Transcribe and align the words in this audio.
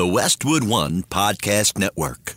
The 0.00 0.06
Westwood 0.06 0.64
One 0.66 1.02
Podcast 1.02 1.76
Network. 1.76 2.32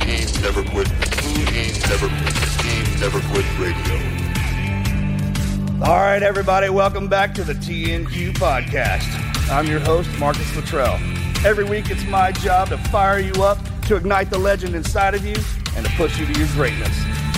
Team 0.00 0.40
Never 0.40 0.62
Quit. 0.62 0.86
Team 1.12 1.74
Never 1.90 2.08
Quit. 2.08 2.36
Team 2.62 2.84
Never 2.98 3.20
Quit 3.28 3.44
Radio. 3.58 3.96
All 5.84 5.98
right, 5.98 6.22
everybody, 6.22 6.70
welcome 6.70 7.06
back 7.06 7.34
to 7.34 7.44
the 7.44 7.52
TNQ 7.52 8.32
podcast. 8.36 9.06
I'm 9.50 9.66
your 9.66 9.80
host, 9.80 10.08
Marcus 10.18 10.56
Luttrell. 10.56 10.94
Every 11.44 11.64
week, 11.64 11.90
it's 11.90 12.06
my 12.06 12.32
job 12.32 12.70
to 12.70 12.78
fire 12.78 13.18
you 13.18 13.42
up, 13.42 13.58
to 13.88 13.96
ignite 13.96 14.30
the 14.30 14.38
legend 14.38 14.74
inside 14.74 15.14
of 15.14 15.26
you, 15.26 15.36
and 15.76 15.84
to 15.84 15.92
push 15.96 16.18
you 16.18 16.24
to 16.24 16.38
your 16.38 16.48
greatness. 16.54 17.15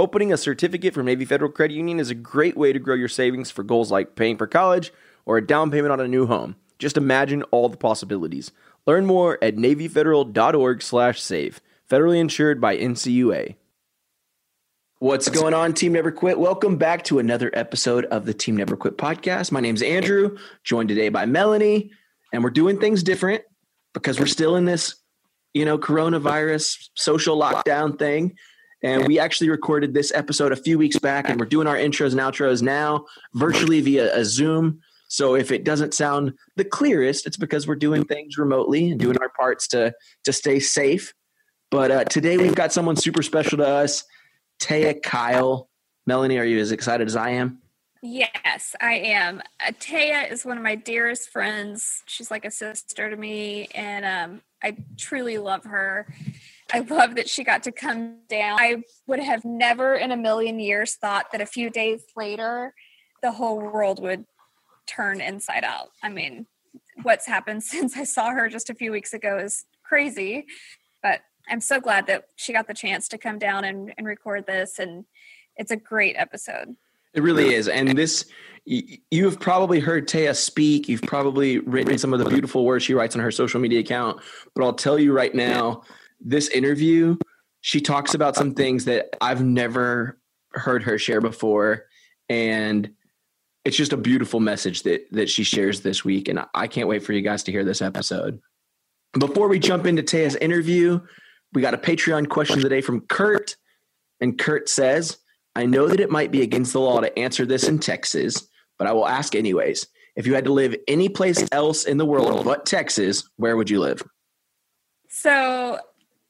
Opening 0.00 0.32
a 0.32 0.38
certificate 0.38 0.94
from 0.94 1.04
Navy 1.04 1.26
Federal 1.26 1.52
Credit 1.52 1.74
Union 1.74 2.00
is 2.00 2.08
a 2.08 2.14
great 2.14 2.56
way 2.56 2.72
to 2.72 2.78
grow 2.78 2.94
your 2.94 3.06
savings 3.06 3.50
for 3.50 3.62
goals 3.62 3.90
like 3.90 4.16
paying 4.16 4.38
for 4.38 4.46
college 4.46 4.94
or 5.26 5.36
a 5.36 5.46
down 5.46 5.70
payment 5.70 5.92
on 5.92 6.00
a 6.00 6.08
new 6.08 6.24
home. 6.24 6.56
Just 6.78 6.96
imagine 6.96 7.42
all 7.50 7.68
the 7.68 7.76
possibilities. 7.76 8.50
Learn 8.86 9.04
more 9.04 9.36
at 9.42 9.56
navyfederal.org/save. 9.56 11.60
Federally 11.90 12.18
insured 12.18 12.62
by 12.62 12.78
NCUA. 12.78 13.56
What's 15.00 15.28
going 15.28 15.52
on, 15.52 15.74
Team 15.74 15.92
Never 15.92 16.10
Quit? 16.10 16.38
Welcome 16.38 16.78
back 16.78 17.04
to 17.04 17.18
another 17.18 17.50
episode 17.52 18.06
of 18.06 18.24
the 18.24 18.32
Team 18.32 18.56
Never 18.56 18.78
Quit 18.78 18.96
podcast. 18.96 19.52
My 19.52 19.60
name's 19.60 19.82
Andrew, 19.82 20.38
joined 20.64 20.88
today 20.88 21.10
by 21.10 21.26
Melanie, 21.26 21.90
and 22.32 22.42
we're 22.42 22.48
doing 22.48 22.80
things 22.80 23.02
different 23.02 23.42
because 23.92 24.18
we're 24.18 24.24
still 24.24 24.56
in 24.56 24.64
this, 24.64 24.94
you 25.52 25.66
know, 25.66 25.76
coronavirus 25.76 26.88
social 26.94 27.38
lockdown 27.38 27.98
thing. 27.98 28.38
And 28.82 29.06
we 29.06 29.18
actually 29.18 29.50
recorded 29.50 29.92
this 29.92 30.12
episode 30.14 30.52
a 30.52 30.56
few 30.56 30.78
weeks 30.78 30.98
back, 30.98 31.28
and 31.28 31.38
we're 31.38 31.46
doing 31.46 31.66
our 31.66 31.76
intros 31.76 32.12
and 32.12 32.20
outros 32.20 32.62
now 32.62 33.04
virtually 33.34 33.80
via 33.80 34.14
a 34.16 34.24
Zoom. 34.24 34.80
So 35.08 35.34
if 35.34 35.50
it 35.50 35.64
doesn't 35.64 35.92
sound 35.92 36.34
the 36.56 36.64
clearest, 36.64 37.26
it's 37.26 37.36
because 37.36 37.66
we're 37.66 37.74
doing 37.74 38.04
things 38.04 38.38
remotely 38.38 38.90
and 38.90 38.98
doing 38.98 39.18
our 39.20 39.28
parts 39.28 39.66
to 39.68 39.92
to 40.24 40.32
stay 40.32 40.60
safe. 40.60 41.12
But 41.70 41.90
uh, 41.90 42.04
today 42.04 42.36
we've 42.36 42.54
got 42.54 42.72
someone 42.72 42.96
super 42.96 43.22
special 43.22 43.58
to 43.58 43.66
us, 43.66 44.04
Taya 44.60 45.00
Kyle. 45.02 45.68
Melanie, 46.06 46.38
are 46.38 46.44
you 46.44 46.58
as 46.58 46.72
excited 46.72 47.06
as 47.06 47.16
I 47.16 47.30
am? 47.30 47.60
Yes, 48.02 48.74
I 48.80 48.94
am. 48.94 49.42
Uh, 49.60 49.72
Taya 49.72 50.30
is 50.32 50.46
one 50.46 50.56
of 50.56 50.62
my 50.62 50.74
dearest 50.74 51.28
friends. 51.28 52.02
She's 52.06 52.30
like 52.30 52.46
a 52.46 52.50
sister 52.50 53.10
to 53.10 53.16
me, 53.16 53.68
and 53.74 54.04
um, 54.04 54.40
I 54.62 54.76
truly 54.96 55.36
love 55.36 55.64
her. 55.64 56.06
I 56.72 56.80
love 56.80 57.16
that 57.16 57.28
she 57.28 57.44
got 57.44 57.62
to 57.64 57.72
come 57.72 58.18
down. 58.28 58.58
I 58.60 58.82
would 59.06 59.20
have 59.20 59.44
never 59.44 59.94
in 59.94 60.10
a 60.10 60.16
million 60.16 60.60
years 60.60 60.94
thought 60.94 61.32
that 61.32 61.40
a 61.40 61.46
few 61.46 61.70
days 61.70 62.02
later, 62.16 62.74
the 63.22 63.32
whole 63.32 63.58
world 63.58 64.00
would 64.02 64.24
turn 64.86 65.20
inside 65.20 65.64
out. 65.64 65.88
I 66.02 66.08
mean, 66.08 66.46
what's 67.02 67.26
happened 67.26 67.62
since 67.64 67.96
I 67.96 68.04
saw 68.04 68.30
her 68.30 68.48
just 68.48 68.70
a 68.70 68.74
few 68.74 68.92
weeks 68.92 69.12
ago 69.12 69.38
is 69.38 69.64
crazy, 69.82 70.46
but 71.02 71.20
I'm 71.48 71.60
so 71.60 71.80
glad 71.80 72.06
that 72.06 72.24
she 72.36 72.52
got 72.52 72.68
the 72.68 72.74
chance 72.74 73.08
to 73.08 73.18
come 73.18 73.38
down 73.38 73.64
and, 73.64 73.92
and 73.96 74.06
record 74.06 74.46
this. 74.46 74.78
And 74.78 75.04
it's 75.56 75.70
a 75.70 75.76
great 75.76 76.16
episode. 76.16 76.76
It 77.12 77.22
really 77.22 77.54
is. 77.54 77.66
And 77.66 77.98
this, 77.98 78.26
you've 78.64 79.40
probably 79.40 79.80
heard 79.80 80.06
Taya 80.06 80.36
speak. 80.36 80.88
You've 80.88 81.02
probably 81.02 81.58
written 81.58 81.98
some 81.98 82.12
of 82.12 82.20
the 82.20 82.30
beautiful 82.30 82.64
words 82.64 82.84
she 82.84 82.94
writes 82.94 83.16
on 83.16 83.22
her 83.22 83.32
social 83.32 83.58
media 83.58 83.80
account. 83.80 84.20
But 84.54 84.64
I'll 84.64 84.74
tell 84.74 84.96
you 84.96 85.12
right 85.12 85.34
now, 85.34 85.82
this 86.20 86.48
interview, 86.48 87.16
she 87.60 87.80
talks 87.80 88.14
about 88.14 88.36
some 88.36 88.54
things 88.54 88.84
that 88.86 89.16
I've 89.20 89.42
never 89.44 90.18
heard 90.52 90.82
her 90.84 90.98
share 90.98 91.20
before. 91.20 91.86
And 92.28 92.90
it's 93.64 93.76
just 93.76 93.92
a 93.92 93.96
beautiful 93.96 94.40
message 94.40 94.82
that 94.84 95.06
that 95.12 95.28
she 95.28 95.44
shares 95.44 95.80
this 95.80 96.04
week. 96.04 96.28
And 96.28 96.44
I 96.54 96.66
can't 96.66 96.88
wait 96.88 97.02
for 97.02 97.12
you 97.12 97.22
guys 97.22 97.42
to 97.44 97.52
hear 97.52 97.64
this 97.64 97.82
episode. 97.82 98.40
Before 99.18 99.48
we 99.48 99.58
jump 99.58 99.86
into 99.86 100.02
Taya's 100.02 100.36
interview, 100.36 101.00
we 101.52 101.62
got 101.62 101.74
a 101.74 101.78
Patreon 101.78 102.28
question 102.28 102.58
of 102.58 102.62
the 102.62 102.68
day 102.68 102.80
from 102.80 103.00
Kurt. 103.02 103.56
And 104.20 104.38
Kurt 104.38 104.68
says, 104.68 105.18
I 105.56 105.66
know 105.66 105.88
that 105.88 106.00
it 106.00 106.10
might 106.10 106.30
be 106.30 106.42
against 106.42 106.72
the 106.72 106.80
law 106.80 107.00
to 107.00 107.18
answer 107.18 107.44
this 107.44 107.66
in 107.66 107.80
Texas, 107.80 108.46
but 108.78 108.86
I 108.86 108.92
will 108.92 109.08
ask 109.08 109.34
anyways. 109.34 109.86
If 110.16 110.26
you 110.26 110.34
had 110.34 110.44
to 110.44 110.52
live 110.52 110.76
any 110.86 111.08
place 111.08 111.44
else 111.50 111.84
in 111.84 111.96
the 111.96 112.04
world 112.04 112.44
but 112.44 112.66
Texas, 112.66 113.28
where 113.36 113.56
would 113.56 113.70
you 113.70 113.80
live? 113.80 114.02
So, 115.08 115.78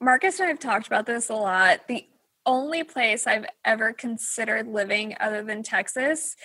Marcus 0.00 0.41
and 0.41 0.47
I 0.47 0.49
have 0.50 0.59
talked 0.59 0.87
about 0.87 1.06
this 1.06 1.28
a 1.28 1.34
lot. 1.34 1.87
The 1.88 2.06
only 2.47 2.84
place 2.84 3.27
I've 3.27 3.44
ever 3.65 3.93
considered 3.93 4.66
living 4.66 5.15
other 5.21 5.43
than 5.43 5.62
Texas, 5.62 6.37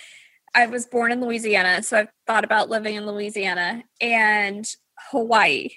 I 0.54 0.66
was 0.66 0.86
born 0.86 1.10
in 1.10 1.20
Louisiana, 1.20 1.82
so 1.82 1.98
I've 1.98 2.08
thought 2.26 2.44
about 2.44 2.68
living 2.68 2.96
in 2.96 3.06
Louisiana 3.06 3.82
and 4.00 4.66
Hawaii. 5.10 5.70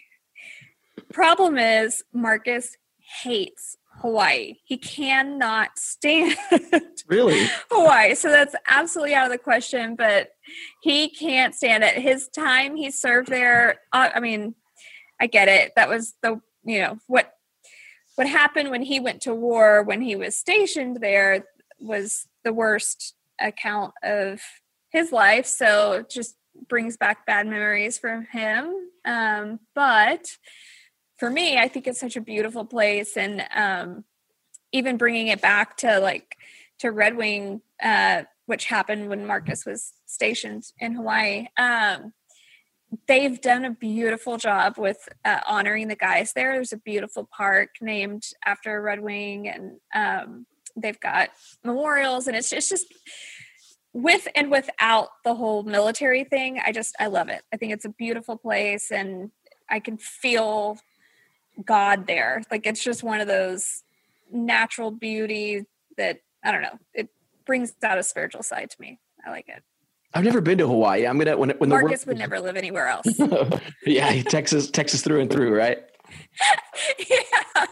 Problem 1.13 1.57
is, 1.57 2.03
Marcus 2.13 2.75
hates 3.23 3.77
Hawaii. 4.01 4.55
He 4.65 4.77
cannot 4.77 5.77
stand 5.77 6.35
Really? 7.07 7.47
Hawaii. 7.71 8.13
So 8.13 8.29
that's 8.29 8.55
absolutely 8.67 9.15
out 9.15 9.25
of 9.25 9.31
the 9.31 9.37
question, 9.37 9.95
but 9.95 10.29
he 10.81 11.09
can't 11.09 11.55
stand 11.55 11.83
it. 11.83 11.95
His 11.95 12.27
time 12.27 12.75
he 12.75 12.91
served 12.91 13.29
there, 13.29 13.79
uh, 13.91 14.09
I 14.13 14.19
mean, 14.19 14.53
I 15.19 15.27
get 15.27 15.47
it. 15.47 15.71
That 15.75 15.89
was 15.89 16.13
the, 16.21 16.39
you 16.63 16.81
know, 16.81 16.99
what 17.07 17.33
what 18.19 18.27
happened 18.27 18.69
when 18.69 18.81
he 18.81 18.99
went 18.99 19.21
to 19.21 19.33
war 19.33 19.81
when 19.81 20.01
he 20.01 20.13
was 20.13 20.35
stationed 20.35 20.97
there 20.97 21.45
was 21.79 22.27
the 22.43 22.51
worst 22.51 23.15
account 23.39 23.93
of 24.03 24.41
his 24.89 25.13
life. 25.13 25.45
So 25.45 26.03
just 26.09 26.35
brings 26.67 26.97
back 26.97 27.25
bad 27.25 27.47
memories 27.47 27.97
from 27.97 28.25
him. 28.25 28.73
Um, 29.05 29.61
but 29.73 30.35
for 31.17 31.29
me, 31.29 31.59
I 31.59 31.69
think 31.69 31.87
it's 31.87 32.01
such 32.01 32.17
a 32.17 32.21
beautiful 32.21 32.65
place, 32.65 33.15
and 33.15 33.41
um, 33.55 34.03
even 34.73 34.97
bringing 34.97 35.27
it 35.27 35.39
back 35.39 35.77
to 35.77 36.01
like 36.01 36.35
to 36.79 36.91
Red 36.91 37.15
Wing, 37.15 37.61
uh, 37.81 38.23
which 38.47 38.65
happened 38.65 39.07
when 39.07 39.27
Marcus 39.27 39.65
was 39.65 39.93
stationed 40.07 40.65
in 40.77 40.95
Hawaii. 40.95 41.47
Um, 41.55 42.11
they've 43.07 43.39
done 43.39 43.65
a 43.65 43.71
beautiful 43.71 44.37
job 44.37 44.77
with 44.77 45.07
uh, 45.25 45.39
honoring 45.47 45.87
the 45.87 45.95
guys 45.95 46.33
there. 46.33 46.53
There's 46.53 46.73
a 46.73 46.77
beautiful 46.77 47.27
park 47.35 47.69
named 47.81 48.23
after 48.45 48.81
Red 48.81 49.01
Wing, 49.01 49.47
and 49.47 49.79
um, 49.93 50.45
they've 50.75 50.99
got 50.99 51.29
memorials, 51.63 52.27
and 52.27 52.35
it's 52.35 52.49
just, 52.49 52.71
it's 52.71 52.83
just 52.83 52.93
with 53.93 54.27
and 54.35 54.51
without 54.51 55.09
the 55.23 55.35
whole 55.35 55.63
military 55.63 56.23
thing. 56.23 56.59
I 56.65 56.71
just 56.71 56.95
I 56.99 57.07
love 57.07 57.29
it. 57.29 57.43
I 57.53 57.57
think 57.57 57.73
it's 57.73 57.85
a 57.85 57.89
beautiful 57.89 58.37
place, 58.37 58.91
and 58.91 59.31
I 59.69 59.79
can 59.79 59.97
feel 59.97 60.79
God 61.63 62.07
there. 62.07 62.41
Like 62.49 62.65
it's 62.65 62.83
just 62.83 63.03
one 63.03 63.21
of 63.21 63.27
those 63.27 63.83
natural 64.31 64.91
beauty 64.91 65.65
that 65.97 66.19
I 66.43 66.51
don't 66.51 66.61
know. 66.61 66.79
It 66.93 67.09
brings 67.45 67.73
out 67.83 67.97
a 67.97 68.03
spiritual 68.03 68.43
side 68.43 68.69
to 68.71 68.81
me. 68.81 68.99
I 69.25 69.31
like 69.31 69.49
it. 69.49 69.63
I've 70.13 70.23
never 70.23 70.41
been 70.41 70.57
to 70.57 70.67
Hawaii. 70.67 71.05
I'm 71.05 71.17
gonna 71.17 71.37
when 71.37 71.51
when 71.51 71.69
the 71.69 71.75
Marcus 71.79 72.05
would 72.05 72.17
never 72.17 72.39
live 72.39 72.57
anywhere 72.57 72.87
else. 72.95 73.07
yeah, 73.85 74.21
Texas, 74.23 74.69
Texas 74.69 75.01
through 75.01 75.21
and 75.21 75.31
through, 75.31 75.55
right? 75.55 75.79
yeah, 77.09 77.65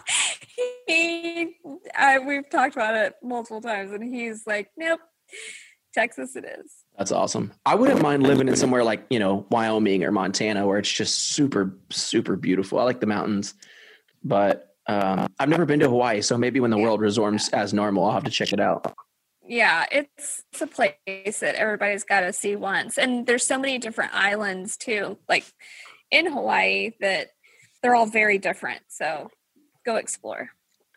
he. 0.87 1.55
I, 1.97 2.19
we've 2.19 2.49
talked 2.49 2.75
about 2.75 2.95
it 2.95 3.15
multiple 3.23 3.61
times, 3.61 3.91
and 3.91 4.03
he's 4.03 4.45
like, 4.45 4.69
"Nope, 4.77 4.99
Texas 5.97 6.35
it 6.35 6.45
is. 6.45 6.71
That's 6.95 7.11
awesome. 7.11 7.51
I 7.65 7.73
wouldn't 7.73 8.03
mind 8.03 8.21
living 8.23 8.47
in 8.47 8.55
somewhere 8.55 8.83
like, 8.83 9.03
you 9.09 9.17
know, 9.17 9.47
Wyoming 9.49 10.03
or 10.03 10.11
Montana 10.11 10.65
where 10.67 10.77
it's 10.77 10.91
just 10.91 11.29
super, 11.29 11.75
super 11.89 12.35
beautiful. 12.35 12.77
I 12.79 12.83
like 12.83 12.99
the 12.99 13.07
mountains, 13.07 13.55
but 14.23 14.75
um, 14.87 15.27
I've 15.39 15.49
never 15.49 15.65
been 15.65 15.79
to 15.79 15.89
Hawaii. 15.89 16.21
So 16.21 16.37
maybe 16.37 16.59
when 16.59 16.69
the 16.69 16.77
world 16.77 17.01
resumes 17.01 17.49
as 17.49 17.73
normal, 17.73 18.05
I'll 18.05 18.11
have 18.11 18.23
to 18.25 18.29
check 18.29 18.53
it 18.53 18.59
out. 18.59 18.93
Yeah, 19.47 19.85
it's, 19.91 20.43
it's 20.51 20.61
a 20.61 20.67
place 20.67 20.93
that 21.39 21.55
everybody's 21.55 22.03
got 22.03 22.21
to 22.21 22.33
see 22.33 22.55
once. 22.55 22.97
And 22.97 23.25
there's 23.25 23.45
so 23.45 23.57
many 23.57 23.77
different 23.77 24.13
islands 24.13 24.77
too, 24.77 25.17
like 25.29 25.45
in 26.11 26.31
Hawaii, 26.31 26.91
that 26.99 27.29
they're 27.81 27.95
all 27.95 28.05
very 28.05 28.37
different. 28.37 28.81
So 28.89 29.29
go 29.85 29.95
explore. 29.95 30.49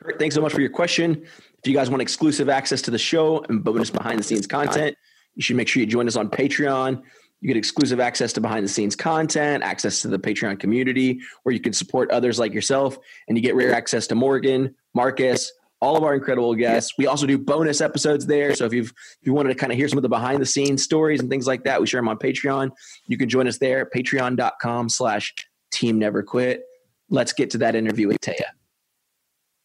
Great. 0.03 0.19
Thanks 0.19 0.35
so 0.35 0.41
much 0.41 0.53
for 0.53 0.61
your 0.61 0.71
question. 0.71 1.23
If 1.63 1.67
you 1.69 1.75
guys 1.75 1.91
want 1.91 2.03
exclusive 2.03 2.49
access 2.49 2.83
to 2.83 2.91
the 2.91 2.99
show 2.99 3.45
and 3.49 3.63
bonus 3.63 3.91
behind 3.91 4.19
the 4.19 4.23
scenes 4.23 4.47
content, 4.47 4.97
you 5.35 5.43
should 5.43 5.57
make 5.57 5.69
sure 5.69 5.81
you 5.81 5.87
join 5.87 6.09
us 6.09 6.17
on 6.17 6.29
Patreon. 6.31 7.03
You 7.41 7.47
get 7.47 7.57
exclusive 7.57 8.01
access 8.01 8.33
to 8.35 8.41
behind 8.41 8.65
the 8.65 8.69
scenes 8.69 8.97
content, 8.97 9.63
access 9.63 10.03
to 10.03 10.09
the 10.09 10.19
Patreon 10.19 10.59
community 10.59 11.21
where 11.43 11.55
you 11.55 11.61
can 11.61 11.73
support 11.73 12.11
others 12.11 12.39
like 12.39 12.53
yourself, 12.53 12.99
and 13.29 13.39
you 13.39 13.43
get 13.43 13.55
rare 13.55 13.75
access 13.75 14.07
to 14.09 14.15
Morgan, 14.15 14.75
Marcus, 14.95 15.53
all 15.81 15.97
of 15.97 16.05
our 16.05 16.15
incredible 16.15 16.55
guests. 16.55 16.95
We 16.99 17.07
also 17.07 17.27
do 17.27 17.39
bonus 17.39 17.81
episodes 17.81 18.27
there. 18.27 18.55
So 18.55 18.67
if 18.67 18.73
you've 18.73 18.91
if 18.91 19.27
you 19.27 19.33
wanted 19.33 19.51
to 19.51 19.55
kind 19.55 19.73
of 19.73 19.79
hear 19.79 19.89
some 19.89 19.99
of 19.99 20.03
the 20.03 20.09
behind 20.09 20.41
the 20.41 20.47
scenes 20.47 20.83
stories 20.83 21.21
and 21.21 21.31
things 21.31 21.47
like 21.47 21.65
that, 21.65 21.81
we 21.81 21.87
share 21.87 22.01
them 22.01 22.09
on 22.09 22.19
Patreon. 22.19 22.71
You 23.07 23.17
can 23.17 23.29
join 23.29 23.49
us 23.49 23.59
there, 23.59 23.89
patreon.com 23.95 24.89
slash 24.89 25.35
team 25.73 25.99
never 25.99 26.23
quit. 26.23 26.63
Let's 27.09 27.33
get 27.33 27.51
to 27.51 27.59
that 27.59 27.75
interview 27.75 28.09
with 28.09 28.21
Taya. 28.21 28.45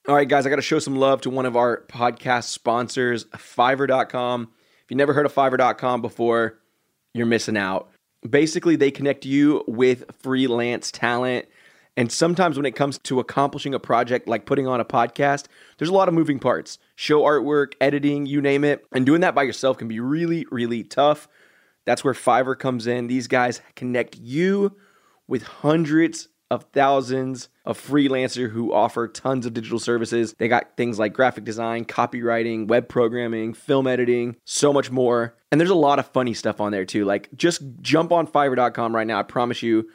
All 0.08 0.16
right, 0.16 0.28
guys, 0.28 0.46
I 0.46 0.50
got 0.50 0.58
to 0.58 0.62
show 0.62 0.78
some 0.80 0.98
love 0.98 1.22
to 1.22 1.32
one 1.32 1.48
of 1.48 1.56
our 1.56 1.84
podcast 1.88 2.46
sponsors, 2.46 3.26
Fiverr.com. 3.26 4.52
If 4.84 4.92
you 4.92 4.98
never 4.98 5.14
heard 5.14 5.26
of 5.26 5.34
Fiverr.com 5.34 6.04
before, 6.04 6.60
you're 7.16 7.26
missing 7.26 7.58
out. 7.58 7.90
Basically, 8.28 8.76
they 8.76 8.92
connect 8.92 9.26
you 9.26 9.64
with 9.68 10.04
freelance 10.22 10.92
talent. 10.92 11.48
And 11.98 12.12
sometimes 12.12 12.58
when 12.58 12.66
it 12.66 12.76
comes 12.76 12.98
to 13.00 13.20
accomplishing 13.20 13.74
a 13.74 13.80
project 13.80 14.28
like 14.28 14.46
putting 14.46 14.68
on 14.68 14.80
a 14.80 14.86
podcast, 14.86 15.46
there's 15.78 15.90
a 15.90 15.94
lot 15.94 16.08
of 16.08 16.14
moving 16.14 16.40
parts 16.40 16.78
show 16.96 17.22
artwork, 17.22 17.74
editing, 17.80 18.26
you 18.26 18.42
name 18.42 18.64
it. 18.64 18.86
And 18.92 19.06
doing 19.06 19.22
that 19.22 19.36
by 19.36 19.44
yourself 19.44 19.78
can 19.78 19.88
be 19.88 20.00
really, 20.00 20.46
really 20.52 20.84
tough. 20.84 21.28
That's 21.86 22.04
where 22.04 22.14
Fiverr 22.14 22.58
comes 22.58 22.88
in. 22.88 23.08
These 23.08 23.28
guys 23.28 23.62
connect 23.76 24.18
you 24.18 24.76
with 25.28 25.44
hundreds 25.44 26.30
of 26.52 26.64
thousands 26.74 27.50
of 27.66 27.80
freelancers 27.80 28.52
who 28.52 28.72
offer 28.72 29.08
tons 29.08 29.46
of 29.46 29.54
digital 29.54 29.80
services. 29.80 30.36
They 30.38 30.48
got 30.48 30.78
things 30.78 31.00
like 31.00 31.14
graphic 31.14 31.44
design, 31.44 31.86
copywriting, 31.86 32.68
web 32.68 32.88
programming, 32.88 33.54
film 33.54 33.88
editing, 33.88 34.36
so 34.46 34.72
much 34.72 34.92
more. 34.92 35.36
And 35.52 35.60
there's 35.60 35.72
a 35.72 35.76
lot 35.76 35.98
of 35.98 36.08
funny 36.08 36.34
stuff 36.34 36.62
on 36.62 36.72
there 36.72 36.86
too. 36.86 37.06
Like 37.06 37.30
just 37.36 37.64
jump 37.82 38.12
on 38.12 38.28
fiverr.com 38.28 38.96
right 38.96 39.08
now. 39.08 39.20
I 39.20 39.24
promise 39.24 39.64
you 39.64 39.90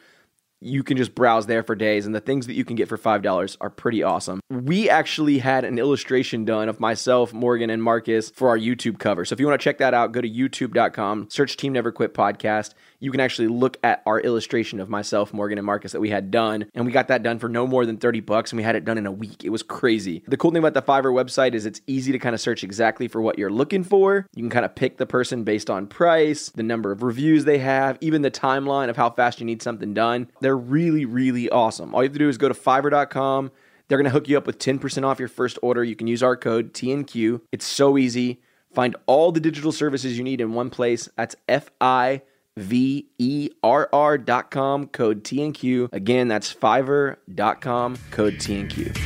you 0.61 0.83
can 0.83 0.95
just 0.95 1.15
browse 1.15 1.47
there 1.47 1.63
for 1.63 1.75
days 1.75 2.05
and 2.05 2.13
the 2.13 2.21
things 2.21 2.45
that 2.47 2.53
you 2.53 2.63
can 2.63 2.75
get 2.75 2.87
for 2.87 2.97
$5 2.97 3.57
are 3.59 3.69
pretty 3.69 4.03
awesome. 4.03 4.39
We 4.49 4.89
actually 4.89 5.39
had 5.39 5.65
an 5.65 5.79
illustration 5.79 6.45
done 6.45 6.69
of 6.69 6.79
myself, 6.79 7.33
Morgan, 7.33 7.71
and 7.71 7.81
Marcus 7.81 8.29
for 8.29 8.49
our 8.49 8.57
YouTube 8.57 8.99
cover. 8.99 9.25
So 9.25 9.33
if 9.33 9.39
you 9.39 9.47
want 9.47 9.59
to 9.59 9.63
check 9.63 9.79
that 9.79 9.95
out, 9.95 10.11
go 10.11 10.21
to 10.21 10.29
youtube.com, 10.29 11.29
search 11.29 11.57
Team 11.57 11.73
Never 11.73 11.91
Quit 11.91 12.13
Podcast. 12.13 12.75
You 13.01 13.11
can 13.11 13.19
actually 13.19 13.47
look 13.47 13.77
at 13.83 14.03
our 14.05 14.19
illustration 14.19 14.79
of 14.79 14.87
myself, 14.87 15.33
Morgan, 15.33 15.57
and 15.57 15.65
Marcus 15.65 15.91
that 15.91 15.99
we 15.99 16.11
had 16.11 16.29
done. 16.29 16.67
And 16.75 16.85
we 16.85 16.91
got 16.91 17.07
that 17.07 17.23
done 17.23 17.39
for 17.39 17.49
no 17.49 17.65
more 17.65 17.85
than 17.85 17.97
30 17.97 18.19
bucks 18.21 18.51
and 18.51 18.57
we 18.57 18.63
had 18.63 18.75
it 18.75 18.85
done 18.85 18.99
in 18.99 19.07
a 19.07 19.11
week. 19.11 19.43
It 19.43 19.49
was 19.49 19.63
crazy. 19.63 20.23
The 20.27 20.37
cool 20.37 20.51
thing 20.51 20.63
about 20.63 20.75
the 20.75 20.83
Fiverr 20.83 21.11
website 21.11 21.55
is 21.55 21.65
it's 21.65 21.81
easy 21.87 22.11
to 22.11 22.19
kind 22.19 22.35
of 22.35 22.39
search 22.39 22.63
exactly 22.63 23.07
for 23.07 23.19
what 23.19 23.39
you're 23.39 23.49
looking 23.49 23.83
for. 23.83 24.27
You 24.35 24.43
can 24.43 24.51
kind 24.51 24.65
of 24.65 24.75
pick 24.75 24.97
the 24.97 25.07
person 25.07 25.43
based 25.43 25.71
on 25.71 25.87
price, 25.87 26.49
the 26.49 26.61
number 26.61 26.91
of 26.91 27.01
reviews 27.01 27.43
they 27.43 27.57
have, 27.57 27.97
even 28.01 28.21
the 28.21 28.29
timeline 28.29 28.89
of 28.89 28.97
how 28.97 29.09
fast 29.09 29.39
you 29.39 29.47
need 29.47 29.63
something 29.63 29.95
done. 29.95 30.29
They're 30.39 30.55
really, 30.55 31.05
really 31.05 31.49
awesome. 31.49 31.95
All 31.95 32.03
you 32.03 32.09
have 32.09 32.13
to 32.13 32.19
do 32.19 32.29
is 32.29 32.37
go 32.37 32.49
to 32.49 32.53
fiverr.com. 32.53 33.51
They're 33.87 33.97
going 33.97 34.05
to 34.05 34.11
hook 34.11 34.29
you 34.29 34.37
up 34.37 34.45
with 34.45 34.59
10% 34.59 35.03
off 35.03 35.17
your 35.17 35.27
first 35.27 35.57
order. 35.63 35.83
You 35.83 35.95
can 35.95 36.07
use 36.07 36.21
our 36.21 36.37
code 36.37 36.73
TNQ. 36.73 37.41
It's 37.51 37.65
so 37.65 37.97
easy. 37.97 38.41
Find 38.73 38.95
all 39.05 39.31
the 39.31 39.39
digital 39.39 39.71
services 39.71 40.17
you 40.17 40.23
need 40.23 40.39
in 40.39 40.53
one 40.53 40.69
place. 40.69 41.09
That's 41.17 41.35
F 41.49 41.71
I 41.81 42.21
V 42.57 43.07
E 43.17 43.49
R 43.63 43.89
R 43.93 44.17
dot 44.17 44.51
com, 44.51 44.87
code 44.87 45.23
TNQ. 45.23 45.89
Again, 45.93 46.27
that's 46.27 46.53
Fiverr 46.53 47.15
dot 47.33 47.61
com, 47.61 47.97
code 48.11 48.35
TNQ. 48.35 48.97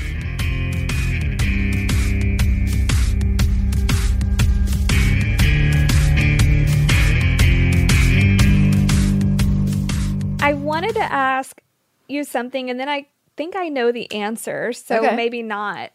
I 10.41 10.53
wanted 10.53 10.93
to 10.93 11.01
ask 11.03 11.59
you 12.07 12.23
something, 12.23 12.69
and 12.69 12.79
then 12.79 12.87
I 12.87 13.07
think 13.35 13.55
I 13.55 13.67
know 13.69 13.91
the 13.91 14.11
answer. 14.11 14.73
So 14.73 14.97
Okay. 15.03 15.15
maybe 15.15 15.41
not. 15.41 15.89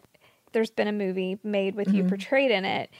There's 0.52 0.70
been 0.72 0.88
a 0.88 0.92
movie 0.92 1.38
made 1.44 1.76
with 1.76 1.86
Mm-hmm. 1.88 1.96
you 1.96 2.04
portrayed 2.04 2.50
in 2.50 2.64
it. 2.64 2.90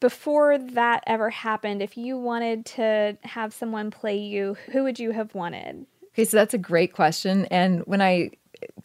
Before 0.00 0.58
that 0.58 1.02
ever 1.06 1.30
happened, 1.30 1.82
if 1.82 1.96
you 1.96 2.16
wanted 2.16 2.66
to 2.66 3.16
have 3.22 3.52
someone 3.52 3.90
play 3.90 4.18
you, 4.18 4.56
who 4.72 4.84
would 4.84 4.98
you 4.98 5.10
have 5.12 5.34
wanted? 5.34 5.86
Okay, 6.12 6.24
so 6.24 6.36
that's 6.36 6.54
a 6.54 6.58
great 6.58 6.92
question. 6.92 7.46
And 7.46 7.80
when 7.80 8.00
I, 8.00 8.30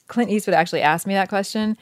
Clint 0.07 0.29
Eastwood 0.29 0.55
actually 0.55 0.81
asked 0.81 1.07
me 1.07 1.13
that 1.13 1.29
question, 1.29 1.77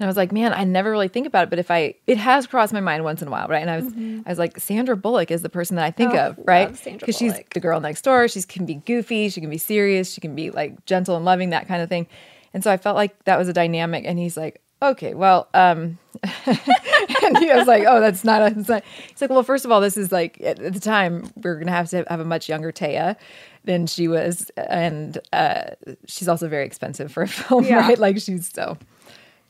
and 0.00 0.06
I 0.06 0.08
was 0.08 0.16
like, 0.16 0.32
man, 0.32 0.54
I 0.54 0.64
never 0.64 0.90
really 0.90 1.08
think 1.08 1.26
about 1.26 1.44
it. 1.44 1.50
But 1.50 1.58
if 1.58 1.70
I, 1.70 1.94
it 2.06 2.16
has 2.16 2.46
crossed 2.46 2.72
my 2.72 2.80
mind 2.80 3.04
once 3.04 3.20
in 3.20 3.28
a 3.28 3.30
while, 3.30 3.48
right? 3.48 3.60
And 3.60 3.70
I 3.70 3.76
was, 3.76 3.92
I 4.26 4.30
was 4.30 4.38
like, 4.38 4.58
Sandra 4.58 4.96
Bullock 4.96 5.30
is 5.30 5.42
the 5.42 5.50
person 5.50 5.76
that 5.76 5.84
I 5.84 5.90
think 5.90 6.12
Mm-hmm. 6.12 6.38
Oh, 6.38 6.42
of, 6.42 6.46
right? 6.46 6.84
Because 6.84 7.18
she's 7.18 7.34
the 7.52 7.60
girl 7.60 7.80
next 7.80 8.00
door. 8.02 8.26
She 8.26 8.40
can 8.42 8.64
be 8.64 8.76
goofy, 8.76 9.28
she 9.28 9.42
can 9.42 9.50
be 9.50 9.58
serious, 9.58 10.10
she 10.10 10.22
can 10.22 10.34
be 10.34 10.50
like 10.50 10.86
gentle 10.86 11.16
and 11.16 11.24
loving, 11.26 11.50
that 11.50 11.68
kind 11.68 11.82
of 11.82 11.90
thing. 11.90 12.06
And 12.54 12.64
so 12.64 12.72
I 12.72 12.78
felt 12.78 12.96
like 12.96 13.24
that 13.24 13.38
was 13.38 13.48
a 13.48 13.52
dynamic. 13.52 14.04
And 14.06 14.18
he's 14.18 14.38
like, 14.38 14.62
okay, 14.82 15.14
well, 15.14 15.48
um, 15.54 15.98
and 16.46 17.38
he 17.38 17.46
was 17.52 17.66
like, 17.66 17.84
"Oh, 17.86 18.00
that's 18.00 18.24
not." 18.24 18.42
A, 18.42 18.46
it's 18.58 18.68
not. 18.68 18.82
He's 19.08 19.20
like, 19.20 19.30
"Well, 19.30 19.42
first 19.42 19.64
of 19.64 19.70
all, 19.72 19.80
this 19.80 19.96
is 19.96 20.10
like 20.12 20.40
at, 20.40 20.58
the 20.58 20.80
time 20.80 21.30
we 21.36 21.50
are 21.50 21.56
gonna 21.58 21.70
have 21.72 21.88
to 21.90 22.04
have 22.08 22.20
a 22.20 22.24
much 22.24 22.48
younger 22.48 22.72
Taya 22.72 23.16
than 23.64 23.86
she 23.86 24.08
was, 24.08 24.50
and 24.56 25.18
uh, 25.32 25.70
she's 26.06 26.28
also 26.28 26.48
very 26.48 26.64
expensive 26.66 27.12
for 27.12 27.22
a 27.22 27.28
film, 27.28 27.64
Yeah. 27.64 27.78
right? 27.80 27.98
Like 27.98 28.18
she's 28.18 28.50
so." 28.52 28.76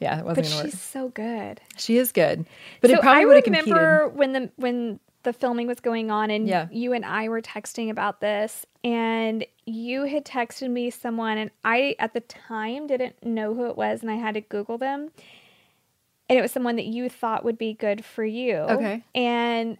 Yeah, 0.01 0.19
it 0.19 0.25
wasn't 0.25 0.47
But 0.47 0.51
gonna 0.51 0.63
work. 0.63 0.71
she's 0.71 0.81
so 0.81 1.09
good. 1.11 1.61
She 1.77 1.99
is 1.99 2.11
good, 2.11 2.47
but 2.81 2.91
it 2.91 3.01
probably 3.03 3.23
I 3.23 3.25
would 3.27 3.35
have 3.37 3.45
competed. 3.45 3.67
remember 3.75 4.09
when 4.09 4.33
the 4.33 4.51
when 4.57 5.01
the 5.23 5.33
filming 5.33 5.67
was 5.67 5.81
going 5.81 6.11
on, 6.11 6.31
and 6.31 6.49
Yeah. 6.49 6.69
you 6.71 6.93
and 6.93 7.05
I 7.05 7.29
were 7.29 7.43
texting 7.43 7.91
about 7.91 8.21
this, 8.21 8.65
and 8.83 9.45
you 9.67 10.05
had 10.05 10.25
texted 10.25 10.71
me 10.71 10.91
someone, 10.91 11.37
and 11.39 11.51
I 11.65 11.95
at 11.99 12.15
the 12.15 12.21
time 12.21 12.87
didn't 12.87 13.23
know 13.25 13.55
who 13.55 13.67
it 13.67 13.77
was, 13.77 14.03
and 14.03 14.11
I 14.11 14.15
had 14.17 14.35
to 14.35 14.41
Google 14.41 14.79
them, 14.79 15.11
and 16.29 16.39
it 16.39 16.43
was 16.43 16.53
someone 16.53 16.77
that 16.77 16.87
you 16.87 17.09
thought 17.09 17.45
would 17.45 17.59
be 17.59 17.75
good 17.75 18.05
for 18.05 18.25
you. 18.25 18.55
Okay. 18.57 19.03
and 19.15 19.79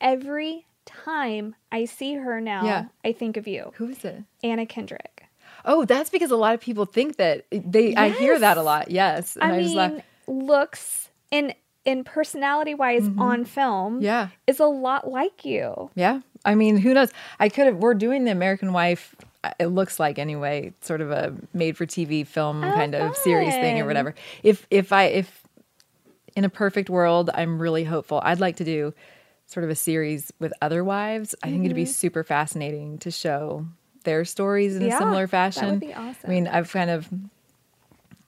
every 0.00 0.66
time 0.84 1.54
I 1.70 1.84
see 1.84 2.14
her 2.14 2.40
now, 2.40 2.64
Yeah. 2.64 2.84
I 3.04 3.12
think 3.12 3.36
of 3.36 3.46
you, 3.46 3.72
Who 3.76 3.88
is 3.88 4.04
it? 4.04 4.24
Anna 4.42 4.66
Kendrick. 4.66 5.24
Oh, 5.64 5.84
that's 5.84 6.10
because 6.10 6.32
a 6.32 6.36
lot 6.36 6.54
of 6.54 6.60
people 6.60 6.86
think 6.86 7.16
that 7.16 7.46
they. 7.52 7.94
I 7.94 8.08
hear 8.10 8.36
that 8.38 8.56
a 8.56 8.62
lot. 8.62 8.90
Yes, 8.90 9.36
and 9.36 9.52
I, 9.52 9.62
just 9.62 9.68
mean, 9.68 9.76
laugh. 9.76 10.02
looks 10.26 11.10
and 11.30 11.54
and 11.84 12.06
personality 12.06 12.74
wise 12.74 13.08
on 13.18 13.44
film, 13.44 13.94
Mm-hmm. 13.96 14.04
Yeah. 14.04 14.28
is 14.46 14.60
a 14.60 14.66
lot 14.66 15.08
like 15.10 15.44
you. 15.44 15.90
Yeah. 15.94 16.20
I 16.44 16.54
mean, 16.54 16.76
who 16.76 16.94
knows? 16.94 17.10
I 17.40 17.48
could 17.48 17.66
have, 17.66 17.76
we're 17.76 17.94
doing 17.94 18.24
the 18.24 18.30
American 18.32 18.72
Wife, 18.72 19.14
uh, 19.44 19.50
it 19.58 19.66
looks 19.66 19.98
like 20.00 20.18
anyway, 20.18 20.72
sort 20.80 21.00
of 21.00 21.10
a 21.10 21.34
made 21.52 21.76
for 21.76 21.86
TV 21.86 22.26
film 22.26 22.62
Oh, 22.64 22.72
kind 22.72 22.94
of 22.94 23.16
series 23.16 23.52
thing 23.54 23.80
or 23.80 23.86
whatever. 23.86 24.14
If, 24.42 24.66
if 24.70 24.92
I, 24.92 25.04
if 25.04 25.42
in 26.36 26.44
a 26.44 26.48
perfect 26.48 26.88
world, 26.88 27.30
I'm 27.34 27.60
really 27.60 27.84
hopeful. 27.84 28.20
I'd 28.24 28.40
like 28.40 28.56
to 28.56 28.64
do 28.64 28.94
sort 29.46 29.64
of 29.64 29.70
a 29.70 29.74
series 29.74 30.32
with 30.38 30.52
other 30.62 30.82
wives. 30.82 31.34
I 31.42 31.48
think 31.48 31.64
it'd 31.64 31.74
be 31.76 31.84
super 31.84 32.22
fascinating 32.24 32.98
to 32.98 33.10
show 33.10 33.66
their 34.04 34.24
stories 34.24 34.74
in 34.76 34.82
Mm-hmm. 34.82 34.88
Yeah, 34.90 34.96
a 34.96 34.98
similar 34.98 35.26
fashion. 35.26 35.62
That 35.64 35.70
would 35.72 35.80
be 35.80 35.92
awesome. 35.94 36.14
I 36.24 36.28
mean, 36.28 36.48
I've 36.48 36.72
kind 36.72 36.90
of, 36.90 37.08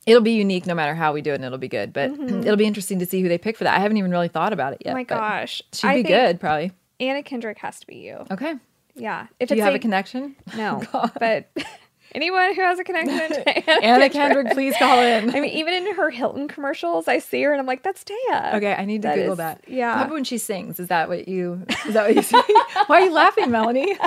it'll 0.06 0.22
be 0.22 0.32
unique 0.32 0.66
no 0.66 0.74
matter 0.74 0.94
how 0.94 1.12
we 1.12 1.22
do 1.22 1.32
it 1.32 1.36
and 1.36 1.44
it'll 1.44 1.58
be 1.58 1.68
good, 1.68 1.92
but 1.92 2.10
mm-hmm. 2.10 2.40
it'll 2.40 2.56
be 2.56 2.66
interesting 2.66 2.98
to 2.98 3.06
see 3.06 3.22
who 3.22 3.28
they 3.28 3.38
pick 3.38 3.56
for 3.56 3.64
that. 3.64 3.76
I 3.76 3.80
haven't 3.80 3.96
even 3.96 4.10
really 4.10 4.28
thought 4.28 4.52
about 4.52 4.72
it 4.72 4.82
yet. 4.84 4.92
oh 4.92 4.94
my 4.94 5.04
gosh. 5.04 5.62
She'd 5.72 5.86
I 5.86 5.94
be 5.96 6.02
good, 6.02 6.40
probably. 6.40 6.72
Anna 7.00 7.22
Kendrick 7.22 7.58
has 7.58 7.80
to 7.80 7.86
be 7.86 7.96
you. 7.96 8.24
Okay. 8.30 8.54
Yeah. 8.94 9.26
If 9.40 9.48
Do 9.48 9.56
you 9.56 9.62
have 9.62 9.74
a 9.74 9.78
connection? 9.78 10.36
No. 10.56 10.82
but 11.18 11.50
anyone 12.14 12.54
who 12.54 12.60
has 12.60 12.78
a 12.78 12.84
connection 12.84 13.30
to 13.30 13.70
Anna, 13.70 13.86
Anna 13.86 14.10
Kendrick, 14.10 14.52
please 14.52 14.74
call 14.78 15.00
in. 15.00 15.34
I 15.34 15.40
mean, 15.40 15.50
even 15.50 15.74
in 15.74 15.94
her 15.94 16.10
Hilton 16.10 16.48
commercials, 16.48 17.08
I 17.08 17.18
see 17.18 17.42
her 17.42 17.52
and 17.52 17.60
I'm 17.60 17.66
like, 17.66 17.82
that's 17.82 18.04
Taya. 18.04 18.54
Okay, 18.54 18.74
I 18.74 18.84
need 18.84 19.02
to 19.02 19.08
That 19.08 19.16
Google 19.16 19.32
is- 19.32 19.38
that. 19.38 19.64
yeah. 19.66 19.94
How 19.96 20.02
about 20.04 20.14
when 20.14 20.24
she 20.24 20.38
sings? 20.38 20.78
Is 20.78 20.88
that 20.88 21.08
what 21.08 21.28
you? 21.28 21.64
Is 21.86 21.94
that 21.94 22.06
what 22.06 22.14
you 22.14 22.22
say? 22.22 22.40
Why 22.86 23.00
are 23.00 23.04
you 23.04 23.12
laughing, 23.12 23.50
Melanie? 23.50 23.98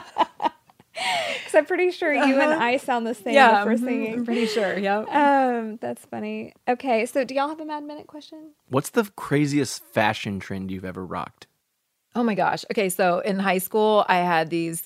Because 1.38 1.56
I'm 1.56 1.66
pretty 1.66 1.92
sure 1.92 2.14
you 2.14 2.42
and 2.42 2.54
I 2.54 2.78
sound 2.78 3.08
the 3.08 3.14
same 3.14 3.34
yeah, 3.34 3.62
if 3.62 3.66
we're 3.66 3.76
mhm, 3.76 4.14
I'm 4.14 4.26
pretty 4.26 4.48
sure. 4.48 4.78
Yeah. 4.78 5.00
Um, 5.00 5.78
that's 5.78 6.04
funny. 6.06 6.54
Okay, 6.68 7.06
so 7.06 7.24
do 7.24 7.34
y'all 7.34 7.48
have 7.48 7.60
a 7.60 7.66
Mad 7.66 7.84
Minute 7.84 8.08
question? 8.08 8.52
What's 8.70 8.90
the 8.90 9.06
craziest 9.16 9.84
fashion 9.86 10.40
trend 10.40 10.72
you've 10.72 10.84
ever 10.84 11.06
rocked? 11.06 11.48
Oh 12.16 12.24
my 12.24 12.36
gosh. 12.36 12.66
Okay, 12.72 12.90
so 12.90 13.20
in 13.20 13.40
high 13.40 13.60
school, 13.60 14.06
I 14.10 14.18
had 14.18 14.50
these 14.50 14.84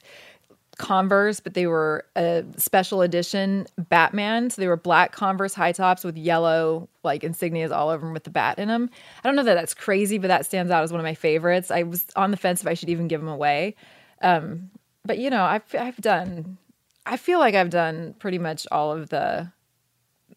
Converse, 0.77 1.39
but 1.39 1.53
they 1.53 1.67
were 1.67 2.05
a 2.15 2.43
special 2.57 3.01
edition 3.01 3.67
Batman. 3.77 4.49
So 4.49 4.61
they 4.61 4.67
were 4.67 4.77
black 4.77 5.11
Converse 5.11 5.53
high 5.53 5.71
tops 5.73 6.03
with 6.03 6.17
yellow 6.17 6.89
like 7.03 7.21
insignias 7.21 7.71
all 7.71 7.89
over 7.89 8.05
them 8.05 8.13
with 8.13 8.23
the 8.23 8.29
bat 8.29 8.57
in 8.57 8.67
them. 8.67 8.89
I 9.23 9.27
don't 9.27 9.35
know 9.35 9.43
that 9.43 9.53
that's 9.53 9.73
crazy, 9.73 10.17
but 10.17 10.27
that 10.27 10.45
stands 10.45 10.71
out 10.71 10.83
as 10.83 10.91
one 10.91 10.99
of 10.99 11.05
my 11.05 11.13
favorites. 11.13 11.71
I 11.71 11.83
was 11.83 12.05
on 12.15 12.31
the 12.31 12.37
fence 12.37 12.61
if 12.61 12.67
I 12.67 12.73
should 12.73 12.89
even 12.89 13.07
give 13.07 13.21
them 13.21 13.29
away. 13.29 13.75
Um, 14.21 14.69
but 15.05 15.17
you 15.17 15.29
know, 15.29 15.43
I've 15.43 15.63
I've 15.77 15.98
done. 15.98 16.58
I 17.05 17.17
feel 17.17 17.39
like 17.39 17.55
I've 17.55 17.70
done 17.70 18.13
pretty 18.20 18.38
much 18.38 18.67
all 18.72 18.91
of 18.91 19.10
the. 19.10 19.51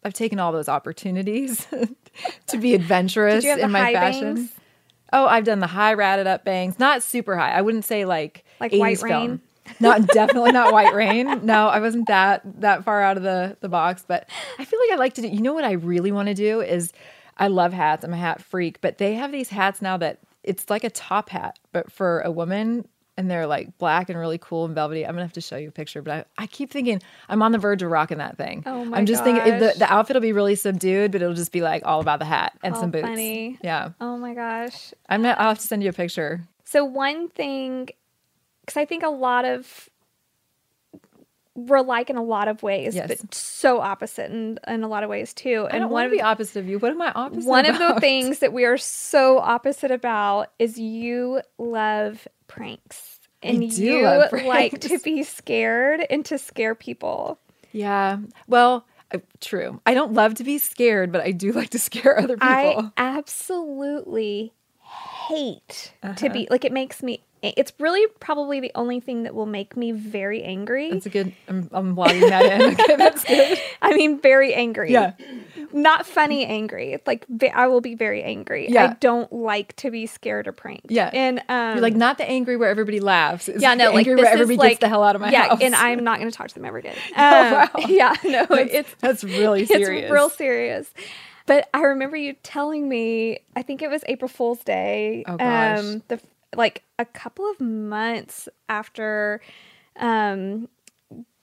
I've 0.03 0.15
taken 0.15 0.39
all 0.39 0.53
those 0.53 0.69
opportunities 0.69 1.67
to 2.49 2.59
be 2.59 2.75
adventurous 2.75 3.45
in 3.45 3.71
my 3.71 3.93
fashion. 3.93 4.35
bangs? 4.35 4.53
Oh, 5.13 5.27
I've 5.27 5.45
done 5.45 5.61
the 5.61 5.67
high 5.67 5.95
ratted 5.95 6.27
up 6.27 6.45
bangs, 6.45 6.79
not 6.79 7.03
super 7.03 7.37
high. 7.37 7.53
I 7.53 7.63
wouldn't 7.63 7.85
say 7.85 8.05
like 8.05 8.45
Like 8.61 8.73
80s 8.73 8.79
White 8.79 8.99
film. 9.01 9.29
Rain? 9.31 9.41
Not 9.81 10.07
definitely 10.09 10.53
not 10.53 10.75
white 10.75 10.93
rain. 10.93 11.47
No, 11.47 11.69
I 11.69 11.81
wasn't 11.81 12.07
that 12.09 12.43
that 12.61 12.85
far 12.85 13.01
out 13.01 13.17
of 13.17 13.23
the 13.23 13.57
the 13.61 13.69
box. 13.71 14.05
But 14.07 14.29
I 14.59 14.65
feel 14.67 14.79
like 14.79 14.93
I 14.93 14.97
like 14.97 15.15
to 15.15 15.23
do. 15.23 15.29
You 15.29 15.41
know 15.41 15.55
what 15.55 15.65
I 15.65 15.73
really 15.73 16.13
want 16.13 16.29
to 16.29 16.35
do 16.35 16.61
is, 16.61 16.93
I 17.39 17.47
love 17.49 17.73
hats. 17.73 18.05
I'm 18.05 18.13
a 18.13 18.17
hat 18.19 18.43
freak. 18.43 18.83
But 18.83 18.99
they 18.99 19.15
have 19.15 19.33
these 19.33 19.49
hats 19.49 19.81
now 19.81 19.97
that 19.97 20.19
it's 20.43 20.69
like 20.69 20.85
a 20.85 20.91
top 20.91 21.31
hat, 21.31 21.59
but 21.73 21.91
for 21.91 22.21
a 22.21 22.31
woman, 22.31 22.87
and 23.17 23.31
they're 23.31 23.47
like 23.47 23.79
black 23.79 24.11
and 24.11 24.19
really 24.19 24.39
cool 24.39 24.65
and 24.65 24.75
velvety. 24.75 25.05
I'm 25.07 25.13
gonna 25.13 25.23
have 25.23 25.33
to 25.35 25.41
show 25.41 25.57
you 25.57 25.69
a 25.69 25.73
picture. 25.73 26.03
But 26.03 26.27
I, 26.39 26.43
I 26.45 26.47
keep 26.47 26.71
thinking 26.71 27.01
I'm 27.29 27.43
on 27.43 27.53
the 27.53 27.59
verge 27.59 27.83
of 27.83 27.91
rocking 27.91 28.19
that 28.19 28.37
thing. 28.37 28.63
Oh 28.67 28.85
my 28.85 28.99
I'm 28.99 29.07
just 29.07 29.23
thinking 29.25 29.45
the 29.59 29.75
the 29.79 29.93
outfit 29.93 30.15
will 30.15 30.21
be 30.21 30.33
really 30.33 30.57
subdued, 30.57 31.13
but 31.13 31.23
it'll 31.23 31.35
just 31.35 31.53
be 31.53 31.61
like 31.63 31.83
all 31.85 32.01
about 32.01 32.19
the 32.19 32.25
hat 32.25 32.53
and 32.63 32.75
All 32.75 32.81
some 32.81 32.91
boots. 32.91 33.07
funny. 33.07 33.59
Yeah, 33.63 33.91
Oh 34.01 34.17
my 34.17 34.35
gosh. 34.35 34.93
I'm 35.09 35.23
not. 35.23 35.39
I'll 35.39 35.49
have 35.49 35.59
to 35.59 35.63
um, 35.65 35.67
send 35.69 35.83
you 35.85 35.91
a 35.91 35.93
picture. 35.93 36.43
So 36.65 36.85
one 36.85 37.29
thing, 37.29 37.89
because 38.63 38.77
I 38.77 38.85
think 38.85 39.03
a 39.05 39.09
lot 39.11 39.45
of 39.45 39.89
we're 41.57 41.83
like 41.83 42.11
in 42.11 42.17
a 42.17 42.23
lot 42.23 42.49
of 42.49 42.65
ways, 42.65 42.97
Yes. 42.97 43.07
but 43.07 43.33
so 43.35 43.81
opposite 43.81 44.29
in, 44.33 44.59
in 44.67 44.83
a 44.83 44.89
lot 44.89 45.05
of 45.05 45.11
ways 45.11 45.33
too. 45.33 45.69
I 45.71 45.79
don't 45.79 45.89
one 45.91 46.05
of 46.07 46.11
to 46.11 46.17
be 46.17 46.23
opposite 46.23 46.59
of 46.59 46.67
you. 46.69 46.81
What 46.81 46.91
am 46.91 47.01
I 47.01 47.13
opposite? 47.15 47.49
one 47.49 47.65
of 47.67 47.79
the 47.79 48.01
things 48.01 48.41
that 48.41 48.53
we 48.53 48.65
are 48.65 48.77
so 48.77 49.39
opposite 49.39 49.93
about 49.93 50.51
is 50.59 50.79
you 50.81 51.43
love 51.57 52.27
pranks. 52.47 53.21
And 53.43 53.71
do 53.71 53.85
you 53.85 54.03
love 54.03 54.33
like 54.47 54.81
to 54.81 54.99
be 55.01 55.23
scared 55.23 56.07
and 56.09 56.25
to 56.27 56.39
scare 56.39 56.75
people. 56.75 57.39
Yeah. 57.73 58.19
Well, 58.47 58.87
uh, 59.13 59.19
true. 59.41 59.81
I 59.85 59.93
don't 59.95 60.15
love 60.15 60.35
to 60.37 60.45
be 60.45 60.59
scared, 60.59 61.13
but 61.13 61.21
I 61.23 61.31
do 61.33 61.53
like 61.53 61.71
to 61.71 61.79
scare 61.89 62.19
other 62.19 62.37
people. 62.37 62.43
I 62.47 62.91
absolutely 62.97 64.53
hate 65.29 65.93
Uh-huh. 66.03 66.15
to 66.15 66.31
be 66.31 66.47
like 66.51 66.65
it 66.65 66.73
makes 66.73 67.03
me 67.03 67.23
it's 67.57 67.73
really 67.79 68.07
probably 68.21 68.61
the 68.61 68.73
only 68.75 69.01
thing 69.01 69.25
that 69.25 69.35
will 69.35 69.47
make 69.47 69.77
me 69.77 69.93
very 69.93 70.43
angry. 70.43 70.91
That's 70.91 71.07
a 71.07 71.11
good. 71.11 71.33
I'm, 71.49 71.69
I'm 71.73 71.95
logging 71.95 72.21
that 72.21 72.61
in. 72.61 72.75
Okay, 72.85 72.97
that's 72.97 73.25
good. 73.25 73.59
I 73.83 73.95
mean 73.95 74.21
very 74.21 74.55
angry. 74.55 74.93
Yeah. 74.93 75.13
Not 75.73 76.07
funny 76.07 76.45
angry. 76.45 76.99
Like 77.07 77.27
I 77.55 77.67
will 77.69 77.81
be 77.81 77.95
very 77.95 78.23
angry. 78.23 78.71
Yeah. 78.71 78.85
I 78.85 78.95
don't 78.95 79.33
like 79.33 79.77
to 79.77 79.91
be 79.91 80.07
scared 80.07 80.49
or 80.49 80.53
pranked. 80.53 80.91
Yeah. 80.91 81.11
And 81.13 81.43
um 81.49 81.77
You're 81.77 81.83
like 81.83 81.95
not 81.95 82.19
the 82.19 82.29
angry 82.29 82.57
where 82.57 82.69
everybody 82.69 83.01
laughs. 83.01 83.49
It's 83.49 83.63
yeah, 83.63 83.75
no, 83.75 83.91
like 83.91 84.07
angry 84.07 84.15
this 84.15 84.25
where 84.25 84.35
is 84.35 84.41
everybody 84.41 84.57
like 84.57 84.71
gets 84.73 84.81
the 84.81 84.89
hell 84.89 85.03
out 85.03 85.15
of 85.15 85.21
my 85.21 85.31
yeah, 85.31 85.49
house. 85.49 85.61
and 85.61 85.75
I'm 85.75 86.03
not 86.05 86.19
going 86.19 86.31
to 86.31 86.37
talk 86.37 86.49
to 86.49 86.55
them 86.55 86.65
ever 86.65 86.79
again. 86.79 86.97
Um, 87.17 87.53
wow. 87.53 87.69
Yeah, 87.89 88.15
no, 88.25 88.47
it's 88.51 88.93
that's 89.01 89.25
really 89.25 89.67
serious. 89.67 90.05
It's 90.05 90.13
real 90.13 90.29
serious. 90.29 90.93
But 91.47 91.69
I 91.75 91.83
remember 91.83 92.17
you 92.17 92.35
telling 92.43 92.89
me, 92.89 93.41
I 93.55 93.63
think 93.63 93.83
it 93.83 93.91
was 93.91 94.03
April 94.07 94.29
Fool's 94.29 94.65
Day. 94.65 95.25
Oh, 95.27 95.37
gosh. 95.37 95.79
Um, 95.79 96.03
the 96.09 96.21
like 96.57 96.83
a 96.99 97.05
couple 97.05 97.49
of 97.51 97.61
months 97.61 98.49
after 98.69 99.41
um 99.97 100.69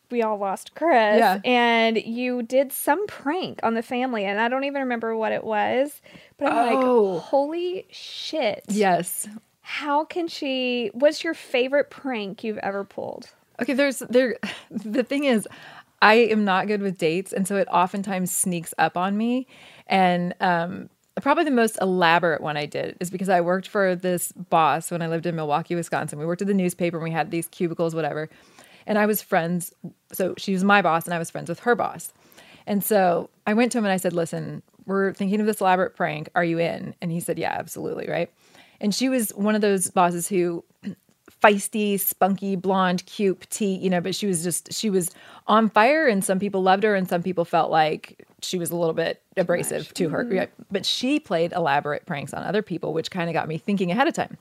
we 0.10 0.22
all 0.22 0.38
lost 0.38 0.75
Chris 0.75 1.18
Yeah. 1.20 1.39
and 1.46 1.98
you 1.98 2.44
did 2.44 2.74
some 2.74 3.08
prank 3.08 3.62
on 3.63 3.75
the 3.75 3.82
family 3.82 4.25
and 4.25 4.41
I 4.41 4.50
don't 4.50 4.65
even 4.65 4.82
remember 4.82 5.15
what 5.15 5.32
it 5.32 5.44
was 5.44 6.01
but 6.38 6.48
I'm 6.50 6.58
Oh. 6.58 7.13
like 7.15 7.24
holy 7.24 7.88
shit. 7.91 8.65
Yes. 8.68 9.27
How 9.62 10.03
can 10.03 10.27
she 10.27 10.91
what's 10.94 11.24
your 11.24 11.34
favorite 11.34 11.89
prank 11.89 12.44
you've 12.44 12.58
ever 12.58 12.84
pulled? 12.84 13.30
Okay, 13.62 13.74
there's 13.74 14.00
there 14.00 14.38
the 14.72 15.03
thing 15.03 15.24
is 15.24 15.48
I 16.01 16.15
am 16.15 16.44
not 16.44 16.68
good 16.68 16.82
with 16.82 16.98
dates 16.98 17.32
and 17.32 17.48
so 17.48 17.56
it 17.56 17.68
oftentimes 17.72 18.34
sneaks 18.34 18.74
up 18.77 18.98
on 18.98 19.15
me 19.18 19.48
and 19.88 20.34
um 20.41 20.89
probably 21.22 21.44
the 21.44 21.51
most 21.51 21.78
elaborate 21.82 22.42
one 22.42 22.58
I 22.58 22.66
did 22.66 22.98
is 23.00 23.10
because 23.10 23.30
I 23.30 23.42
worked 23.42 23.68
for 23.68 23.96
this 23.96 24.32
boss 24.32 24.92
when 24.92 25.01
I 25.01 25.08
lived 25.08 25.25
in 25.25 25.36
Milwaukee, 25.36 25.75
Wisconsin. 25.75 26.20
We 26.20 26.25
worked 26.25 26.42
at 26.42 26.48
the 26.48 26.54
newspaper 26.54 26.98
and 26.98 27.04
we 27.04 27.12
had 27.12 27.32
these 27.32 27.48
cubicles 27.48 27.96
whatever. 27.96 28.30
And 28.86 28.98
I 28.98 29.06
was 29.06 29.22
friends 29.22 29.74
so 30.12 30.34
she 30.38 30.54
was 30.54 30.63
my 30.63 30.82
boss 30.82 31.06
and 31.06 31.13
I 31.13 31.20
was 31.20 31.30
friends 31.30 31.50
with 31.50 31.62
her 31.62 31.75
boss. 31.75 32.13
And 32.68 32.84
so 32.84 33.30
I 33.48 33.54
went 33.54 33.72
to 33.72 33.78
him 33.78 33.86
and 33.86 33.92
I 33.92 33.98
said, 33.98 34.13
"Listen, 34.13 34.62
we're 34.86 35.13
thinking 35.13 35.40
of 35.40 35.48
this 35.48 35.62
elaborate 35.62 35.96
prank. 35.96 36.30
Are 36.36 36.44
you 36.44 36.60
in?" 36.60 36.96
And 37.01 37.12
he 37.12 37.20
said, 37.20 37.40
"Yeah, 37.40 37.56
absolutely." 37.58 38.08
Right. 38.08 38.32
And 38.80 38.94
she 38.94 39.10
was 39.10 39.30
one 39.32 39.56
of 39.56 39.62
those 39.62 39.90
bosses 39.90 40.28
who 40.28 40.63
feisty, 41.42 42.00
spunky, 42.00 42.56
blonde, 42.56 43.06
cute, 43.06 43.40
petite, 43.40 43.82
you 43.82 43.90
know, 43.90 44.01
but 44.01 44.16
she 44.16 44.28
was 44.28 44.44
just 44.44 44.74
she 44.74 44.90
was 44.90 45.12
on 45.48 45.70
fire 45.70 46.08
and 46.08 46.24
some 46.24 46.40
people 46.40 46.62
loved 46.62 46.84
her 46.84 46.96
and 46.96 47.10
some 47.10 47.24
people 47.24 47.46
felt 47.46 47.72
like 47.72 48.25
she 48.41 48.57
was 48.57 48.71
a 48.71 48.75
little 48.75 48.93
bit 48.93 49.21
abrasive 49.38 49.93
to 49.95 50.10
her. 50.10 50.27
Yeah, 50.29 50.45
But 50.71 50.86
she 50.86 51.19
played 51.19 51.53
elaborate 51.53 52.05
pranks 52.05 52.33
on 52.33 52.43
other 52.43 52.62
people, 52.62 52.93
which 52.93 53.12
kind 53.12 53.29
of 53.29 53.33
got 53.33 53.48
me 53.48 53.57
thinking 53.57 53.91
ahead 53.91 54.07
of 54.07 54.13
time. 54.13 54.38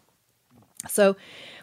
So 0.89 1.17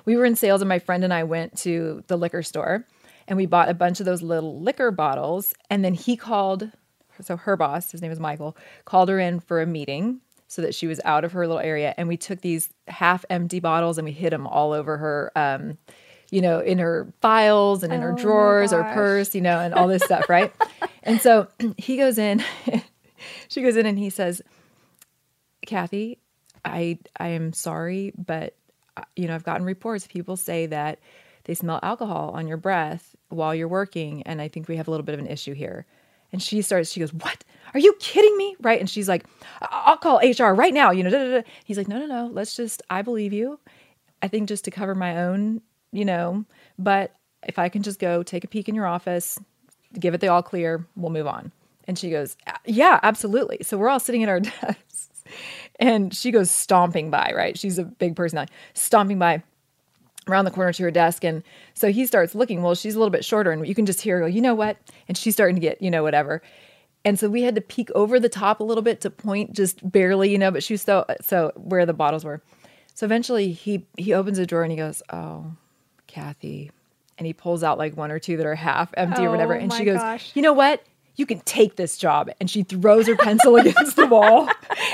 we 0.06 0.15
were 0.15 0.25
in 0.25 0.36
sales 0.36 0.62
and 0.62 0.70
my 0.70 0.79
friend 0.79 1.03
and 1.03 1.13
I 1.13 1.24
went 1.24 1.58
to 1.60 2.03
the 2.08 2.17
liquor 2.17 2.44
store 2.44 2.86
and 3.27 3.36
we 3.38 3.46
bought 3.46 3.70
a 3.70 3.74
bunch 3.74 4.00
of 4.00 4.06
those 4.06 4.22
little 4.22 4.60
liquor 4.60 4.91
bottles 4.91 5.53
and 5.70 5.84
then 5.84 5.94
he 5.94 6.15
called 6.15 6.72
so 7.22 7.36
her 7.36 7.58
boss, 7.58 7.91
his 7.91 8.01
name 8.01 8.12
is 8.12 8.20
Michael, 8.20 8.56
called 8.86 9.10
her 9.10 9.20
in 9.20 9.39
for 9.39 9.60
a 9.60 9.65
meeting 9.65 10.22
so 10.48 10.62
that 10.62 10.75
she 10.75 10.88
was 10.88 11.01
out 11.03 11.25
of 11.25 11.32
her 11.32 11.48
little 11.48 11.62
area 11.62 11.94
and 11.98 12.08
we 12.08 12.15
took 12.15 12.41
these 12.41 12.70
half 12.88 13.25
empty 13.29 13.60
bottles 13.60 13.98
and 13.98 14.06
we 14.06 14.12
hid 14.12 14.32
them 14.32 14.48
all 14.48 14.72
over 14.72 14.98
her 14.98 15.32
um 15.36 15.77
you 16.29 16.41
know 16.41 16.60
in 16.60 16.77
her 16.79 17.12
files 17.22 17.84
and 17.84 17.93
in 17.93 18.01
her 18.01 18.12
Oh 18.13 18.15
drawers 18.15 18.74
or 18.74 18.84
purse 18.93 19.34
you 19.36 19.41
know 19.41 19.60
and 19.60 19.74
all 19.74 19.88
this 19.88 20.03
stuff 20.03 20.27
right 20.29 20.53
and 21.03 21.22
so 21.22 21.48
he 21.77 21.98
goes 21.98 22.17
in 22.17 22.43
she 23.48 23.62
goes 23.62 23.75
in 23.77 23.86
and 23.86 23.98
he 23.98 24.10
says 24.10 24.41
Kathy, 25.65 26.19
I 26.63 27.00
I 27.19 27.29
am 27.29 27.53
sorry, 27.53 28.13
but 28.17 28.55
uh, 28.96 29.01
you 29.15 29.27
know 29.27 29.36
I've 29.36 29.43
gotten 29.43 29.65
reports. 29.65 30.07
People 30.07 30.38
say 30.38 30.65
that 30.67 31.00
they 31.43 31.53
smell 31.55 31.79
alcohol 31.84 32.31
on 32.36 32.48
your 32.48 32.57
breath 32.57 33.15
while 33.29 33.53
you're 33.55 33.67
working, 33.67 34.24
and 34.24 34.41
I 34.41 34.48
think 34.48 34.67
we 34.67 34.77
have 34.77 34.88
a 34.88 34.91
little 34.91 35.05
bit 35.05 35.13
of 35.13 35.19
an 35.19 35.27
issue 35.27 35.53
here. 35.53 35.86
And 36.31 36.41
she 36.41 36.62
starts. 36.62 36.91
She 36.91 37.00
goes, 37.00 37.13
"What? 37.13 37.43
Are 37.74 37.79
you 37.79 37.96
kidding 38.00 38.38
me?" 38.38 38.55
Right? 38.62 38.79
And 38.79 38.89
she's 38.89 39.10
like, 39.10 39.25
"I- 39.62 39.84
"I'll 39.88 39.98
call 39.98 40.19
HR 40.19 40.53
right 40.53 40.74
now." 40.74 40.91
You 40.91 41.03
know. 41.03 41.10
Da, 41.10 41.17
da, 41.17 41.41
da. 41.41 41.48
He's 41.65 41.77
like, 41.77 41.88
"No, 41.88 42.00
no, 42.00 42.05
no. 42.05 42.27
Let's 42.31 42.55
just. 42.55 42.81
I 42.89 43.01
believe 43.01 43.34
you. 43.34 43.60
I 44.22 44.27
think 44.27 44.48
just 44.48 44.63
to 44.65 44.72
cover 44.72 44.96
my 44.96 45.17
own, 45.17 45.62
you 45.98 46.06
know. 46.06 46.46
But 46.77 47.16
if 47.48 47.60
I 47.60 47.70
can 47.70 47.84
just 47.84 48.00
go 48.00 48.24
take 48.24 48.44
a 48.44 48.48
peek 48.48 48.70
in 48.70 48.75
your 48.75 48.88
office, 48.88 49.39
give 50.00 50.13
it 50.13 50.22
the 50.22 50.27
all 50.27 50.44
clear, 50.44 50.86
we'll 50.96 51.12
move 51.12 51.27
on." 51.27 51.51
And 51.86 51.98
she 51.98 52.10
goes, 52.10 52.38
"Yeah, 52.66 53.00
absolutely." 53.04 53.60
So 53.63 53.77
we're 53.77 53.89
all 53.89 54.00
sitting 54.00 54.24
at 54.24 54.30
our 54.30 54.39
desks. 54.62 55.10
And 55.80 56.13
she 56.13 56.32
goes 56.32 56.50
stomping 56.50 57.12
by, 57.12 57.34
right? 57.36 57.58
She's 57.58 57.77
a 57.77 57.84
big 57.84 58.16
personality, 58.16 58.54
stomping 58.74 59.20
by 59.20 59.44
around 60.27 60.46
the 60.46 60.51
corner 60.51 60.74
to 60.74 60.84
her 60.84 60.92
desk. 60.92 61.24
And 61.24 61.44
so 61.74 61.92
he 61.92 62.06
starts 62.06 62.36
looking. 62.36 62.62
Well, 62.62 62.75
she's 62.75 62.96
a 62.96 63.00
little 63.00 63.12
bit 63.12 63.25
shorter, 63.25 63.51
and 63.51 63.68
you 63.68 63.75
can 63.75 63.86
just 63.86 64.01
hear 64.01 64.18
her 64.18 64.22
go, 64.24 64.27
you 64.27 64.42
know 64.42 64.56
what? 64.56 64.77
And 65.08 65.18
she's 65.18 65.34
starting 65.34 65.56
to 65.56 65.62
get, 65.62 65.82
you 65.82 65.92
know, 65.92 66.04
whatever. 66.04 66.42
And 67.06 67.18
so 67.18 67.30
we 67.30 67.44
had 67.44 67.56
to 67.56 67.62
peek 67.62 67.89
over 67.96 68.20
the 68.20 68.30
top 68.30 68.60
a 68.60 68.63
little 68.63 68.82
bit 68.82 69.01
to 69.01 69.10
point 69.10 69.54
just 69.54 69.89
barely, 69.89 70.30
you 70.30 70.38
know, 70.38 70.51
but 70.51 70.63
she 70.63 70.74
was 70.74 70.82
so 70.82 71.06
so 71.22 71.51
where 71.56 71.86
the 71.86 71.94
bottles 71.94 72.25
were. 72.25 72.42
So 72.96 73.06
eventually 73.06 73.51
he 73.51 73.86
he 73.98 74.13
opens 74.13 74.39
a 74.39 74.46
drawer 74.46 74.63
and 74.63 74.72
he 74.72 74.77
goes, 74.77 75.01
Oh, 75.10 75.54
Kathy. 76.18 76.72
And 77.20 77.26
he 77.26 77.34
pulls 77.34 77.64
out 77.64 77.78
like 77.78 77.96
one 77.98 78.12
or 78.12 78.20
two 78.20 78.38
that 78.38 78.46
are 78.46 78.56
half 78.56 78.94
empty 78.98 79.24
or 79.24 79.32
whatever. 79.32 79.56
Oh 79.56 79.60
And 79.60 79.72
she 79.74 79.86
goes, 79.86 79.98
gosh. 79.98 80.32
You 80.36 80.42
know 80.42 80.54
what? 80.54 80.84
You 81.16 81.26
can 81.26 81.40
take 81.42 81.76
this 81.78 81.98
job. 81.98 82.30
And 82.40 82.48
she 82.50 82.62
throws 82.64 83.08
her 83.08 83.16
pencil 83.16 83.56
against 83.62 83.96
the 83.96 84.06
wall. 84.06 84.48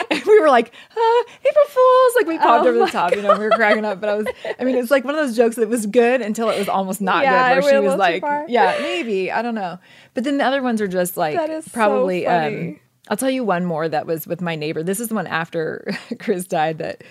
And 0.10 0.24
we 0.26 0.40
were 0.40 0.48
like, 0.50 0.74
uh, 0.92 1.24
April 1.46 1.66
Fools. 1.68 2.14
Like 2.16 2.28
we 2.28 2.38
popped 2.38 2.66
Oh 2.66 2.70
over 2.70 2.78
the 2.80 2.88
top, 2.88 3.14
you 3.16 3.22
know, 3.22 3.38
we 3.38 3.44
were 3.44 3.50
cracking 3.52 3.84
up. 3.84 4.00
But 4.00 4.10
I 4.10 4.16
was, 4.16 4.28
I 4.60 4.64
mean, 4.64 4.78
it's 4.78 4.90
like 4.92 5.04
one 5.04 5.16
of 5.16 5.26
those 5.26 5.36
jokes 5.36 5.58
that 5.58 5.68
was 5.68 5.86
good 5.86 6.22
until 6.22 6.50
it 6.50 6.58
was 6.58 6.70
almost 6.70 7.02
not 7.02 7.24
Yeah, 7.24 7.56
good, 7.56 7.64
where 7.64 7.74
she 7.74 7.80
was 7.88 7.96
like, 7.98 8.24
yeah, 8.48 8.78
maybe. 8.82 9.30
I 9.32 9.42
don't 9.42 9.56
know. 9.56 9.80
But 10.14 10.24
then 10.24 10.38
the 10.38 10.46
other 10.46 10.62
ones 10.62 10.80
are 10.82 10.88
just 10.88 11.18
like, 11.18 11.36
That 11.36 11.50
is 11.50 11.66
so 11.66 11.72
probably, 11.72 12.24
funny. 12.24 12.70
um, 12.70 12.80
I'll 13.10 13.18
tell 13.18 13.30
you 13.30 13.44
one 13.44 13.66
more 13.66 13.90
that 13.90 14.06
was 14.08 14.26
with 14.28 14.40
my 14.40 14.56
neighbor. 14.56 14.82
This 14.82 15.02
is 15.02 15.10
the 15.10 15.16
one 15.16 15.28
after 15.28 15.92
Chris 16.20 16.46
died 16.46 16.78
that 16.78 17.04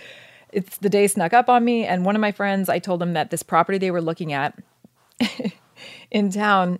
it's 0.52 0.78
the 0.78 0.88
day 0.88 1.06
snuck 1.06 1.32
up 1.32 1.48
on 1.48 1.64
me. 1.64 1.84
And 1.84 2.04
one 2.04 2.14
of 2.14 2.20
my 2.20 2.32
friends, 2.32 2.68
I 2.68 2.78
told 2.78 3.02
him 3.02 3.14
that 3.14 3.30
this 3.30 3.42
property 3.42 3.78
they 3.78 3.90
were 3.90 4.02
looking 4.02 4.32
at 4.32 4.58
in 6.10 6.30
town 6.30 6.78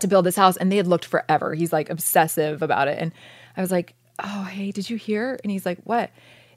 to 0.00 0.06
build 0.06 0.26
this 0.26 0.36
house 0.36 0.56
and 0.56 0.70
they 0.70 0.76
had 0.76 0.86
looked 0.86 1.04
forever. 1.04 1.54
He's 1.54 1.72
like 1.72 1.90
obsessive 1.90 2.62
about 2.62 2.88
it. 2.88 2.98
And 2.98 3.12
I 3.56 3.60
was 3.60 3.70
like, 3.70 3.94
Oh, 4.22 4.44
hey, 4.44 4.70
did 4.70 4.88
you 4.88 4.96
hear? 4.96 5.38
And 5.42 5.50
he's 5.50 5.66
like, 5.66 5.78
What? 5.84 6.10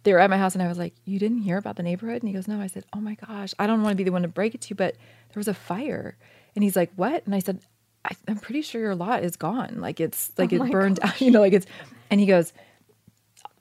they 0.07 0.13
were 0.13 0.19
at 0.19 0.29
my 0.29 0.38
house 0.38 0.53
and 0.53 0.63
I 0.63 0.69
was 0.69 0.77
like, 0.77 0.93
You 1.03 1.19
didn't 1.19 1.39
hear 1.39 1.57
about 1.57 1.75
the 1.75 1.84
neighborhood? 1.84 2.22
And 2.22 2.29
he 2.29 2.34
goes, 2.34 2.48
No. 2.48 2.62
I 2.62 2.67
said, 2.67 2.86
Oh 2.93 3.01
my 3.01 3.15
gosh, 3.15 3.53
I 3.60 3.67
don't 3.67 3.81
want 3.81 3.91
to 3.91 3.98
be 3.98 4.05
the 4.05 4.12
one 4.13 4.22
to 4.22 4.29
break 4.29 4.55
it 4.55 4.62
to 4.62 4.69
you, 4.69 4.75
but 4.75 4.96
there 4.96 5.39
was 5.39 5.50
a 5.50 5.53
fire. 5.53 6.15
And 6.55 6.63
he's 6.63 6.77
like, 6.77 6.91
What? 6.96 7.25
And 7.25 7.36
I 7.36 7.39
said, 7.39 7.60
I, 8.05 8.15
I'm 8.27 8.38
pretty 8.38 8.62
sure 8.62 8.79
your 8.79 8.96
lot 8.96 9.24
is 9.25 9.36
gone. 9.36 9.81
Like 9.81 10.00
it's 10.00 10.31
like 10.38 10.53
oh 10.53 10.63
it 10.63 10.72
burned 10.72 10.96
down, 11.01 11.12
you 11.19 11.29
know, 11.29 11.41
like 11.41 11.51
it's, 11.51 11.65
and 12.10 12.22
he 12.22 12.25
goes, 12.25 12.53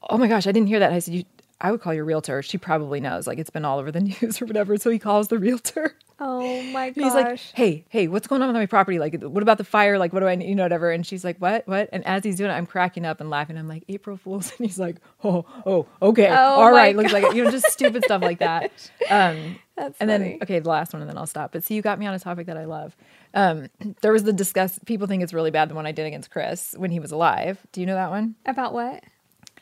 Oh 0.08 0.18
my 0.18 0.28
gosh, 0.28 0.46
I 0.46 0.52
didn't 0.52 0.68
hear 0.68 0.78
that. 0.78 0.86
And 0.86 0.94
I 0.94 1.00
said, 1.00 1.14
You, 1.14 1.24
I 1.60 1.70
would 1.70 1.80
call 1.80 1.94
your 1.94 2.04
realtor. 2.04 2.42
She 2.42 2.58
probably 2.58 3.00
knows. 3.00 3.26
Like 3.26 3.38
it's 3.38 3.50
been 3.50 3.64
all 3.64 3.78
over 3.78 3.90
the 3.90 4.00
news 4.20 4.40
or 4.42 4.46
whatever. 4.46 4.76
So 4.76 4.90
he 4.90 4.98
calls 4.98 5.28
the 5.28 5.38
realtor. 5.38 5.96
Oh 6.18 6.62
my 6.72 6.86
And 6.86 6.96
he's 7.04 7.14
like, 7.14 7.38
"Hey, 7.54 7.84
hey, 7.90 8.08
what's 8.08 8.26
going 8.26 8.40
on 8.40 8.48
with 8.48 8.56
my 8.56 8.66
property? 8.66 8.98
Like, 8.98 9.22
what 9.22 9.42
about 9.42 9.58
the 9.58 9.64
fire? 9.64 9.98
Like, 9.98 10.12
what 10.14 10.20
do 10.20 10.26
I, 10.26 10.34
need? 10.34 10.48
you 10.48 10.54
know, 10.54 10.62
whatever?" 10.62 10.90
And 10.90 11.04
she's 11.06 11.24
like, 11.24 11.38
"What, 11.38 11.68
what?" 11.68 11.90
And 11.92 12.06
as 12.06 12.24
he's 12.24 12.36
doing 12.36 12.50
it, 12.50 12.54
I'm 12.54 12.66
cracking 12.66 13.04
up 13.04 13.20
and 13.20 13.28
laughing. 13.28 13.58
I'm 13.58 13.68
like, 13.68 13.84
"April 13.88 14.16
Fools," 14.16 14.50
and 14.58 14.66
he's 14.66 14.78
like, 14.78 14.96
"Oh, 15.22 15.44
oh, 15.66 15.86
okay, 16.00 16.28
Oh 16.28 16.34
all 16.34 16.72
my. 16.72 16.92
Looks 16.92 17.12
like 17.12 17.34
you 17.34 17.44
know, 17.44 17.50
just 17.50 17.70
stupid 17.70 18.04
stuff 18.04 18.22
like 18.22 18.38
that. 18.38 18.72
Um, 19.10 19.56
That's 19.76 19.98
and 20.00 20.10
funny. 20.10 20.24
then 20.30 20.38
okay, 20.42 20.58
the 20.58 20.70
last 20.70 20.94
one, 20.94 21.02
and 21.02 21.10
then 21.10 21.18
I'll 21.18 21.26
stop. 21.26 21.52
But 21.52 21.64
see, 21.64 21.74
you 21.74 21.82
got 21.82 21.98
me 21.98 22.06
on 22.06 22.14
a 22.14 22.18
topic 22.18 22.46
that 22.46 22.56
I 22.56 22.64
love. 22.64 22.96
Um, 23.34 23.68
there 24.00 24.12
was 24.12 24.24
the 24.24 24.32
discuss. 24.32 24.78
People 24.86 25.06
think 25.06 25.22
it's 25.22 25.34
really 25.34 25.50
bad 25.50 25.68
the 25.68 25.74
one 25.74 25.86
I 25.86 25.92
did 25.92 26.06
against 26.06 26.30
Chris 26.30 26.74
when 26.78 26.90
he 26.90 26.98
was 26.98 27.12
alive. 27.12 27.58
Do 27.72 27.80
you 27.80 27.86
know 27.86 27.94
that 27.94 28.10
one? 28.10 28.36
About 28.46 28.72
what? 28.72 29.04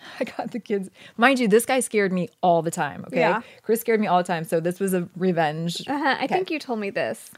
I 0.20 0.24
got 0.24 0.50
the 0.52 0.60
kids. 0.60 0.90
Mind 1.16 1.38
you, 1.38 1.48
this 1.48 1.66
guy 1.66 1.80
scared 1.80 2.12
me 2.12 2.28
all 2.42 2.62
the 2.62 2.70
time. 2.70 3.04
Okay, 3.08 3.20
Yeah. 3.20 3.40
Chris 3.62 3.80
scared 3.80 4.00
me 4.00 4.06
all 4.06 4.18
the 4.18 4.26
time. 4.26 4.44
So 4.44 4.60
this 4.60 4.80
was 4.80 4.94
a 4.94 5.08
revenge. 5.16 5.82
Uh-huh. 5.86 6.16
I 6.18 6.26
think 6.26 6.50
you 6.50 6.58
told 6.58 6.78
me 6.78 6.90
this, 6.90 7.30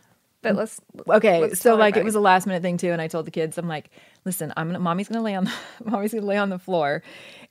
but 0.46 0.56
let's. 0.56 0.80
Okay, 1.08 1.40
let's 1.40 1.60
so 1.60 1.74
like 1.74 1.96
it 1.96 2.04
was 2.04 2.14
a 2.14 2.20
last 2.20 2.46
minute 2.46 2.62
thing 2.62 2.76
too, 2.76 2.92
and 2.92 3.00
I 3.00 3.08
told 3.08 3.26
the 3.26 3.30
kids, 3.30 3.58
I'm 3.58 3.68
like, 3.68 3.90
listen, 4.24 4.52
I'm 4.56 4.68
gonna, 4.68 4.80
mommy's 4.80 5.08
gonna 5.08 5.22
lay 5.22 5.34
on, 5.34 5.44
the, 5.44 5.52
mommy's 5.84 6.12
gonna 6.12 6.26
lay 6.26 6.36
on 6.36 6.50
the 6.50 6.58
floor, 6.58 7.02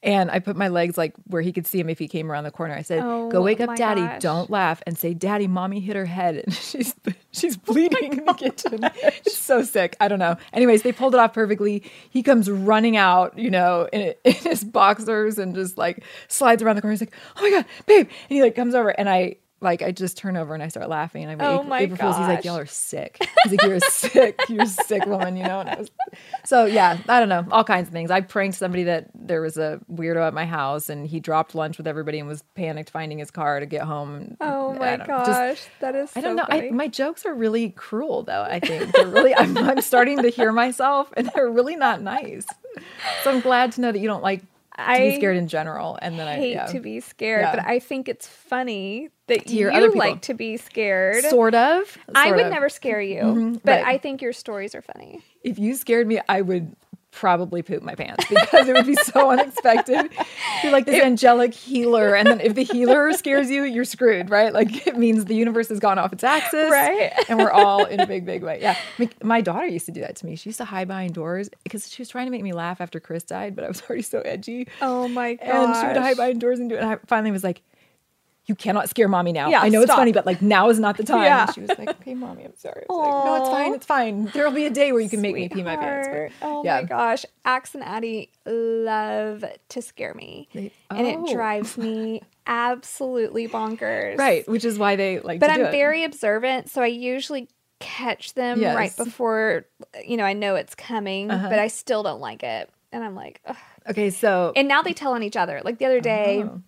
and 0.03 0.29
I 0.29 0.39
put 0.39 0.55
my 0.55 0.67
legs 0.67 0.97
like 0.97 1.13
where 1.27 1.41
he 1.41 1.51
could 1.51 1.65
see 1.65 1.79
him 1.79 1.89
if 1.89 1.97
he 1.97 2.07
came 2.07 2.31
around 2.31 2.43
the 2.43 2.51
corner. 2.51 2.75
I 2.75 2.81
said, 2.81 3.01
Oh 3.03 3.29
go 3.29 3.41
wake 3.41 3.59
up, 3.61 3.75
daddy, 3.75 4.01
gosh. 4.01 4.21
don't 4.21 4.49
laugh, 4.49 4.83
and 4.85 4.97
say, 4.97 5.13
daddy, 5.13 5.47
mommy 5.47 5.79
hit 5.79 5.95
her 5.95 6.05
head, 6.05 6.35
and 6.45 6.53
she's 6.53 6.93
she's 7.31 7.57
Oh 7.57 7.73
bleeding 7.73 8.19
in 8.19 8.25
the 8.25 8.33
kitchen. 8.33 8.79
It's 9.03 9.37
so 9.37 9.63
sick. 9.63 9.95
I 9.99 10.07
don't 10.07 10.19
know. 10.19 10.37
Anyways, 10.53 10.83
they 10.83 10.91
pulled 10.91 11.15
it 11.15 11.19
off 11.19 11.33
perfectly. 11.33 11.83
He 12.09 12.21
comes 12.23 12.49
running 12.49 12.97
out, 12.97 13.37
you 13.37 13.49
know, 13.49 13.87
in, 13.91 14.13
in 14.23 14.33
his 14.33 14.63
boxers 14.63 15.37
and 15.39 15.55
just 15.55 15.77
like 15.77 16.03
slides 16.27 16.61
around 16.61 16.75
the 16.75 16.81
corner. 16.81 16.93
He's 16.93 17.01
like, 17.01 17.15
oh 17.37 17.41
my 17.41 17.49
god, 17.49 17.65
babe, 17.85 18.07
and 18.07 18.35
he 18.35 18.41
like 18.41 18.55
comes 18.55 18.75
over, 18.75 18.89
and 18.89 19.09
I. 19.09 19.37
Like 19.61 19.81
I 19.81 19.91
just 19.91 20.17
turn 20.17 20.35
over 20.37 20.53
and 20.53 20.61
I 20.61 20.67
start 20.67 20.89
laughing 20.89 21.23
and 21.23 21.31
I'm 21.31 21.41
Oh 21.41 21.53
April, 21.55 21.63
my 21.69 21.79
April 21.79 21.97
Fools. 21.97 22.17
He's 22.17 22.27
like, 22.27 22.43
y'all 22.45 22.57
are 22.57 22.65
sick. 22.65 23.17
He's 23.43 23.53
like, 23.53 23.63
you're 23.63 23.75
a 23.75 23.79
sick, 23.79 24.39
you're 24.49 24.63
a 24.63 24.67
sick 24.67 25.05
woman, 25.05 25.37
you 25.37 25.43
know. 25.43 25.61
And 25.61 25.69
I 25.69 25.75
was, 25.75 25.89
so 26.43 26.65
yeah, 26.65 26.97
I 27.07 27.19
don't 27.19 27.29
know, 27.29 27.45
all 27.51 27.63
kinds 27.63 27.87
of 27.87 27.93
things. 27.93 28.11
I 28.11 28.19
pranked 28.21 28.57
somebody 28.57 28.83
that 28.83 29.09
there 29.15 29.41
was 29.41 29.57
a 29.57 29.79
weirdo 29.91 30.27
at 30.27 30.33
my 30.33 30.45
house, 30.45 30.89
and 30.89 31.07
he 31.07 31.19
dropped 31.19 31.55
lunch 31.55 31.77
with 31.77 31.87
everybody 31.87 32.19
and 32.19 32.27
was 32.27 32.43
panicked 32.53 32.89
finding 32.89 33.17
his 33.19 33.31
car 33.31 33.59
to 33.59 33.65
get 33.65 33.83
home. 33.83 34.15
And, 34.15 34.37
Oh 34.41 34.73
my 34.73 34.97
gosh, 34.97 35.25
just- 35.27 35.69
that 35.79 35.95
is. 35.95 36.11
I 36.15 36.21
don't 36.21 36.35
know. 36.35 36.45
I, 36.49 36.69
my 36.71 36.87
jokes 36.89 37.25
are 37.25 37.33
really 37.33 37.69
cruel, 37.69 38.23
though. 38.23 38.43
I 38.43 38.59
think 38.59 38.91
they're 38.93 39.07
really. 39.07 39.33
I'm, 39.33 39.57
I'm 39.57 39.81
starting 39.81 40.21
to 40.21 40.29
hear 40.29 40.51
myself, 40.51 41.11
and 41.17 41.31
they're 41.33 41.49
really 41.49 41.75
not 41.77 42.01
nice. 42.01 42.45
So 43.23 43.31
I'm 43.31 43.39
glad 43.39 43.71
to 43.73 43.81
know 43.81 43.91
that 43.91 43.99
you 43.99 44.07
don't 44.07 44.21
like 44.23 44.43
to 44.77 44.81
I 44.91 44.99
be 45.11 45.15
scared 45.15 45.37
in 45.37 45.47
general. 45.47 45.97
And 46.01 46.17
then 46.19 46.27
I 46.27 46.35
hate 46.35 46.51
yeah. 46.53 46.65
to 46.67 46.79
be 46.79 46.99
scared, 46.99 47.41
Yeah. 47.41 47.55
but 47.55 47.65
I 47.65 47.79
think 47.79 48.07
it's 48.09 48.27
funny 48.27 49.09
that 49.27 49.49
you 49.49 49.69
other 49.69 49.87
people. 49.87 49.99
like 49.99 50.21
to 50.23 50.33
be 50.33 50.57
scared. 50.57 51.23
sort 51.25 51.55
of. 51.55 51.97
I 52.13 52.31
would 52.31 52.45
of. 52.45 52.51
never 52.51 52.69
scare 52.69 53.01
you, 53.01 53.21
Mhm, 53.21 53.61
but 53.63 53.81
right. 53.81 53.85
I 53.95 53.97
think 53.97 54.21
your 54.21 54.33
stories 54.33 54.75
are 54.75 54.81
funny. 54.81 55.21
if 55.43 55.57
you 55.59 55.75
scared 55.75 56.07
me, 56.07 56.19
I 56.29 56.41
would 56.41 56.75
probably 57.15 57.61
poop 57.61 57.81
my 57.81 57.95
pants 57.95 58.25
because 58.29 58.67
it 58.67 58.73
would 58.73 58.85
be 58.85 58.95
so 58.95 59.31
unexpected. 59.31 60.11
You're 60.61 60.71
like 60.71 60.85
this 60.85 61.03
angelic 61.03 61.53
healer, 61.53 62.15
and 62.15 62.27
then 62.27 62.41
if 62.41 62.55
the 62.55 62.63
healer 62.63 63.11
scares 63.13 63.49
you, 63.49 63.63
you're 63.63 63.85
screwed, 63.85 64.29
right? 64.29 64.53
Like 64.53 64.85
it 64.85 64.97
means 64.97 65.25
the 65.25 65.35
universe 65.35 65.69
has 65.69 65.79
gone 65.79 65.97
off 65.97 66.13
its 66.13 66.23
axis, 66.23 66.69
Right. 66.69 67.11
And 67.29 67.39
we're 67.39 67.51
all 67.51 67.85
in 67.85 67.99
a 67.99 68.07
big, 68.07 68.25
big 68.33 68.43
way. 68.43 68.59
Yeah, 68.61 68.77
my, 68.97 69.09
my 69.23 69.41
daughter 69.41 69.65
used 69.65 69.85
to 69.87 69.91
do 69.91 70.01
that 70.01 70.15
to 70.17 70.25
me. 70.25 70.35
She 70.35 70.49
used 70.49 70.57
to 70.57 70.65
hide 70.65 70.87
behind 70.87 71.13
doors 71.13 71.49
because 71.63 71.89
she 71.89 72.01
was 72.01 72.09
trying 72.09 72.27
to 72.27 72.31
make 72.31 72.43
me 72.43 72.53
laugh 72.53 72.81
after 72.81 72.99
Chris 72.99 73.23
died, 73.23 73.55
but 73.55 73.63
I 73.63 73.67
was 73.69 73.81
already 73.83 74.01
so 74.03 74.19
edgy. 74.21 74.67
Oh 74.81 75.07
my 75.07 75.35
god! 75.35 75.47
And 75.47 75.75
she 75.75 75.87
would 75.87 75.97
hide 75.97 76.17
behind 76.17 76.41
doors 76.41 76.59
and 76.59 76.69
do 76.69 76.75
it. 76.75 76.79
And 76.79 76.89
I 76.89 76.97
finally 77.07 77.31
was 77.31 77.43
like, 77.43 77.61
you 78.47 78.55
cannot 78.55 78.89
scare 78.89 79.07
mommy 79.07 79.31
now. 79.31 79.49
Yeah, 79.49 79.61
I 79.61 79.69
know 79.69 79.81
it's 79.81 79.91
funny, 79.93 80.11
but 80.11 80.25
like 80.25 80.41
now 80.41 80.69
is 80.69 80.79
not 80.79 80.97
the 80.97 81.03
time. 81.13 81.23
Yeah. 81.23 81.45
And 81.45 81.53
she 81.55 81.61
was 81.61 81.69
like, 81.77 81.89
okay, 81.89 82.13
mommy, 82.13 82.43
I'm 82.45 82.55
sorry. 82.55 82.85
I 82.89 82.93
was 82.93 83.05
like, 83.07 83.25
no, 83.25 83.35
it's 83.41 83.49
fine. 83.49 83.73
It's 83.73 83.85
fine. 83.85 84.25
There'll 84.33 84.51
be 84.51 84.65
a 84.65 84.69
day 84.69 84.91
where 84.91 85.01
you 85.01 85.09
can 85.09 85.21
make 85.21 85.35
me 85.35 85.49
pee 85.49 85.63
my 85.63 85.75
pants. 85.75 86.07
Sweetheart. 86.07 86.31
But, 86.39 86.47
Oh 86.47 86.63
yeah. 86.63 86.81
my 86.81 86.87
gosh. 86.87 87.25
Axe 87.43 87.73
and 87.75 87.83
Addie 87.83 88.31
love 88.45 89.43
to 89.69 89.81
scare 89.81 90.13
me. 90.13 90.47
They- 90.53 90.71
And 90.89 91.07
Oh. 91.07 91.25
it 91.25 91.33
drives 91.33 91.77
me 91.77 92.21
absolutely 92.47 93.47
bonkers. 93.47 94.17
Right, 94.17 94.47
which 94.47 94.65
is 94.65 94.77
why 94.77 94.95
they 94.95 95.19
like 95.19 95.39
But 95.39 95.47
to 95.47 95.53
do 95.55 95.59
I'm 95.61 95.65
it. 95.67 95.71
very 95.71 96.03
observant, 96.03 96.69
so 96.69 96.81
I 96.81 96.87
usually 96.87 97.47
catch 97.79 98.33
them 98.35 98.61
right 98.63 98.95
before 98.95 99.65
you 100.05 100.15
know 100.17 100.23
I 100.23 100.33
know 100.33 100.55
it's 100.55 100.75
coming, 100.75 101.29
Uh-huh. 101.29 101.49
but 101.49 101.59
I 101.59 101.67
still 101.67 102.03
don't 102.03 102.21
like 102.21 102.41
it. 102.43 102.69
And 102.91 103.03
I'm 103.03 103.15
like, 103.15 103.41
Ugh. 103.45 103.55
Okay, 103.89 104.09
so 104.09 104.53
and 104.55 104.67
now 104.67 104.81
they 104.81 104.93
tell 104.93 105.13
on 105.13 105.23
each 105.23 105.35
other. 105.35 105.61
Like 105.63 105.77
the 105.79 105.85
other 105.85 105.99
day, 105.99 106.43
Oh. 106.45 106.61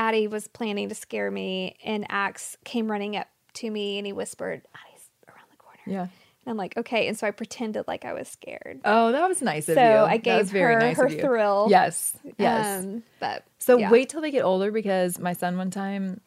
Addie 0.00 0.28
was 0.28 0.48
planning 0.48 0.88
to 0.88 0.94
scare 0.94 1.30
me, 1.30 1.76
and 1.84 2.06
Axe 2.08 2.56
came 2.64 2.90
running 2.90 3.16
up 3.16 3.26
to 3.52 3.70
me 3.70 3.98
and 3.98 4.06
he 4.06 4.14
whispered, 4.14 4.62
Addie's 4.74 5.10
around 5.28 5.44
the 5.50 5.56
corner. 5.58 5.80
yeah. 5.86 6.00
And 6.02 6.52
I'm 6.52 6.56
like, 6.56 6.74
okay. 6.78 7.06
And 7.06 7.18
so 7.18 7.26
I 7.26 7.32
pretended 7.32 7.86
like 7.86 8.06
I 8.06 8.14
was 8.14 8.26
scared. 8.26 8.80
Oh, 8.86 9.12
that 9.12 9.28
was 9.28 9.42
nice 9.42 9.68
of 9.68 9.74
So 9.74 9.82
you. 9.82 9.98
I 9.98 10.16
gave 10.16 10.50
her 10.52 10.78
nice 10.80 10.96
her 10.96 11.10
thrill. 11.10 11.66
Yes, 11.68 12.16
yes. 12.38 12.82
Um, 12.82 13.02
but 13.20 13.44
so 13.58 13.76
yeah. 13.76 13.90
wait 13.90 14.08
till 14.08 14.22
they 14.22 14.30
get 14.30 14.42
older 14.42 14.72
because 14.72 15.18
my 15.18 15.34
son 15.34 15.58
one 15.58 15.70
time 15.70 16.22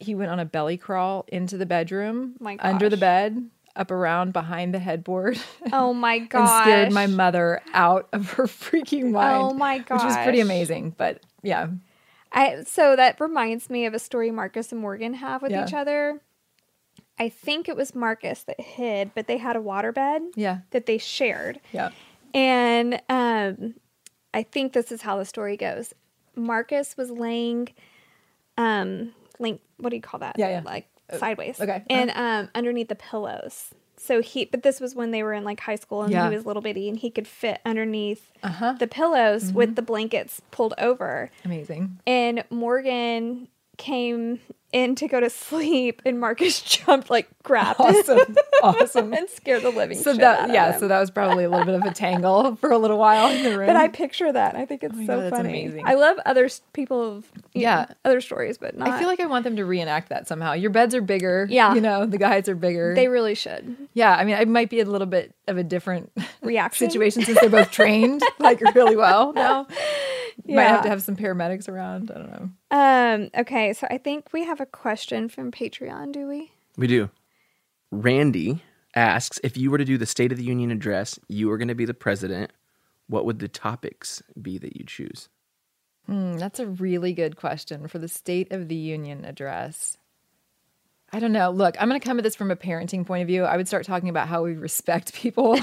he 0.00 0.14
went 0.14 0.30
on 0.30 0.38
a 0.38 0.46
belly 0.46 0.78
crawl 0.78 1.26
into 1.28 1.58
the 1.58 1.66
bedroom, 1.66 2.36
under 2.60 2.88
the 2.88 2.96
bed, 2.96 3.46
up 3.76 3.90
around 3.90 4.32
behind 4.32 4.72
the 4.72 4.78
headboard. 4.78 5.38
Oh 5.70 5.92
my 6.06 6.18
god! 6.18 6.62
scared 6.62 6.92
my 6.92 7.06
mother 7.06 7.60
out 7.74 8.08
of 8.14 8.30
her 8.32 8.44
freaking 8.46 9.10
mind. 9.10 9.36
Oh 9.36 9.52
my 9.52 9.80
god! 9.80 9.96
Which 9.96 10.04
was 10.04 10.16
pretty 10.16 10.40
amazing. 10.40 10.94
But 10.96 11.20
yeah. 11.42 11.66
I 12.32 12.62
so 12.66 12.96
that 12.96 13.20
reminds 13.20 13.68
me 13.70 13.86
of 13.86 13.94
a 13.94 13.98
story 13.98 14.30
Marcus 14.30 14.72
and 14.72 14.80
Morgan 14.80 15.14
have 15.14 15.42
with 15.42 15.52
Yeah. 15.52 15.66
each 15.66 15.74
other. 15.74 16.20
I 17.18 17.28
think 17.28 17.68
it 17.68 17.76
was 17.76 17.94
Marcus 17.94 18.42
that 18.44 18.60
hid, 18.60 19.12
but 19.14 19.26
they 19.26 19.36
had 19.38 19.54
a 19.54 19.60
waterbed 19.60 20.30
Yeah. 20.34 20.58
that 20.70 20.86
they 20.86 20.98
shared. 20.98 21.60
Yeah. 21.72 21.90
And 22.34 23.00
um, 23.08 23.74
I 24.32 24.42
think 24.42 24.72
this 24.72 24.90
is 24.90 25.02
how 25.02 25.18
the 25.18 25.24
story 25.26 25.56
goes. 25.58 25.92
Marcus 26.34 26.96
was 26.96 27.10
laying, 27.10 27.68
um, 28.56 29.12
link. 29.38 29.60
What 29.76 29.90
do 29.90 29.96
you 29.96 30.02
call 30.02 30.20
that? 30.20 30.36
Yeah, 30.38 30.48
yeah. 30.48 30.62
Like 30.64 30.88
sideways. 31.18 31.60
okay, 31.60 31.76
uh-huh. 31.76 31.84
And 31.90 32.10
um, 32.12 32.50
underneath 32.54 32.88
the 32.88 32.94
pillows. 32.94 33.74
So 34.02 34.20
he, 34.20 34.44
but 34.46 34.62
this 34.64 34.80
was 34.80 34.94
when 34.96 35.12
they 35.12 35.22
were 35.22 35.32
in 35.32 35.44
like 35.44 35.60
high 35.60 35.76
school 35.76 36.02
and 36.02 36.10
Yeah. 36.12 36.28
he 36.28 36.34
was 36.34 36.44
little 36.44 36.60
bitty 36.62 36.88
and 36.88 36.98
he 36.98 37.08
could 37.10 37.28
fit 37.28 37.60
underneath 37.64 38.32
Uh-huh. 38.42 38.74
the 38.78 38.88
pillows 38.88 39.52
with 39.52 39.76
the 39.76 39.82
blankets 39.82 40.42
pulled 40.50 40.74
over. 40.76 41.30
Amazing. 41.44 41.98
And 42.06 42.44
Morgan 42.50 43.46
came 43.78 44.40
in 44.72 44.94
to 44.96 45.06
go 45.08 45.20
to 45.20 45.28
sleep, 45.30 46.02
and 46.04 46.18
Marcus 46.18 46.60
jumped, 46.84 47.10
like 47.10 47.28
grabbed 47.42 47.80
Awesome. 47.80 48.36
Awesome. 48.62 49.12
and 49.14 49.28
scared 49.28 49.62
the 49.62 49.70
living 49.70 49.98
So 49.98 50.12
shit 50.12 50.20
that 50.20 50.40
out 50.40 50.48
of 50.48 50.54
yeah, 50.54 50.78
so 50.78 50.88
that 50.88 50.98
was 51.00 51.10
probably 51.10 51.44
a 51.44 51.50
little 51.50 51.66
bit 51.66 51.74
of 51.74 51.82
a 51.82 51.90
tangle 51.92 52.56
for 52.60 52.70
a 52.70 52.78
little 52.78 52.98
while 52.98 53.30
in 53.30 53.42
the 53.42 53.56
room. 53.56 53.66
But 53.66 53.76
I 53.76 53.88
picture 53.88 54.32
that. 54.32 54.56
I 54.56 54.64
think 54.64 54.82
it's 54.82 54.94
Oh 54.98 55.06
so 55.06 55.20
God, 55.22 55.30
funny. 55.30 55.48
amazing. 55.64 55.82
I 55.86 55.94
love 55.94 56.18
other 56.24 56.48
people 56.72 57.00
of 57.18 57.26
Yeah. 57.54 57.86
know, 57.88 57.94
other 58.04 58.20
stories, 58.20 58.58
but 58.58 58.76
not. 58.76 58.88
I 58.88 58.98
feel 58.98 59.08
like 59.08 59.20
I 59.20 59.26
want 59.26 59.44
them 59.44 59.56
to 59.56 59.64
reenact 59.64 60.08
that 60.08 60.26
somehow. 60.28 60.52
Your 60.52 60.70
beds 60.70 60.94
are 60.94 61.02
bigger. 61.02 61.46
Yeah. 61.50 61.74
You 61.74 61.80
know, 61.80 62.06
the 62.06 62.18
guys 62.18 62.48
are 62.48 62.54
bigger. 62.54 62.94
they 62.94 63.08
really 63.08 63.34
should 63.34 63.76
yeah, 63.94 64.14
I 64.16 64.24
mean, 64.24 64.36
it 64.36 64.48
might 64.48 64.70
be 64.70 64.80
a 64.80 64.84
little 64.84 65.06
bit 65.06 65.34
of 65.48 65.58
a 65.58 65.62
different 65.64 66.10
reaction 66.42 66.88
situation 66.88 67.22
since 67.24 67.38
they're 67.40 67.50
both 67.50 67.70
trained 67.70 68.22
like 68.38 68.60
really 68.74 68.96
well 68.96 69.32
now. 69.32 69.66
Might 70.46 70.62
have 70.62 70.82
to 70.82 70.88
have 70.88 71.02
some 71.02 71.16
paramedics 71.16 71.68
around. 71.68 72.10
I 72.10 72.14
don't 72.18 72.30
know. 72.30 72.48
Um. 72.70 73.30
Okay. 73.36 73.74
So 73.74 73.86
I 73.90 73.98
think 73.98 74.32
we 74.32 74.44
have 74.44 74.60
a 74.62 74.66
question 74.66 75.28
from 75.28 75.50
Patreon. 75.50 76.12
Do 76.12 76.26
we? 76.26 76.52
We 76.76 76.86
do. 76.86 77.10
Randy 77.90 78.62
asks 78.94 79.38
if 79.44 79.56
you 79.56 79.70
were 79.70 79.78
to 79.78 79.84
do 79.84 79.98
the 79.98 80.06
State 80.06 80.32
of 80.32 80.38
the 80.38 80.44
Union 80.44 80.70
address, 80.70 81.18
you 81.28 81.48
were 81.48 81.58
going 81.58 81.68
to 81.68 81.74
be 81.74 81.84
the 81.84 81.94
president. 81.94 82.52
What 83.08 83.26
would 83.26 83.40
the 83.40 83.48
topics 83.48 84.22
be 84.40 84.56
that 84.58 84.76
you 84.76 84.84
choose? 84.86 85.28
Hmm, 86.06 86.36
that's 86.36 86.60
a 86.60 86.66
really 86.66 87.12
good 87.12 87.36
question 87.36 87.88
for 87.88 87.98
the 87.98 88.08
State 88.08 88.52
of 88.52 88.68
the 88.68 88.74
Union 88.76 89.24
address. 89.24 89.98
I 91.12 91.20
don't 91.20 91.32
know. 91.32 91.50
Look, 91.50 91.76
I'm 91.78 91.88
going 91.88 92.00
to 92.00 92.04
come 92.04 92.18
at 92.18 92.24
this 92.24 92.36
from 92.36 92.50
a 92.50 92.56
parenting 92.56 93.06
point 93.06 93.22
of 93.22 93.28
view. 93.28 93.44
I 93.44 93.56
would 93.56 93.68
start 93.68 93.84
talking 93.84 94.08
about 94.08 94.28
how 94.28 94.44
we 94.44 94.54
respect 94.54 95.12
people. 95.14 95.58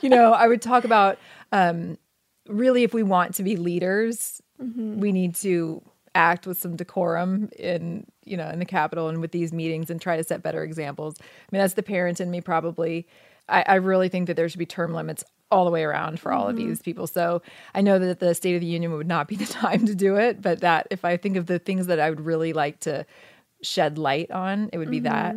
you 0.00 0.08
know, 0.08 0.32
I 0.32 0.48
would 0.48 0.62
talk 0.62 0.84
about 0.84 1.18
um, 1.52 1.98
really 2.48 2.82
if 2.82 2.92
we 2.92 3.02
want 3.02 3.36
to 3.36 3.42
be 3.42 3.56
leaders, 3.56 4.42
we 4.58 5.12
need 5.12 5.36
to 5.36 5.82
act 6.14 6.46
with 6.46 6.58
some 6.58 6.76
decorum 6.76 7.48
in 7.58 8.06
you 8.24 8.36
know 8.36 8.48
in 8.48 8.58
the 8.58 8.64
Capitol 8.64 9.08
and 9.08 9.20
with 9.20 9.32
these 9.32 9.52
meetings 9.52 9.90
and 9.90 10.00
try 10.00 10.16
to 10.16 10.24
set 10.24 10.42
better 10.42 10.62
examples. 10.62 11.16
I 11.20 11.24
mean, 11.52 11.60
that's 11.60 11.74
the 11.74 11.82
parent 11.82 12.20
in 12.20 12.30
me 12.30 12.40
probably. 12.40 13.06
I, 13.48 13.64
I 13.66 13.74
really 13.76 14.08
think 14.08 14.28
that 14.28 14.36
there 14.36 14.48
should 14.48 14.58
be 14.58 14.66
term 14.66 14.94
limits 14.94 15.24
all 15.50 15.64
the 15.64 15.70
way 15.70 15.82
around 15.82 16.20
for 16.20 16.32
all 16.32 16.48
of 16.48 16.56
these 16.56 16.80
people. 16.80 17.06
So 17.08 17.42
I 17.74 17.80
know 17.80 17.98
that 17.98 18.20
the 18.20 18.34
State 18.34 18.54
of 18.54 18.60
the 18.60 18.66
Union 18.66 18.92
would 18.92 19.08
not 19.08 19.26
be 19.26 19.36
the 19.36 19.46
time 19.52 19.86
to 19.86 19.94
do 19.94 20.16
it, 20.16 20.40
but 20.40 20.60
that 20.60 20.86
if 20.90 21.04
I 21.04 21.16
think 21.16 21.36
of 21.36 21.46
the 21.46 21.58
things 21.58 21.88
that 21.88 21.98
I 21.98 22.08
would 22.08 22.20
really 22.20 22.52
like 22.52 22.80
to 22.80 23.04
shed 23.62 23.98
light 23.98 24.30
on, 24.30 24.70
it 24.72 24.78
would 24.78 24.90
be 24.90 25.00
that. 25.00 25.36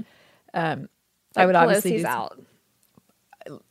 Um, 0.54 0.88
I 1.36 1.48
would 1.48 1.56
obviously 1.56 1.94
Pelosi's 1.94 2.02
do 2.02 2.08
out. 2.08 2.40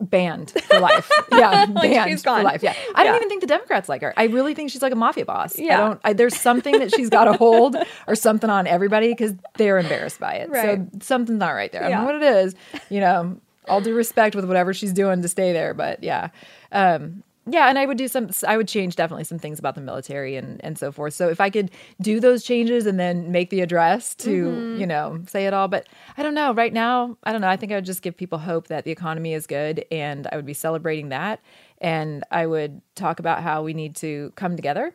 Banned 0.00 0.50
for 0.50 0.80
life. 0.80 1.10
Yeah, 1.30 1.66
Like, 1.70 1.90
banned 1.90 2.20
for 2.22 2.42
life. 2.42 2.62
Yeah, 2.62 2.74
I 2.94 3.04
don't 3.04 3.16
even 3.16 3.28
think 3.28 3.40
the 3.40 3.46
Democrats 3.46 3.88
like 3.88 4.02
her. 4.02 4.12
I 4.16 4.24
really 4.24 4.54
think 4.54 4.70
she's 4.70 4.82
like 4.82 4.92
a 4.92 4.96
mafia 4.96 5.24
boss. 5.24 5.58
Yeah, 5.58 5.64
I 5.64 5.66
Yeah. 5.66 5.76
don't. 5.88 6.00
I, 6.04 6.12
there's 6.12 6.36
something 6.36 6.78
that 6.78 6.94
she's 6.94 7.08
got 7.10 7.24
to 7.24 7.32
hold 7.34 7.76
or 8.06 8.14
something 8.14 8.50
on 8.50 8.66
everybody 8.66 9.08
because 9.08 9.32
they're 9.56 9.78
embarrassed 9.78 10.20
by 10.20 10.34
it. 10.34 10.50
Right. 10.50 10.80
So 10.92 10.98
something's 11.00 11.38
not 11.38 11.50
right 11.52 11.70
there. 11.72 11.84
I 11.84 11.88
don't 11.90 11.98
know 12.00 12.04
what 12.12 12.16
it 12.16 12.22
is. 12.22 12.54
You 12.90 13.00
know, 13.00 13.36
all 13.68 13.80
due 13.80 13.94
respect 13.94 14.34
with 14.34 14.44
whatever 14.44 14.74
she's 14.74 14.92
doing 14.92 15.22
to 15.22 15.28
stay 15.28 15.52
there, 15.52 15.74
but 15.74 16.02
yeah. 16.02 16.28
Um, 16.72 17.22
yeah, 17.46 17.68
and 17.68 17.78
I 17.78 17.86
would 17.86 17.98
do 17.98 18.06
some. 18.08 18.30
I 18.46 18.56
would 18.56 18.68
change 18.68 18.94
definitely 18.96 19.24
some 19.24 19.38
things 19.38 19.58
about 19.58 19.74
the 19.74 19.80
military 19.80 20.36
and 20.36 20.62
and 20.64 20.78
so 20.78 20.92
forth. 20.92 21.14
So 21.14 21.28
if 21.28 21.40
I 21.40 21.50
could 21.50 21.70
do 22.00 22.20
those 22.20 22.44
changes 22.44 22.86
and 22.86 23.00
then 23.00 23.32
make 23.32 23.50
the 23.50 23.60
address 23.62 24.14
to 24.16 24.30
Mm-hmm. 24.46 24.80
you 24.80 24.86
know 24.86 25.20
say 25.26 25.46
it 25.46 25.52
all, 25.54 25.68
but 25.68 25.88
I 26.16 26.22
don't 26.22 26.34
know. 26.34 26.54
Right 26.54 26.72
now, 26.72 27.16
I 27.24 27.32
don't 27.32 27.40
know. 27.40 27.48
I 27.48 27.56
think 27.56 27.72
I 27.72 27.74
would 27.74 27.84
just 27.84 28.02
give 28.02 28.16
people 28.16 28.38
hope 28.38 28.68
that 28.68 28.84
the 28.84 28.90
economy 28.92 29.34
is 29.34 29.46
good, 29.46 29.84
and 29.90 30.26
I 30.30 30.36
would 30.36 30.46
be 30.46 30.54
celebrating 30.54 31.08
that, 31.10 31.40
and 31.80 32.22
I 32.30 32.46
would 32.46 32.80
talk 32.94 33.18
about 33.18 33.42
how 33.42 33.62
we 33.62 33.74
need 33.74 33.96
to 33.96 34.32
come 34.36 34.56
together, 34.56 34.94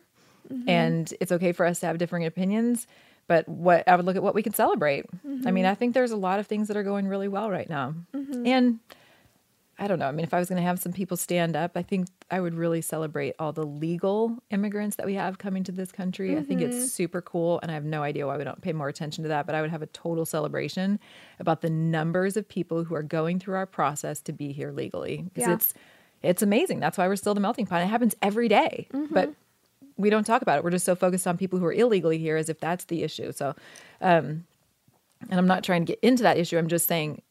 Mm-hmm. 0.52 0.68
and 0.70 1.14
it's 1.20 1.30
okay 1.32 1.52
for 1.52 1.66
us 1.66 1.80
to 1.80 1.86
have 1.86 1.98
differing 1.98 2.24
opinions. 2.24 2.86
But 3.26 3.46
what 3.46 3.86
I 3.86 3.94
would 3.94 4.06
look 4.06 4.16
at 4.16 4.22
what 4.22 4.34
we 4.34 4.42
can 4.42 4.54
celebrate. 4.54 5.04
I 5.44 5.50
mean, 5.50 5.66
I 5.66 5.74
think 5.74 5.92
there's 5.92 6.12
a 6.12 6.16
lot 6.16 6.40
of 6.40 6.46
things 6.46 6.68
that 6.68 6.78
are 6.78 6.82
going 6.82 7.06
really 7.06 7.28
well 7.28 7.50
right 7.50 7.68
now, 7.68 7.92
and 8.46 8.78
I 9.80 9.86
don't 9.86 10.00
know. 10.00 10.08
I 10.08 10.12
mean, 10.12 10.24
if 10.24 10.34
I 10.34 10.40
was 10.40 10.48
going 10.48 10.60
to 10.60 10.66
have 10.66 10.80
some 10.80 10.92
people 10.92 11.16
stand 11.16 11.54
up, 11.54 11.76
I 11.76 11.82
think 11.82 12.08
I 12.32 12.40
would 12.40 12.54
really 12.54 12.80
celebrate 12.80 13.36
all 13.38 13.52
the 13.52 13.64
legal 13.64 14.36
immigrants 14.50 14.96
that 14.96 15.06
we 15.06 15.14
have 15.14 15.38
coming 15.38 15.62
to 15.64 15.72
this 15.72 15.92
country. 15.92 16.36
I 16.36 16.42
think 16.42 16.60
it's 16.60 16.92
super 16.92 17.22
cool, 17.22 17.60
and 17.62 17.70
I 17.70 17.74
have 17.74 17.84
no 17.84 18.02
idea 18.02 18.26
why 18.26 18.36
we 18.36 18.42
don't 18.42 18.60
pay 18.60 18.72
more 18.72 18.88
attention 18.88 19.22
to 19.22 19.28
that. 19.28 19.46
But 19.46 19.54
I 19.54 19.60
would 19.60 19.70
have 19.70 19.82
a 19.82 19.86
total 19.86 20.26
celebration 20.26 20.98
about 21.38 21.60
the 21.60 21.70
numbers 21.70 22.36
of 22.36 22.48
people 22.48 22.82
who 22.82 22.94
are 22.96 23.04
going 23.04 23.38
through 23.38 23.54
our 23.54 23.66
process 23.66 24.20
to 24.22 24.32
be 24.32 24.50
here 24.52 24.72
legally 24.72 25.28
because 25.32 25.46
Yeah. 25.48 25.54
it's 25.54 25.74
it's 26.20 26.42
amazing. 26.42 26.80
That's 26.80 26.98
why 26.98 27.06
we're 27.06 27.14
still 27.14 27.34
the 27.34 27.40
melting 27.40 27.66
pot. 27.66 27.80
It 27.80 27.86
happens 27.86 28.16
every 28.20 28.48
day, 28.48 28.88
but 29.12 29.32
we 29.96 30.10
don't 30.10 30.24
talk 30.24 30.42
about 30.42 30.58
it. 30.58 30.64
We're 30.64 30.70
just 30.70 30.84
so 30.86 30.96
focused 30.96 31.28
on 31.28 31.36
people 31.38 31.60
who 31.60 31.64
are 31.66 31.72
illegally 31.72 32.18
here 32.18 32.36
as 32.36 32.48
if 32.48 32.58
that's 32.58 32.86
the 32.86 33.04
issue. 33.04 33.30
So, 33.30 33.54
um, 34.00 34.44
and 35.30 35.38
I'm 35.38 35.46
not 35.46 35.62
trying 35.62 35.84
to 35.86 35.92
get 35.92 36.00
into 36.02 36.24
that 36.24 36.36
issue. 36.36 36.58
I'm 36.58 36.66
just 36.66 36.88
saying 36.88 37.22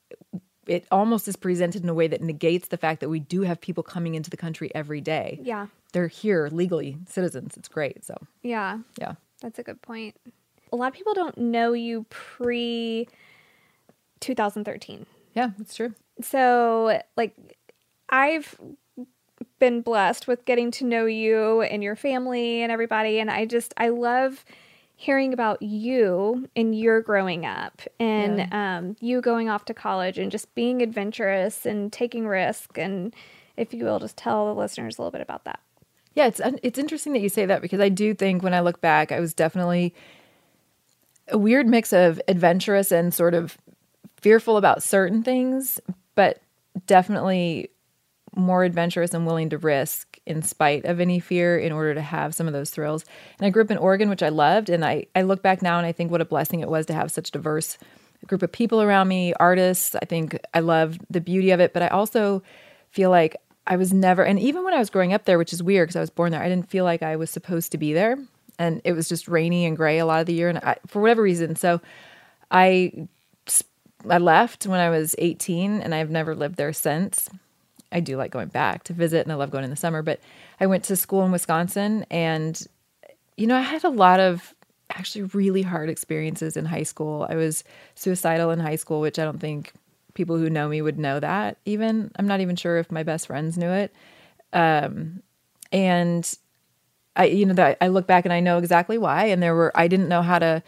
it 0.68 0.86
almost 0.92 1.28
is 1.28 1.36
presented 1.36 1.84
in 1.84 1.90
a 1.90 1.94
way 1.94 2.08
that 2.08 2.22
negates 2.22 2.68
the 2.68 2.78
fact 2.78 3.00
that 3.02 3.10
we 3.10 3.20
do 3.20 3.42
have 3.42 3.60
people 3.62 3.84
coming 3.84 4.16
into 4.16 4.30
the 4.30 4.38
country 4.38 4.72
every 4.76 5.02
day. 5.02 5.40
Yeah. 5.42 5.68
They're 5.94 6.08
here 6.08 6.50
legally, 6.52 6.98
citizens. 7.08 7.56
It's 7.58 7.68
great. 7.68 8.04
So, 8.06 8.16
Yeah. 8.44 8.80
yeah. 9.00 9.14
That's 9.42 9.60
a 9.60 9.64
good 9.64 9.82
point. 9.82 10.16
A 10.74 10.76
lot 10.76 10.88
of 10.88 10.94
people 10.94 11.14
don't 11.14 11.38
know 11.38 11.74
you 11.74 12.06
pre 12.10 13.08
2013. 14.20 15.06
Yeah, 15.34 15.52
that's 15.58 15.76
true. 15.76 15.94
So, 16.22 17.00
like, 17.16 17.36
I've 18.10 18.60
been 19.60 19.82
blessed 19.82 20.28
with 20.28 20.46
getting 20.46 20.72
to 20.72 20.86
know 20.86 21.06
you 21.06 21.62
and 21.62 21.84
your 21.84 21.96
family 21.96 22.62
and 22.64 22.72
everybody. 22.72 23.20
And 23.20 23.30
I 23.30 23.46
just, 23.46 23.74
I 23.78 23.90
love 23.90 24.44
hearing 25.00 25.32
about 25.32 25.62
you 25.62 26.50
and 26.56 26.78
your 26.78 27.02
growing 27.02 27.46
up 27.46 27.84
and 28.00 28.52
um, 28.52 28.98
you 29.00 29.22
going 29.22 29.48
off 29.48 29.64
to 29.64 29.74
college 29.74 30.18
and 30.18 30.32
just 30.32 30.54
being 30.56 30.82
adventurous 30.82 31.68
and 31.68 31.94
taking 31.94 32.28
risk. 32.28 32.80
And 32.80 33.16
if 33.56 33.76
you 33.76 33.86
will, 33.86 34.00
just 34.00 34.18
tell 34.18 34.48
the 34.48 34.60
listeners 34.60 34.98
a 34.98 35.02
little 35.02 35.12
bit 35.12 35.22
about 35.22 35.46
that. 35.46 35.60
Yeah, 36.16 36.26
it's 36.26 36.42
it's 36.64 36.80
interesting 36.80 37.14
that 37.14 37.22
you 37.22 37.30
say 37.30 37.46
that 37.46 37.62
because 37.62 37.80
I 37.80 37.90
do 37.90 38.16
think 38.16 38.42
when 38.42 38.56
I 38.56 38.62
look 38.62 38.82
back, 38.82 39.12
I 39.12 39.20
was 39.20 39.36
definitely 39.36 39.94
a 41.28 41.38
weird 41.38 41.68
mix 41.68 41.94
of 41.94 42.20
adventurous 42.28 42.92
and 42.92 43.14
sort 43.14 43.36
of 43.36 43.56
fearful 44.20 44.58
about 44.58 44.82
certain 44.82 45.22
things, 45.22 45.80
but 46.16 46.42
definitely 46.88 47.70
more 48.36 48.64
adventurous 48.64 49.14
and 49.14 49.28
willing 49.28 49.52
to 49.52 49.60
risk 49.60 50.07
in 50.28 50.42
spite 50.42 50.86
of 50.86 51.00
any 51.00 51.20
fear 51.20 51.58
in 51.58 51.72
order 51.72 51.94
to 51.94 52.02
have 52.02 52.36
some 52.36 52.48
of 52.48 52.54
those 52.54 52.70
thrills. 52.70 53.06
And 53.40 53.48
I 53.48 53.50
grew 53.50 53.63
up 53.63 53.72
in 53.72 53.78
Oregon, 53.78 54.10
which 54.10 54.24
I 54.24 54.30
loved, 54.30 54.70
and 54.70 54.86
I 54.86 55.08
I 55.16 55.24
look 55.24 55.42
back 55.42 55.62
now 55.62 55.78
and 55.78 55.88
I 55.88 55.92
think 55.92 56.12
what 56.12 56.22
a 56.22 56.26
blessing 56.26 56.60
it 56.60 56.70
was 56.70 56.86
to 56.88 56.94
have 56.94 57.12
such 57.12 57.32
diverse 57.32 57.78
group 58.26 58.42
of 58.42 58.52
people 58.52 58.82
around 58.82 59.08
me, 59.08 59.34
artists. 59.40 59.96
I 59.96 60.06
think 60.06 60.40
I 60.54 60.60
love 60.60 60.98
the 61.10 61.22
beauty 61.22 61.52
of 61.52 61.60
it, 61.60 61.74
but 61.74 61.84
I 61.84 61.88
also 61.88 62.44
feel 62.90 63.10
like 63.10 63.36
I 63.68 63.76
was 63.76 63.94
never, 63.94 64.24
and 64.24 64.40
even 64.40 64.63
when 64.63 64.74
I 64.74 64.80
was 64.80 64.90
growing 64.90 65.13
up 65.13 65.26
there, 65.26 65.38
which 65.38 65.54
is 65.54 65.62
weird 65.62 65.88
because 65.88 65.98
I 65.98 66.02
was 66.02 66.10
born 66.10 66.32
there, 66.32 66.42
I 66.42 66.50
didn't 66.50 66.70
feel 66.70 66.86
like 66.86 67.04
I 67.04 67.18
was 67.18 67.30
supposed 67.30 67.72
to 67.74 67.78
be 67.78 67.94
there. 67.94 68.18
And 68.58 68.82
it 68.84 68.94
was 68.94 69.08
just 69.08 69.28
rainy 69.28 69.66
and 69.66 69.78
gray 69.78 70.00
a 70.00 70.06
lot 70.06 70.22
of 70.22 70.26
the 70.26 70.34
year, 70.34 70.50
and 70.50 70.58
I, 70.60 70.78
for 70.88 71.02
whatever 71.02 71.22
reason. 71.22 71.56
So 71.56 71.80
I, 72.50 73.08
I 74.10 74.18
left 74.18 74.66
when 74.66 74.80
I 74.80 74.90
was 74.90 75.16
18, 75.20 75.82
and 75.82 75.94
I've 75.94 76.10
never 76.10 76.34
lived 76.34 76.56
there 76.56 76.74
since. 76.74 77.30
I 77.91 78.00
do 78.00 78.17
like 78.17 78.32
going 78.32 78.50
back 78.50 78.84
to 78.86 78.93
visit, 78.93 79.21
and 79.21 79.32
I 79.32 79.36
love 79.36 79.52
going 79.52 79.63
in 79.63 79.69
the 79.69 79.76
summer. 79.76 80.02
But 80.02 80.19
I 80.60 80.65
went 80.65 80.84
to 80.86 80.95
school 80.95 81.23
in 81.23 81.32
Wisconsin, 81.32 82.06
and 82.10 82.62
you 83.38 83.47
know, 83.47 83.56
I 83.56 83.62
had 83.62 83.84
a 83.84 83.89
lot 83.89 84.19
of 84.19 84.54
actually 84.89 85.23
really 85.23 85.62
hard 85.62 85.89
experiences 85.89 86.58
in 86.58 86.65
high 86.65 86.84
school. 86.84 87.28
I 87.30 87.36
was 87.36 87.63
suicidal 87.95 88.52
in 88.52 88.60
high 88.60 88.76
school, 88.76 89.02
which 89.02 89.19
I 89.19 89.23
don't 89.23 89.39
think 89.39 89.73
people 90.13 90.38
who 90.38 90.50
know 90.50 90.67
me 90.67 90.82
would 90.82 90.97
know 90.97 91.19
that 91.19 91.58
even. 91.65 92.12
I'm 92.17 92.28
not 92.28 92.41
even 92.41 92.56
sure 92.56 92.78
if 92.78 92.91
my 92.91 93.04
best 93.04 93.28
friends 93.28 93.58
knew 93.58 93.69
it. 93.69 93.93
Um, 94.54 95.21
and 95.71 96.32
I, 97.15 97.26
you 97.26 97.45
know, 97.45 97.54
that 97.54 97.78
I 97.82 97.88
look 97.88 98.08
back 98.08 98.26
and 98.26 98.34
I 98.34 98.39
know 98.39 98.58
exactly 98.58 98.97
why. 98.97 99.26
And 99.26 99.41
there 99.41 99.56
were, 99.56 99.71
I 99.76 99.88
didn't 99.88 100.08
know 100.08 100.21
how 100.21 100.39
to 100.39 100.63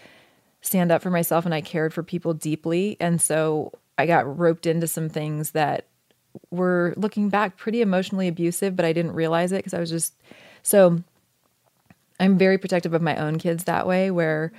stand 0.62 0.92
up 0.92 1.02
for 1.02 1.10
myself 1.10 1.46
and 1.46 1.54
I 1.54 1.62
cared 1.62 1.94
for 1.94 2.04
people 2.04 2.34
deeply. 2.34 2.98
And 3.00 3.22
so 3.22 3.72
I 3.98 4.06
got 4.06 4.38
roped 4.38 4.66
into 4.66 4.88
some 4.88 5.10
things 5.10 5.52
that 5.52 5.86
were 6.52 6.94
looking 6.98 7.30
back 7.30 7.58
pretty 7.58 7.82
emotionally 7.82 8.28
abusive, 8.28 8.76
but 8.76 8.86
I 8.86 8.94
didn't 8.94 9.14
realize 9.14 9.52
it 9.52 9.58
because 9.58 9.74
I 9.74 9.80
was 9.80 9.90
just 9.90 10.14
so 10.64 11.02
I'm 12.20 12.38
very 12.38 12.58
protective 12.58 12.94
of 12.94 13.02
my 13.02 13.16
own 13.16 13.38
kids 13.38 13.64
that 13.66 13.88
way 13.88 14.12
where 14.12 14.52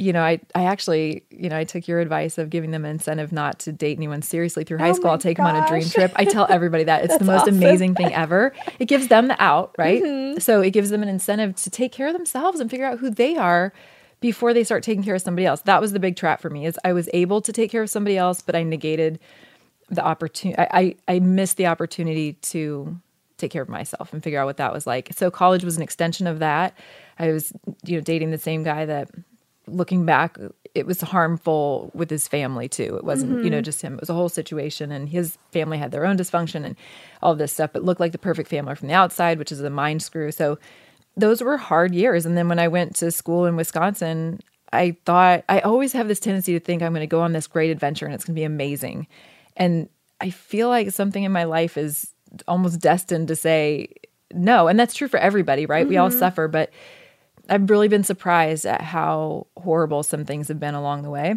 you 0.00 0.12
know, 0.12 0.22
I, 0.22 0.38
I 0.54 0.64
actually, 0.64 1.24
you 1.28 1.48
know, 1.48 1.58
I 1.58 1.64
took 1.64 1.88
your 1.88 1.98
advice 1.98 2.38
of 2.38 2.50
giving 2.50 2.70
them 2.70 2.84
an 2.84 2.92
incentive 2.92 3.32
not 3.32 3.58
to 3.60 3.72
date 3.72 3.96
anyone 3.96 4.22
seriously 4.22 4.62
through 4.62 4.78
high 4.78 4.90
Oh 4.90 4.92
school. 4.92 5.10
I'll 5.10 5.18
take 5.18 5.38
them 5.38 5.46
on 5.46 5.56
a 5.56 5.66
dream 5.66 5.82
trip. 5.82 6.12
I 6.14 6.24
tell 6.24 6.46
everybody 6.50 6.84
that 6.84 7.04
it's 7.04 7.18
the 7.18 7.24
most 7.24 7.42
awesome. 7.42 7.56
amazing 7.56 7.96
thing 7.96 8.14
ever. 8.14 8.52
It 8.78 8.84
gives 8.84 9.08
them 9.08 9.26
the 9.26 9.42
out, 9.42 9.74
right? 9.76 10.00
Mm-hmm. 10.00 10.38
So 10.38 10.60
it 10.60 10.70
gives 10.70 10.90
them 10.90 11.02
an 11.02 11.08
incentive 11.08 11.56
to 11.56 11.70
take 11.70 11.90
care 11.90 12.06
of 12.06 12.12
themselves 12.12 12.60
and 12.60 12.70
figure 12.70 12.86
out 12.86 13.00
who 13.00 13.10
they 13.10 13.36
are 13.36 13.72
before 14.20 14.54
they 14.54 14.62
start 14.62 14.84
taking 14.84 15.02
care 15.02 15.16
of 15.16 15.22
somebody 15.22 15.46
else. 15.46 15.62
That 15.62 15.80
was 15.80 15.92
the 15.92 15.98
big 15.98 16.14
trap 16.14 16.40
for 16.40 16.48
me 16.48 16.64
is 16.64 16.78
I 16.84 16.92
was 16.92 17.08
able 17.12 17.40
to 17.40 17.52
take 17.52 17.68
care 17.68 17.82
of 17.82 17.90
somebody 17.90 18.16
else, 18.16 18.40
but 18.40 18.54
I 18.54 18.62
negated 18.62 19.18
the 19.88 20.04
opportunity. 20.04 20.58
I, 20.58 20.96
I, 21.08 21.16
I 21.16 21.20
missed 21.20 21.56
the 21.56 21.66
opportunity 21.66 22.34
to 22.34 23.00
take 23.38 23.50
care 23.50 23.62
of 23.62 23.68
myself 23.68 24.12
and 24.12 24.22
figure 24.22 24.40
out 24.40 24.46
what 24.46 24.56
that 24.58 24.72
was 24.72 24.86
like. 24.86 25.10
So 25.14 25.30
college 25.30 25.64
was 25.64 25.76
an 25.76 25.82
extension 25.82 26.26
of 26.26 26.40
that. 26.40 26.76
I 27.18 27.32
was, 27.32 27.52
you 27.84 27.96
know, 27.96 28.02
dating 28.02 28.30
the 28.30 28.38
same 28.38 28.64
guy 28.64 28.84
that 28.84 29.10
looking 29.66 30.04
back, 30.04 30.36
it 30.74 30.86
was 30.86 31.00
harmful 31.00 31.90
with 31.94 32.10
his 32.10 32.26
family 32.26 32.68
too. 32.68 32.96
It 32.96 33.04
wasn't, 33.04 33.44
you 33.44 33.50
know, 33.50 33.58
mm-hmm. 33.58 33.64
just 33.64 33.82
him. 33.82 33.94
It 33.94 34.00
was 34.00 34.10
a 34.10 34.14
whole 34.14 34.28
situation 34.28 34.90
and 34.90 35.08
his 35.08 35.38
family 35.52 35.78
had 35.78 35.92
their 35.92 36.04
own 36.04 36.16
dysfunction 36.16 36.64
and 36.64 36.76
all 37.22 37.34
this 37.34 37.52
stuff. 37.52 37.76
It 37.76 37.84
looked 37.84 38.00
like 38.00 38.12
the 38.12 38.18
perfect 38.18 38.48
family 38.48 38.74
from 38.74 38.88
the 38.88 38.94
outside, 38.94 39.38
which 39.38 39.52
is 39.52 39.60
a 39.60 39.70
mind 39.70 40.02
screw. 40.02 40.32
So 40.32 40.58
those 41.16 41.42
were 41.42 41.56
hard 41.56 41.94
years. 41.94 42.26
And 42.26 42.36
then 42.36 42.48
when 42.48 42.58
I 42.58 42.68
went 42.68 42.96
to 42.96 43.10
school 43.10 43.44
in 43.44 43.56
Wisconsin, 43.56 44.40
I 44.72 44.96
thought 45.04 45.44
I 45.48 45.60
always 45.60 45.92
have 45.92 46.08
this 46.08 46.20
tendency 46.20 46.52
to 46.52 46.60
think 46.60 46.82
I'm 46.82 46.92
going 46.92 47.00
to 47.00 47.06
go 47.06 47.20
on 47.20 47.32
this 47.32 47.46
great 47.46 47.70
adventure 47.70 48.06
and 48.06 48.14
it's 48.14 48.24
going 48.24 48.34
to 48.34 48.40
be 48.40 48.44
amazing. 48.44 49.06
And 49.58 49.90
I 50.20 50.30
feel 50.30 50.68
like 50.68 50.90
something 50.92 51.22
in 51.22 51.32
my 51.32 51.44
life 51.44 51.76
is 51.76 52.14
almost 52.46 52.80
destined 52.80 53.28
to 53.28 53.36
say 53.36 53.88
no. 54.32 54.68
And 54.68 54.78
that's 54.78 54.94
true 54.94 55.08
for 55.08 55.18
everybody, 55.18 55.66
right? 55.66 55.86
We 55.86 55.98
all 55.98 56.08
mm-hmm. 56.08 56.18
suffer, 56.18 56.48
but 56.48 56.70
I've 57.48 57.68
really 57.68 57.88
been 57.88 58.04
surprised 58.04 58.64
at 58.64 58.80
how 58.80 59.46
horrible 59.56 60.02
some 60.02 60.24
things 60.24 60.48
have 60.48 60.60
been 60.60 60.74
along 60.74 61.02
the 61.02 61.10
way. 61.10 61.36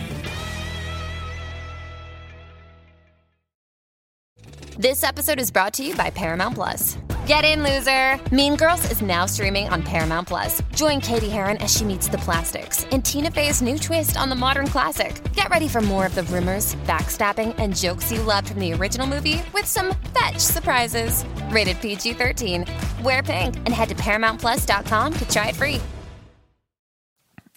This 4.81 5.03
episode 5.03 5.39
is 5.39 5.51
brought 5.51 5.73
to 5.73 5.83
you 5.83 5.95
by 5.95 6.09
Paramount 6.09 6.55
Plus. 6.55 6.97
Get 7.27 7.45
in, 7.45 7.61
loser! 7.61 8.19
Mean 8.35 8.55
Girls 8.55 8.83
is 8.89 9.03
now 9.03 9.27
streaming 9.27 9.69
on 9.69 9.83
Paramount 9.83 10.27
Plus. 10.27 10.59
Join 10.73 10.99
Cady 10.99 11.29
Heron 11.29 11.57
as 11.57 11.71
she 11.71 11.85
meets 11.85 12.07
the 12.07 12.17
plastics 12.17 12.83
in 12.85 13.03
Tina 13.03 13.29
Fey's 13.29 13.61
new 13.61 13.77
twist 13.77 14.17
on 14.17 14.27
the 14.27 14.35
modern 14.35 14.65
classic. 14.65 15.21
Get 15.33 15.51
ready 15.51 15.67
for 15.67 15.81
more 15.81 16.07
of 16.07 16.15
the 16.15 16.23
rumors, 16.23 16.73
backstabbing, 16.87 17.53
and 17.59 17.77
jokes 17.77 18.11
you 18.11 18.23
loved 18.23 18.47
from 18.47 18.59
the 18.59 18.73
original 18.73 19.05
movie 19.05 19.43
with 19.53 19.67
some 19.67 19.93
fetch 20.15 20.39
surprises. 20.39 21.25
Rated 21.51 21.79
PG 21.79 22.13
13. 22.13 22.65
Wear 23.03 23.21
pink 23.21 23.57
and 23.57 23.69
head 23.69 23.89
to 23.89 23.95
ParamountPlus.com 23.97 25.13
to 25.13 25.29
try 25.29 25.49
it 25.49 25.55
free. 25.55 25.79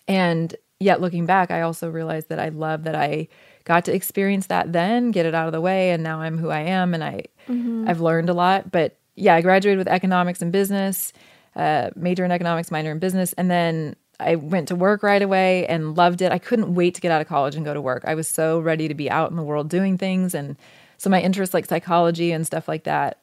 And 0.07 0.55
yet, 0.79 1.01
looking 1.01 1.25
back, 1.25 1.51
I 1.51 1.63
also 1.63 1.89
realized 1.89 2.29
that 2.29 2.39
I 2.39 2.51
love 2.51 2.85
that 2.85 2.95
I 2.95 3.29
got 3.65 3.85
to 3.87 3.95
experience 3.95 4.47
that 4.47 4.73
then, 4.73 5.11
get 5.11 5.27
it 5.27 5.35
out 5.35 5.47
of 5.47 5.53
the 5.53 5.61
way, 5.61 5.91
and 5.91 6.03
now 6.03 6.21
I'm 6.21 6.39
who 6.39 6.51
I 6.51 6.61
am, 6.61 6.95
and 6.95 7.03
I 7.03 7.25
Mhm. 7.49 7.89
I've 7.89 8.01
learned 8.01 8.29
a 8.29 8.35
lot. 8.35 8.71
But 8.71 8.97
yeah, 9.17 9.35
I 9.35 9.41
graduated 9.41 9.79
with 9.79 9.89
economics 9.89 10.43
and 10.43 10.53
business, 10.53 11.13
uh, 11.57 11.91
major 11.97 12.25
in 12.25 12.31
economics, 12.31 12.71
minor 12.71 12.91
in 12.93 12.99
business, 12.99 13.33
and 13.35 13.51
then 13.51 13.97
I 14.21 14.37
went 14.37 14.69
to 14.69 14.77
work 14.77 15.03
right 15.03 15.23
away 15.23 15.67
and 15.67 15.97
loved 15.97 16.23
it. 16.23 16.31
I 16.31 16.39
couldn't 16.39 16.75
wait 16.75 16.95
to 16.95 17.01
get 17.01 17.11
out 17.11 17.21
of 17.21 17.27
college 17.27 17.57
and 17.57 17.65
go 17.65 17.75
to 17.75 17.81
work. 17.81 18.05
I 18.07 18.15
was 18.15 18.29
so 18.29 18.61
ready 18.61 18.87
to 18.89 18.95
be 18.95 19.11
out 19.11 19.31
in 19.31 19.37
the 19.37 19.43
world 19.43 19.69
doing 19.69 19.99
things, 19.99 20.35
and 20.35 20.57
so 20.99 21.11
my 21.11 21.21
interests 21.21 21.55
like 21.55 21.67
psychology 21.67 22.33
and 22.33 22.47
stuff 22.47 22.69
like 22.69 22.85
that. 22.85 23.19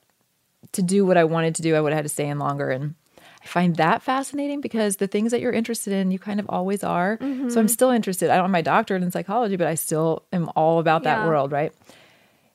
To 0.73 0.81
do 0.81 1.05
what 1.05 1.17
I 1.17 1.23
wanted 1.23 1.55
to 1.55 1.61
do, 1.61 1.75
I 1.75 1.81
would 1.81 1.91
have 1.91 1.97
had 1.97 2.05
to 2.05 2.09
stay 2.09 2.27
in 2.27 2.39
longer 2.39 2.69
and. 2.69 2.95
I 3.43 3.47
find 3.47 3.75
that 3.77 4.03
fascinating 4.03 4.61
because 4.61 4.97
the 4.97 5.07
things 5.07 5.31
that 5.31 5.41
you're 5.41 5.51
interested 5.51 5.93
in, 5.93 6.11
you 6.11 6.19
kind 6.19 6.39
of 6.39 6.45
always 6.49 6.83
are. 6.83 7.17
So 7.19 7.25
I'm 7.59 7.65
Mhm. 7.65 7.69
still 7.69 7.89
interested. 7.89 8.29
I 8.29 8.35
don't 8.35 8.45
have 8.45 8.51
my 8.51 8.61
doctorate 8.61 9.01
in 9.03 9.11
psychology, 9.11 9.55
but 9.55 9.67
I 9.67 9.75
still 9.75 10.23
am 10.31 10.49
all 10.55 10.79
about 10.79 11.03
that 11.03 11.19
Yeah. 11.19 11.25
world, 11.25 11.51
right? 11.51 11.73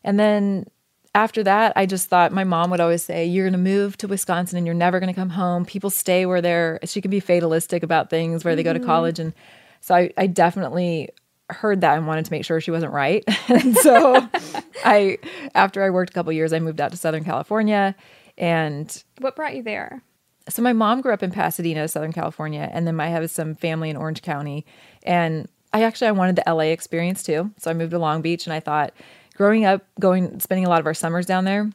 And 0.05 0.19
then 0.21 0.67
after 1.15 1.43
that, 1.43 1.73
I 1.77 1.87
just 1.87 2.09
thought 2.09 2.31
my 2.31 2.45
mom 2.45 2.71
would 2.71 2.81
always 2.81 3.03
say, 3.03 3.25
You're 3.27 3.47
going 3.47 3.53
to 3.53 3.59
move 3.59 3.97
to 3.99 4.07
Wisconsin 4.09 4.59
and 4.59 4.67
you're 4.67 4.75
never 4.77 5.01
going 5.01 5.13
to 5.13 5.19
come 5.19 5.31
home. 5.31 5.65
People 5.65 5.91
stay 5.91 6.25
where 6.27 6.41
they're, 6.41 6.79
she 6.85 7.01
can 7.01 7.11
be 7.11 7.21
fatalistic 7.21 7.83
about 7.83 8.09
things 8.11 8.45
where 8.45 8.55
they 8.55 8.63
go 8.63 8.73
to 8.73 8.79
Mhm. 8.79 8.85
college. 8.85 9.19
And 9.19 9.33
so 9.81 9.95
I, 9.95 10.11
I 10.17 10.27
definitely 10.29 11.09
heard 11.51 11.81
that 11.81 11.97
and 11.97 12.07
wanted 12.07 12.27
to 12.27 12.33
make 12.33 12.45
sure 12.45 12.61
she 12.61 12.71
wasn't 12.71 12.93
right. 12.93 13.25
and 13.49 13.77
so 13.77 14.25
I, 14.85 15.19
after 15.55 15.83
I 15.83 15.91
worked 15.91 16.11
a 16.11 16.13
couple 16.15 16.33
years, 16.33 16.53
I 16.53 16.59
moved 16.61 16.81
out 16.81 16.91
to 16.93 16.97
Southern 16.97 17.25
California. 17.25 17.97
And 18.39 19.03
What 19.19 19.35
brought 19.35 19.57
you 19.57 19.63
there? 19.63 20.03
So 20.49 20.63
my 20.63 20.73
mom 20.73 21.01
grew 21.01 21.13
up 21.13 21.23
in 21.23 21.31
Pasadena, 21.31 21.89
Southern 21.89 22.13
California, 22.13 22.69
and 22.73 22.87
then 22.87 22.99
I 23.01 23.09
have 23.09 23.31
some 23.31 23.55
family 23.55 23.91
in 23.91 23.97
Orange 23.97 24.23
County. 24.23 24.65
And 25.03 25.49
I 25.73 25.83
actually 25.83 26.09
I 26.09 26.13
wanted 26.13 26.37
the 26.37 26.45
LA 26.49 26.65
experience 26.73 27.23
too. 27.23 27.51
So 27.59 27.71
I 27.71 27.75
moved 27.75 27.91
to 27.91 27.99
Long 27.99 28.23
Beach 28.23 28.47
and 28.47 28.55
I 28.55 28.61
thought 28.61 28.93
growing 29.35 29.65
up, 29.65 29.83
going 30.01 30.41
spending 30.41 30.65
a 30.65 30.69
lot 30.69 30.81
of 30.81 30.87
our 30.87 30.95
summers 30.95 31.27
down 31.27 31.45
there, 31.45 31.71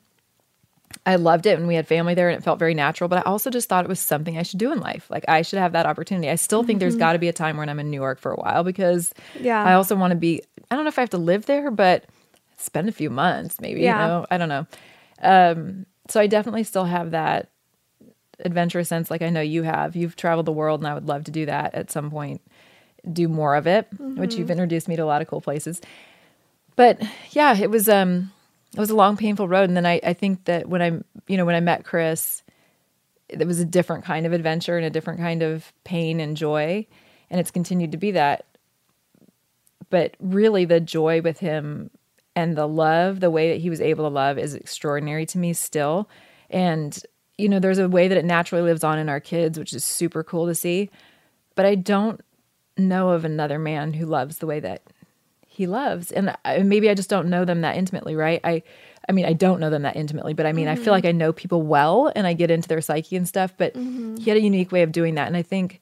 I 1.05 1.15
loved 1.15 1.45
it 1.45 1.57
and 1.57 1.67
we 1.67 1.75
had 1.75 1.87
family 1.87 2.13
there 2.13 2.29
and 2.29 2.37
it 2.37 2.43
felt 2.43 2.59
very 2.59 2.73
natural, 2.73 3.07
but 3.07 3.19
I 3.19 3.21
also 3.29 3.49
just 3.49 3.69
thought 3.69 3.85
it 3.85 3.87
was 3.89 3.99
something 3.99 4.37
I 4.37 4.43
should 4.43 4.59
do 4.59 4.71
in 4.71 4.79
life. 4.79 5.09
Like 5.09 5.23
I 5.27 5.41
should 5.41 5.59
have 5.59 5.71
that 5.73 5.85
opportunity. 5.85 6.29
I 6.29 6.35
still 6.35 6.63
think 6.63 6.79
there's 6.79 6.95
Mhm. 6.95 6.99
got 6.99 7.13
to 7.13 7.19
be 7.19 7.27
a 7.29 7.33
time 7.33 7.57
when 7.57 7.69
I'm 7.69 7.79
in 7.79 7.89
New 7.89 7.99
York 7.99 8.19
for 8.19 8.31
a 8.31 8.35
while 8.35 8.63
because 8.63 9.13
Yeah. 9.39 9.63
I 9.63 9.73
also 9.73 9.95
want 9.95 10.11
to 10.11 10.17
be 10.17 10.41
I 10.69 10.75
don't 10.75 10.83
know 10.85 10.89
if 10.89 10.97
I 10.99 11.01
have 11.01 11.09
to 11.11 11.17
live 11.17 11.45
there, 11.45 11.71
but 11.71 12.05
spend 12.57 12.87
a 12.89 12.91
few 12.91 13.09
months 13.09 13.59
maybe, 13.61 13.81
Yeah. 13.81 14.01
you 14.01 14.07
know. 14.07 14.25
I 14.31 14.37
don't 14.37 14.49
know. 14.49 14.65
Um 15.21 15.85
so 16.09 16.19
I 16.19 16.27
definitely 16.27 16.63
still 16.63 16.85
have 16.85 17.11
that 17.11 17.49
adventurous 18.45 18.89
sense 18.89 19.09
like 19.11 19.21
I 19.21 19.29
know 19.29 19.41
you 19.41 19.63
have. 19.63 19.95
You've 19.95 20.15
traveled 20.15 20.45
the 20.45 20.51
world 20.51 20.79
and 20.81 20.87
I 20.87 20.93
would 20.93 21.07
love 21.07 21.23
to 21.25 21.31
do 21.31 21.45
that 21.45 21.73
at 21.75 21.91
some 21.91 22.09
point. 22.11 22.41
Do 23.11 23.27
more 23.27 23.55
of 23.55 23.67
it, 23.67 23.87
which 23.99 24.31
Mhm. 24.35 24.37
you've 24.37 24.51
introduced 24.51 24.87
me 24.87 24.95
to 24.95 25.03
a 25.03 25.05
lot 25.05 25.21
of 25.21 25.27
cool 25.27 25.41
places. 25.41 25.81
But 26.75 27.01
yeah, 27.31 27.57
it 27.57 27.69
was 27.69 27.89
um 27.89 28.31
it 28.73 28.79
was 28.79 28.89
a 28.89 28.95
long 28.95 29.17
painful 29.17 29.47
road 29.47 29.69
and 29.69 29.75
then 29.75 29.85
I 29.85 29.99
I 30.03 30.13
think 30.13 30.45
that 30.45 30.69
when 30.69 30.81
I 30.81 30.91
you 31.27 31.37
know 31.37 31.45
when 31.45 31.55
I 31.55 31.59
met 31.61 31.83
Chris 31.83 32.43
it 33.29 33.45
was 33.47 33.59
a 33.59 33.65
different 33.65 34.03
kind 34.03 34.25
of 34.25 34.33
adventure 34.33 34.75
and 34.77 34.85
a 34.85 34.89
different 34.89 35.19
kind 35.19 35.41
of 35.41 35.71
pain 35.83 36.19
and 36.19 36.35
joy 36.37 36.85
and 37.29 37.39
it's 37.39 37.51
continued 37.51 37.91
to 37.93 37.97
be 37.97 38.11
that 38.11 38.45
but 39.89 40.15
really 40.19 40.65
the 40.65 40.79
joy 40.79 41.21
with 41.21 41.39
him 41.39 41.89
and 42.35 42.55
the 42.57 42.67
love 42.67 43.19
the 43.19 43.29
way 43.31 43.51
that 43.51 43.61
he 43.61 43.69
was 43.69 43.81
able 43.81 44.05
to 44.05 44.13
love 44.13 44.37
is 44.37 44.53
extraordinary 44.53 45.25
to 45.25 45.37
me 45.37 45.53
still 45.53 46.09
and 46.49 47.03
you 47.41 47.49
know 47.49 47.59
there's 47.59 47.79
a 47.79 47.89
way 47.89 48.07
that 48.07 48.17
it 48.17 48.25
naturally 48.25 48.63
lives 48.63 48.83
on 48.83 48.99
in 48.99 49.09
our 49.09 49.19
kids 49.19 49.57
which 49.59 49.73
is 49.73 49.83
super 49.83 50.23
cool 50.23 50.45
to 50.47 50.55
see 50.55 50.89
but 51.55 51.65
i 51.65 51.75
don't 51.75 52.21
know 52.77 53.09
of 53.09 53.25
another 53.25 53.59
man 53.59 53.93
who 53.93 54.05
loves 54.05 54.37
the 54.37 54.45
way 54.47 54.59
that 54.59 54.81
he 55.47 55.67
loves 55.67 56.11
and 56.11 56.35
I, 56.45 56.59
maybe 56.59 56.89
i 56.89 56.93
just 56.93 57.09
don't 57.09 57.29
know 57.29 57.43
them 57.45 57.61
that 57.61 57.75
intimately 57.75 58.15
right 58.15 58.39
i 58.43 58.63
i 59.09 59.11
mean 59.11 59.25
i 59.25 59.33
don't 59.33 59.59
know 59.59 59.69
them 59.69 59.81
that 59.81 59.95
intimately 59.97 60.33
but 60.33 60.45
i 60.45 60.53
mean 60.53 60.67
i 60.67 60.75
feel 60.75 60.93
like 60.93 61.05
i 61.05 61.11
know 61.11 61.33
people 61.33 61.61
well 61.63 62.11
and 62.15 62.25
i 62.25 62.33
get 62.33 62.49
into 62.51 62.67
their 62.69 62.81
psyche 62.81 63.15
and 63.17 63.27
stuff 63.27 63.53
but 63.57 63.73
Mhm. 63.75 64.17
he 64.19 64.29
had 64.29 64.37
a 64.37 64.41
unique 64.41 64.71
way 64.71 64.83
of 64.83 64.91
doing 64.91 65.15
that 65.15 65.27
and 65.27 65.35
i 65.35 65.41
think 65.41 65.81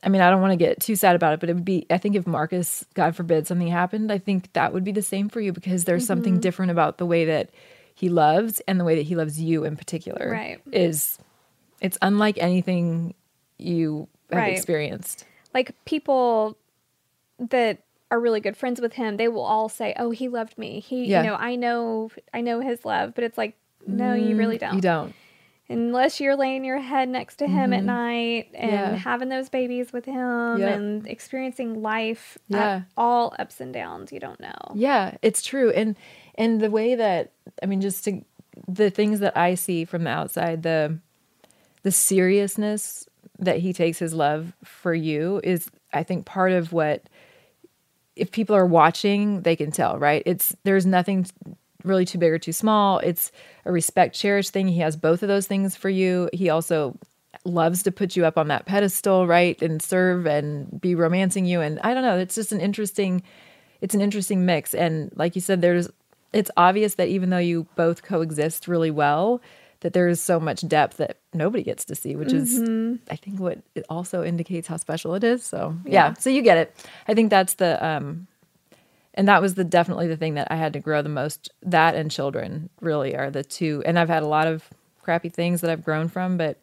I 0.00 0.10
mean, 0.10 0.22
I 0.22 0.30
don't 0.30 0.40
want 0.40 0.52
to 0.52 0.56
get 0.56 0.80
too 0.80 0.94
sad 0.94 1.16
about 1.16 1.32
it, 1.32 1.40
but 1.40 1.50
it 1.50 1.54
would 1.54 1.64
be, 1.64 1.84
I 1.90 1.98
think 1.98 2.14
if 2.14 2.24
Marcus, 2.24 2.86
God 2.94 3.16
forbid, 3.16 3.48
something 3.48 3.66
happened, 3.66 4.12
I 4.12 4.18
think 4.18 4.52
that 4.52 4.72
would 4.72 4.84
be 4.84 4.92
the 4.92 5.02
same 5.02 5.28
for 5.28 5.40
you 5.40 5.52
because 5.52 5.84
there's 5.86 6.06
something 6.06 6.36
Mhm. 6.36 6.40
different 6.40 6.70
about 6.70 6.98
the 6.98 7.04
way 7.04 7.24
that 7.24 7.50
he 7.98 8.08
loves 8.08 8.60
and 8.68 8.78
the 8.78 8.84
way 8.84 8.94
that 8.94 9.02
he 9.02 9.16
loves 9.16 9.40
you 9.40 9.64
in 9.64 9.76
particular. 9.76 10.30
Right. 10.30 10.60
Is 10.70 11.18
it's 11.80 11.98
unlike 12.00 12.38
anything 12.38 13.14
you 13.58 14.06
have 14.30 14.38
Right. 14.38 14.56
experienced. 14.56 15.24
Like 15.52 15.74
people 15.84 16.56
that 17.40 17.78
are 18.10 18.20
really 18.20 18.40
good 18.40 18.56
friends 18.56 18.80
with 18.80 18.92
him, 18.92 19.16
they 19.16 19.26
will 19.28 19.42
all 19.44 19.68
say, 19.68 19.94
"Oh, 19.96 20.10
he 20.10 20.28
loved 20.28 20.56
me. 20.56 20.78
He, 20.80 21.06
Yeah. 21.06 21.22
you 21.22 21.28
know, 21.28 21.34
I 21.34 21.56
know, 21.56 22.10
I 22.32 22.40
know 22.40 22.60
his 22.60 22.84
love." 22.84 23.14
But 23.14 23.24
it's 23.24 23.36
like, 23.36 23.56
no, 23.86 24.14
you 24.14 24.34
Mm, 24.36 24.38
really 24.38 24.58
don't. 24.58 24.74
You 24.74 24.80
don't. 24.80 25.14
Unless 25.70 26.18
you're 26.20 26.36
laying 26.36 26.64
your 26.64 26.78
head 26.78 27.10
next 27.10 27.36
to 27.36 27.46
him 27.46 27.74
at 27.74 27.82
Mhm. 27.82 27.86
night 27.86 28.48
and 28.54 28.70
Yeah. 28.70 28.94
having 28.96 29.28
those 29.28 29.50
babies 29.50 29.92
with 29.92 30.06
him 30.06 30.58
Yep. 30.58 30.76
and 30.76 31.06
experiencing 31.06 31.82
life 31.82 32.38
Yeah. 32.48 32.76
at 32.76 32.82
all 32.96 33.34
ups 33.38 33.60
and 33.60 33.72
downs, 33.72 34.10
you 34.10 34.18
don't 34.18 34.40
know. 34.40 34.54
Yeah, 34.74 35.16
it's 35.22 35.42
true. 35.42 35.70
And 35.70 35.96
and 36.36 36.60
the 36.60 36.70
way 36.70 36.94
that 36.94 37.32
I 37.62 37.66
mean 37.66 37.80
just 37.82 38.04
to 38.04 38.22
the 38.66 38.88
things 38.90 39.20
that 39.20 39.36
I 39.36 39.54
see 39.54 39.84
from 39.84 40.04
the 40.04 40.10
outside, 40.10 40.62
the 40.62 40.98
the 41.82 41.92
seriousness 41.92 43.06
that 43.38 43.58
he 43.58 43.72
takes 43.72 43.98
his 43.98 44.14
love 44.14 44.54
for 44.64 44.94
you 44.94 45.40
is 45.44 45.70
I 45.92 46.02
think 46.02 46.24
part 46.24 46.52
of 46.52 46.72
what 46.72 47.02
if 48.16 48.32
people 48.32 48.56
are 48.56 48.66
watching, 48.66 49.42
they 49.42 49.54
can 49.54 49.70
tell, 49.70 49.98
right? 49.98 50.22
It's 50.26 50.56
there's 50.64 50.86
nothing 50.86 51.26
really 51.84 52.04
too 52.04 52.18
big 52.18 52.32
or 52.32 52.38
too 52.38 52.52
small. 52.52 52.98
It's 52.98 53.30
a 53.64 53.72
respect 53.72 54.14
cherish 54.14 54.50
thing. 54.50 54.68
He 54.68 54.80
has 54.80 54.96
both 54.96 55.22
of 55.22 55.28
those 55.28 55.46
things 55.46 55.76
for 55.76 55.88
you. 55.88 56.28
He 56.32 56.50
also 56.50 56.98
loves 57.44 57.82
to 57.84 57.92
put 57.92 58.16
you 58.16 58.24
up 58.26 58.36
on 58.36 58.48
that 58.48 58.66
pedestal, 58.66 59.26
right? 59.26 59.60
And 59.62 59.80
serve 59.80 60.26
and 60.26 60.80
be 60.80 60.94
romancing 60.94 61.44
you 61.46 61.60
and 61.60 61.78
I 61.80 61.94
don't 61.94 62.02
know, 62.02 62.18
it's 62.18 62.34
just 62.34 62.52
an 62.52 62.60
interesting 62.60 63.22
it's 63.80 63.94
an 63.94 64.00
interesting 64.00 64.44
mix 64.44 64.74
and 64.74 65.12
like 65.14 65.36
you 65.36 65.40
said 65.40 65.60
there's 65.60 65.88
it's 66.32 66.50
obvious 66.56 66.96
that 66.96 67.06
even 67.08 67.30
though 67.30 67.38
you 67.38 67.64
both 67.76 68.02
coexist 68.02 68.66
really 68.66 68.90
well 68.90 69.40
that 69.80 69.92
there 69.92 70.08
is 70.08 70.20
so 70.20 70.40
much 70.40 70.66
depth 70.66 70.96
that 70.96 71.18
nobody 71.32 71.62
gets 71.62 71.84
to 71.84 71.94
see 71.94 72.16
which 72.16 72.32
is 72.32 72.58
Mhm. 72.58 72.98
i 73.08 73.14
think 73.14 73.38
what 73.38 73.58
it 73.76 73.84
also 73.88 74.24
indicates 74.24 74.66
how 74.66 74.76
special 74.78 75.14
it 75.14 75.22
is 75.22 75.44
so 75.44 75.76
yeah. 75.84 75.92
Yeah. 76.08 76.14
so 76.14 76.28
you 76.28 76.42
get 76.42 76.58
it 76.58 76.74
i 77.06 77.14
think 77.14 77.30
that's 77.30 77.54
the 77.54 77.82
um 77.86 78.26
and 79.18 79.28
that 79.28 79.42
was 79.42 79.54
the 79.54 79.64
definitely 79.64 80.06
the 80.08 80.16
thing 80.16 80.34
that 80.34 80.48
i 80.50 80.56
had 80.56 80.72
to 80.72 80.80
grow 80.80 81.02
the 81.02 81.08
most 81.10 81.50
that 81.62 81.94
and 81.94 82.10
children 82.10 82.70
really 82.80 83.14
are 83.14 83.30
the 83.30 83.44
two 83.44 83.82
and 83.84 83.98
i've 83.98 84.08
had 84.08 84.22
a 84.22 84.26
lot 84.26 84.46
of 84.46 84.64
crappy 85.02 85.28
things 85.28 85.60
that 85.60 85.70
i've 85.70 85.84
grown 85.84 86.08
from 86.08 86.36
but 86.38 86.58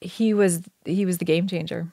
he 0.00 0.34
was 0.34 0.62
he 0.84 1.06
was 1.06 1.18
the 1.18 1.24
game 1.24 1.46
changer 1.46 1.86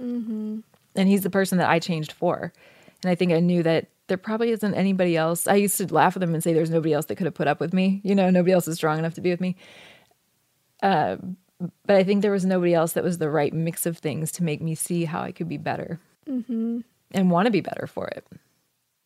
Mm-hmm. 0.00 0.60
and 0.96 1.08
he's 1.10 1.20
the 1.20 1.28
person 1.28 1.58
that 1.58 1.68
I 1.68 1.78
changed 1.78 2.12
for. 2.12 2.54
And 3.02 3.10
I 3.10 3.14
think 3.14 3.32
I 3.32 3.40
knew 3.40 3.62
that 3.62 3.88
there 4.06 4.16
probably 4.16 4.48
isn't 4.50 4.74
anybody 4.74 5.14
else. 5.14 5.46
I 5.46 5.56
used 5.56 5.76
to 5.76 5.92
laugh 5.92 6.16
at 6.16 6.20
them 6.20 6.32
and 6.32 6.42
say 6.42 6.54
there's 6.54 6.70
nobody 6.70 6.94
else 6.94 7.04
that 7.06 7.16
could 7.16 7.26
have 7.26 7.34
put 7.34 7.48
up 7.48 7.60
with 7.60 7.74
me. 7.74 8.00
You 8.02 8.14
know, 8.14 8.30
nobody 8.30 8.52
else 8.52 8.66
is 8.66 8.76
strong 8.76 8.98
enough 8.98 9.12
to 9.14 9.20
be 9.20 9.28
with 9.28 9.42
me. 9.42 9.56
Uh, 10.82 11.16
but 11.84 11.96
I 11.96 12.02
think 12.02 12.22
there 12.22 12.30
was 12.30 12.46
nobody 12.46 12.72
else 12.72 12.94
that 12.94 13.04
was 13.04 13.18
the 13.18 13.28
right 13.28 13.52
mix 13.52 13.84
of 13.84 13.98
things 13.98 14.32
to 14.32 14.42
make 14.42 14.62
me 14.62 14.74
see 14.74 15.04
how 15.04 15.20
I 15.20 15.32
could 15.32 15.48
be 15.50 15.58
better 15.58 16.00
Mm-hmm. 16.26 16.80
And 17.12 17.30
want 17.30 17.46
to 17.46 17.50
be 17.50 17.60
better 17.60 17.86
for 17.86 18.08
it. 18.08 18.26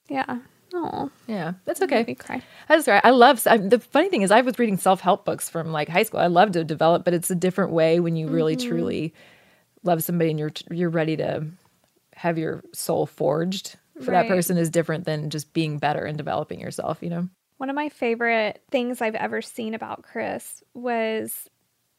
Yeah. 0.09 0.41
Oh, 0.77 1.11
Yeah, 1.29 1.53
that's 1.65 1.81
okay. 1.83 2.05
me 2.07 2.15
cry. 2.17 2.43
I 2.69 2.77
just 2.77 2.89
I 2.89 3.11
love 3.11 3.47
I, 3.47 3.59
the 3.59 3.79
funny 3.79 4.09
thing 4.09 4.23
is 4.23 4.31
I 4.33 4.41
was 4.41 4.59
reading 4.59 4.77
self 4.77 5.01
help 5.01 5.25
books 5.25 5.49
from 5.49 5.71
like 5.71 5.89
high 5.89 6.03
school. 6.03 6.19
I 6.21 6.27
love 6.27 6.53
to 6.53 6.65
develop, 6.65 7.05
but 7.05 7.15
it's 7.15 7.31
a 7.31 7.35
different 7.37 7.71
way 7.71 8.01
when 8.01 8.17
you 8.17 8.27
really 8.29 8.57
Mhm. 8.57 8.67
truly 8.69 9.15
love 9.85 10.03
somebody 10.03 10.31
and 10.31 10.39
you're 10.39 10.51
you're 10.71 10.91
ready 10.91 11.17
to 11.19 11.47
have 12.17 12.39
your 12.39 12.63
soul 12.73 13.07
forged 13.07 13.77
for 14.03 14.11
that 14.11 14.27
person 14.27 14.57
is 14.57 14.71
different 14.71 15.05
than 15.05 15.31
just 15.31 15.53
being 15.53 15.79
better 15.79 16.05
and 16.05 16.19
developing 16.19 16.59
yourself. 16.61 17.03
You 17.03 17.11
know. 17.11 17.29
One 17.59 17.71
of 17.71 17.77
my 17.77 17.89
favorite 17.89 18.61
things 18.73 19.01
I've 19.01 19.15
ever 19.15 19.41
seen 19.43 19.75
about 19.75 20.03
Chris 20.03 20.65
was 20.75 21.49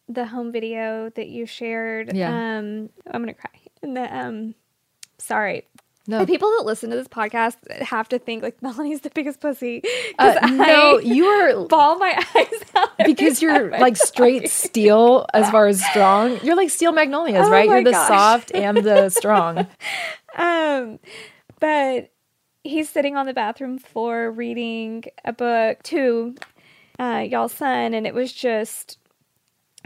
the 0.09 0.25
home 0.25 0.51
video 0.51 1.09
that 1.11 1.29
you 1.29 1.45
shared. 1.45 2.13
Yeah. 2.13 2.29
Um, 2.57 2.89
I'm 3.07 3.21
gonna 3.21 3.33
cry. 3.33 3.51
And 3.81 3.95
the 3.95 4.13
um, 4.17 4.55
sorry, 5.17 5.65
No. 6.07 6.19
The 6.19 6.27
people 6.27 6.51
that 6.57 6.65
listen 6.65 6.91
to 6.91 6.95
this 6.95 7.07
podcast 7.07 7.55
have 7.81 8.07
to 8.09 8.19
think 8.19 8.43
like 8.43 8.61
Melanie's 8.61 9.01
the 9.01 9.09
biggest 9.09 9.39
pussy. 9.39 9.81
Uh, 10.19 10.47
no, 10.51 10.97
I 10.97 11.01
you 11.01 11.25
are 11.25 11.65
ball 11.67 11.97
my 11.97 12.23
eyes 12.35 12.61
out 12.75 12.91
because 13.05 13.41
you're 13.41 13.71
like 13.71 13.97
straight 13.97 14.43
you. 14.43 14.47
steel 14.47 15.25
as 15.33 15.49
far 15.49 15.67
as 15.67 15.83
strong. 15.83 16.39
You're 16.43 16.55
like 16.55 16.69
steel 16.69 16.91
magnolias, 16.91 17.47
Oh 17.47 17.51
right? 17.51 17.67
You're 17.67 17.83
the 17.83 17.91
gosh. 17.91 18.07
soft 18.07 18.51
and 18.55 18.77
the 18.77 19.09
strong. 19.09 19.67
Um, 20.37 20.99
but 21.59 22.11
he's 22.63 22.89
sitting 22.89 23.15
on 23.15 23.25
the 23.25 23.33
bathroom 23.33 23.79
floor 23.79 24.31
reading 24.31 25.05
a 25.23 25.33
book 25.33 25.81
to 25.83 26.35
uh, 26.99 27.25
y'all's 27.27 27.53
son, 27.53 27.93
and 27.93 28.05
it 28.05 28.13
was 28.13 28.31
just 28.31 28.99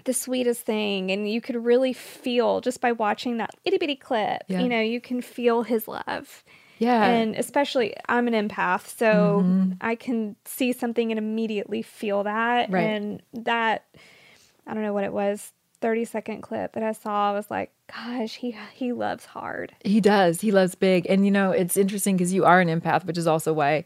the 0.09 0.13
sweetest 0.13 0.61
thing. 0.65 1.11
And 1.11 1.29
you 1.31 1.39
could 1.39 1.55
really 1.63 1.93
feel 1.93 2.61
just 2.61 2.81
by 2.81 2.91
watching 2.91 3.37
that 3.37 3.51
itty 3.63 3.77
bitty 3.77 3.95
clip, 3.95 4.41
Yeah. 4.47 4.61
you 4.61 4.67
know, 4.69 4.81
you 4.81 4.99
can 4.99 5.21
feel 5.21 5.61
his 5.63 5.87
love. 5.87 6.43
Yeah. 6.79 7.03
And 7.05 7.35
especially, 7.35 7.93
I'm 8.07 8.27
an 8.27 8.33
empath, 8.33 8.87
so 8.97 9.43
Mhm. 9.45 9.77
I 9.81 9.95
can 9.95 10.35
see 10.45 10.71
something 10.73 11.11
and 11.11 11.17
immediately 11.19 11.81
feel 11.81 12.23
that. 12.23 12.71
Right. 12.71 12.81
And 12.89 13.21
that, 13.33 13.83
I 14.65 14.73
don't 14.73 14.83
know 14.83 14.93
what 14.93 15.03
it 15.03 15.13
was, 15.13 15.51
30 15.81 16.05
second 16.05 16.41
clip 16.41 16.73
that 16.73 16.83
I 16.83 16.91
saw, 16.93 17.31
I 17.31 17.33
was 17.33 17.49
like, 17.51 17.71
gosh, 17.93 18.35
he 18.35 18.55
he 18.73 18.91
loves 18.93 19.25
hard. 19.25 19.73
He 19.83 20.01
does. 20.01 20.41
He 20.41 20.51
loves 20.51 20.73
big. 20.75 21.05
And 21.07 21.23
you 21.25 21.31
know, 21.31 21.51
it's 21.51 21.77
interesting 21.77 22.17
because 22.17 22.33
you 22.33 22.45
are 22.45 22.59
an 22.61 22.67
empath, 22.69 23.05
which 23.05 23.17
is 23.17 23.27
also 23.27 23.53
why 23.53 23.83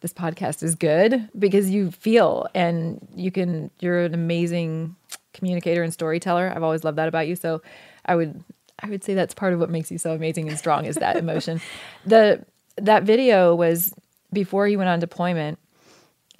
this 0.00 0.12
podcast 0.12 0.62
is 0.62 0.74
good 0.74 1.28
because 1.38 1.70
you 1.70 1.90
feel 1.90 2.46
and 2.54 3.06
you 3.14 3.30
can 3.30 3.70
you're 3.80 4.04
an 4.04 4.14
amazing 4.14 4.94
communicator 5.32 5.82
and 5.82 5.92
storyteller. 5.92 6.52
I've 6.54 6.62
always 6.62 6.84
loved 6.84 6.98
that 6.98 7.08
about 7.08 7.28
you. 7.28 7.36
So 7.36 7.62
I 8.04 8.14
would 8.16 8.42
I 8.82 8.90
would 8.90 9.04
say 9.04 9.14
that's 9.14 9.34
part 9.34 9.52
of 9.52 9.60
what 9.60 9.70
makes 9.70 9.90
you 9.90 9.98
so 9.98 10.12
amazing 10.12 10.48
and 10.48 10.58
strong 10.58 10.84
is 10.84 10.96
that 10.96 11.16
emotion. 11.24 11.60
The 12.04 12.44
that 12.76 13.04
video 13.04 13.54
was 13.54 13.94
before 14.32 14.66
he 14.66 14.76
went 14.76 14.90
on 14.90 14.98
deployment 14.98 15.58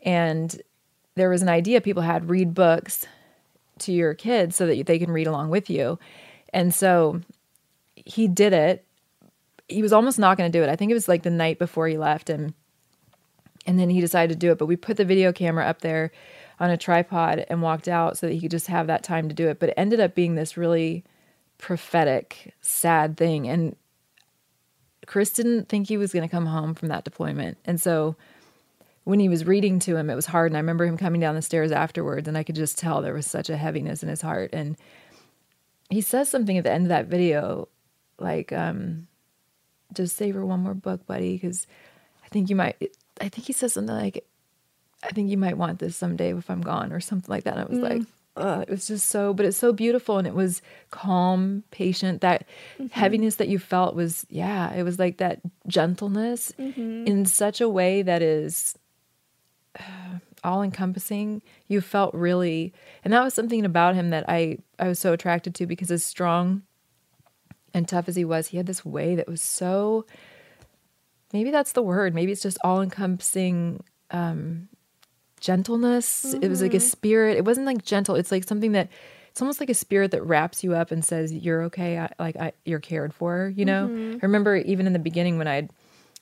and 0.04 0.60
there 1.14 1.30
was 1.30 1.42
an 1.42 1.48
idea 1.48 1.80
people 1.80 2.02
had 2.02 2.28
read 2.28 2.54
books 2.54 3.06
to 3.78 3.92
your 3.92 4.14
kids 4.14 4.56
so 4.56 4.66
that 4.66 4.86
they 4.86 4.98
can 4.98 5.10
read 5.10 5.26
along 5.26 5.50
with 5.50 5.70
you. 5.70 5.98
And 6.52 6.74
so 6.74 7.20
he 7.94 8.28
did 8.28 8.52
it. 8.52 8.84
He 9.68 9.82
was 9.82 9.92
almost 9.92 10.18
not 10.18 10.36
going 10.36 10.50
to 10.50 10.58
do 10.58 10.62
it. 10.62 10.68
I 10.68 10.76
think 10.76 10.90
it 10.90 10.94
was 10.94 11.08
like 11.08 11.22
the 11.22 11.30
night 11.30 11.58
before 11.58 11.88
he 11.88 11.98
left 11.98 12.30
and 12.30 12.54
and 13.66 13.78
then 13.78 13.90
he 13.90 14.00
decided 14.00 14.32
to 14.32 14.38
do 14.38 14.52
it, 14.52 14.58
but 14.58 14.66
we 14.66 14.76
put 14.76 14.96
the 14.96 15.04
video 15.04 15.32
camera 15.32 15.64
up 15.64 15.80
there 15.80 16.12
on 16.58 16.70
a 16.70 16.76
tripod 16.76 17.44
and 17.50 17.62
walked 17.62 17.88
out 17.88 18.16
so 18.16 18.26
that 18.26 18.32
he 18.32 18.40
could 18.40 18.50
just 18.50 18.68
have 18.68 18.86
that 18.86 19.02
time 19.02 19.28
to 19.28 19.34
do 19.34 19.48
it. 19.48 19.58
But 19.58 19.70
it 19.70 19.74
ended 19.76 20.00
up 20.00 20.14
being 20.14 20.34
this 20.34 20.56
really 20.56 21.04
prophetic, 21.58 22.54
sad 22.60 23.16
thing 23.16 23.48
and 23.48 23.76
Chris 25.06 25.30
didn't 25.30 25.68
think 25.68 25.88
he 25.88 25.96
was 25.96 26.12
going 26.12 26.28
to 26.28 26.30
come 26.30 26.46
home 26.46 26.74
from 26.74 26.88
that 26.88 27.04
deployment. 27.04 27.58
And 27.64 27.80
so 27.80 28.16
when 29.04 29.20
he 29.20 29.28
was 29.28 29.46
reading 29.46 29.78
to 29.80 29.96
him, 29.96 30.10
it 30.10 30.16
was 30.16 30.26
hard. 30.26 30.50
And 30.50 30.56
I 30.56 30.60
remember 30.60 30.84
him 30.84 30.98
coming 30.98 31.20
down 31.20 31.36
the 31.36 31.42
stairs 31.42 31.72
afterwards, 31.72 32.26
and 32.26 32.36
I 32.36 32.42
could 32.42 32.56
just 32.56 32.76
tell 32.76 33.00
there 33.00 33.14
was 33.14 33.26
such 33.26 33.48
a 33.48 33.56
heaviness 33.56 34.02
in 34.02 34.08
his 34.08 34.20
heart. 34.20 34.50
And 34.52 34.76
he 35.88 36.00
says 36.00 36.28
something 36.28 36.58
at 36.58 36.64
the 36.64 36.72
end 36.72 36.86
of 36.86 36.88
that 36.88 37.06
video, 37.06 37.68
like, 38.18 38.52
um, 38.52 39.06
just 39.94 40.16
savor 40.16 40.44
one 40.44 40.60
more 40.60 40.74
book, 40.74 41.06
buddy, 41.06 41.34
because 41.34 41.68
I 42.24 42.28
think 42.28 42.50
you 42.50 42.56
might, 42.56 42.76
I 43.20 43.28
think 43.28 43.46
he 43.46 43.52
says 43.52 43.72
something 43.74 43.94
like, 43.94 44.24
I 45.02 45.08
think 45.10 45.30
you 45.30 45.36
might 45.38 45.56
want 45.58 45.78
this 45.78 45.96
someday 45.96 46.34
if 46.34 46.50
I'm 46.50 46.60
gone, 46.62 46.92
or 46.92 47.00
something 47.00 47.30
like 47.30 47.44
that. 47.44 47.56
And 47.56 47.62
I 47.62 47.64
was 47.64 47.78
Mm. 47.78 47.82
like, 47.90 48.02
Ugh, 48.38 48.62
it 48.62 48.68
was 48.70 48.86
just 48.86 49.06
so, 49.08 49.32
but 49.32 49.46
it's 49.46 49.56
so 49.56 49.72
beautiful 49.72 50.18
and 50.18 50.26
it 50.26 50.34
was 50.34 50.60
calm, 50.90 51.62
patient. 51.70 52.20
That 52.20 52.44
heaviness 52.90 53.36
that 53.36 53.48
you 53.48 53.58
felt 53.58 53.94
was, 53.94 54.26
yeah, 54.28 54.74
it 54.74 54.82
was 54.82 54.98
like 54.98 55.16
that 55.18 55.40
gentleness 55.66 56.52
Mhm. 56.58 57.06
in 57.06 57.24
such 57.24 57.62
a 57.62 57.68
way 57.68 58.02
that 58.02 58.20
is 58.20 58.76
all 60.44 60.62
encompassing. 60.62 61.40
You 61.68 61.80
felt 61.80 62.12
really, 62.14 62.74
and 63.04 63.12
that 63.14 63.24
was 63.24 63.32
something 63.34 63.64
about 63.64 63.94
him 63.94 64.10
that 64.10 64.24
I 64.28 64.58
I 64.78 64.88
was 64.88 64.98
so 64.98 65.14
attracted 65.14 65.54
to 65.54 65.66
because 65.66 65.90
as 65.90 66.04
strong 66.04 66.62
and 67.72 67.88
tough 67.88 68.06
as 68.08 68.16
he 68.16 68.24
was, 68.24 68.48
he 68.48 68.58
had 68.58 68.66
this 68.66 68.84
way 68.84 69.14
that 69.16 69.26
was 69.28 69.40
so. 69.40 70.04
Maybe 71.36 71.50
that's 71.50 71.72
the 71.72 71.82
word. 71.82 72.14
Maybe 72.14 72.32
it's 72.32 72.40
just 72.40 72.56
all 72.64 72.80
encompassing 72.80 73.84
um, 74.10 74.68
gentleness. 75.40 76.32
It 76.40 76.48
was 76.48 76.62
like 76.62 76.72
a 76.72 76.78
Mhm. 76.78 76.80
spirit. 76.90 77.36
It 77.36 77.44
wasn't 77.44 77.66
like 77.66 77.84
gentle. 77.84 78.14
It's 78.14 78.32
like 78.32 78.44
something 78.44 78.72
that. 78.72 78.88
It's 79.30 79.42
almost 79.42 79.60
like 79.60 79.68
a 79.68 79.74
spirit 79.74 80.12
that 80.12 80.22
wraps 80.22 80.64
you 80.64 80.72
up 80.74 80.90
and 80.90 81.04
says 81.04 81.30
you're 81.30 81.64
okay. 81.64 81.98
I, 81.98 82.08
like 82.18 82.36
I, 82.36 82.52
you're 82.64 82.80
cared 82.80 83.12
for. 83.12 83.52
You 83.54 83.66
know. 83.66 83.88
Mhm. 83.88 84.14
I 84.14 84.26
remember 84.26 84.56
even 84.56 84.86
in 84.86 84.94
the 84.94 84.98
beginning 84.98 85.36
when 85.36 85.46
I'd 85.46 85.68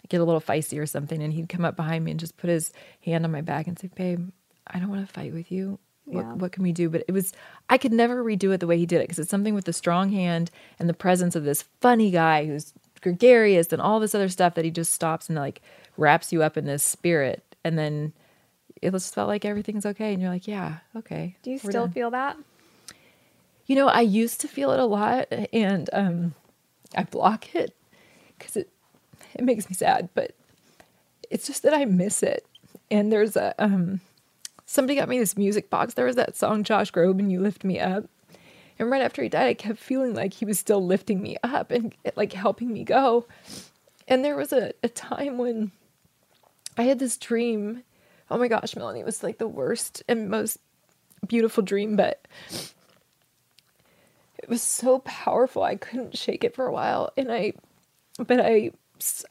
get 0.09 0.21
a 0.21 0.25
little 0.25 0.41
feisty 0.41 0.81
or 0.81 0.87
something, 0.87 1.23
and 1.23 1.33
he'd 1.33 1.49
come 1.49 1.65
up 1.65 1.77
behind 1.77 2.05
me 2.05 2.11
and 2.11 2.19
just 2.19 2.37
put 2.37 2.51
his 2.51 2.73
hand 3.05 3.25
on 3.25 3.31
my 3.31 3.41
back 3.41 3.69
and 3.69 3.79
say, 3.79 3.89
"Babe, 3.95 4.31
I 4.67 4.81
don't 4.81 4.89
want 4.91 5.07
to 5.07 5.13
fight 5.13 5.33
with 5.33 5.53
you. 5.53 5.79
Yeah. 6.07 6.17
What, 6.17 6.37
what 6.39 6.53
can 6.53 6.65
we 6.65 6.73
do?" 6.73 6.91
But 6.91 7.05
it 7.07 7.13
was 7.13 7.33
I 7.71 7.79
could 7.79 7.93
never 7.93 8.23
redo 8.25 8.53
it 8.53 8.59
the 8.59 8.67
way 8.67 8.79
he 8.79 8.85
did 8.85 8.97
it 8.97 9.05
because 9.05 9.21
it's 9.21 9.31
something 9.31 9.55
with 9.55 9.67
the 9.67 9.73
strong 9.73 10.11
hand 10.11 10.51
and 10.81 10.89
the 10.89 10.93
presence 10.95 11.37
of 11.37 11.45
this 11.45 11.63
funny 11.81 12.11
guy 12.11 12.47
who's 12.47 12.75
gregarious 13.05 13.73
and 13.73 13.81
all 13.81 14.01
this 14.01 14.15
other 14.15 14.31
stuff 14.31 14.55
that 14.55 14.65
he 14.65 14.71
just 14.71 14.93
stops 14.93 15.29
and 15.29 15.39
like 15.39 15.61
wraps 15.97 16.33
you 16.33 16.43
up 16.43 16.57
in 16.57 16.65
this 16.65 16.83
spirit, 16.83 17.45
and 17.63 17.79
then 17.79 18.13
it 18.83 18.91
just 18.91 19.15
felt 19.15 19.29
like 19.29 19.45
everything's 19.45 19.87
okay, 19.87 20.13
and 20.13 20.21
you're 20.21 20.33
like, 20.33 20.49
"Yeah, 20.49 20.79
okay." 20.97 21.37
Do 21.43 21.53
you 21.53 21.59
still 21.59 21.85
done." 21.85 21.93
feel 21.93 22.11
that? 22.11 22.37
You 23.67 23.77
know, 23.77 23.89
I 23.89 24.01
used 24.01 24.41
to 24.41 24.49
feel 24.49 24.73
it 24.73 24.81
a 24.81 24.87
lot, 24.87 25.29
and 25.53 25.89
um, 25.93 26.35
I 26.97 27.05
block 27.05 27.55
it 27.55 27.77
because 28.37 28.57
it 28.57 28.71
it 29.35 29.45
makes 29.45 29.69
me 29.69 29.77
sad. 29.77 30.09
But 30.15 30.35
it's 31.31 31.47
just 31.47 31.63
that 31.63 31.75
I 31.75 31.85
miss 31.85 32.23
it. 32.23 32.47
And 32.91 33.13
there's 33.13 33.37
a 33.37 33.55
um, 33.63 34.01
somebody 34.67 34.99
got 34.99 35.09
me 35.09 35.19
this 35.19 35.37
music 35.37 35.69
box. 35.69 35.95
There 35.95 36.07
was 36.07 36.17
that 36.17 36.37
song 36.37 36.65
Josh 36.65 36.91
Groban, 36.91 37.31
"You 37.31 37.41
Lift 37.41 37.65
Me 37.65 37.79
Up," 37.79 38.05
and 38.79 38.91
right 38.91 39.03
after 39.03 39.23
he 39.23 39.29
died, 39.29 39.47
I 39.47 39.55
kept 39.55 39.79
feeling 39.79 40.15
like 40.15 40.35
he 40.35 40.45
was 40.45 40.59
still 40.59 40.85
lifting 40.85 41.23
me 41.23 41.37
up 41.43 41.71
and 41.71 41.95
like 42.17 42.33
helping 42.33 42.73
me 42.73 42.85
go. 42.85 43.27
And 44.09 44.25
there 44.25 44.37
was 44.37 44.53
a, 44.53 44.73
a 44.83 44.89
time 44.89 45.39
when 45.39 45.71
I 46.77 46.85
had 46.85 46.99
this 46.99 47.17
dream. 47.17 47.85
Oh 48.31 48.39
my 48.39 48.49
gosh, 48.49 48.77
Melanie, 48.77 49.01
it 49.01 49.07
was 49.07 49.23
like 49.23 49.39
the 49.39 49.49
worst 49.49 50.03
and 50.09 50.29
most 50.29 50.59
beautiful 51.27 51.63
dream, 51.63 51.97
but 51.97 52.27
it 54.45 54.51
was 54.51 54.63
so 54.63 54.99
powerful 55.01 55.63
i 55.63 55.75
couldn't 55.75 56.17
shake 56.17 56.45
it 56.45 56.55
for 56.55 56.67
a 56.67 56.73
while 56.73 57.11
and 57.17 57.33
i 57.33 57.53
but 58.19 58.41
i 58.41 58.71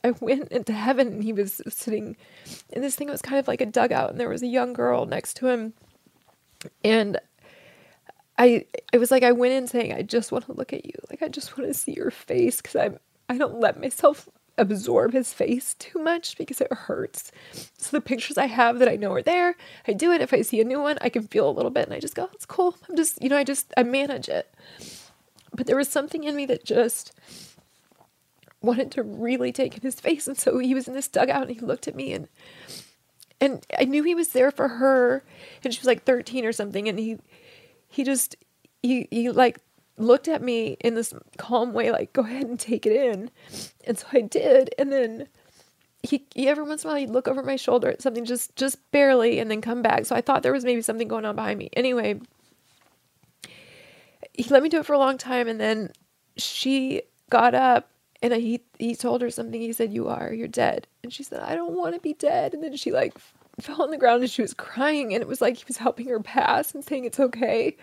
i 0.03 0.11
went 0.19 0.51
into 0.51 0.73
heaven 0.73 1.07
and 1.07 1.23
he 1.23 1.31
was 1.31 1.61
sitting 1.69 2.17
in 2.71 2.81
this 2.81 2.95
thing 2.95 3.05
that 3.07 3.13
was 3.13 3.21
kind 3.21 3.37
of 3.37 3.47
like 3.47 3.61
a 3.61 3.65
dugout 3.65 4.09
and 4.09 4.19
there 4.19 4.27
was 4.27 4.41
a 4.41 4.47
young 4.47 4.73
girl 4.73 5.05
next 5.05 5.35
to 5.35 5.47
him 5.47 5.73
and 6.83 7.19
i 8.43 8.65
it 8.91 8.97
was 8.97 9.11
like 9.11 9.23
i 9.23 9.31
went 9.31 9.53
in 9.53 9.67
saying 9.67 9.93
i 9.93 10.01
just 10.01 10.31
want 10.31 10.45
to 10.45 10.53
look 10.53 10.73
at 10.73 10.85
you. 10.85 10.93
Like 11.09 11.21
i 11.21 11.27
just 11.27 11.57
want 11.57 11.69
to 11.69 11.73
see 11.73 11.93
your 11.93 12.11
face 12.11 12.57
because 12.61 12.75
i 12.75 12.91
i 13.29 13.37
don't 13.37 13.59
let 13.59 13.79
myself 13.79 14.27
absorb 14.57 15.13
his 15.13 15.33
face 15.33 15.73
too 15.75 15.97
much 15.97 16.37
because 16.37 16.61
it 16.61 16.71
hurts. 16.71 17.31
So 17.77 17.97
the 17.97 18.01
pictures 18.01 18.37
i 18.37 18.45
have 18.45 18.79
that 18.79 18.89
i 18.89 18.95
know 18.95 19.13
are 19.13 19.21
there 19.21 19.55
i 19.87 19.93
do 19.93 20.11
it. 20.11 20.21
If 20.21 20.33
i 20.33 20.41
see 20.41 20.59
a 20.61 20.65
new 20.65 20.81
one 20.81 20.97
i 21.01 21.09
can 21.09 21.23
feel 21.27 21.49
a 21.49 21.51
little 21.57 21.71
bit 21.71 21.85
and 21.85 21.93
i 21.93 21.99
just 21.99 22.15
go 22.15 22.29
it's 22.33 22.45
cool. 22.45 22.75
I'm 22.89 22.95
just 22.95 23.21
you 23.21 23.29
know 23.29 23.37
i 23.37 23.43
just 23.43 23.73
i 23.77 23.83
manage 23.83 24.29
it. 24.29 24.53
But 25.55 25.67
there 25.67 25.77
was 25.77 25.87
something 25.87 26.23
in 26.23 26.35
me 26.35 26.45
that 26.47 26.65
just 26.65 27.13
wanted 28.61 28.91
to 28.91 29.03
really 29.03 29.51
take 29.51 29.75
in 29.75 29.81
his 29.81 29.99
face. 29.99 30.27
And 30.27 30.37
so 30.37 30.57
he 30.57 30.73
was 30.73 30.87
in 30.87 30.93
this 30.93 31.07
dugout 31.07 31.43
and 31.43 31.51
he 31.51 31.59
looked 31.59 31.87
at 31.87 31.95
me 31.95 32.13
and 32.13 32.27
and 33.41 33.65
I 33.77 33.83
knew 33.83 34.03
he 34.03 34.15
was 34.15 34.29
there 34.29 34.51
for 34.51 34.69
her. 34.69 35.21
And 35.63 35.73
she 35.73 35.79
was 35.81 35.85
like 35.85 36.05
13 36.05 36.45
or 36.45 36.53
something. 36.53 36.87
And 36.87 36.97
he 36.97 37.17
he 37.93 38.03
just 38.03 38.35
he 38.81 39.07
he 39.11 39.29
like 39.29 39.59
looked 39.97 40.27
at 40.27 40.41
me 40.41 40.75
in 40.79 40.95
this 40.95 41.13
calm 41.37 41.73
way 41.73 41.91
like 41.91 42.11
go 42.11 42.23
ahead 42.23 42.47
and 42.47 42.59
take 42.59 42.87
it 42.87 42.93
in. 42.93 43.29
And 43.85 43.99
so 43.99 44.07
I 44.11 44.21
did 44.21 44.73
and 44.79 44.91
then 44.91 45.27
he, 46.01 46.25
he 46.33 46.49
every 46.49 46.63
once 46.63 46.83
in 46.83 46.89
a 46.89 46.93
while 46.93 46.99
he'd 46.99 47.11
look 47.11 47.27
over 47.27 47.43
my 47.43 47.55
shoulder 47.55 47.89
at 47.89 48.01
something 48.01 48.25
just 48.25 48.55
just 48.55 48.79
barely 48.91 49.37
and 49.37 49.51
then 49.51 49.61
come 49.61 49.83
back. 49.83 50.05
So 50.05 50.15
I 50.15 50.21
thought 50.21 50.41
there 50.41 50.51
was 50.51 50.65
maybe 50.65 50.81
something 50.81 51.07
going 51.07 51.23
on 51.23 51.35
behind 51.35 51.59
me. 51.59 51.69
Anyway 51.73 52.19
he 54.33 54.43
let 54.45 54.63
me 54.63 54.69
do 54.69 54.79
it 54.79 54.87
for 54.87 54.93
a 54.93 54.99
long 54.99 55.19
time 55.19 55.47
and 55.47 55.59
then 55.59 55.91
she 56.35 57.03
got 57.29 57.53
up 57.53 57.91
and 58.23 58.33
he 58.33 58.61
he 58.79 58.95
told 58.95 59.21
her 59.21 59.29
something. 59.29 59.61
He 59.61 59.71
said 59.71 59.93
you 59.93 60.07
are 60.07 60.33
you're 60.33 60.47
dead. 60.47 60.87
And 61.03 61.13
she 61.13 61.21
said 61.21 61.41
i 61.41 61.53
don't 61.53 61.77
want 61.77 61.93
to 61.93 62.01
be 62.01 62.13
dead. 62.13 62.55
And 62.55 62.63
then 62.63 62.75
she 62.75 62.91
like 62.91 63.13
fell 63.59 63.81
on 63.83 63.91
the 63.91 63.97
ground 63.97 64.23
and 64.23 64.31
she 64.31 64.41
was 64.41 64.53
crying 64.53 65.13
and 65.13 65.21
it 65.21 65.27
was 65.27 65.41
like 65.41 65.57
he 65.57 65.63
was 65.67 65.77
helping 65.77 66.07
her 66.07 66.19
pass 66.19 66.73
and 66.73 66.83
saying 66.83 67.05
it's 67.05 67.19
okay. 67.19 67.77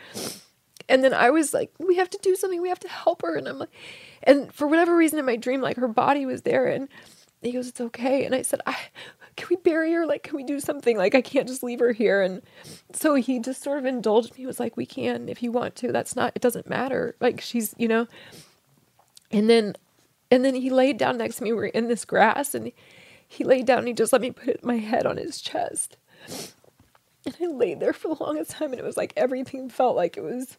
And 0.89 1.05
then 1.05 1.15
i 1.15 1.31
was 1.31 1.55
like 1.55 1.73
we 1.79 1.97
have 1.97 2.11
to 2.11 2.19
do 2.23 2.35
something. 2.37 2.61
We 2.61 2.69
have 2.69 2.81
to 2.81 2.89
help 2.89 3.23
her. 3.23 3.37
And 3.37 3.49
i'm 3.49 3.59
like 3.59 3.71
and 4.25 4.53
for 4.53 4.67
whatever 4.67 4.97
reason 4.97 5.19
in 5.19 5.25
my 5.25 5.37
dream 5.37 5.61
like 5.61 5.77
her 5.77 5.89
body 5.89 6.27
was 6.27 6.43
there 6.43 6.67
and 6.67 6.89
he 7.43 7.53
goes 7.53 7.69
it's 7.69 7.81
okay. 7.81 8.25
And 8.25 8.35
i 8.35 8.43
said 8.43 8.61
i 8.67 8.77
can 9.37 9.47
we 9.49 9.57
bury 9.57 9.93
her? 9.93 10.07
Like 10.07 10.25
can 10.25 10.37
we 10.37 10.45
do 10.45 10.61
something? 10.61 10.97
Like 10.99 11.15
i 11.15 11.23
can't 11.23 11.49
just 11.49 11.63
leave 11.63 11.81
her 11.81 11.93
here. 11.93 12.21
And 12.23 12.43
so 12.93 13.15
he 13.15 13.39
just 13.39 13.63
sort 13.63 13.79
of 13.79 13.87
indulged 13.87 14.33
me. 14.33 14.39
He 14.39 14.47
was 14.47 14.61
like 14.61 14.77
we 14.77 14.87
can 14.87 15.29
if 15.29 15.43
you 15.43 15.53
want 15.53 15.77
to. 15.77 15.93
That's 15.93 16.17
not 16.17 16.33
it 16.35 16.43
doesn't 16.43 16.69
matter. 16.69 17.15
Like 17.21 17.41
she's 17.41 17.75
you 17.79 17.89
know? 17.89 18.09
And 19.31 19.49
then 19.49 19.77
And 20.33 20.45
then 20.45 20.55
he 20.57 20.71
laid 20.71 20.99
down 20.99 21.19
next 21.19 21.37
to 21.37 21.45
me. 21.45 21.53
We're 21.53 21.67
in 21.67 21.89
this 21.89 22.05
grass 22.05 22.55
and 22.55 22.73
he 23.31 23.45
laid 23.45 23.65
down 23.65 23.79
and 23.79 23.87
he 23.89 23.95
just 23.95 24.13
let 24.13 24.21
me 24.21 24.33
put 24.33 24.65
my 24.65 24.79
head 24.79 25.07
on 25.07 25.17
his 25.17 25.41
chest. 25.41 25.97
And 27.25 27.37
I 27.41 27.47
laid 27.47 27.79
there 27.79 27.93
for 27.93 28.09
the 28.09 28.25
longest 28.25 28.51
time 28.51 28.73
and 28.73 28.81
it 28.81 28.85
was 28.85 28.97
like 28.97 29.13
everything 29.17 29.71
felt 29.71 29.95
like 29.95 30.17
it 30.17 30.25
was 30.25 30.59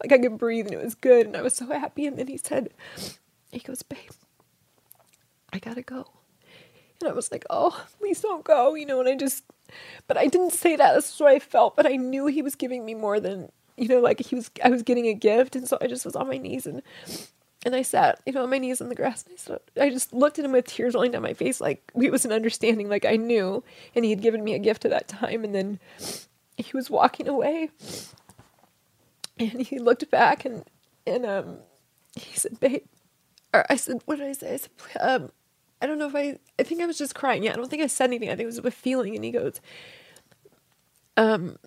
like 0.00 0.12
I 0.12 0.18
could 0.18 0.38
breathe 0.38 0.66
and 0.66 0.74
it 0.74 0.82
was 0.82 0.94
good 0.94 1.26
and 1.26 1.36
I 1.36 1.42
was 1.42 1.56
so 1.56 1.66
happy. 1.66 2.06
And 2.06 2.16
then 2.16 2.28
he 2.28 2.36
said, 2.36 2.68
he 3.50 3.58
goes, 3.58 3.82
babe, 3.82 4.12
I 5.52 5.58
gotta 5.58 5.82
go. 5.82 6.06
And 7.00 7.10
I 7.10 7.12
was 7.12 7.32
like, 7.32 7.44
oh, 7.50 7.84
please 7.98 8.20
don't 8.20 8.44
go, 8.44 8.76
you 8.76 8.86
know, 8.86 9.00
and 9.00 9.08
I 9.08 9.16
just, 9.16 9.42
but 10.06 10.16
I 10.16 10.28
didn't 10.28 10.52
say 10.52 10.76
that. 10.76 10.92
That's 10.94 11.18
what 11.18 11.32
I 11.32 11.40
felt, 11.40 11.74
but 11.74 11.84
I 11.84 11.96
knew 11.96 12.26
he 12.26 12.42
was 12.42 12.54
giving 12.54 12.84
me 12.84 12.94
more 12.94 13.18
than, 13.18 13.50
you 13.76 13.88
know, 13.88 13.98
like 13.98 14.20
he 14.20 14.36
was, 14.36 14.52
I 14.62 14.68
was 14.68 14.84
getting 14.84 15.08
a 15.08 15.14
gift. 15.14 15.56
And 15.56 15.66
so 15.66 15.78
I 15.80 15.88
just 15.88 16.04
was 16.04 16.14
on 16.14 16.28
my 16.28 16.38
knees 16.38 16.64
and, 16.64 16.80
and 17.64 17.74
I 17.74 17.82
sat, 17.82 18.20
you 18.26 18.32
know, 18.32 18.42
on 18.42 18.50
my 18.50 18.58
knees 18.58 18.80
in 18.80 18.88
the 18.88 18.94
grass 18.94 19.24
and 19.24 19.34
I 19.34 19.36
stood, 19.36 19.60
I 19.80 19.90
just 19.90 20.12
looked 20.12 20.38
at 20.38 20.44
him 20.44 20.52
with 20.52 20.66
tears 20.66 20.94
rolling 20.94 21.12
down 21.12 21.22
my 21.22 21.34
face. 21.34 21.60
Like 21.60 21.90
it 22.00 22.12
was 22.12 22.24
an 22.24 22.32
understanding, 22.32 22.88
like 22.88 23.04
I 23.04 23.16
knew, 23.16 23.64
and 23.94 24.04
he 24.04 24.10
had 24.10 24.22
given 24.22 24.44
me 24.44 24.54
a 24.54 24.58
gift 24.58 24.84
at 24.84 24.90
that 24.90 25.08
time. 25.08 25.44
And 25.44 25.54
then 25.54 25.78
he 26.56 26.70
was 26.74 26.90
walking 26.90 27.28
away 27.28 27.70
and 29.38 29.60
he 29.60 29.78
looked 29.78 30.10
back 30.10 30.44
and, 30.44 30.64
and, 31.06 31.24
um, 31.26 31.58
he 32.16 32.38
said, 32.38 32.60
babe, 32.60 32.84
or 33.52 33.64
I 33.68 33.76
said, 33.76 34.00
what 34.04 34.18
did 34.18 34.28
I 34.28 34.32
say? 34.32 34.54
I 34.54 34.56
said, 34.56 34.70
um, 35.00 35.32
I 35.82 35.86
don't 35.86 35.98
know 35.98 36.06
if 36.06 36.14
I, 36.14 36.38
I 36.58 36.62
think 36.62 36.80
I 36.80 36.86
was 36.86 36.96
just 36.98 37.14
crying. 37.14 37.42
Yeah, 37.42 37.52
I 37.52 37.56
don't 37.56 37.68
think 37.68 37.82
I 37.82 37.88
said 37.88 38.10
anything. 38.10 38.28
I 38.28 38.36
think 38.36 38.44
it 38.44 38.46
was 38.46 38.58
a 38.58 38.70
feeling. 38.70 39.14
And 39.16 39.24
he 39.24 39.30
goes, 39.30 39.60
um, 41.16 41.58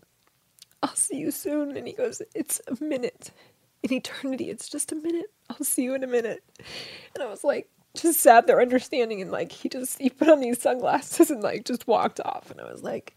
I'll 0.81 0.95
see 0.95 1.17
you 1.17 1.31
soon. 1.31 1.75
And 1.75 1.87
he 1.87 1.93
goes, 1.93 2.21
it's 2.33 2.61
a 2.67 2.83
minute. 2.83 3.31
In 3.84 3.93
eternity, 3.93 4.49
it's 4.49 4.67
just 4.69 4.91
a 4.91 4.95
minute. 4.95 5.32
I'll 5.49 5.63
see 5.63 5.84
you 5.84 5.95
in 5.95 6.03
a 6.03 6.07
minute. 6.07 6.43
And 7.13 7.23
I 7.23 7.28
was 7.28 7.43
like, 7.43 7.69
just 7.95 8.19
sat 8.19 8.47
there 8.47 8.61
understanding. 8.61 9.21
And 9.21 9.32
like, 9.32 9.51
he 9.51 9.69
just, 9.69 9.99
he 9.99 10.09
put 10.09 10.30
on 10.30 10.39
these 10.39 10.61
sunglasses 10.61 11.30
and 11.30 11.41
like 11.41 11.65
just 11.65 11.88
walked 11.88 12.19
off. 12.19 12.51
And 12.51 12.59
I 12.59 12.71
was 12.71 12.84
like, 12.84 13.15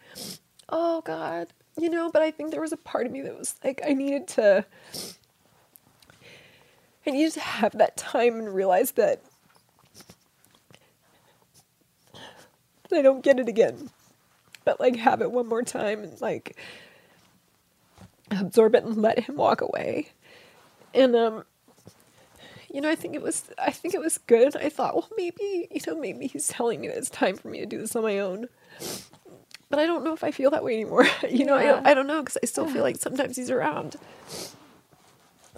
oh 0.69 1.01
God, 1.03 1.49
you 1.79 1.89
know, 1.89 2.11
but 2.11 2.23
I 2.23 2.31
think 2.31 2.51
there 2.51 2.61
was 2.61 2.73
a 2.73 2.77
part 2.77 3.07
of 3.07 3.13
me 3.13 3.23
that 3.23 3.37
was 3.37 3.55
like, 3.65 3.81
I 3.87 3.95
needed 3.95 4.29
to, 4.29 4.65
I 7.07 7.11
needed 7.11 7.33
to 7.35 7.41
have 7.41 7.79
that 7.79 7.97
time 7.97 8.39
and 8.39 8.55
realize 8.55 8.93
that 8.93 9.23
I 12.93 13.03
don't 13.03 13.23
get 13.23 13.39
it 13.39 13.49
again. 13.49 13.91
But 14.65 14.79
like 14.79 14.97
have 14.97 15.23
it 15.23 15.33
one 15.33 15.49
more 15.49 15.63
time 15.63 16.03
and 16.03 16.21
like 16.21 16.57
absorb 18.31 18.75
it 18.75 18.85
and 18.85 19.01
let 19.01 19.21
him 19.21 19.37
walk 19.37 19.61
away. 19.61 20.09
And 20.95 21.15
um 21.17 21.45
you 22.73 22.81
know, 22.81 22.89
I 22.89 22.95
think 22.95 23.15
it 23.15 23.23
was 23.23 23.45
I 23.59 23.71
think 23.71 23.95
it 23.95 24.01
was 24.01 24.19
good. 24.19 24.57
I 24.57 24.69
thought, 24.69 24.95
well 24.95 25.09
maybe, 25.17 25.69
you 25.71 25.81
know, 25.87 25.99
maybe 25.99 26.27
he's 26.27 26.49
telling 26.49 26.81
me 26.81 26.89
that 26.89 26.97
it's 26.97 27.11
time 27.11 27.37
for 27.37 27.49
me 27.49 27.61
to 27.61 27.67
do 27.67 27.79
this 27.79 27.97
on 27.97 28.03
my 28.03 28.19
own. 28.19 28.49
But 29.69 29.79
I 29.79 29.87
don't 29.87 30.05
know 30.05 30.13
if 30.13 30.25
I 30.25 30.33
feel 30.33 30.51
that 30.51 30.65
way 30.65 30.75
anymore. 30.75 31.07
you 31.31 31.45
know, 31.45 31.55
I 31.57 31.65
don't, 31.65 31.87
I 31.87 31.95
don't 31.95 32.07
know 32.07 32.21
because 32.23 32.39
I 32.43 32.47
still 32.47 32.67
feel 32.69 32.83
like 32.83 32.97
sometimes 32.97 33.37
he's 33.37 33.51
around. 33.51 33.97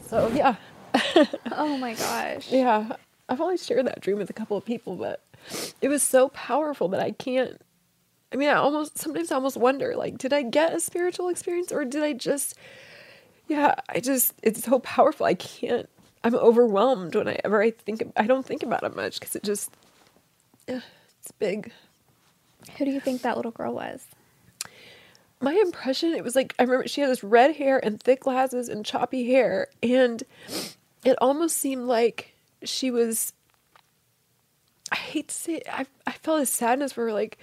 So 0.06 0.28
yeah. 0.28 0.56
oh 1.52 1.76
my 1.78 1.94
gosh. 1.94 2.48
Yeah. 2.50 2.96
I've 3.28 3.40
only 3.40 3.56
shared 3.56 3.86
that 3.86 4.00
dream 4.00 4.18
with 4.18 4.28
a 4.28 4.34
couple 4.34 4.56
of 4.58 4.64
people, 4.64 4.96
but 4.96 5.22
it 5.80 5.88
was 5.88 6.02
so 6.02 6.28
powerful 6.30 6.88
that 6.88 7.00
I 7.00 7.12
can't. 7.12 7.60
I 8.30 8.36
mean, 8.36 8.50
I 8.50 8.54
almost 8.54 8.98
sometimes 8.98 9.30
I 9.30 9.36
almost 9.36 9.56
wonder 9.56 9.94
like, 9.96 10.18
did 10.18 10.32
I 10.32 10.42
get 10.42 10.74
a 10.74 10.80
spiritual 10.80 11.28
experience 11.28 11.72
or 11.72 11.84
did 11.84 12.02
I 12.02 12.12
just, 12.12 12.56
yeah, 13.48 13.74
I 13.88 14.00
just, 14.00 14.34
it's 14.42 14.64
so 14.64 14.78
powerful. 14.80 15.26
I 15.26 15.34
can't, 15.34 15.88
I'm 16.24 16.34
overwhelmed 16.34 17.14
whenever 17.14 17.62
I 17.62 17.70
think, 17.70 18.12
I 18.16 18.26
don't 18.26 18.46
think 18.46 18.62
about 18.62 18.82
it 18.82 18.94
much 18.94 19.18
because 19.20 19.36
it 19.36 19.42
just 19.42 19.70
it's 20.68 21.32
big. 21.38 21.72
Who 22.76 22.84
do 22.84 22.90
you 22.90 23.00
think 23.00 23.22
that 23.22 23.36
little 23.36 23.50
girl 23.50 23.74
was? 23.74 24.04
my 25.42 25.52
impression 25.54 26.14
it 26.14 26.22
was 26.22 26.36
like 26.36 26.54
i 26.58 26.62
remember 26.62 26.86
she 26.86 27.00
had 27.00 27.10
this 27.10 27.24
red 27.24 27.56
hair 27.56 27.84
and 27.84 28.00
thick 28.00 28.20
glasses 28.20 28.68
and 28.68 28.86
choppy 28.86 29.26
hair 29.26 29.66
and 29.82 30.22
it 31.04 31.16
almost 31.20 31.58
seemed 31.58 31.86
like 31.86 32.32
she 32.62 32.90
was 32.90 33.32
i 34.92 34.96
hate 34.96 35.28
to 35.28 35.34
say 35.34 35.54
it, 35.54 35.66
I, 35.70 35.84
I 36.06 36.12
felt 36.12 36.42
a 36.42 36.46
sadness 36.46 36.92
for 36.92 37.06
her 37.06 37.12
like 37.12 37.38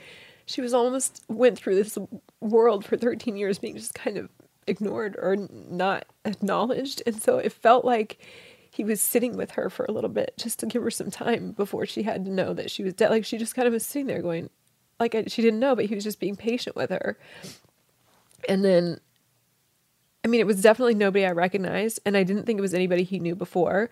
she 0.45 0.61
was 0.61 0.73
almost 0.73 1.23
went 1.27 1.59
through 1.59 1.75
this 1.75 1.97
world 2.39 2.85
for 2.85 2.95
13 2.97 3.35
years 3.35 3.59
being 3.59 3.75
just 3.75 3.93
kind 3.93 4.17
of 4.17 4.29
ignored 4.69 5.15
or 5.17 5.35
not 5.49 6.05
acknowledged. 6.25 7.01
And 7.05 7.21
so 7.21 7.37
it 7.37 7.51
felt 7.51 7.83
like 7.83 8.19
he 8.71 8.83
was 8.83 9.01
sitting 9.01 9.35
with 9.35 9.51
her 9.51 9.69
for 9.69 9.85
a 9.85 9.91
little 9.91 10.09
bit 10.09 10.33
just 10.37 10.59
to 10.59 10.65
give 10.65 10.83
her 10.83 10.91
some 10.91 11.11
time 11.11 11.51
before 11.51 11.85
she 11.85 12.03
had 12.03 12.25
to 12.25 12.31
know 12.31 12.53
that 12.53 12.71
she 12.71 12.83
was 12.83 12.93
dead. 12.93 13.09
Like 13.09 13.25
she 13.25 13.37
just 13.37 13.55
kind 13.55 13.67
of 13.67 13.73
was 13.73 13.85
sitting 13.85 14.07
there 14.07 14.21
going 14.21 14.49
like 14.99 15.15
I, 15.15 15.23
she 15.27 15.41
didn't 15.41 15.59
know 15.59 15.75
but 15.75 15.85
he 15.85 15.95
was 15.95 16.03
just 16.03 16.19
being 16.19 16.35
patient 16.35 16.75
with 16.75 16.89
her. 16.91 17.17
And 18.47 18.63
then, 18.63 18.99
I 20.23 20.27
mean, 20.27 20.39
it 20.39 20.47
was 20.47 20.61
definitely 20.61 20.95
nobody 20.95 21.25
I 21.25 21.31
recognized, 21.31 21.99
and 22.05 22.15
I 22.15 22.23
didn't 22.23 22.45
think 22.45 22.57
it 22.57 22.61
was 22.61 22.73
anybody 22.73 23.03
he 23.03 23.19
knew 23.19 23.35
before. 23.35 23.89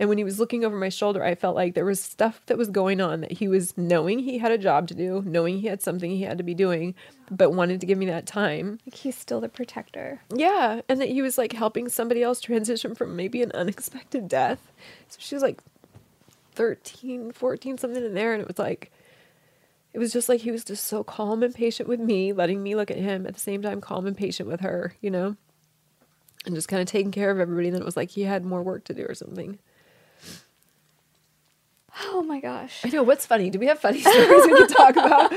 And 0.00 0.08
when 0.08 0.16
he 0.16 0.24
was 0.24 0.40
looking 0.40 0.64
over 0.64 0.76
my 0.76 0.88
shoulder, 0.88 1.22
I 1.22 1.34
felt 1.34 1.54
like 1.54 1.74
there 1.74 1.84
was 1.84 2.00
stuff 2.00 2.40
that 2.46 2.56
was 2.56 2.70
going 2.70 3.02
on 3.02 3.20
that 3.20 3.32
he 3.32 3.48
was 3.48 3.76
knowing 3.76 4.20
he 4.20 4.38
had 4.38 4.50
a 4.50 4.56
job 4.56 4.88
to 4.88 4.94
do, 4.94 5.22
knowing 5.26 5.58
he 5.60 5.66
had 5.66 5.82
something 5.82 6.10
he 6.10 6.22
had 6.22 6.38
to 6.38 6.42
be 6.42 6.54
doing, 6.54 6.94
but 7.30 7.50
wanted 7.52 7.80
to 7.80 7.86
give 7.86 7.98
me 7.98 8.06
that 8.06 8.26
time. 8.26 8.78
Like 8.86 8.94
he's 8.94 9.14
still 9.14 9.42
the 9.42 9.50
protector. 9.50 10.22
Yeah. 10.34 10.80
And 10.88 11.02
that 11.02 11.10
he 11.10 11.20
was 11.20 11.36
like 11.36 11.52
helping 11.52 11.90
somebody 11.90 12.22
else 12.22 12.40
transition 12.40 12.94
from 12.94 13.14
maybe 13.14 13.42
an 13.42 13.52
unexpected 13.52 14.26
death. 14.26 14.72
So 15.08 15.18
she 15.20 15.34
was 15.34 15.42
like 15.42 15.60
13, 16.54 17.32
14, 17.32 17.76
something 17.76 18.02
in 18.02 18.14
there. 18.14 18.32
And 18.32 18.40
it 18.40 18.48
was 18.48 18.58
like, 18.58 18.90
it 19.92 19.98
was 19.98 20.14
just 20.14 20.30
like 20.30 20.40
he 20.40 20.50
was 20.50 20.64
just 20.64 20.86
so 20.86 21.04
calm 21.04 21.42
and 21.42 21.54
patient 21.54 21.90
with 21.90 22.00
me, 22.00 22.32
letting 22.32 22.62
me 22.62 22.74
look 22.74 22.90
at 22.90 22.96
him 22.96 23.26
at 23.26 23.34
the 23.34 23.40
same 23.40 23.60
time, 23.60 23.82
calm 23.82 24.06
and 24.06 24.16
patient 24.16 24.48
with 24.48 24.60
her, 24.60 24.94
you 25.02 25.10
know, 25.10 25.36
and 26.46 26.54
just 26.54 26.68
kind 26.68 26.80
of 26.80 26.88
taking 26.88 27.12
care 27.12 27.30
of 27.30 27.38
everybody. 27.38 27.68
And 27.68 27.74
then 27.74 27.82
it 27.82 27.86
was 27.86 27.98
like 27.98 28.12
he 28.12 28.22
had 28.22 28.46
more 28.46 28.62
work 28.62 28.84
to 28.84 28.94
do 28.94 29.04
or 29.06 29.14
something. 29.14 29.58
Oh 32.02 32.22
my 32.22 32.40
gosh. 32.40 32.80
I 32.84 32.88
know. 32.88 33.02
What's 33.02 33.26
funny? 33.26 33.50
Do 33.50 33.58
we 33.58 33.66
have 33.66 33.78
funny 33.78 34.00
stories 34.00 34.42
we 34.46 34.56
can 34.56 34.68
talk 34.68 34.96
about? 34.96 35.30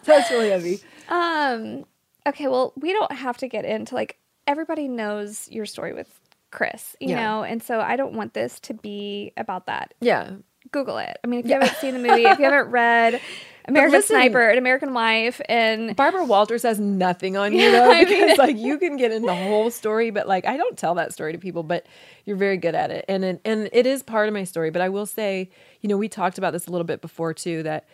That's 0.04 0.30
really 0.30 0.50
heavy. 0.50 0.80
Um. 1.08 1.84
Okay. 2.26 2.48
Well, 2.48 2.72
we 2.76 2.92
don't 2.92 3.12
have 3.12 3.36
to 3.38 3.48
get 3.48 3.64
into 3.64 3.94
like 3.94 4.18
everybody 4.46 4.88
knows 4.88 5.48
your 5.50 5.66
story 5.66 5.92
with 5.92 6.20
Chris, 6.50 6.96
you 7.00 7.10
Yeah. 7.10 7.16
know, 7.24 7.42
and 7.44 7.62
so 7.62 7.80
I 7.80 7.96
don't 7.96 8.14
want 8.14 8.34
this 8.34 8.58
to 8.60 8.74
be 8.74 9.32
about 9.36 9.66
that. 9.66 9.94
Yeah. 10.00 10.32
Google 10.72 10.98
it. 10.98 11.16
I 11.22 11.26
mean, 11.26 11.40
if 11.40 11.46
you 11.46 11.50
Yeah. 11.52 11.60
haven't 11.64 11.78
seen 11.80 11.94
the 11.94 12.00
movie, 12.00 12.24
if 12.24 12.38
you 12.38 12.44
haven't 12.44 12.70
read 12.70 13.20
American 13.66 13.92
listen- 13.92 14.16
Sniper, 14.16 14.40
An 14.48 14.58
American 14.58 14.94
Wife, 14.94 15.40
and 15.48 15.94
Barbara 15.96 16.24
Walters 16.24 16.62
has 16.62 16.78
nothing 16.80 17.36
on 17.36 17.52
you 17.52 17.70
though, 17.70 17.90
I 17.90 18.04
because 18.04 18.28
mean- 18.28 18.36
like 18.36 18.56
you 18.56 18.78
can 18.78 18.96
get 18.96 19.12
in 19.12 19.22
the 19.22 19.34
whole 19.34 19.70
story, 19.70 20.10
but 20.10 20.26
like 20.28 20.46
I 20.46 20.56
don't 20.56 20.76
tell 20.78 20.94
that 20.96 21.12
story 21.12 21.32
to 21.32 21.38
people, 21.38 21.62
but 21.62 21.86
you're 22.24 22.36
very 22.36 22.56
good 22.56 22.74
at 22.74 22.90
it, 22.90 23.04
and 23.08 23.24
it, 23.24 23.40
and 23.44 23.68
it 23.72 23.86
is 23.86 24.02
part 24.02 24.28
of 24.28 24.34
my 24.34 24.44
story. 24.44 24.70
But 24.70 24.82
I 24.82 24.88
will 24.88 25.06
say, 25.06 25.50
you 25.80 25.88
know, 25.88 25.96
we 25.96 26.08
talked 26.08 26.38
about 26.38 26.52
this 26.52 26.66
a 26.66 26.70
little 26.70 26.86
bit 26.86 27.00
before 27.00 27.34
too, 27.34 27.62
that 27.64 27.86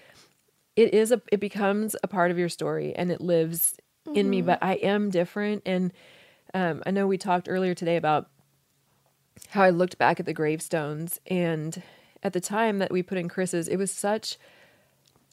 it 0.77 0.93
is 0.95 1.11
a 1.13 1.21
it 1.33 1.41
becomes 1.41 1.97
a 2.03 2.09
part 2.09 2.31
of 2.31 2.39
your 2.39 2.49
story 2.51 2.95
and 2.95 3.11
it 3.11 3.21
lives 3.21 3.75
in 4.15 4.29
me. 4.31 4.43
Mhm. 4.43 4.47
But 4.47 4.59
I 4.63 4.75
am 4.75 5.11
different, 5.11 5.63
and 5.67 5.93
um, 6.55 6.83
I 6.87 6.91
know 6.91 7.07
we 7.07 7.19
talked 7.19 7.49
earlier 7.49 7.75
today 7.75 7.97
about 7.97 8.29
how 9.51 9.63
I 9.63 9.71
looked 9.71 9.99
back 9.99 10.21
at 10.21 10.27
the 10.27 10.33
gravestones 10.33 11.19
and 11.27 11.83
at 12.27 12.33
the 12.33 12.41
time 12.41 12.81
that 12.81 12.91
we 12.91 13.03
put 13.05 13.19
in 13.19 13.29
Chris's, 13.29 13.69
it 13.69 13.77
was 13.77 13.91
such 13.93 14.37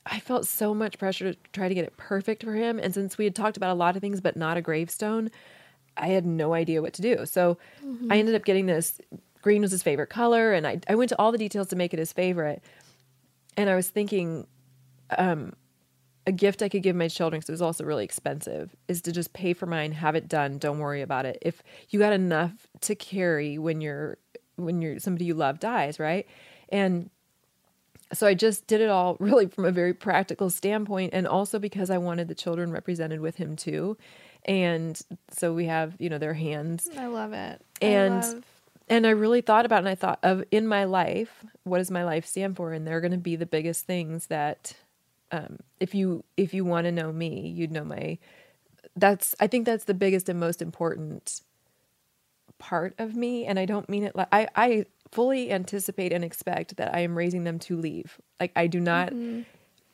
I 0.05 0.19
felt 0.19 0.45
so 0.45 0.73
much 0.73 0.99
pressure 0.99 1.31
to 1.33 1.39
try 1.53 1.69
to 1.69 1.73
get 1.73 1.85
it 1.85 1.95
perfect 1.95 2.43
for 2.43 2.53
him. 2.55 2.77
And 2.77 2.93
since 2.93 3.17
we 3.17 3.23
had 3.23 3.33
talked 3.33 3.55
about 3.55 3.71
a 3.71 3.73
lot 3.73 3.95
of 3.95 4.01
things 4.01 4.19
but 4.19 4.35
not 4.35 4.57
a 4.57 4.61
gravestone, 4.61 5.31
I 5.95 6.07
had 6.09 6.25
no 6.25 6.53
idea 6.53 6.81
what 6.81 6.93
to 6.93 7.01
do. 7.01 7.25
So 7.25 7.57
Mhm. 7.83 8.11
I 8.11 8.17
ended 8.17 8.35
up 8.35 8.43
getting 8.43 8.65
this 8.65 8.99
green 9.41 9.61
was 9.61 9.71
his 9.71 9.81
favorite 9.81 10.09
color 10.09 10.53
and 10.53 10.67
I, 10.67 10.81
I 10.89 10.95
went 10.95 11.09
to 11.09 11.19
all 11.19 11.31
the 11.31 11.37
details 11.37 11.67
to 11.67 11.75
make 11.77 11.93
it 11.93 11.99
his 11.99 12.13
favorite. 12.13 12.61
And 13.57 13.69
I 13.69 13.75
was 13.75 13.89
thinking 13.89 14.45
um 15.17 15.53
a 16.25 16.31
gift 16.31 16.61
I 16.61 16.69
could 16.69 16.83
give 16.83 16.95
my 16.95 17.07
children 17.09 17.39
because 17.39 17.49
it 17.49 17.53
was 17.53 17.61
also 17.61 17.83
really 17.83 18.05
expensive 18.05 18.75
is 18.87 19.01
to 19.01 19.11
just 19.11 19.33
pay 19.33 19.53
for 19.53 19.65
mine, 19.65 19.91
have 19.91 20.15
it 20.15 20.27
done, 20.29 20.57
don't 20.57 20.79
worry 20.79 21.01
about 21.01 21.25
it. 21.25 21.37
If 21.41 21.63
you 21.89 21.99
got 21.99 22.13
enough 22.13 22.67
to 22.81 22.95
carry 22.95 23.57
when 23.57 23.81
you're 23.81 24.17
when 24.57 24.81
you're 24.81 24.99
somebody 24.99 25.25
you 25.25 25.33
love 25.33 25.59
dies, 25.59 25.97
right? 25.99 26.25
And 26.73 27.09
so 28.11 28.27
I 28.27 28.33
just 28.33 28.67
did 28.67 28.81
it 28.81 28.89
all 28.89 29.15
really 29.19 29.47
from 29.47 29.63
a 29.65 29.71
very 29.71 29.93
practical 29.93 30.49
standpoint 30.49 31.13
and 31.13 31.25
also 31.27 31.59
because 31.59 31.89
I 31.89 31.97
wanted 31.99 32.27
the 32.27 32.35
children 32.35 32.71
represented 32.71 33.21
with 33.21 33.37
him 33.37 33.55
too. 33.55 33.97
And 34.45 34.99
so 35.29 35.53
we 35.53 35.67
have, 35.67 35.95
you 35.99 36.09
know, 36.09 36.17
their 36.17 36.33
hands 36.33 36.89
I 36.97 37.05
love 37.05 37.31
it. 37.31 37.61
I 37.81 37.85
and 37.85 38.23
love- 38.23 38.43
and 38.89 39.07
I 39.07 39.11
really 39.11 39.39
thought 39.39 39.65
about 39.65 39.77
it 39.77 39.79
and 39.79 39.89
I 39.89 39.95
thought 39.95 40.19
of 40.23 40.43
in 40.51 40.67
my 40.67 40.83
life, 40.83 41.45
what 41.63 41.77
does 41.77 41.89
my 41.89 42.03
life 42.03 42.25
stand 42.25 42.57
for? 42.57 42.73
And 42.73 42.85
they're 42.85 42.99
going 42.99 43.13
to 43.13 43.17
be 43.17 43.37
the 43.37 43.45
biggest 43.45 43.85
things 43.85 44.27
that 44.27 44.75
um, 45.31 45.59
if 45.79 45.95
you 45.95 46.25
if 46.35 46.53
you 46.53 46.65
want 46.65 46.85
to 46.85 46.91
know 46.91 47.13
me, 47.13 47.47
you'd 47.47 47.71
know 47.71 47.85
my 47.85 48.17
that's 48.95 49.35
I 49.39 49.47
think 49.47 49.65
that's 49.65 49.85
the 49.85 49.93
biggest 49.93 50.27
and 50.27 50.39
most 50.39 50.61
important 50.61 51.41
part 52.59 52.93
of 52.97 53.15
me 53.15 53.45
and 53.45 53.59
I 53.59 53.65
don't 53.65 53.89
mean 53.89 54.03
it 54.03 54.15
like 54.15 54.29
I 54.31 54.47
I 54.55 54.85
fully 55.11 55.51
anticipate 55.51 56.11
and 56.11 56.23
expect 56.23 56.77
that 56.77 56.93
I 56.93 56.99
am 56.99 57.17
raising 57.17 57.43
them 57.43 57.59
to 57.59 57.77
leave. 57.77 58.19
Like 58.39 58.51
I 58.55 58.67
do 58.67 58.79
not 58.79 59.09
Mm-hmm. 59.09 59.41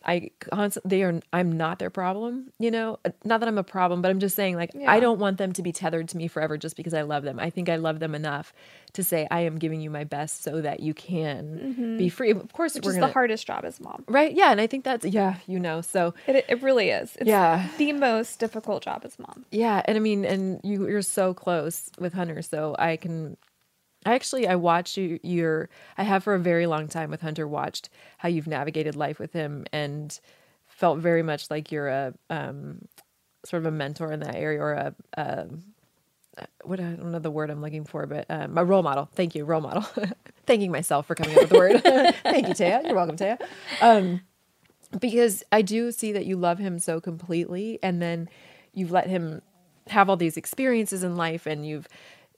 I 0.06 0.32
constantly 0.40 0.90
they 0.98 1.04
are 1.04 1.20
I'm 1.34 1.52
not 1.58 1.80
their 1.80 1.90
problem, 1.90 2.52
you 2.58 2.72
know? 2.72 3.00
Not 3.26 3.42
that 3.42 3.50
I'm 3.50 3.58
a 3.58 3.64
problem, 3.64 4.02
but 4.02 4.10
I'm 4.10 4.20
just 4.20 4.36
saying 4.36 4.56
like 4.56 4.72
Yeah. 4.74 4.90
I 4.92 5.00
don't 5.02 5.20
want 5.20 5.38
them 5.38 5.52
to 5.54 5.62
be 5.62 5.72
tethered 5.74 6.08
to 6.10 6.18
me 6.18 6.28
forever 6.30 6.58
just 6.58 6.78
because 6.78 6.94
I 6.94 7.02
love 7.02 7.24
them. 7.24 7.38
I 7.40 7.50
think 7.50 7.68
I 7.70 7.76
love 7.76 8.00
them 8.00 8.16
enough 8.16 8.54
to 8.94 9.04
say 9.04 9.28
I 9.30 9.42
am 9.42 9.58
giving 9.58 9.82
you 9.82 9.90
my 9.90 10.06
best 10.06 10.42
so 10.42 10.62
that 10.62 10.80
you 10.80 10.94
can 10.94 11.98
be 11.98 12.08
free. 12.10 12.32
Of 12.32 12.54
course, 12.54 12.74
Mm-hmm. 12.74 12.80
Which 12.80 12.88
is 12.88 12.94
gonna, 12.96 13.08
the 13.08 13.14
hardest 13.14 13.46
job 13.46 13.66
as 13.66 13.80
mom. 13.82 14.06
right? 14.08 14.32
Yeah, 14.34 14.52
and 14.52 14.62
I 14.62 14.68
think 14.68 14.84
that's 14.86 15.06
yeah, 15.06 15.36
you 15.48 15.60
know. 15.60 15.82
So 15.82 16.14
It, 16.28 16.46
it 16.48 16.62
really 16.64 16.90
is. 16.92 17.16
It's 17.18 17.28
Yeah. 17.28 17.68
the 17.78 17.92
most 17.94 18.40
difficult 18.40 18.84
job 18.84 19.02
as 19.04 19.20
mom. 19.20 19.46
yeah, 19.52 19.82
and 19.86 19.98
I 19.98 20.00
mean, 20.00 20.24
and 20.24 20.62
you 20.64 20.88
you're 20.88 21.02
so 21.02 21.34
close 21.34 21.90
with 22.00 22.14
Hunter, 22.14 22.42
so 22.42 22.76
I 22.80 22.96
can. 22.96 23.36
I 24.06 24.14
actually 24.14 24.48
I 24.48 24.56
watched 24.56 24.98
you. 24.98 25.20
Your 25.24 25.70
I 25.98 26.04
have 26.04 26.24
for 26.24 26.34
a 26.34 26.40
very 26.40 26.68
long 26.68 26.88
time 26.88 27.12
with 27.12 27.22
Hunter 27.22 27.48
watched 27.48 27.90
how 28.18 28.30
you've 28.30 28.48
navigated 28.48 28.96
life 28.96 29.20
with 29.20 29.34
him 29.34 29.66
and 29.74 30.18
felt 30.68 31.00
very 31.00 31.24
much 31.24 31.50
like 31.50 31.72
you're 31.72 31.90
a 31.90 32.14
um, 32.30 32.88
sort 33.46 33.64
of 33.64 33.68
a 33.68 33.72
mentor 33.72 34.12
in 34.12 34.22
that 34.22 34.36
area 34.36 34.62
or 34.62 34.74
a. 34.74 35.48
what 36.64 36.80
I 36.80 36.84
don't 36.84 37.12
know 37.12 37.20
the 37.20 37.32
word 37.32 37.50
I'm 37.50 37.62
looking 37.62 37.84
for, 37.84 38.06
but 38.06 38.26
um, 38.30 38.58
a 38.58 38.64
role 38.64 38.84
model. 38.84 39.10
Thank 39.14 39.36
you, 39.36 39.44
role 39.44 39.62
model. 39.62 39.86
Thanking 40.46 40.72
myself 40.72 41.06
for 41.06 41.16
coming 41.16 41.36
up 41.36 41.42
with 41.42 41.50
the 41.50 41.58
word. 41.58 41.84
Thank 42.24 42.48
you, 42.48 42.54
Taya. 42.54 42.84
You're 42.86 42.96
welcome, 42.96 43.18
Taya. 43.18 43.40
Um, 43.82 44.22
because 45.00 45.44
I 45.52 45.62
do 45.62 45.92
see 45.92 46.12
that 46.14 46.26
you 46.26 46.38
love 46.38 46.58
him 46.58 46.80
so 46.80 47.00
completely 47.00 47.80
and 47.84 48.02
then 48.02 48.30
you've 48.74 48.92
let 48.92 49.08
him 49.08 49.42
have 49.88 50.10
all 50.10 50.18
these 50.18 50.38
experiences 50.38 51.04
in 51.04 51.16
life 51.16 51.46
and 51.46 51.66
you've 51.66 51.88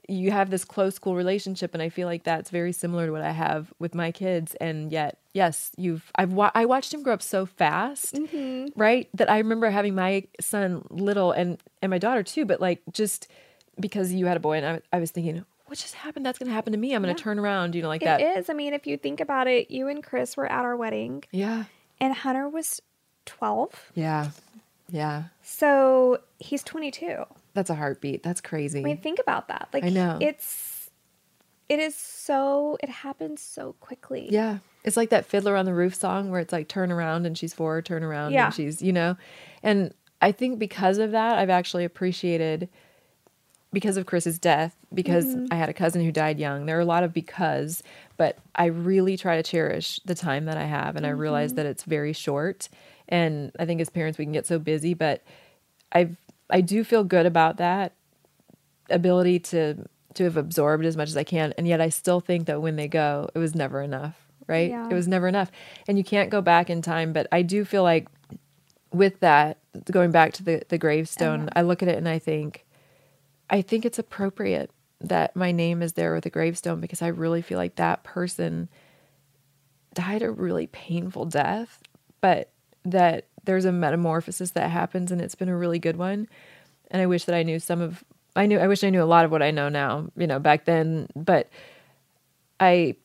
you 0.07 0.31
have 0.31 0.49
this 0.49 0.65
close 0.65 0.95
school 0.95 1.15
relationship 1.15 1.73
and 1.73 1.81
I 1.81 1.89
feel 1.89 2.07
like 2.07 2.23
that's 2.23 2.49
very 2.49 2.71
similar 2.71 3.05
to 3.05 3.11
what 3.11 3.21
I 3.21 3.31
have 3.31 3.73
with 3.79 3.95
my 3.95 4.11
kids 4.11 4.55
and 4.55 4.91
yet 4.91 5.19
yes 5.33 5.71
you've 5.77 6.11
I've 6.15 6.33
wa- 6.33 6.51
I 6.55 6.65
watched 6.65 6.93
him 6.93 7.03
grow 7.03 7.13
up 7.13 7.21
so 7.21 7.45
fast 7.45 8.15
mm-hmm. 8.15 8.79
right 8.79 9.07
that 9.13 9.29
I 9.29 9.37
remember 9.37 9.69
having 9.69 9.95
my 9.95 10.23
son 10.39 10.85
little 10.89 11.31
and 11.31 11.59
and 11.81 11.89
my 11.89 11.97
daughter 11.97 12.23
too 12.23 12.45
but 12.45 12.59
like 12.59 12.81
just 12.91 13.27
because 13.79 14.11
you 14.11 14.25
had 14.25 14.37
a 14.37 14.41
boy 14.41 14.57
and 14.57 14.65
I, 14.65 14.97
I 14.97 14.99
was 14.99 15.11
thinking 15.11 15.45
what 15.67 15.77
just 15.77 15.93
happened? 15.93 16.25
That's 16.25 16.37
going 16.37 16.49
to 16.49 16.53
happen 16.53 16.73
to 16.73 16.77
me. 16.77 16.93
I'm 16.93 17.01
going 17.01 17.15
to 17.15 17.23
turn 17.23 17.39
around 17.39 17.75
you 17.75 17.81
know 17.81 17.87
like 17.87 18.01
It 18.01 18.05
that. 18.05 18.19
is. 18.19 18.49
I 18.49 18.53
mean, 18.53 18.73
if 18.73 18.85
you 18.85 18.97
think 18.97 19.21
about 19.21 19.47
it, 19.47 19.71
you 19.71 19.87
and 19.87 20.03
Chris 20.03 20.35
were 20.35 20.45
at 20.51 20.65
our 20.65 20.75
wedding, 20.75 21.23
yeah. 21.31 21.63
And 22.01 22.13
Hunter 22.13 22.49
was 22.49 22.81
12. 23.25 23.91
yeah. 23.95 24.31
Yeah. 24.89 25.23
So 25.41 26.19
he's 26.39 26.63
22. 26.63 27.23
That's 27.53 27.69
a 27.69 27.75
heartbeat 27.75 28.23
that's 28.23 28.41
crazy 28.41 28.79
I 28.79 28.83
mean, 28.83 28.97
think 28.97 29.19
about 29.19 29.47
that. 29.49 29.69
Like, 29.73 29.83
I 29.83 29.89
know. 29.89 30.17
It's, 30.21 30.89
it 31.69 31.79
is 31.79 31.95
so, 31.95 32.77
it 32.83 32.89
happens 32.89 33.41
so 33.41 33.73
quickly. 33.79 34.27
Yeah. 34.29 34.57
It's 34.83 34.97
like 34.97 35.09
that 35.11 35.25
Fiddler 35.25 35.55
on 35.55 35.65
the 35.65 35.73
Roof 35.73 35.95
song 35.95 36.29
where 36.31 36.39
it's 36.41 36.51
like 36.51 36.67
turn 36.67 36.91
around 36.91 37.25
and 37.25 37.37
she's 37.37 37.53
four, 37.53 37.81
turn 37.81 38.03
around 38.03 38.33
Yeah. 38.33 38.45
and 38.47 38.53
she's, 38.53 38.81
you 38.81 38.91
know. 38.91 39.15
And 39.63 39.93
I 40.21 40.31
think 40.33 40.59
because 40.59 40.97
of 40.97 41.11
that, 41.11 41.37
I've 41.37 41.49
actually 41.49 41.85
appreciated 41.85 42.67
because 43.73 43.95
of 43.95 44.05
Chris's 44.05 44.37
death, 44.37 44.75
because 44.93 45.25
Mm-hmm. 45.25 45.45
I 45.51 45.55
had 45.55 45.69
a 45.69 45.73
cousin 45.73 46.03
who 46.03 46.11
died 46.11 46.39
young. 46.39 46.65
There 46.65 46.77
are 46.77 46.81
a 46.81 46.85
lot 46.85 47.03
of 47.03 47.13
because, 47.13 47.81
but 48.17 48.37
I 48.53 48.65
really 48.65 49.15
try 49.15 49.37
to 49.37 49.43
cherish 49.43 49.99
the 50.03 50.15
time 50.15 50.45
that 50.45 50.57
I 50.57 50.65
have 50.65 50.95
and 50.97 51.05
I 51.05 51.09
Mm-hmm. 51.11 51.19
realize 51.19 51.53
that 51.53 51.65
it's 51.65 51.83
very 51.83 52.11
short. 52.13 52.67
And 53.07 53.51
I 53.59 53.65
think 53.65 53.79
as 53.81 53.89
parents 53.89 54.17
we 54.17 54.25
can 54.25 54.33
get 54.33 54.45
so 54.45 54.59
busy, 54.59 54.93
but 54.93 55.23
I've 55.93 56.15
I 56.51 56.61
do 56.61 56.83
feel 56.83 57.03
good 57.03 57.25
about 57.25 57.57
that 57.57 57.93
ability 58.89 59.39
to 59.39 59.85
to 60.15 60.23
have 60.25 60.35
absorbed 60.35 60.85
as 60.85 60.97
much 60.97 61.07
as 61.07 61.17
I 61.17 61.23
can 61.23 61.53
and 61.57 61.67
yet 61.67 61.79
I 61.79 61.89
still 61.89 62.19
think 62.19 62.45
that 62.47 62.61
when 62.61 62.75
they 62.75 62.87
go 62.87 63.29
it 63.33 63.39
was 63.39 63.55
never 63.55 63.81
enough 63.81 64.27
right? 64.47 64.69
Yeah. 64.71 64.89
it 64.89 64.93
was 64.93 65.07
never 65.07 65.29
enough. 65.29 65.49
And 65.87 65.97
you 65.97 66.03
can't 66.03 66.29
go 66.29 66.41
back 66.41 66.69
in 66.69 66.81
time 66.81 67.13
but 67.13 67.27
I 67.31 67.41
do 67.41 67.63
feel 67.63 67.83
like 67.83 68.07
with 68.91 69.21
that 69.21 69.57
going 69.89 70.11
back 70.11 70.33
to 70.33 70.43
the 70.43 70.63
the 70.67 70.77
gravestone 70.77 71.41
uh-huh. 71.41 71.51
I 71.55 71.61
look 71.61 71.81
at 71.81 71.87
it 71.87 71.97
and 71.97 72.09
I 72.09 72.19
think 72.19 72.65
I 73.49 73.61
think 73.61 73.85
it's 73.85 73.99
appropriate 73.99 74.71
that 74.99 75.35
my 75.35 75.51
name 75.51 75.81
is 75.81 75.93
there 75.93 76.13
with 76.13 76.25
a 76.25 76.29
gravestone 76.29 76.79
because 76.79 77.01
I 77.01 77.07
really 77.07 77.41
feel 77.41 77.57
like 77.57 77.75
that 77.75 78.03
person 78.03 78.69
died 79.93 80.21
a 80.21 80.31
really 80.31 80.67
painful 80.67 81.25
death, 81.25 81.81
but 82.21 82.49
that 82.85 83.25
there's 83.45 83.65
a 83.65 83.71
metamorphosis 83.71 84.51
that 84.51 84.69
happens 84.69 85.11
and 85.11 85.21
it's 85.21 85.35
been 85.35 85.49
a 85.49 85.57
really 85.57 85.79
good 85.79 85.97
one. 85.97 86.27
And 86.89 87.01
I 87.01 87.05
wish 87.05 87.25
that 87.25 87.35
I 87.35 87.43
knew 87.43 87.59
some 87.59 87.81
of 87.81 88.03
I 88.35 88.45
knew 88.45 88.59
I 88.59 88.67
wish 88.67 88.83
I 88.83 88.89
knew 88.89 89.03
a 89.03 89.05
lot 89.05 89.25
of 89.25 89.31
what 89.31 89.41
I 89.41 89.51
know 89.51 89.69
now, 89.69 90.09
you 90.15 90.27
know, 90.27 90.39
back 90.39 90.65
then, 90.65 91.07
but 91.15 91.49
I 92.59 92.95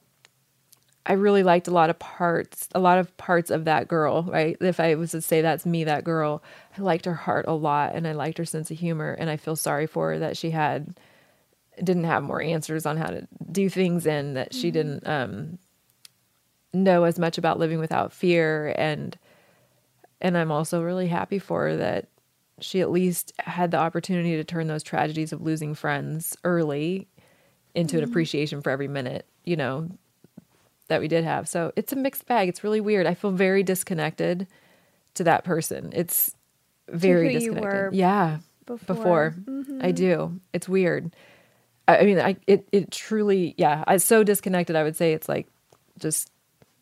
I 1.08 1.12
really 1.12 1.44
liked 1.44 1.68
a 1.68 1.72
lot 1.72 1.88
of 1.88 1.98
parts, 2.00 2.68
a 2.74 2.80
lot 2.80 2.98
of 2.98 3.16
parts 3.16 3.50
of 3.50 3.64
that 3.64 3.86
girl, 3.86 4.24
right? 4.24 4.56
If 4.60 4.80
I 4.80 4.96
was 4.96 5.12
to 5.12 5.20
say 5.20 5.40
that's 5.40 5.64
me, 5.64 5.84
that 5.84 6.02
girl, 6.02 6.42
I 6.76 6.82
liked 6.82 7.04
her 7.04 7.14
heart 7.14 7.44
a 7.46 7.52
lot 7.52 7.94
and 7.94 8.08
I 8.08 8.12
liked 8.12 8.38
her 8.38 8.44
sense 8.44 8.72
of 8.72 8.78
humor 8.78 9.16
and 9.18 9.30
I 9.30 9.36
feel 9.36 9.54
sorry 9.54 9.86
for 9.86 10.10
her 10.10 10.18
that 10.18 10.36
she 10.36 10.50
had 10.50 10.98
didn't 11.82 12.04
have 12.04 12.22
more 12.22 12.40
answers 12.42 12.86
on 12.86 12.96
how 12.96 13.06
to 13.06 13.28
do 13.52 13.68
things 13.68 14.06
and 14.06 14.36
that 14.36 14.54
she 14.54 14.70
didn't 14.70 15.06
um 15.06 15.58
know 16.72 17.04
as 17.04 17.18
much 17.18 17.38
about 17.38 17.58
living 17.58 17.78
without 17.78 18.12
fear 18.12 18.74
and 18.76 19.18
and 20.20 20.36
I'm 20.36 20.50
also 20.50 20.82
really 20.82 21.08
happy 21.08 21.38
for 21.38 21.64
her 21.64 21.76
that 21.76 22.08
she 22.60 22.80
at 22.80 22.90
least 22.90 23.32
had 23.38 23.70
the 23.70 23.76
opportunity 23.76 24.36
to 24.36 24.44
turn 24.44 24.66
those 24.66 24.82
tragedies 24.82 25.32
of 25.32 25.42
losing 25.42 25.74
friends 25.74 26.36
early 26.44 27.06
into 27.74 27.98
an 27.98 28.04
appreciation 28.04 28.62
for 28.62 28.70
every 28.70 28.88
minute, 28.88 29.26
you 29.44 29.56
know, 29.56 29.88
that 30.88 31.00
we 31.00 31.08
did 31.08 31.24
have. 31.24 31.48
So 31.48 31.72
it's 31.76 31.92
a 31.92 31.96
mixed 31.96 32.26
bag. 32.26 32.48
It's 32.48 32.64
really 32.64 32.80
weird. 32.80 33.06
I 33.06 33.14
feel 33.14 33.30
very 33.30 33.62
disconnected 33.62 34.46
to 35.14 35.24
that 35.24 35.44
person. 35.44 35.92
It's 35.94 36.34
very 36.88 37.32
disconnected. 37.34 37.94
yeah. 37.94 38.38
before. 38.86 39.34
I 39.82 39.92
do. 39.92 40.40
It's 40.52 40.68
weird. 40.68 41.14
I, 41.86 41.98
I 41.98 42.04
mean, 42.04 42.18
I 42.18 42.36
it 42.46 42.68
it 42.72 42.90
truly, 42.90 43.54
yeah. 43.58 43.84
I 43.86 43.98
so 43.98 44.24
disconnected. 44.24 44.76
I 44.76 44.82
would 44.82 44.96
say 44.96 45.12
it's 45.12 45.28
like 45.28 45.46
just 45.98 46.30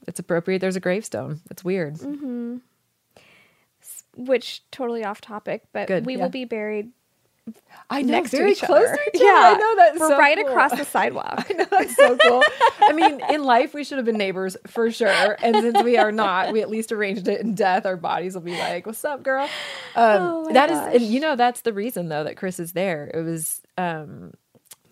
it's 0.06 0.20
appropriate. 0.20 0.60
There's 0.60 0.76
a 0.76 0.80
gravestone. 0.80 1.40
It's 1.50 1.64
weird. 1.64 1.94
Mm-hmm. 1.94 2.58
Which 4.16 4.62
totally 4.70 5.04
off 5.04 5.20
topic, 5.20 5.62
but 5.72 5.88
Good, 5.88 6.06
we 6.06 6.16
yeah. 6.16 6.22
will 6.22 6.28
be 6.30 6.44
buried 6.44 6.90
I 7.90 8.00
know, 8.00 8.12
next 8.12 8.30
very 8.30 8.54
to 8.54 8.58
each 8.58 8.62
close 8.62 8.88
other. 8.88 8.96
to 8.96 9.10
each 9.14 9.20
other. 9.20 9.26
I 9.26 9.54
know 9.58 9.76
that's 9.76 10.00
We're 10.00 10.08
so 10.08 10.18
right 10.18 10.38
cool. 10.38 10.48
across 10.48 10.70
the 10.78 10.84
sidewalk. 10.86 11.46
I 11.50 11.52
know 11.52 11.66
That's 11.70 11.94
so 11.94 12.16
cool. 12.16 12.42
I 12.80 12.92
mean, 12.94 13.20
in 13.28 13.44
life, 13.44 13.74
we 13.74 13.84
should 13.84 13.98
have 13.98 14.06
been 14.06 14.16
neighbors 14.16 14.56
for 14.66 14.90
sure. 14.90 15.36
And 15.42 15.54
since 15.56 15.82
we 15.82 15.98
are 15.98 16.10
not, 16.10 16.52
we 16.52 16.62
at 16.62 16.70
least 16.70 16.90
arranged 16.90 17.28
it 17.28 17.42
in 17.42 17.54
death. 17.54 17.84
Our 17.84 17.98
bodies 17.98 18.34
will 18.34 18.40
be 18.40 18.56
like, 18.58 18.86
"What's 18.86 19.04
up, 19.04 19.22
girl?" 19.22 19.44
Um, 19.94 20.22
Oh 20.22 20.52
that 20.54 20.70
is, 20.70 20.78
gosh. 20.78 20.94
and 20.94 21.02
you 21.04 21.20
know, 21.20 21.36
that's 21.36 21.60
the 21.60 21.74
reason 21.74 22.08
though 22.08 22.24
that 22.24 22.36
Chris 22.38 22.58
is 22.58 22.72
there. 22.72 23.10
It 23.12 23.20
was 23.22 23.60
um, 23.76 24.32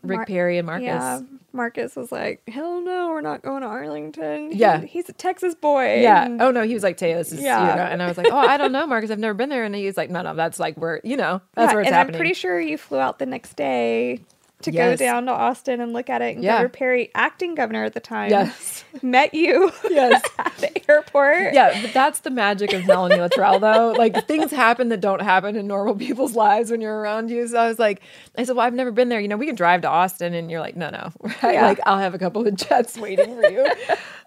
Rick 0.02 0.16
Mar- 0.18 0.26
Perry 0.26 0.58
and 0.58 0.66
Marcus. 0.66 0.84
Yeah, 0.84 1.20
Marcus 1.52 1.96
was 1.96 2.10
like, 2.12 2.42
"Hell 2.48 2.80
no, 2.80 3.08
we're 3.10 3.20
not 3.20 3.42
going 3.42 3.62
to 3.62 3.68
Arlington." 3.68 4.52
He- 4.52 4.58
Yeah. 4.58 4.80
he's 4.80 5.08
a 5.08 5.12
Texas 5.12 5.54
boy. 5.54 6.00
Yeah. 6.00 6.24
and- 6.24 6.40
Oh 6.42 6.50
no, 6.50 6.62
he 6.62 6.74
was 6.74 6.82
like, 6.82 6.96
"Tay, 6.96 7.14
this 7.14 7.32
is 7.32 7.40
Yeah. 7.42 7.70
you 7.70 7.76
know," 7.76 7.82
and 7.82 8.02
I 8.02 8.06
was 8.06 8.16
like, 8.18 8.28
"Oh, 8.30 8.36
I 8.36 8.56
don't 8.56 8.72
know, 8.72 8.86
Marcus. 8.86 9.10
I've 9.10 9.18
never 9.18 9.34
been 9.34 9.48
there." 9.48 9.64
And 9.64 9.74
he 9.74 9.86
was 9.86 9.96
like, 9.96 10.10
"No, 10.10 10.22
no, 10.22 10.34
that's 10.34 10.58
like 10.60 10.76
where 10.76 11.00
you 11.04 11.16
know 11.16 11.40
that's 11.54 11.70
Yeah, 11.70 11.74
where 11.74 11.80
it's 11.82 11.88
and 11.88 11.94
happening." 11.96 12.14
I'm 12.16 12.18
pretty 12.20 12.34
sure 12.34 12.60
you 12.60 12.78
flew 12.78 12.98
out 12.98 13.18
the 13.18 13.26
next 13.26 13.54
day 13.56 14.20
to 14.64 14.72
Yes. 14.72 14.98
go 14.98 15.04
down 15.04 15.26
to 15.26 15.32
Austin 15.32 15.80
and 15.80 15.92
look 15.92 16.08
at 16.10 16.22
it. 16.22 16.34
And 16.36 16.44
Yeah. 16.44 16.52
Governor 16.52 16.68
Perry, 16.70 17.10
acting 17.14 17.54
governor 17.54 17.84
at 17.84 17.94
the 17.94 18.00
time, 18.00 18.30
Yes. 18.30 18.84
met 19.02 19.34
you 19.34 19.70
Yes. 19.90 20.22
at 20.38 20.56
the 20.58 20.90
airport. 20.90 21.54
Yeah, 21.54 21.78
but 21.82 21.92
that's 21.92 22.20
the 22.20 22.30
magic 22.30 22.72
of 22.72 22.86
Melanie 22.86 23.16
Luttrell, 23.16 23.58
though. 23.58 23.92
Like 24.02 24.26
things 24.26 24.50
happen 24.50 24.88
that 24.90 25.00
don't 25.00 25.22
happen 25.22 25.56
in 25.56 25.66
normal 25.66 25.94
people's 25.94 26.34
lives 26.34 26.70
when 26.70 26.80
you're 26.80 26.98
around 27.00 27.30
you. 27.30 27.46
So 27.48 27.58
I 27.58 27.68
was 27.68 27.78
like, 27.78 28.00
I 28.36 28.44
said, 28.44 28.56
well, 28.56 28.66
I've 28.66 28.74
never 28.74 28.90
been 28.90 29.08
there. 29.08 29.20
You 29.20 29.28
know, 29.28 29.36
we 29.36 29.46
can 29.46 29.54
drive 29.54 29.82
to 29.82 29.88
Austin, 29.88 30.34
and 30.34 30.50
you're 30.50 30.60
like, 30.60 30.76
no, 30.76 30.90
no, 30.90 31.12
right? 31.20 31.54
Yeah. 31.54 31.66
Like 31.66 31.80
I'll 31.86 31.98
have 31.98 32.14
a 32.14 32.18
couple 32.18 32.46
of 32.46 32.54
jets 32.56 32.96
waiting 32.98 33.34
for 33.40 33.48
you. 33.50 33.66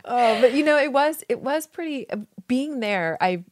uh, 0.05 0.41
but 0.41 0.53
you 0.53 0.63
know, 0.63 0.77
it 0.77 0.91
was 0.93 1.23
it 1.29 1.39
was 1.41 1.67
pretty 1.67 2.09
uh, 2.09 2.17
being 2.47 2.79
there. 2.79 3.17
I 3.19 3.43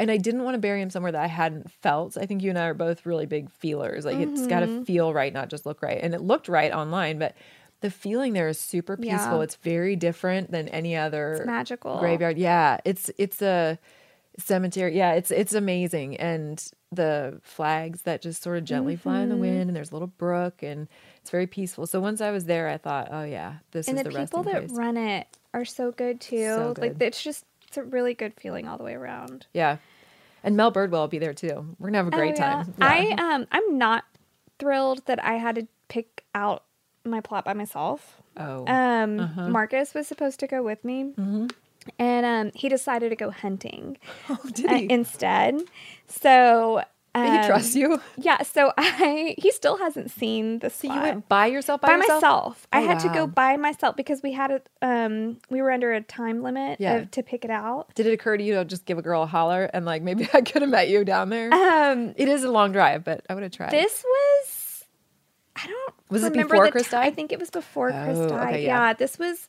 and 0.00 0.10
I 0.10 0.16
didn't 0.16 0.42
want 0.42 0.54
to 0.56 0.58
bury 0.60 0.82
him 0.82 0.90
somewhere 0.90 1.12
that 1.12 1.22
I 1.22 1.28
hadn't 1.28 1.70
felt. 1.70 2.16
I 2.18 2.26
think 2.26 2.42
you 2.42 2.50
and 2.50 2.58
I 2.58 2.64
are 2.64 2.74
both 2.74 3.06
really 3.06 3.26
big 3.26 3.48
feelers. 3.50 4.04
Like 4.04 4.16
it's 4.18 4.46
got 4.48 4.64
Mm-hmm. 4.64 4.78
to 4.80 4.84
feel 4.84 5.14
right, 5.14 5.32
not 5.32 5.48
just 5.50 5.64
look 5.66 5.80
right. 5.82 6.00
And 6.02 6.12
it 6.14 6.20
looked 6.20 6.48
right 6.48 6.72
online, 6.72 7.18
but. 7.20 7.36
The 7.82 7.90
feeling 7.90 8.34
there 8.34 8.48
is 8.48 8.58
super 8.60 8.94
peaceful. 8.98 9.38
Yeah. 9.38 9.42
It's 9.42 9.54
very 9.56 9.96
different 9.96 10.50
than 10.50 10.68
any 10.68 10.96
other 10.96 11.32
It's 11.32 11.46
magical. 11.46 11.98
graveyard. 11.98 12.36
Yeah, 12.36 12.76
it's 12.84 13.10
it's 13.16 13.40
a 13.40 13.78
cemetery. 14.38 14.96
Yeah, 14.96 15.12
it's 15.14 15.30
it's 15.30 15.54
amazing, 15.54 16.16
and 16.18 16.62
the 16.92 17.40
flags 17.42 18.02
that 18.02 18.20
just 18.20 18.42
sort 18.42 18.58
of 18.58 18.64
gently 18.64 18.96
fly 18.96 19.20
in 19.20 19.30
the 19.30 19.34
Mm-hmm. 19.34 19.40
wind, 19.40 19.60
and 19.68 19.74
there's 19.76 19.92
a 19.92 19.94
little 19.94 20.08
brook, 20.08 20.62
and 20.62 20.88
it's 21.22 21.30
very 21.30 21.46
peaceful. 21.46 21.86
So 21.86 22.00
once 22.00 22.20
I 22.20 22.30
was 22.32 22.44
there, 22.44 22.68
I 22.68 22.76
thought, 22.76 23.08
oh 23.10 23.24
yeah, 23.24 23.54
this 23.70 23.88
and 23.88 23.96
is 23.96 24.04
the 24.04 24.10
the, 24.10 24.18
people 24.18 24.42
that 24.42 24.66
place. 24.66 24.70
run 24.72 24.98
it 24.98 25.26
are 25.54 25.64
so 25.64 25.90
good 25.90 26.20
too. 26.20 26.44
So 26.48 26.74
Like 26.76 27.00
it's 27.00 27.22
just 27.22 27.46
it's 27.66 27.78
a 27.78 27.82
really 27.82 28.12
good 28.12 28.34
feeling 28.34 28.68
all 28.68 28.76
the 28.76 28.84
way 28.84 28.92
around. 28.94 29.46
yeah, 29.54 29.78
and 30.42 30.56
Mel 30.56 30.72
Birdwell 30.72 30.90
will 31.02 31.08
be 31.08 31.18
there 31.18 31.34
too. 31.34 31.74
We're 31.78 31.88
gonna 31.88 31.98
have 31.98 32.06
a 32.08 32.10
great 32.10 32.38
Oh, 32.38 32.42
yeah. 32.44 32.62
time. 32.64 32.74
I 32.80 33.06
Yeah. 33.10 33.34
um 33.34 33.46
I'm 33.52 33.78
not 33.78 34.04
thrilled 34.58 35.04
that 35.06 35.22
I 35.24 35.34
had 35.34 35.54
to 35.56 35.66
pick 35.88 36.24
out 36.34 36.64
my 37.04 37.20
plot 37.20 37.44
by 37.44 37.54
myself. 37.54 38.20
Oh. 38.36 38.66
Um, 38.66 39.18
Uh-huh. 39.20 39.48
Marcus 39.48 39.94
was 39.94 40.06
supposed 40.06 40.38
to 40.40 40.46
go 40.46 40.62
with 40.62 40.84
me, 40.84 41.14
and 41.98 42.26
um, 42.26 42.52
he 42.54 42.68
decided 42.68 43.08
to 43.08 43.16
go 43.16 43.30
hunting 43.30 43.96
Oh, 44.28 44.38
did 44.52 44.70
uh, 44.70 44.74
instead. 44.94 45.60
So 46.06 46.82
Did 47.14 47.40
he 47.42 47.46
trusts 47.48 47.74
you? 47.74 48.00
Yeah. 48.16 48.42
So 48.42 48.72
I 48.78 49.34
he 49.38 49.50
still 49.50 49.76
hasn't 49.78 50.10
seen 50.12 50.60
the 50.60 50.70
So 50.70 50.92
you 50.92 51.00
went 51.00 51.28
by 51.28 51.46
yourself 51.46 51.80
by, 51.80 51.88
by 51.88 51.94
yourself? 51.96 52.22
myself. 52.22 52.66
I 52.72 52.82
Oh, 52.82 52.86
had 52.86 53.00
to 53.00 53.08
go 53.08 53.24
wow. 53.24 53.26
by 53.26 53.56
myself 53.56 53.96
because 53.96 54.22
we 54.22 54.32
had 54.32 54.50
a 54.52 54.86
um 54.86 55.38
we 55.50 55.60
were 55.60 55.70
under 55.72 55.92
a 55.92 56.00
time 56.00 56.42
limit 56.42 56.78
Yeah. 56.80 56.96
of, 56.98 57.10
to 57.12 57.22
pick 57.22 57.44
it 57.44 57.50
out. 57.50 57.94
Did 57.94 58.06
it 58.06 58.12
occur 58.12 58.36
to 58.36 58.42
you 58.44 58.54
to 58.54 58.64
just 58.64 58.84
give 58.86 58.96
a 58.98 59.02
girl 59.02 59.22
a 59.22 59.26
holler 59.26 59.64
and 59.74 59.84
like 59.84 60.02
maybe 60.02 60.28
I 60.34 60.40
could 60.42 60.62
have 60.62 60.70
met 60.70 60.88
you 60.88 61.04
down 61.04 61.30
there? 61.30 61.52
Um, 61.52 62.14
it 62.16 62.28
is 62.28 62.44
a 62.44 62.50
long 62.50 62.70
drive, 62.72 63.02
but 63.04 63.24
I 63.28 63.34
would 63.34 63.42
have 63.42 63.52
tried. 63.52 63.70
This 63.72 64.04
was 64.04 64.84
I 65.56 65.66
don't 65.66 65.94
Was 66.10 66.22
it 66.24 66.32
before 66.32 66.70
Chris 66.70 66.88
ti- 66.90 66.96
I 66.96 67.10
think 67.10 67.32
it 67.32 67.38
was 67.40 67.50
before 67.50 67.90
Chris 67.90 68.18
Oh, 68.18 68.28
died. 68.28 68.48
okay, 68.54 68.64
yeah. 68.66 68.88
yeah. 68.88 68.92
this 68.94 69.18
was 69.18 69.48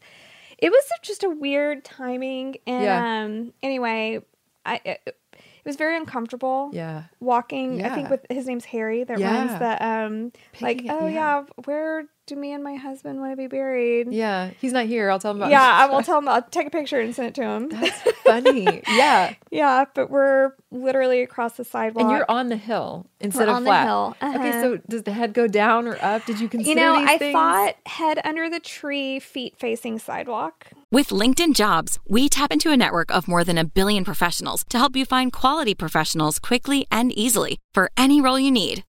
it 0.57 0.70
was 0.72 0.84
just 1.03 1.24
a 1.24 1.30
weird 1.30 1.84
timing 1.86 2.57
and 2.66 2.84
Yeah. 2.84 3.22
um 3.24 3.53
anyway, 3.62 4.22
I 4.66 4.82
it, 4.84 5.16
it 5.64 5.66
was 5.70 5.76
very 5.76 5.95
uncomfortable. 5.97 6.70
Yeah. 6.74 7.03
Walking, 7.20 7.80
yeah. 7.80 7.91
I 7.91 7.95
think 7.95 8.09
with 8.09 8.26
his 8.30 8.47
name's 8.47 8.66
Harry 8.66 9.03
that 9.03 9.20
Yeah. 9.20 9.34
runs 9.38 9.59
the 9.59 9.86
um 9.86 10.32
like 10.59 10.84
it- 10.84 10.89
oh 10.89 11.07
yeah. 11.07 11.14
yeah, 11.41 11.43
where 11.66 12.05
do 12.34 12.39
me 12.39 12.51
and 12.53 12.63
my 12.63 12.75
husband 12.75 13.19
want 13.19 13.32
to 13.32 13.36
be 13.38 13.47
buried? 13.47 14.11
Yeah, 14.11 14.51
he's 14.59 14.71
not 14.73 14.86
here. 14.86 15.09
I'll 15.11 15.19
tell 15.19 15.32
him 15.32 15.38
about. 15.38 15.51
Yeah, 15.51 15.61
I 15.63 15.86
will 15.88 16.01
tell 16.01 16.17
him. 16.17 16.27
I'll 16.27 16.41
take 16.41 16.67
a 16.67 16.69
picture 16.69 16.99
and 16.99 17.13
send 17.15 17.27
it 17.29 17.36
to 17.36 17.43
him. 17.43 17.69
That's 17.69 17.99
funny. 18.23 18.82
Yeah, 18.91 19.34
yeah, 19.51 19.86
but 19.93 20.09
we're 20.09 20.53
literally 20.71 21.21
across 21.21 21.53
the 21.53 21.63
sidewalk. 21.65 22.03
and 22.03 22.11
you're 22.11 22.25
on 22.29 22.49
the 22.49 22.55
hill 22.57 23.05
instead 23.19 23.47
We're 23.47 23.51
of 23.51 23.55
on 23.57 23.63
the 23.63 23.67
flat. 23.69 23.86
hill, 23.86 24.15
Okay, 24.21 24.49
uh-huh. 24.49 24.61
so 24.61 24.77
does 24.89 25.03
the 25.03 25.11
head 25.13 25.34
go 25.34 25.47
down 25.47 25.88
or 25.88 25.97
up? 26.01 26.25
Did 26.25 26.39
you 26.39 26.47
consider 26.49 26.69
you 26.69 26.75
know, 26.75 26.99
these 26.99 27.09
I 27.09 27.17
things? 27.17 27.34
thought 27.34 27.75
head 27.86 28.19
under 28.23 28.49
the 28.49 28.59
tree, 28.59 29.19
feet 29.19 29.55
facing 29.57 29.99
sidewalk. 29.99 30.67
With 30.91 31.09
LinkedIn 31.09 31.55
Jobs, 31.55 31.99
we 32.07 32.27
tap 32.29 32.51
into 32.51 32.71
a 32.71 32.77
network 32.77 33.11
of 33.11 33.27
more 33.27 33.43
than 33.43 33.57
a 33.57 33.63
billion 33.65 34.03
professionals 34.03 34.63
to 34.69 34.77
help 34.77 34.95
you 34.95 35.05
find 35.05 35.32
quality 35.32 35.73
professionals 35.73 36.38
quickly 36.39 36.86
and 36.91 37.11
easily 37.17 37.59
for 37.73 37.89
any 37.97 38.19
role 38.21 38.39
you 38.39 38.51
need. 38.51 38.84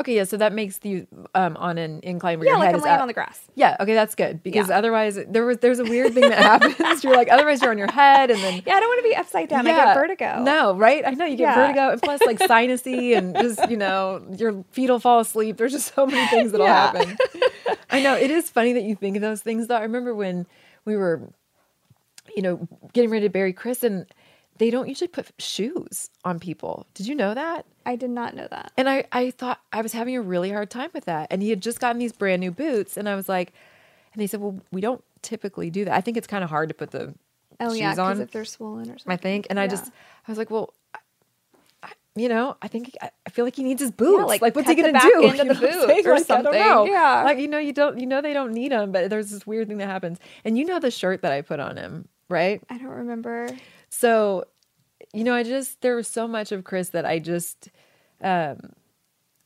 Okay, 0.00 0.14
yeah, 0.14 0.24
so 0.24 0.36
that 0.36 0.52
makes 0.52 0.78
you 0.84 1.08
um, 1.34 1.56
on 1.56 1.76
an 1.76 1.98
incline 2.04 2.38
where 2.38 2.46
Yeah, 2.46 2.52
your 2.52 2.58
like 2.60 2.66
head 2.66 2.74
I'm 2.76 2.78
is 2.78 2.84
laying 2.84 2.94
up. 2.96 3.02
on 3.02 3.08
the 3.08 3.14
grass. 3.14 3.40
Yeah, 3.56 3.76
okay, 3.80 3.94
that's 3.94 4.14
good 4.14 4.42
because 4.44 4.68
Yeah. 4.68 4.78
otherwise 4.78 5.18
there 5.28 5.44
was 5.44 5.58
there's 5.58 5.80
a 5.80 5.84
weird 5.84 6.14
thing 6.14 6.28
that 6.28 6.38
happens. 6.38 7.02
you're 7.02 7.16
like 7.16 7.28
otherwise 7.30 7.60
you're 7.60 7.72
on 7.72 7.78
your 7.78 7.90
head 7.90 8.30
and 8.30 8.40
then 8.42 8.62
Yeah, 8.66 8.74
I 8.74 8.80
don't 8.80 8.88
want 8.88 8.98
to 9.04 9.08
be 9.08 9.16
upside 9.16 9.48
down. 9.48 9.66
I 9.66 9.70
Yeah. 9.70 9.86
get 9.86 9.94
vertigo. 9.94 10.42
No, 10.44 10.74
right? 10.76 11.02
I 11.04 11.10
know 11.10 11.24
you 11.24 11.36
get 11.36 11.42
Yeah. 11.44 11.54
vertigo 11.56 11.90
and 11.90 12.00
plus 12.00 12.24
like 12.24 12.38
sinusy 12.48 13.16
and 13.16 13.34
just, 13.34 13.68
you 13.68 13.76
know, 13.76 14.24
your 14.36 14.64
feet 14.70 14.88
will 14.88 15.00
fall 15.00 15.18
asleep. 15.18 15.56
There's 15.56 15.72
just 15.72 15.92
so 15.94 16.06
many 16.06 16.26
things 16.28 16.52
that'll 16.52 16.68
happen. 16.68 17.16
I 17.90 18.00
know. 18.00 18.14
It 18.14 18.30
is 18.30 18.48
funny 18.50 18.72
that 18.74 18.84
you 18.84 18.94
think 18.94 19.16
of 19.16 19.22
those 19.22 19.40
things 19.42 19.66
though. 19.66 19.76
I 19.76 19.82
remember 19.82 20.14
when 20.14 20.46
we 20.84 20.96
were, 20.96 21.28
you 22.36 22.42
know, 22.42 22.68
getting 22.92 23.10
ready 23.10 23.26
to 23.26 23.30
bury 23.30 23.52
Chris 23.52 23.82
and 23.82 24.06
they 24.58 24.70
don't 24.70 24.88
usually 24.88 25.08
put 25.08 25.28
shoes 25.38 26.10
on 26.24 26.38
people. 26.40 26.86
Did 26.94 27.06
you 27.06 27.14
know 27.14 27.34
that? 27.34 27.64
I 27.86 27.96
did 27.96 28.10
not 28.10 28.34
know 28.34 28.46
that. 28.50 28.72
And 28.76 28.88
I, 28.88 29.04
I 29.12 29.30
thought 29.30 29.60
I 29.72 29.80
was 29.82 29.92
having 29.92 30.16
a 30.16 30.20
really 30.22 30.50
hard 30.50 30.70
time 30.70 30.90
with 30.92 31.04
that. 31.06 31.28
And 31.30 31.42
he 31.42 31.50
had 31.50 31.62
just 31.62 31.80
gotten 31.80 31.98
these 31.98 32.12
brand 32.12 32.40
new 32.40 32.50
boots. 32.50 32.96
And 32.96 33.08
I 33.08 33.14
was 33.14 33.28
like, 33.28 33.52
and 34.12 34.20
they 34.20 34.26
said, 34.26 34.40
well, 34.40 34.60
we 34.72 34.80
don't 34.80 35.02
typically 35.22 35.70
do 35.70 35.84
that. 35.84 35.94
I 35.94 36.00
think 36.00 36.16
it's 36.16 36.26
kind 36.26 36.42
of 36.44 36.50
hard 36.50 36.68
to 36.68 36.74
put 36.74 36.90
the 36.90 37.14
Oh 37.60 37.70
shoes 37.70 37.78
yeah, 37.80 37.94
on. 37.98 38.20
if 38.20 38.30
they're 38.30 38.44
swollen 38.44 38.90
or 38.90 38.98
something. 38.98 39.12
I 39.12 39.16
think. 39.16 39.46
And 39.50 39.58
I 39.58 39.66
just, 39.66 39.86
I 39.86 40.30
was 40.30 40.38
like, 40.38 40.50
well, 40.50 40.72
I, 41.82 41.88
you 42.14 42.28
know, 42.28 42.56
I 42.62 42.68
think 42.68 42.96
I, 43.02 43.10
I 43.26 43.30
feel 43.30 43.44
like 43.44 43.56
he 43.56 43.62
needs 43.64 43.80
his 43.80 43.90
boots. 43.90 44.26
like, 44.26 44.40
like, 44.42 44.54
what's 44.54 44.68
he 44.68 44.74
gonna 44.74 44.92
back 44.92 45.02
do? 45.02 45.08
You 45.22 45.32
the 45.36 45.44
know 45.44 45.54
what 45.54 45.56
I'm 45.56 45.60
boot 45.60 45.86
or 45.86 45.86
Like, 45.86 45.98
I 45.98 46.02
don't 46.02 46.24
something. 46.24 46.52
know. 46.52 46.84
Yeah. 46.86 47.22
like 47.24 47.38
you 47.38 47.48
know, 47.48 47.58
you 47.58 47.72
don't, 47.72 47.98
you 47.98 48.06
know, 48.06 48.20
they 48.20 48.32
don't 48.32 48.52
need 48.52 48.70
them, 48.72 48.92
but 48.92 49.08
there's 49.10 49.30
this 49.30 49.46
weird 49.46 49.68
thing 49.68 49.78
that 49.78 49.86
happens. 49.88 50.18
And 50.44 50.56
you 50.58 50.64
know 50.66 50.78
the 50.78 50.90
shirt 50.90 51.22
that 51.22 51.32
I 51.32 51.42
put 51.42 51.58
on 51.60 51.76
him, 51.76 52.08
right? 52.28 52.60
I 52.70 52.78
don't 52.78 52.88
remember. 52.88 53.48
So, 53.90 54.44
you 55.12 55.24
know, 55.24 55.34
I 55.34 55.42
just 55.42 55.80
there 55.80 55.96
was 55.96 56.08
so 56.08 56.28
much 56.28 56.52
of 56.52 56.64
Chris 56.64 56.90
that 56.90 57.04
I 57.06 57.18
just 57.18 57.68
um 58.22 58.72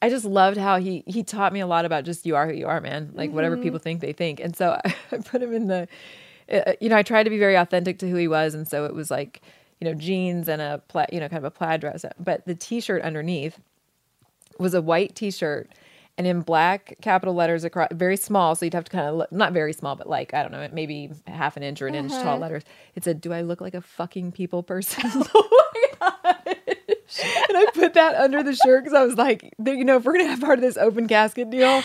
I 0.00 0.08
just 0.08 0.24
loved 0.24 0.56
how 0.56 0.78
he 0.78 1.04
he 1.06 1.22
taught 1.22 1.52
me 1.52 1.60
a 1.60 1.66
lot 1.66 1.84
about 1.84 2.04
just 2.04 2.26
you 2.26 2.34
are 2.36 2.48
who 2.48 2.54
you 2.54 2.66
are, 2.66 2.80
man. 2.80 3.10
Like 3.14 3.32
whatever 3.32 3.56
Mhm. 3.56 3.62
people 3.62 3.78
think 3.78 4.00
they 4.00 4.12
think. 4.12 4.40
And 4.40 4.56
so 4.56 4.80
I, 5.12 5.18
put 5.18 5.42
him 5.42 5.52
in 5.52 5.68
the 5.68 5.88
uh, 6.52 6.72
you 6.80 6.88
know, 6.88 6.96
I 6.96 7.02
tried 7.02 7.22
to 7.24 7.30
be 7.30 7.38
very 7.38 7.54
authentic 7.54 7.98
to 8.00 8.08
who 8.10 8.16
he 8.16 8.28
was 8.28 8.54
and 8.54 8.66
so 8.66 8.84
it 8.84 8.94
was 8.94 9.10
like, 9.10 9.40
you 9.80 9.86
know, 9.86 9.94
jeans 9.94 10.48
and 10.48 10.60
a 10.60 10.82
plaid, 10.88 11.08
you 11.12 11.20
know, 11.20 11.28
kind 11.28 11.38
of 11.38 11.44
a 11.44 11.50
plaid 11.50 11.80
dress, 11.80 12.04
but 12.18 12.44
the 12.46 12.54
t-shirt 12.54 13.02
underneath 13.02 13.58
was 14.58 14.74
a 14.74 14.82
white 14.82 15.14
t-shirt 15.14 15.70
and 16.18 16.26
in 16.26 16.40
black 16.42 16.96
capital 17.00 17.34
letters 17.34 17.64
across 17.64 17.88
very 17.92 18.16
small 18.16 18.54
so 18.54 18.64
you'd 18.66 18.74
have 18.74 18.84
to 18.84 18.90
kind 18.92 19.08
of 19.08 19.14
look 19.16 19.32
not 19.32 19.52
very 19.52 19.72
small 19.72 19.96
but 19.96 20.08
like 20.08 20.34
i 20.34 20.42
don't 20.42 20.52
know 20.52 20.68
maybe 20.72 21.10
half 21.26 21.56
an 21.56 21.62
inch 21.62 21.80
or 21.80 21.86
an 21.86 21.94
inch 21.94 22.10
tall 22.12 22.20
Uh-huh. 22.34 22.38
letters. 22.38 22.62
It 22.94 23.02
said 23.04 23.20
do 23.20 23.32
i 23.32 23.40
look 23.42 23.60
like 23.60 23.74
a 23.74 23.80
fucking 23.80 24.32
people 24.32 24.62
person? 24.62 25.22
And 27.48 27.58
I 27.58 27.66
put 27.74 27.94
that 27.94 28.14
under 28.14 28.42
the 28.42 28.54
shirt 28.54 28.84
because 28.84 28.96
I 28.96 29.04
was 29.04 29.16
like, 29.16 29.52
you 29.64 29.84
know, 29.84 29.96
if 29.96 30.04
we're 30.04 30.14
gonna 30.14 30.28
have 30.30 30.40
part 30.40 30.58
of 30.58 30.62
this 30.62 30.78
open 30.78 31.06
casket 31.08 31.50
deal, 31.50 31.82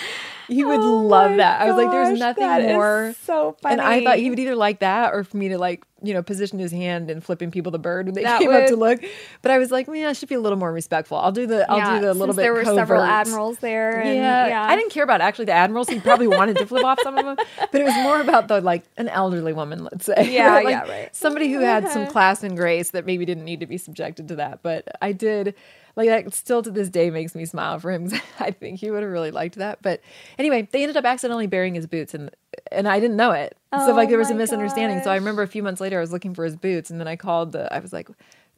he 0.47 0.63
would 0.65 0.79
oh 0.79 1.01
love 1.07 1.37
that. 1.37 1.61
I 1.61 1.65
was 1.67 1.75
like, 1.75 1.91
there's 1.91 2.09
Oh 2.09 2.25
nothing 2.25 2.73
more. 2.73 3.15
so 3.23 3.55
funny. 3.61 3.73
And 3.73 3.81
I 3.81 4.03
thought 4.03 4.17
he 4.17 4.29
would 4.29 4.39
either 4.39 4.55
like 4.55 4.79
that 4.79 5.13
or 5.13 5.23
for 5.23 5.37
me 5.37 5.49
to 5.49 5.57
like, 5.57 5.83
you 6.03 6.13
know, 6.13 6.21
position 6.21 6.59
his 6.59 6.71
hand 6.71 7.09
and 7.09 7.23
flipping 7.23 7.49
people 7.51 7.71
the 7.71 7.79
bird 7.79 8.05
when 8.05 8.13
they 8.15 8.23
That 8.27 8.39
came 8.39 8.51
up 8.51 8.67
to 8.67 8.75
look. 8.75 9.01
But 9.41 9.51
I 9.51 9.57
was 9.57 9.71
like, 9.71 9.87
yeah, 9.91 10.09
I 10.09 10.13
should 10.13 10.29
be 10.29 10.35
a 10.35 10.39
little 10.39 10.57
more 10.57 10.71
respectful. 10.71 11.17
I'll 11.17 11.31
do 11.31 11.47
the, 11.47 11.69
I'll 11.69 11.77
Yeah, 11.79 11.99
do 11.99 12.05
the 12.05 12.13
little 12.13 12.35
bit. 12.35 12.41
there 12.43 12.53
were 12.53 12.63
several 12.65 13.01
admirals 13.01 13.57
there. 13.59 13.99
And, 14.01 14.15
yeah, 14.15 14.47
yeah, 14.47 14.63
I 14.63 14.75
didn't 14.75 14.91
care 14.91 15.03
about 15.03 15.21
actually 15.21 15.45
the 15.45 15.53
admirals. 15.53 15.89
He 15.89 15.99
probably 15.99 16.27
wanted 16.27 16.57
to 16.57 16.65
flip 16.67 16.85
off 16.85 16.99
some 17.01 17.17
of 17.17 17.25
them, 17.25 17.35
but 17.71 17.81
it 17.81 17.83
was 17.83 17.95
more 17.95 18.21
about 18.21 18.47
the 18.47 18.61
like 18.61 18.83
an 18.97 19.07
elderly 19.09 19.53
woman, 19.53 19.83
let's 19.83 20.05
say. 20.05 20.13
Yeah, 20.31 20.53
Like, 20.55 20.67
yeah, 20.67 20.87
right. 20.87 21.15
Somebody 21.15 21.51
who 21.51 21.59
had 21.61 21.89
some 21.89 22.07
class 22.07 22.43
and 22.43 22.55
grace 22.55 22.91
that 22.91 23.05
maybe 23.05 23.25
didn't 23.25 23.45
need 23.45 23.59
to 23.61 23.65
be 23.65 23.77
subjected 23.77 24.27
to 24.29 24.35
that. 24.37 24.61
But 24.61 24.87
I 25.01 25.11
did 25.13 25.55
like 25.97 26.07
that. 26.07 26.33
Still 26.33 26.61
to 26.63 26.71
this 26.71 26.89
day 26.89 27.09
makes 27.09 27.35
me 27.35 27.45
smile 27.45 27.79
for 27.79 27.91
him. 27.91 28.09
I 28.39 28.51
think 28.51 28.79
he 28.79 28.91
would 28.91 29.03
have 29.03 29.11
really 29.11 29.31
liked 29.31 29.55
that. 29.55 29.81
But 29.81 30.01
anyway, 30.37 30.67
they 30.71 30.83
ended 30.83 30.95
up 30.95 31.03
accidentally 31.03 31.47
burying 31.47 31.75
his 31.75 31.87
boots, 31.87 32.13
and 32.13 32.31
and 32.71 32.87
I 32.87 32.99
didn't 32.99 33.17
know 33.17 33.31
it. 33.31 33.57
so 33.73 33.93
like 33.93 34.07
Oh 34.07 34.11
there 34.11 34.19
was 34.19 34.29
a 34.29 34.35
misunderstanding. 34.35 35.01
So 35.03 35.11
I 35.11 35.15
remember 35.15 35.41
a 35.41 35.47
few 35.47 35.63
months 35.63 35.81
later, 35.81 35.97
I 35.97 36.01
was 36.01 36.11
looking 36.11 36.33
for 36.33 36.45
his 36.45 36.55
boots, 36.55 36.89
and 36.89 36.99
then 36.99 37.07
I 37.07 37.15
called 37.17 37.51
the. 37.51 37.73
I 37.73 37.79
was 37.79 37.91
like. 37.91 38.07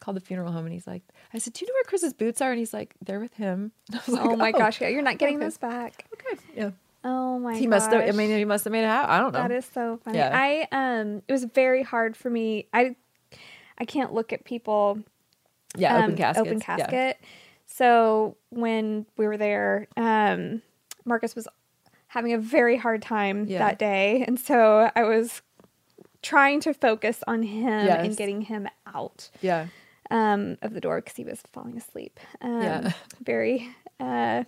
Called 0.01 0.15
the 0.15 0.21
funeral 0.21 0.49
home 0.53 0.63
and 0.63 0.71
he's 0.71 0.87
like, 0.87 1.03
I 1.33 1.39
said, 1.39 1.51
Do 1.51 1.65
you 1.65 1.67
know 1.69 1.73
where 1.75 1.83
Chris's 1.83 2.13
boots 2.13 2.39
are? 2.39 2.51
And 2.51 2.57
he's 2.57 2.73
like, 2.73 2.95
They're 3.03 3.19
with 3.19 3.33
him. 3.33 3.73
And 3.91 3.95
I 3.99 4.03
was 4.05 4.15
like, 4.15 4.25
oh 4.25 4.37
my 4.37 4.53
gosh, 4.53 4.79
yeah, 4.79 4.87
you're 4.87 5.01
not 5.01 5.17
getting 5.17 5.35
okay. 5.35 5.43
those 5.43 5.57
back. 5.57 6.05
Okay. 6.13 6.41
Yeah. 6.55 6.71
Oh 7.03 7.37
my 7.37 7.57
He 7.57 7.67
must 7.67 7.91
have. 7.91 8.07
I 8.07 8.11
mean, 8.11 8.29
he 8.29 8.45
must 8.45 8.63
have 8.63 8.71
made 8.71 8.83
it 8.83 8.85
out. 8.85 9.09
I 9.09 9.19
don't 9.19 9.33
know. 9.33 9.39
That 9.39 9.51
is 9.51 9.65
so 9.73 9.99
funny. 10.05 10.19
Yeah. 10.19 10.31
I 10.33 10.67
um 10.71 11.21
it 11.27 11.33
was 11.33 11.43
very 11.43 11.83
hard 11.83 12.15
for 12.15 12.29
me. 12.29 12.67
I 12.73 12.95
I 13.77 13.85
can't 13.85 14.13
look 14.13 14.33
at 14.33 14.43
people 14.43 14.99
Yeah, 15.77 15.97
open 16.05 16.21
um, 16.23 16.33
Open 16.37 16.57
yeah. 16.59 16.65
casket. 16.77 17.19
So 17.65 18.35
when 18.49 19.05
we 19.17 19.27
were 19.27 19.37
there, 19.37 19.87
um 19.97 20.61
Marcus 21.05 21.35
was 21.35 21.47
having 22.07 22.33
a 22.33 22.37
very 22.39 22.75
hard 22.77 23.01
time 23.01 23.45
Yeah. 23.47 23.59
that 23.59 23.79
day. 23.79 24.23
And 24.27 24.39
so 24.39 24.89
I 24.95 25.03
was 25.03 25.41
trying 26.21 26.59
to 26.61 26.73
focus 26.73 27.23
on 27.27 27.43
him 27.43 27.85
Yes. 27.85 28.05
and 28.05 28.17
getting 28.17 28.41
him 28.41 28.67
out 28.87 29.29
Yeah. 29.41 29.67
um 30.11 30.57
of 30.61 30.73
the 30.73 30.81
door 30.81 30.97
because 31.01 31.15
he 31.15 31.23
was 31.23 31.41
falling 31.53 31.77
asleep. 31.77 32.19
Um 32.41 32.61
Yeah. 32.61 32.91
very 33.23 33.69
uh 33.99 34.43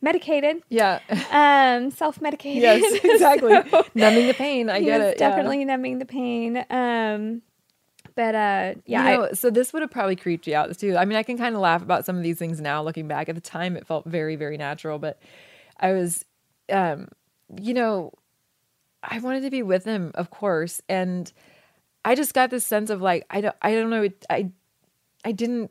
medicated. 0.00 0.62
Yeah. 0.68 1.00
Um 1.30 1.90
self-medicated. 1.90 2.62
Yes, 2.62 3.00
exactly. 3.04 3.54
So- 3.70 3.84
Numbing 3.94 4.26
the 4.26 4.34
pain. 4.34 4.68
I 4.70 4.80
get 4.80 5.00
it. 5.00 5.16
yeah. 5.20 5.28
Definitely 5.28 5.64
numbing 5.64 5.98
the 5.98 6.04
pain. 6.06 6.64
Um, 6.70 7.42
but 8.16 8.34
uh, 8.34 8.74
yeah, 8.86 9.16
You 9.16 9.22
I- 9.26 9.32
so 9.32 9.50
this 9.50 9.72
would 9.72 9.82
have 9.82 9.90
probably 9.92 10.16
creeped 10.16 10.46
you 10.48 10.54
out 10.56 10.76
too. 10.78 10.96
I 10.96 11.04
mean, 11.04 11.16
I 11.16 11.22
can 11.22 11.38
kind 11.38 11.54
of 11.54 11.60
laugh 11.60 11.82
about 11.82 12.04
some 12.04 12.16
of 12.16 12.22
these 12.24 12.38
things 12.38 12.60
now 12.60 12.82
looking 12.82 13.06
back. 13.06 13.28
At 13.28 13.34
the 13.36 13.40
time, 13.40 13.76
it 13.76 13.86
felt 13.86 14.04
very, 14.06 14.34
very 14.36 14.56
natural, 14.56 14.98
but 14.98 15.20
I 15.78 15.92
was, 15.92 16.24
um, 16.72 17.08
you 17.60 17.74
know, 17.74 18.12
I 19.02 19.20
wanted 19.20 19.42
to 19.42 19.50
be 19.50 19.62
with 19.62 19.84
him, 19.84 20.10
of 20.14 20.30
course, 20.30 20.80
and 20.88 21.32
I 22.04 22.14
just 22.16 22.34
got 22.34 22.50
this 22.50 22.66
sense 22.66 22.90
of 22.90 23.00
like 23.00 23.24
I 23.30 23.40
don't, 23.40 23.56
I 23.62 23.72
don't 23.74 23.90
know, 23.90 24.08
I, 24.30 24.50
I 25.24 25.32
didn't 25.32 25.70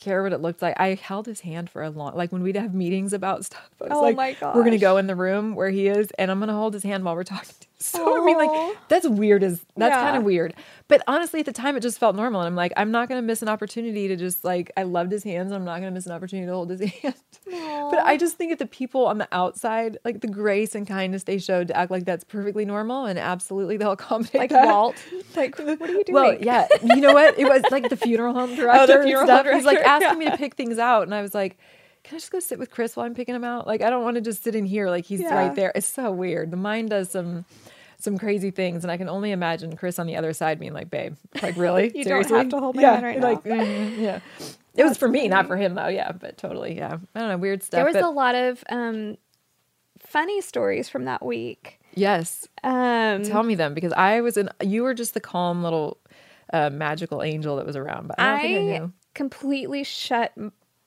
care 0.00 0.22
what 0.24 0.32
it 0.32 0.40
looked 0.40 0.62
like. 0.62 0.74
I 0.80 0.94
held 0.94 1.26
his 1.26 1.40
hand 1.40 1.70
for 1.70 1.82
a 1.82 1.90
long, 1.90 2.16
like 2.16 2.32
when 2.32 2.42
we'd 2.42 2.56
have 2.56 2.74
meetings 2.74 3.12
about 3.12 3.44
stuff. 3.44 3.70
I 3.80 3.84
was 3.84 3.92
Oh 3.98 4.02
like, 4.02 4.16
my 4.16 4.36
we're 4.54 4.64
gonna 4.64 4.78
go 4.78 4.96
in 4.96 5.06
the 5.06 5.14
room 5.14 5.54
where 5.54 5.70
he 5.70 5.86
is, 5.88 6.10
and 6.18 6.30
I'm 6.30 6.40
gonna 6.40 6.54
hold 6.54 6.74
his 6.74 6.82
hand 6.82 7.04
while 7.04 7.14
we're 7.14 7.22
talking 7.24 7.54
to 7.60 7.66
So 7.84 8.22
I 8.22 8.24
mean, 8.24 8.36
like 8.36 8.76
that's 8.88 9.06
weird. 9.08 9.42
As 9.42 9.64
that's 9.76 9.94
Yeah. 9.94 10.02
kind 10.02 10.16
of 10.16 10.24
weird. 10.24 10.54
But 10.88 11.02
honestly, 11.06 11.40
at 11.40 11.46
the 11.46 11.52
time, 11.52 11.76
it 11.76 11.80
just 11.80 11.98
felt 11.98 12.14
normal, 12.16 12.40
and 12.42 12.46
I'm 12.48 12.54
like, 12.56 12.72
I'm 12.76 12.90
not 12.90 13.08
gonna 13.08 13.22
miss 13.22 13.42
an 13.42 13.48
opportunity 13.48 14.08
to 14.08 14.16
just 14.16 14.44
like 14.44 14.70
I 14.76 14.82
loved 14.84 15.10
his 15.12 15.24
hands. 15.24 15.50
and 15.52 15.56
I'm 15.56 15.64
not 15.64 15.80
gonna 15.80 15.90
miss 15.90 16.06
an 16.06 16.12
opportunity 16.12 16.46
to 16.46 16.52
hold 16.52 16.70
his 16.70 16.80
hand. 17.02 17.14
But 17.46 18.00
I 18.04 18.16
just 18.16 18.36
think 18.36 18.52
of 18.52 18.58
the 18.58 18.66
people 18.66 19.06
on 19.06 19.18
the 19.18 19.28
outside, 19.32 19.98
like 20.04 20.20
the 20.20 20.28
grace 20.28 20.74
and 20.74 20.86
kindness 20.86 21.24
they 21.24 21.38
showed 21.38 21.68
to 21.68 21.76
act 21.76 21.90
like 21.90 22.04
that's 22.04 22.24
perfectly 22.24 22.64
normal, 22.64 23.04
and 23.06 23.18
absolutely 23.18 23.76
they'll 23.76 23.92
accommodate 23.92 24.34
Like 24.34 24.50
that. 24.50 24.66
Walt. 24.66 24.96
Like, 25.36 25.58
what 25.58 25.80
are 25.80 25.86
you 25.92 26.04
doing? 26.04 26.12
Well, 26.14 26.36
yeah, 26.40 26.68
you 26.84 26.96
know 27.00 27.14
what? 27.14 27.38
It 27.38 27.48
was 27.48 27.62
like 27.70 27.88
the 27.88 27.96
funeral 27.96 28.34
home 28.34 28.54
director. 28.56 28.94
and 28.96 29.04
funeral 29.04 29.26
stuff. 29.26 29.46
home 29.46 29.54
He's 29.56 29.64
like 29.64 29.78
director, 29.78 30.04
asking 30.06 30.18
me 30.18 30.30
to 30.30 30.36
pick 30.36 30.54
things 30.56 30.78
out, 30.78 31.04
and 31.04 31.14
I 31.14 31.22
was 31.22 31.34
like, 31.34 31.56
"Can 32.04 32.16
I 32.16 32.18
just 32.18 32.30
go 32.30 32.38
sit 32.38 32.58
with 32.58 32.70
Chris 32.70 32.96
while 32.96 33.06
I'm 33.06 33.14
picking 33.14 33.32
them 33.32 33.44
out? 33.44 33.66
Like, 33.66 33.80
I 33.80 33.88
don't 33.88 34.02
want 34.04 34.16
to 34.16 34.20
just 34.20 34.42
sit 34.44 34.54
in 34.54 34.66
here 34.66 34.88
like 34.90 35.06
he's 35.06 35.20
Yeah. 35.20 35.34
right 35.34 35.54
there. 35.54 35.72
It's 35.74 35.86
so 35.86 36.10
weird. 36.12 36.50
The 36.50 36.56
mind 36.58 36.90
does 36.90 37.10
some 37.10 37.44
some 38.02 38.18
crazy 38.18 38.50
things, 38.50 38.84
and 38.84 38.90
I 38.90 38.96
can 38.96 39.08
only 39.08 39.30
imagine 39.30 39.76
Chris 39.76 39.98
on 39.98 40.06
the 40.06 40.16
other 40.16 40.32
side 40.32 40.58
being 40.58 40.72
like, 40.74 40.90
"Babe, 40.90 41.16
like 41.42 41.56
really? 41.56 41.84
You 41.94 42.04
don't 42.04 42.24
Seriously? 42.24 42.38
have 42.38 42.48
to 42.50 42.58
hold 42.60 42.76
my 42.76 42.82
yeah, 42.82 42.92
hand 42.94 43.04
right 43.06 43.20
like, 43.20 43.44
now. 43.44 43.54
mhm, 43.56 43.98
yeah." 43.98 44.20
It 44.74 44.84
was 44.84 44.96
for 44.96 45.06
me, 45.08 45.28
not 45.28 45.46
for 45.46 45.56
him, 45.56 45.74
though. 45.74 45.88
Yeah, 45.88 46.12
but 46.12 46.38
totally, 46.38 46.76
yeah. 46.76 46.96
I 47.14 47.20
don't 47.20 47.28
know, 47.28 47.36
weird 47.36 47.62
stuff. 47.62 47.76
there 47.78 47.84
was 47.84 47.94
but 47.94 48.04
a 48.04 48.08
lot 48.08 48.34
of 48.34 48.64
um, 48.70 49.16
funny 49.98 50.40
stories 50.40 50.88
from 50.88 51.04
that 51.04 51.24
week. 51.24 51.78
yes. 51.94 52.48
Um, 52.64 53.22
Tell 53.22 53.42
me 53.42 53.54
them 53.54 53.74
because 53.74 53.92
I 53.92 54.20
was 54.22 54.36
in. 54.36 54.48
You 54.62 54.82
were 54.82 54.94
just 54.94 55.14
the 55.14 55.20
calm 55.20 55.62
little 55.62 55.98
uh, 56.52 56.70
magical 56.70 57.22
angel 57.22 57.56
that 57.56 57.66
was 57.66 57.76
around, 57.76 58.08
but 58.08 58.18
I 58.18 58.30
don't 58.32 58.40
think 58.40 58.56
I 58.56 58.74
I 58.74 58.78
knew. 58.78 58.92
completely 59.14 59.84
shut 59.84 60.32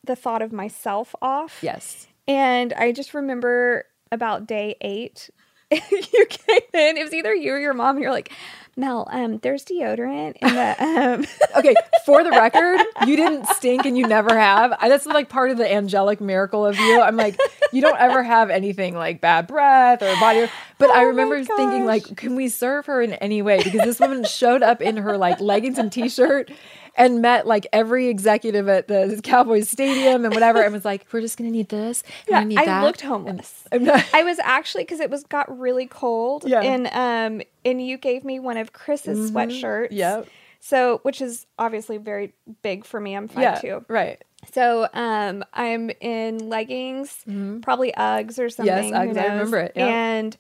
the 0.04 0.16
thought 0.16 0.42
of 0.42 0.52
myself 0.52 1.14
off. 1.22 1.60
Yes. 1.62 2.08
And 2.28 2.74
I 2.74 2.92
just 2.92 3.14
remember 3.14 3.86
about 4.12 4.48
day 4.48 4.76
eight, 4.82 5.30
you 5.72 6.26
came 6.28 6.62
in. 6.74 6.98
It 6.98 7.04
was 7.04 7.14
either 7.14 7.34
you 7.34 7.54
or 7.54 7.60
your 7.60 7.74
mom. 7.74 7.96
And 7.96 8.04
you're 8.04 8.12
like, 8.12 8.32
Mel, 8.78 9.08
um, 9.10 9.38
there's 9.38 9.64
deodorant 9.64 10.36
in 10.42 10.54
the. 10.54 10.76
Um. 10.86 11.26
okay, 11.58 11.76
for 12.06 12.24
the 12.24 12.32
record, 12.32 12.80
you 13.08 13.16
didn't 13.16 13.48
stink 13.48 13.86
and 13.86 13.98
you 13.98 14.08
never 14.08 14.38
have. 14.38 14.74
I, 14.80 14.90
that's 14.90 15.06
like 15.06 15.30
part 15.30 15.50
of 15.52 15.58
the 15.58 15.72
angelic 15.72 16.20
miracle 16.20 16.66
of 16.66 16.78
you. 16.78 17.02
I'm 17.02 17.16
like, 17.16 17.40
you 17.72 17.82
don't 17.82 17.98
ever 17.98 18.22
have 18.22 18.50
anything 18.50 18.96
like 18.96 19.22
bad 19.22 19.48
breath 19.48 20.02
or 20.02 20.14
body. 20.20 20.48
But 20.78 20.90
I 20.90 21.04
remember 21.04 21.44
thinking, 21.44 21.86
like, 21.86 22.18
can 22.18 22.36
we 22.36 22.50
serve 22.50 22.86
her 22.88 23.02
in 23.02 23.14
any 23.14 23.42
way? 23.42 23.64
Because 23.64 23.82
this 23.82 24.00
woman 24.00 24.26
showed 24.26 24.62
up 24.62 24.82
in 24.82 24.98
her 24.98 25.18
like 25.18 25.40
leggings 25.40 25.78
and 25.78 25.92
t-shirt 25.92 26.52
and 26.98 27.22
met 27.22 27.46
like 27.46 27.68
every 27.74 28.08
executive 28.08 28.68
at 28.70 28.88
the 28.88 29.20
Cowboys 29.24 29.70
stadium 29.70 30.26
and 30.26 30.34
whatever, 30.34 30.62
and 30.62 30.74
was 30.74 30.86
like, 30.86 31.06
we're 31.12 31.22
just 31.22 31.38
gonna 31.38 31.52
need 31.52 31.70
this. 31.70 32.04
And 32.28 32.30
Yeah, 32.30 32.40
I 32.40 32.44
need 32.44 32.58
I 32.60 32.66
that. 32.66 32.84
looked 32.84 33.02
homeless. 33.02 33.64
Not- 33.74 34.06
I 34.14 34.24
was 34.24 34.40
actually 34.40 34.84
because 34.84 35.00
it 35.00 35.10
was 35.10 35.24
got 35.24 35.60
really 35.60 35.88
cold. 35.88 36.44
Yeah. 36.48 36.62
And 36.62 36.88
um 36.88 37.42
and 37.66 37.86
you 37.86 37.98
gave 37.98 38.24
me 38.24 38.40
one 38.40 38.58
of 38.58 38.72
Chris's 38.74 39.32
Mhm. 39.32 39.34
sweatshirts. 39.36 39.88
Yep. 39.92 40.28
So 40.60 41.00
which 41.04 41.22
is 41.22 41.46
obviously 41.60 41.98
very 41.98 42.34
big 42.62 42.86
for 42.86 43.00
me. 43.00 43.16
I'm 43.16 43.28
five 43.28 43.42
Yeah, 43.44 43.56
two. 43.56 43.86
right. 43.88 44.24
So 44.54 44.88
um 44.94 45.44
I'm 45.54 45.92
in 46.02 46.50
leggings, 46.50 47.24
probably 47.62 47.92
Uggs 47.98 48.40
or 48.40 48.50
something. 48.50 48.94
who 48.94 49.00
Uggs, 49.00 49.18
I 49.18 49.26
remember 49.28 49.58
it, 49.60 49.74
yeah. 49.76 49.88
And 49.88 50.38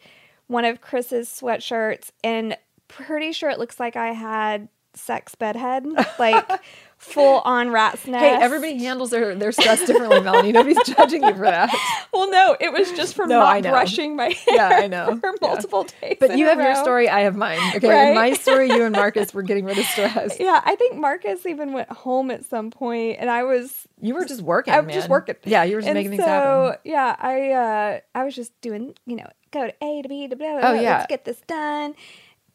one 0.48 0.64
of 0.64 0.80
Chris's 0.80 1.28
sweatshirts, 1.28 2.12
and 2.24 2.56
pretty 2.88 3.32
sure 3.32 3.50
it 3.50 3.58
looks 3.60 3.80
like 3.80 3.96
I 3.96 4.14
had 4.14 4.70
sex 4.96 5.36
bedhead, 5.36 5.86
like 6.20 6.48
full 6.98 7.40
on 7.42 7.70
rat's 7.72 8.08
nest. 8.08 8.24
Hey, 8.24 8.32
everybody 8.42 8.78
handles 8.78 9.10
their, 9.12 9.36
their 9.36 9.52
stress 9.52 9.86
differently, 9.86 10.22
Melanie. 10.22 10.52
Nobody's 10.52 10.82
judging 10.86 11.24
you 11.24 11.34
for 11.34 11.42
that. 11.46 11.70
Well, 12.14 12.30
no, 12.32 12.56
it 12.60 12.72
was 12.72 12.92
just 12.94 13.16
from 13.16 13.30
No, 13.30 13.40
not 13.40 13.54
I 13.56 13.60
know. 13.60 13.72
brushing 13.72 14.16
my 14.16 14.30
hair. 14.30 14.36
Yeah, 14.56 14.70
I 14.70 14.88
know. 14.88 15.20
For 15.20 15.32
Yeah. 15.42 15.48
multiple 15.48 15.84
days. 16.02 16.18
But 16.20 16.32
in 16.32 16.38
you 16.38 16.46
a 16.46 16.50
have 16.50 16.60
your 16.60 16.76
story, 16.76 17.10
I 17.10 17.22
have 17.22 17.36
mine. 17.36 17.60
Okay, 17.76 17.88
Right? 17.90 18.08
in 18.10 18.16
my 18.16 18.34
story, 18.34 18.70
you 18.70 18.84
and 18.84 18.94
Marcus 18.96 19.34
were 19.34 19.44
getting 19.44 19.66
rid 19.66 19.78
of 19.78 19.86
stress. 19.86 20.38
Yeah, 20.40 20.62
I 20.64 20.76
think 20.76 20.96
Marcus 20.98 21.46
even 21.46 21.74
went 21.74 21.90
home 21.92 22.32
at 22.32 22.46
some 22.46 22.72
point, 22.72 23.18
and 23.20 23.30
I 23.30 23.44
was. 23.44 23.88
You 24.02 24.14
were 24.16 24.26
just 24.26 24.42
working. 24.42 24.74
I 24.74 24.80
was 24.80 24.94
just 24.94 25.10
working. 25.10 25.36
Yeah, 25.44 25.64
you 25.64 25.76
were 25.76 25.82
just 25.82 25.90
And 25.90 25.98
making 25.98 26.12
things 26.12 26.24
so, 26.24 26.28
happen. 26.30 26.80
Yeah, 26.86 27.16
I 27.20 27.52
uh, 27.52 28.00
I 28.14 28.24
was 28.24 28.34
just 28.36 28.60
doing, 28.62 28.96
you 29.06 29.18
know, 29.18 29.28
go 29.52 29.68
to 29.68 29.74
A 29.84 30.02
to 30.02 30.10
B 30.10 30.28
to 30.28 30.36
blah, 30.36 30.60
blah, 30.60 30.70
Oh, 30.70 30.74
yeah. 30.74 30.98
let's 30.98 31.08
get 31.08 31.26
this 31.26 31.42
done. 31.48 31.96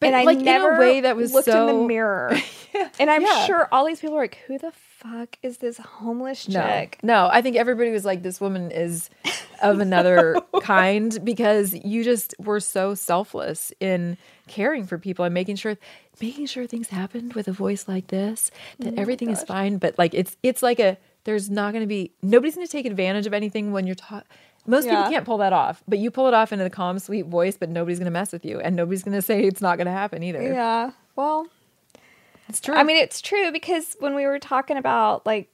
But, 0.01 0.07
and 0.07 0.15
I 0.17 0.23
like, 0.23 0.35
in 0.37 0.41
a 0.41 0.45
never 0.45 0.77
way 0.79 1.01
that 1.01 1.15
was 1.15 1.33
looked 1.33 1.47
in 1.47 1.53
the 1.53 1.67
so- 1.71 1.87
mirror. 1.87 2.35
and 2.99 3.09
I'm 3.09 3.21
Yeah. 3.21 3.45
sure 3.45 3.69
all 3.71 3.85
these 3.85 4.01
people 4.01 4.17
are 4.17 4.21
like, 4.21 4.39
"Who 4.47 4.57
the 4.57 4.71
fuck 4.71 5.37
is 5.43 5.59
this 5.59 5.77
homeless 5.77 6.49
No, 6.49 6.61
chick?" 6.61 6.97
no, 7.03 7.29
I 7.31 7.41
think 7.41 7.55
everybody 7.55 7.91
was 7.91 8.03
like, 8.03 8.23
this 8.23 8.41
woman 8.41 8.71
is 8.71 9.09
of 9.61 9.79
another 9.79 10.37
kind 10.61 11.17
because 11.23 11.73
you 11.73 12.03
just 12.03 12.33
were 12.39 12.59
so 12.59 12.95
selfless 12.95 13.71
in 13.79 14.17
caring 14.47 14.85
for 14.87 14.97
people 14.97 15.23
and 15.23 15.33
making 15.33 15.55
sure 15.55 15.77
making 16.19 16.45
sure 16.47 16.65
things 16.67 16.89
happened 16.89 17.33
with 17.35 17.47
a 17.47 17.51
voice 17.51 17.87
like 17.87 18.07
this 18.07 18.51
that 18.79 18.93
Oh 18.97 19.01
everything 19.01 19.29
is 19.29 19.43
fine 19.43 19.77
but 19.77 19.97
like 19.97 20.13
it's 20.13 20.35
it's 20.43 20.61
like 20.63 20.79
a 20.79 20.97
there's 21.23 21.49
not 21.49 21.71
going 21.73 21.83
to 21.83 21.87
be 21.87 22.11
nobody's 22.23 22.55
going 22.55 22.65
to 22.67 22.71
take 22.71 22.85
advantage 22.87 23.27
of 23.27 23.33
anything 23.33 23.71
when 23.71 23.85
you're 23.85 23.95
taught 23.95 24.25
most 24.67 24.85
Yeah. 24.85 24.97
people 24.97 25.11
can't 25.11 25.25
pull 25.25 25.37
that 25.39 25.53
off 25.53 25.83
but 25.87 25.99
you 25.99 26.11
pull 26.11 26.27
it 26.27 26.33
off 26.33 26.51
in 26.53 26.59
a 26.61 26.69
calm 26.69 26.99
sweet 26.99 27.25
voice 27.25 27.57
but 27.57 27.69
nobody's 27.69 27.99
going 27.99 28.05
to 28.05 28.11
mess 28.11 28.31
with 28.31 28.45
you 28.45 28.59
and 28.59 28.75
nobody's 28.75 29.03
going 29.03 29.15
to 29.17 29.21
say 29.21 29.43
it's 29.43 29.61
not 29.61 29.77
going 29.77 29.85
to 29.87 29.91
happen 29.91 30.21
either 30.23 30.41
Yeah. 30.41 30.91
Well, 31.15 31.47
it's 32.49 32.59
true 32.59 32.75
I 32.75 32.83
mean, 32.83 32.97
it's 32.97 33.21
true 33.21 33.51
because 33.51 33.95
when 33.99 34.13
we 34.15 34.25
were 34.25 34.39
talking 34.39 34.77
about 34.77 35.25
like 35.25 35.49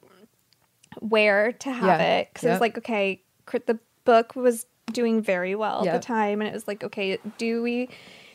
where 1.00 1.52
to 1.54 1.72
have 1.72 2.00
Yeah. 2.00 2.06
it, 2.20 2.30
because 2.34 2.44
it 2.48 2.52
was 2.52 2.62
like, 2.62 2.78
okay, 2.80 3.22
cr- 3.46 3.58
the 3.66 3.80
book 4.06 4.36
was 4.36 4.66
doing 4.92 5.22
very 5.22 5.54
well 5.56 5.88
at 5.88 5.94
the 5.94 6.00
time, 6.06 6.42
and 6.42 6.48
it 6.50 6.54
was 6.54 6.68
like, 6.68 6.84
okay, 6.84 7.20
do 7.38 7.62
we, 7.62 7.90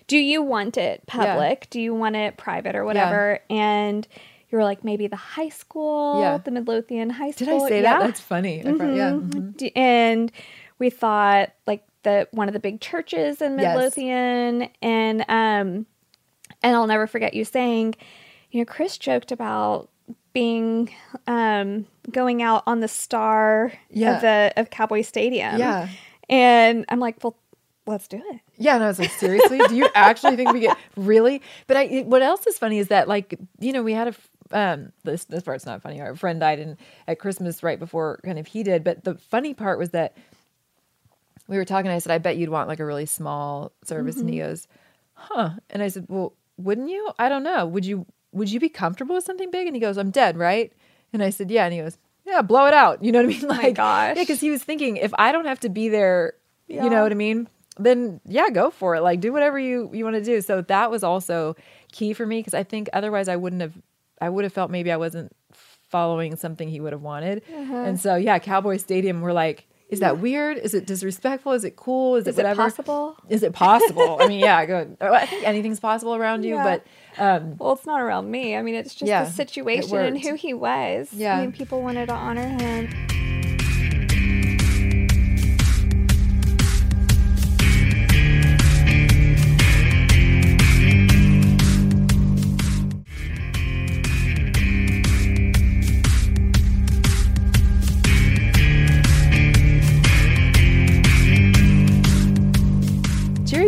do 0.07 0.17
you 0.19 0.43
want 0.43 0.77
it 0.77 1.05
public? 1.07 1.69
Do 1.71 1.81
you 1.81 1.95
want 1.95 2.15
it 2.17 2.37
private 2.37 2.77
or 2.77 2.85
whatever? 2.85 3.41
And 3.51 4.07
you 4.51 4.59
were 4.59 4.65
like, 4.65 4.85
maybe 4.85 5.07
the 5.09 5.17
high 5.17 5.49
school, 5.49 6.21
Yeah. 6.21 6.39
the 6.39 6.51
Midlothian 6.51 7.11
High 7.11 7.31
School. 7.33 7.47
did 7.47 7.63
i 7.65 7.69
say 7.69 7.83
yeah. 7.83 7.99
that 7.99 8.07
that's 8.07 8.21
funny 8.21 8.63
forgot- 8.63 8.95
yeah 8.95 9.11
Mhm. 9.13 9.31
mhm. 9.31 9.57
D- 9.57 9.73
And 9.75 10.31
we 10.79 10.91
thought 10.91 11.53
like 11.67 11.85
the 12.03 12.29
one 12.33 12.49
of 12.49 12.55
the 12.55 12.61
big 12.61 12.81
churches 12.81 13.41
in 13.41 13.59
Yes. 13.59 13.75
Midlothian, 13.77 14.69
and 14.83 15.21
um, 15.23 15.87
and 16.63 16.77
I'll 16.77 16.87
never 16.87 17.07
forget 17.07 17.35
you 17.35 17.45
saying, 17.45 17.95
you 18.51 18.61
know, 18.61 18.65
Chris 18.65 18.99
joked 18.99 19.33
about 19.33 19.89
being 20.33 20.91
um 21.27 21.87
going 22.11 22.43
out 22.43 22.63
on 22.67 22.81
the 22.81 22.89
star 22.89 23.73
Yeah. 23.91 24.17
of 24.17 24.21
the 24.23 24.53
of 24.57 24.71
Cowboy 24.71 25.03
Stadium. 25.03 25.59
Yeah. 25.59 25.89
and 26.29 26.85
I'm 26.89 26.99
like, 27.01 27.23
well, 27.23 27.37
let's 27.87 28.09
do 28.09 28.17
it. 28.31 28.41
Yeah, 28.59 28.75
and 28.77 28.85
I 28.85 28.89
was 28.89 28.99
like, 28.99 29.11
seriously, 29.11 29.61
do 29.69 29.77
you 29.77 29.89
actually 29.95 30.37
think 30.37 30.53
we 30.53 30.61
get 30.61 30.77
really? 30.97 31.43
But 31.67 31.77
I, 31.77 31.87
what 32.07 32.23
else 32.23 32.47
is 32.47 32.59
funny 32.59 32.79
is 32.79 32.89
that 32.89 33.09
like 33.09 33.39
you 33.61 33.73
know 33.73 33.83
we 33.83 33.93
had 33.93 34.09
a 34.09 34.15
um 34.59 34.93
this 35.05 35.25
this 35.27 35.43
part's 35.43 35.67
not 35.67 35.83
funny. 35.83 36.01
Our 36.01 36.15
friend 36.17 36.41
died 36.41 36.59
in 36.59 36.77
at 37.07 37.19
Christmas 37.19 37.63
right 37.63 37.79
before 37.79 38.19
kind 38.25 38.39
of 38.39 38.47
he 38.49 38.63
did. 38.63 38.83
But 38.85 39.05
the 39.05 39.15
funny 39.15 39.55
part 39.55 39.79
was 39.79 39.91
that 39.91 40.17
we 41.53 41.59
were 41.59 41.65
talking. 41.65 41.91
I 41.91 41.99
said, 41.99 42.11
I 42.13 42.19
bet 42.19 42.37
you'd 42.37 42.49
want 42.49 42.67
like 42.69 42.81
a 42.81 42.85
really 42.85 43.07
small 43.07 43.71
service, 43.85 44.17
and 44.17 44.29
he 44.29 44.39
goes, 44.39 44.67
huh? 45.15 45.51
And 45.71 45.83
I 45.83 45.89
said, 45.89 46.07
well, 46.09 46.33
wouldn't 46.57 46.89
you? 46.91 47.11
I 47.19 47.29
don't 47.29 47.45
know. 47.45 47.67
Would 47.67 47.87
you? 47.87 48.07
Would 48.33 48.51
you 48.51 48.59
be 48.59 48.69
comfortable 48.71 49.15
with 49.15 49.25
something 49.25 49.51
big? 49.51 49.67
And 49.67 49.77
he 49.77 49.81
goes, 49.81 49.97
I'm 49.99 50.11
dead, 50.11 50.37
right? 50.39 50.73
And 51.13 51.23
I 51.23 51.31
said, 51.31 51.51
yeah. 51.51 51.65
And 51.67 51.75
he 51.75 51.81
goes, 51.81 51.99
yeah, 52.25 52.41
blow 52.43 52.67
it 52.67 52.75
out. 52.75 53.05
You 53.05 53.13
know 53.13 53.19
what 53.23 53.27
I 53.27 53.39
mean? 53.39 53.47
my 53.47 53.57
Like, 53.59 53.75
gosh. 53.75 54.17
yeah, 54.17 54.23
because 54.23 54.41
he 54.41 54.51
was 54.51 54.63
thinking 54.65 54.97
if 54.97 55.13
I 55.19 55.31
don't 55.33 55.45
have 55.45 55.61
to 55.61 55.69
be 55.69 55.89
there, 55.91 56.33
Yeah. 56.67 56.85
you 56.85 56.91
know 56.91 57.03
what 57.03 57.13
I 57.13 57.15
mean? 57.15 57.47
Then 57.79 58.21
yeah, 58.27 58.49
go 58.51 58.71
for 58.71 58.95
it. 58.97 59.03
Like 59.03 59.21
do 59.21 59.33
whatever 59.33 59.59
you 59.59 59.91
you 59.93 60.05
want 60.05 60.17
to 60.17 60.25
do. 60.25 60.41
So 60.41 60.63
that 60.63 60.91
was 60.91 61.03
also 61.05 61.57
key 61.93 62.13
for 62.15 62.25
me 62.27 62.39
because 62.41 62.55
I 62.55 62.63
think 62.65 62.89
otherwise 62.93 63.29
I 63.29 63.37
wouldn't 63.37 63.61
have. 63.63 63.75
I 64.21 64.29
would 64.31 64.45
have 64.45 64.53
felt 64.53 64.71
maybe 64.71 64.91
I 64.93 64.97
wasn't 64.97 65.33
following 65.89 66.37
something 66.37 66.69
he 66.69 66.81
would 66.81 66.93
have 66.93 67.03
wanted. 67.03 67.43
Uh-huh. 67.55 67.75
And 67.75 68.01
so 68.01 68.17
yeah, 68.17 68.39
Cowboy 68.39 68.79
Stadium. 68.79 69.21
We're 69.21 69.33
like. 69.33 69.67
Is 69.93 70.01
that 70.01 70.19
weird? 70.19 70.57
Is 70.59 70.73
it 70.75 70.87
disrespectful? 70.87 71.53
Is 71.53 71.65
it 71.65 71.77
cool? 71.77 72.17
Is, 72.17 72.27
Is 72.27 72.39
it 72.39 72.41
it 72.41 72.45
whatever? 72.45 72.63
possible? 72.63 73.17
Is 73.29 73.43
it 73.43 73.53
possible? 73.53 74.17
I 74.21 74.27
mean, 74.27 74.41
yeah, 74.41 74.65
good. 74.65 74.97
I 75.03 75.27
think 75.27 75.47
anything's 75.47 75.81
possible 75.81 76.15
around 76.17 76.45
you, 76.45 76.55
Yeah. 76.55 76.65
but 77.17 77.23
um, 77.23 77.57
Well, 77.59 77.75
it's 77.75 77.85
not 77.87 78.01
around 78.01 78.31
me. 78.31 78.57
I 78.57 78.63
mean, 78.63 78.75
it's 78.75 78.95
just 78.95 79.07
Yeah, 79.07 79.25
the 79.25 79.31
situation 79.31 79.97
and 79.99 80.19
who 80.21 80.35
he 80.35 80.55
was. 80.55 81.13
Yeah. 81.13 81.37
I 81.37 81.43
mean, 81.43 81.53
people 81.53 81.83
wanted 81.83 82.07
to 82.07 82.15
honor 82.15 82.49
him. 82.49 82.89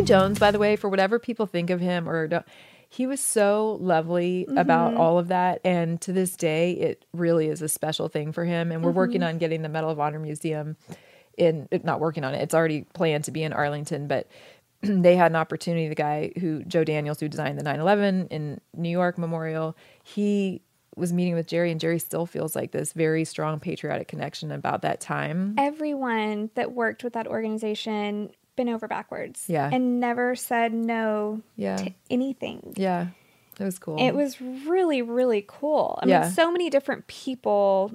Jones, 0.07 0.38
by 0.38 0.50
the 0.50 0.59
way, 0.59 0.76
for 0.76 0.88
whatever 0.88 1.18
people 1.18 1.46
think 1.46 1.70
of 1.70 1.80
him 1.80 2.09
or 2.09 2.28
don't, 2.28 2.46
he 2.88 3.07
was 3.07 3.20
so 3.20 3.78
lovely 3.80 4.46
about 4.57 4.94
Mhm. 4.94 4.98
all 4.98 5.18
of 5.18 5.28
that. 5.28 5.61
And 5.64 6.00
to 6.02 6.12
this 6.12 6.36
day, 6.36 6.72
it 6.72 7.05
really 7.12 7.48
is 7.48 7.61
a 7.62 7.68
special 7.68 8.09
thing 8.09 8.30
for 8.32 8.44
him. 8.44 8.70
And 8.70 8.84
we're 8.84 8.92
working 8.92 9.20
Mhm. 9.22 9.28
on 9.28 9.38
getting 9.38 9.62
the 9.62 9.68
Medal 9.68 9.90
of 9.90 9.98
Honor 9.98 10.20
Museum 10.20 10.76
in, 11.36 11.68
not 11.82 11.98
working 11.98 12.22
on 12.22 12.32
it, 12.34 12.42
it's 12.42 12.55
already 12.55 12.82
planned 12.94 13.24
to 13.24 13.32
be 13.32 13.42
in 13.42 13.52
Arlington, 13.52 14.07
but 14.07 14.28
they 14.82 15.16
had 15.16 15.32
an 15.32 15.36
opportunity. 15.36 15.88
The 15.88 15.94
guy 15.96 16.30
who 16.38 16.62
Joe 16.64 16.84
Daniels, 16.84 17.18
who 17.18 17.28
designed 17.28 17.59
the 17.59 17.64
9/11 17.64 18.28
in 18.30 18.61
New 18.76 18.90
York 18.90 19.18
Memorial, 19.18 19.76
he 20.05 20.62
was 20.94 21.12
meeting 21.12 21.34
with 21.34 21.48
Jerry, 21.48 21.72
and 21.72 21.80
Jerry 21.80 21.98
still 21.98 22.24
feels 22.26 22.55
like 22.55 22.70
this 22.70 22.92
very 22.92 23.24
strong 23.24 23.59
patriotic 23.59 24.07
connection 24.07 24.52
about 24.52 24.82
that 24.82 25.00
time. 25.00 25.57
Everyone 25.59 26.50
that 26.55 26.70
worked 26.70 27.02
with 27.02 27.14
that 27.14 27.26
organization 27.26 28.30
bent 28.57 28.68
over 28.68 28.88
backwards. 28.88 29.44
Yeah. 29.48 29.68
And 29.72 30.00
never 30.00 30.34
said 30.36 30.72
no 30.72 31.42
Yeah. 31.57 31.76
to 31.76 31.94
anything. 32.11 32.74
Yeah, 32.76 33.09
it 33.59 33.64
was 33.64 33.78
cool. 33.78 33.98
It 33.98 34.12
was 34.14 34.40
really, 34.40 35.02
really 35.02 35.44
cool. 35.46 35.98
I 36.02 36.07
Yeah. 36.07 36.20
mean, 36.22 36.30
so 36.30 36.50
many 36.52 36.70
different 36.70 37.07
people 37.07 37.92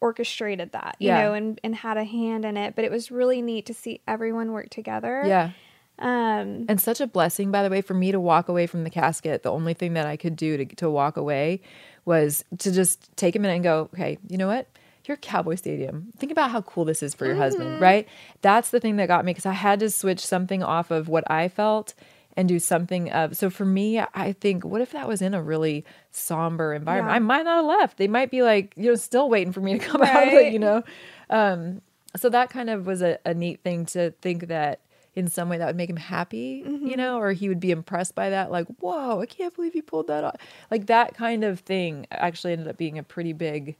orchestrated 0.00 0.72
that, 0.72 0.96
you 0.98 1.08
Yeah. 1.08 1.22
know, 1.22 1.34
and, 1.34 1.60
and 1.64 1.74
had 1.74 1.96
a 1.96 2.04
hand 2.04 2.44
in 2.44 2.56
it. 2.56 2.74
But 2.76 2.84
it 2.84 2.90
was 2.90 3.10
really 3.10 3.40
neat 3.42 3.66
to 3.66 3.74
see 3.74 4.00
everyone 4.06 4.52
work 4.52 4.70
together. 4.70 5.22
Yeah. 5.24 5.50
Um, 5.98 6.66
and 6.68 6.78
such 6.78 7.00
a 7.00 7.06
blessing, 7.06 7.50
by 7.50 7.62
the 7.62 7.70
way, 7.70 7.80
for 7.80 7.94
me 7.94 8.12
to 8.12 8.20
walk 8.20 8.50
away 8.50 8.66
from 8.66 8.84
the 8.84 8.90
casket. 8.90 9.42
The 9.42 9.50
only 9.50 9.72
thing 9.72 9.94
that 9.94 10.04
I 10.06 10.18
could 10.18 10.36
do 10.36 10.58
to, 10.58 10.64
to 10.76 10.90
walk 10.90 11.16
away 11.16 11.62
was 12.04 12.44
to 12.58 12.70
just 12.70 13.16
take 13.16 13.34
a 13.34 13.38
minute 13.38 13.54
and 13.54 13.64
go, 13.64 13.88
okay, 13.94 14.18
you 14.28 14.36
know 14.36 14.46
what? 14.46 14.68
You're 15.06 15.16
Cowboy 15.18 15.54
Stadium. 15.56 16.12
Think 16.18 16.32
about 16.32 16.50
how 16.50 16.62
cool 16.62 16.84
this 16.84 17.02
is 17.02 17.14
for 17.14 17.26
your 17.26 17.36
husband, 17.36 17.80
right? 17.80 18.08
That's 18.42 18.70
the 18.70 18.80
thing 18.80 18.96
that 18.96 19.08
got 19.08 19.24
me 19.24 19.30
because 19.32 19.46
I 19.46 19.52
had 19.52 19.80
to 19.80 19.90
switch 19.90 20.24
something 20.24 20.62
off 20.62 20.90
of 20.90 21.08
what 21.08 21.30
I 21.30 21.48
felt 21.48 21.94
and 22.36 22.48
do 22.48 22.58
something 22.58 23.10
of. 23.12 23.36
So 23.36 23.48
for 23.48 23.64
me, 23.64 23.98
I 23.98 24.32
think, 24.32 24.64
what 24.64 24.80
if 24.80 24.90
that 24.92 25.08
was 25.08 25.22
in 25.22 25.32
a 25.32 25.42
really 25.42 25.84
somber 26.10 26.74
environment? 26.74 27.12
Yeah. 27.12 27.16
I 27.16 27.18
might 27.20 27.44
not 27.44 27.56
have 27.56 27.64
left. 27.80 27.96
They 27.98 28.08
might 28.08 28.30
be 28.30 28.42
like, 28.42 28.74
you 28.76 28.86
know, 28.90 28.94
still 28.94 29.28
waiting 29.30 29.52
for 29.52 29.60
me 29.60 29.78
to 29.78 29.78
come 29.86 30.02
out, 30.02 30.08
Right. 30.14 30.52
you 30.52 30.58
know? 30.58 30.82
Um, 31.30 31.80
so 32.16 32.28
that 32.30 32.50
kind 32.50 32.70
of 32.70 32.86
was 32.86 33.02
a, 33.02 33.18
a 33.24 33.32
neat 33.34 33.62
thing 33.62 33.86
to 33.86 34.10
think 34.22 34.48
that 34.48 34.80
in 35.14 35.28
some 35.28 35.48
way 35.48 35.56
that 35.56 35.66
would 35.66 35.76
make 35.76 35.88
him 35.88 35.96
happy, 35.96 36.62
Mm-hmm. 36.66 36.86
you 36.86 36.96
know, 36.96 37.18
or 37.18 37.32
he 37.32 37.48
would 37.48 37.60
be 37.60 37.70
impressed 37.70 38.14
by 38.14 38.30
that, 38.30 38.50
like, 38.50 38.66
whoa, 38.80 39.20
I 39.20 39.26
can't 39.26 39.54
believe 39.54 39.74
you 39.74 39.82
pulled 39.82 40.08
that 40.08 40.24
off. 40.24 40.36
Like 40.70 40.86
that 40.86 41.14
kind 41.14 41.42
of 41.44 41.60
thing 41.60 42.06
actually 42.10 42.52
ended 42.52 42.68
up 42.68 42.76
being 42.76 42.98
a 42.98 43.02
pretty 43.02 43.32
big 43.32 43.76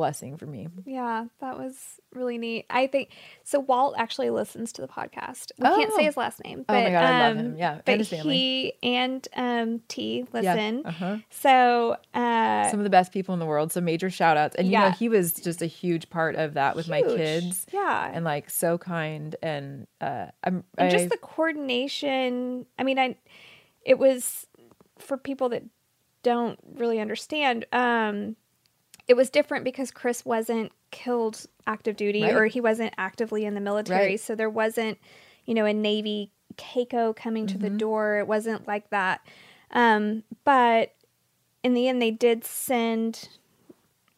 blessing 0.00 0.36
for 0.36 0.46
me. 0.46 0.66
Yeah, 0.86 1.26
that 1.40 1.58
was 1.58 2.00
really 2.14 2.38
neat. 2.38 2.66
I 2.70 2.86
think 2.86 3.10
so. 3.44 3.60
Walt 3.60 3.94
actually 3.98 4.30
listens 4.30 4.72
to 4.72 4.82
the 4.82 4.88
podcast. 4.88 5.52
We 5.58 5.64
can't 5.68 5.92
say 5.92 6.02
Oh. 6.02 6.04
his 6.06 6.16
last 6.16 6.42
name. 6.42 6.64
But, 6.66 6.76
Oh 6.76 6.82
my 6.84 6.90
God, 6.90 7.04
I 7.04 7.28
love 7.28 7.36
um, 7.36 7.44
him. 7.44 7.56
Yeah, 7.56 7.72
and 7.74 7.82
but 7.84 7.98
his 7.98 8.10
he 8.10 8.72
and 8.82 9.28
um, 9.36 9.80
T 9.88 10.26
Yeah, 10.32 10.40
listen. 10.54 10.86
uh-huh. 10.86 11.16
So 11.28 11.96
uh, 12.14 12.68
Some 12.70 12.80
of 12.80 12.84
the 12.84 12.90
best 12.90 13.12
people 13.12 13.32
in 13.34 13.38
the 13.38 13.46
world. 13.46 13.70
So 13.72 13.80
major 13.80 14.10
shout 14.10 14.36
outs. 14.36 14.56
And 14.56 14.66
you 14.66 14.72
know, 14.78 14.86
Yeah. 14.86 14.92
he 14.94 15.08
was 15.08 15.32
just 15.34 15.60
a 15.62 15.66
huge 15.66 16.08
part 16.10 16.34
of 16.36 16.54
that 16.54 16.74
with 16.76 16.88
my 16.88 17.02
kids. 17.02 17.66
Yeah. 17.72 18.10
And 18.12 18.24
like 18.24 18.50
so 18.50 18.78
kind 18.78 19.36
and 19.42 19.86
uh 20.00 20.26
I'm 20.42 20.64
and 20.78 20.88
I- 20.88 20.90
just 20.90 21.10
the 21.10 21.18
coordination. 21.18 22.66
I 22.78 22.82
mean, 22.84 22.98
I 22.98 23.16
it 23.84 23.98
was 23.98 24.46
for 24.98 25.16
people 25.16 25.48
that 25.50 25.62
don't 26.22 26.58
really 26.74 27.00
understand. 27.00 27.64
Um, 27.72 28.36
it 29.10 29.16
was 29.16 29.28
different 29.28 29.64
because 29.64 29.90
Chris 29.90 30.24
wasn't 30.24 30.70
killed 30.92 31.44
active 31.66 31.96
duty 31.96 32.22
Right. 32.22 32.34
or 32.34 32.46
he 32.46 32.60
wasn't 32.60 32.94
actively 32.96 33.44
in 33.44 33.54
the 33.54 33.60
military, 33.60 34.10
Right. 34.10 34.20
so 34.20 34.34
there 34.36 34.48
wasn't, 34.50 34.98
you 35.46 35.54
know, 35.54 35.64
a 35.64 35.72
Navy 35.74 36.30
CACO 36.56 37.12
coming 37.12 37.46
to 37.48 37.54
Mm-hmm. 37.54 37.62
the 37.64 37.70
door. 37.70 38.18
It 38.18 38.28
wasn't 38.28 38.68
like 38.68 38.90
that. 38.90 39.20
Um, 39.72 40.22
but 40.44 40.94
in 41.64 41.74
the 41.74 41.88
end, 41.88 42.00
they 42.00 42.12
did 42.12 42.44
send 42.44 43.28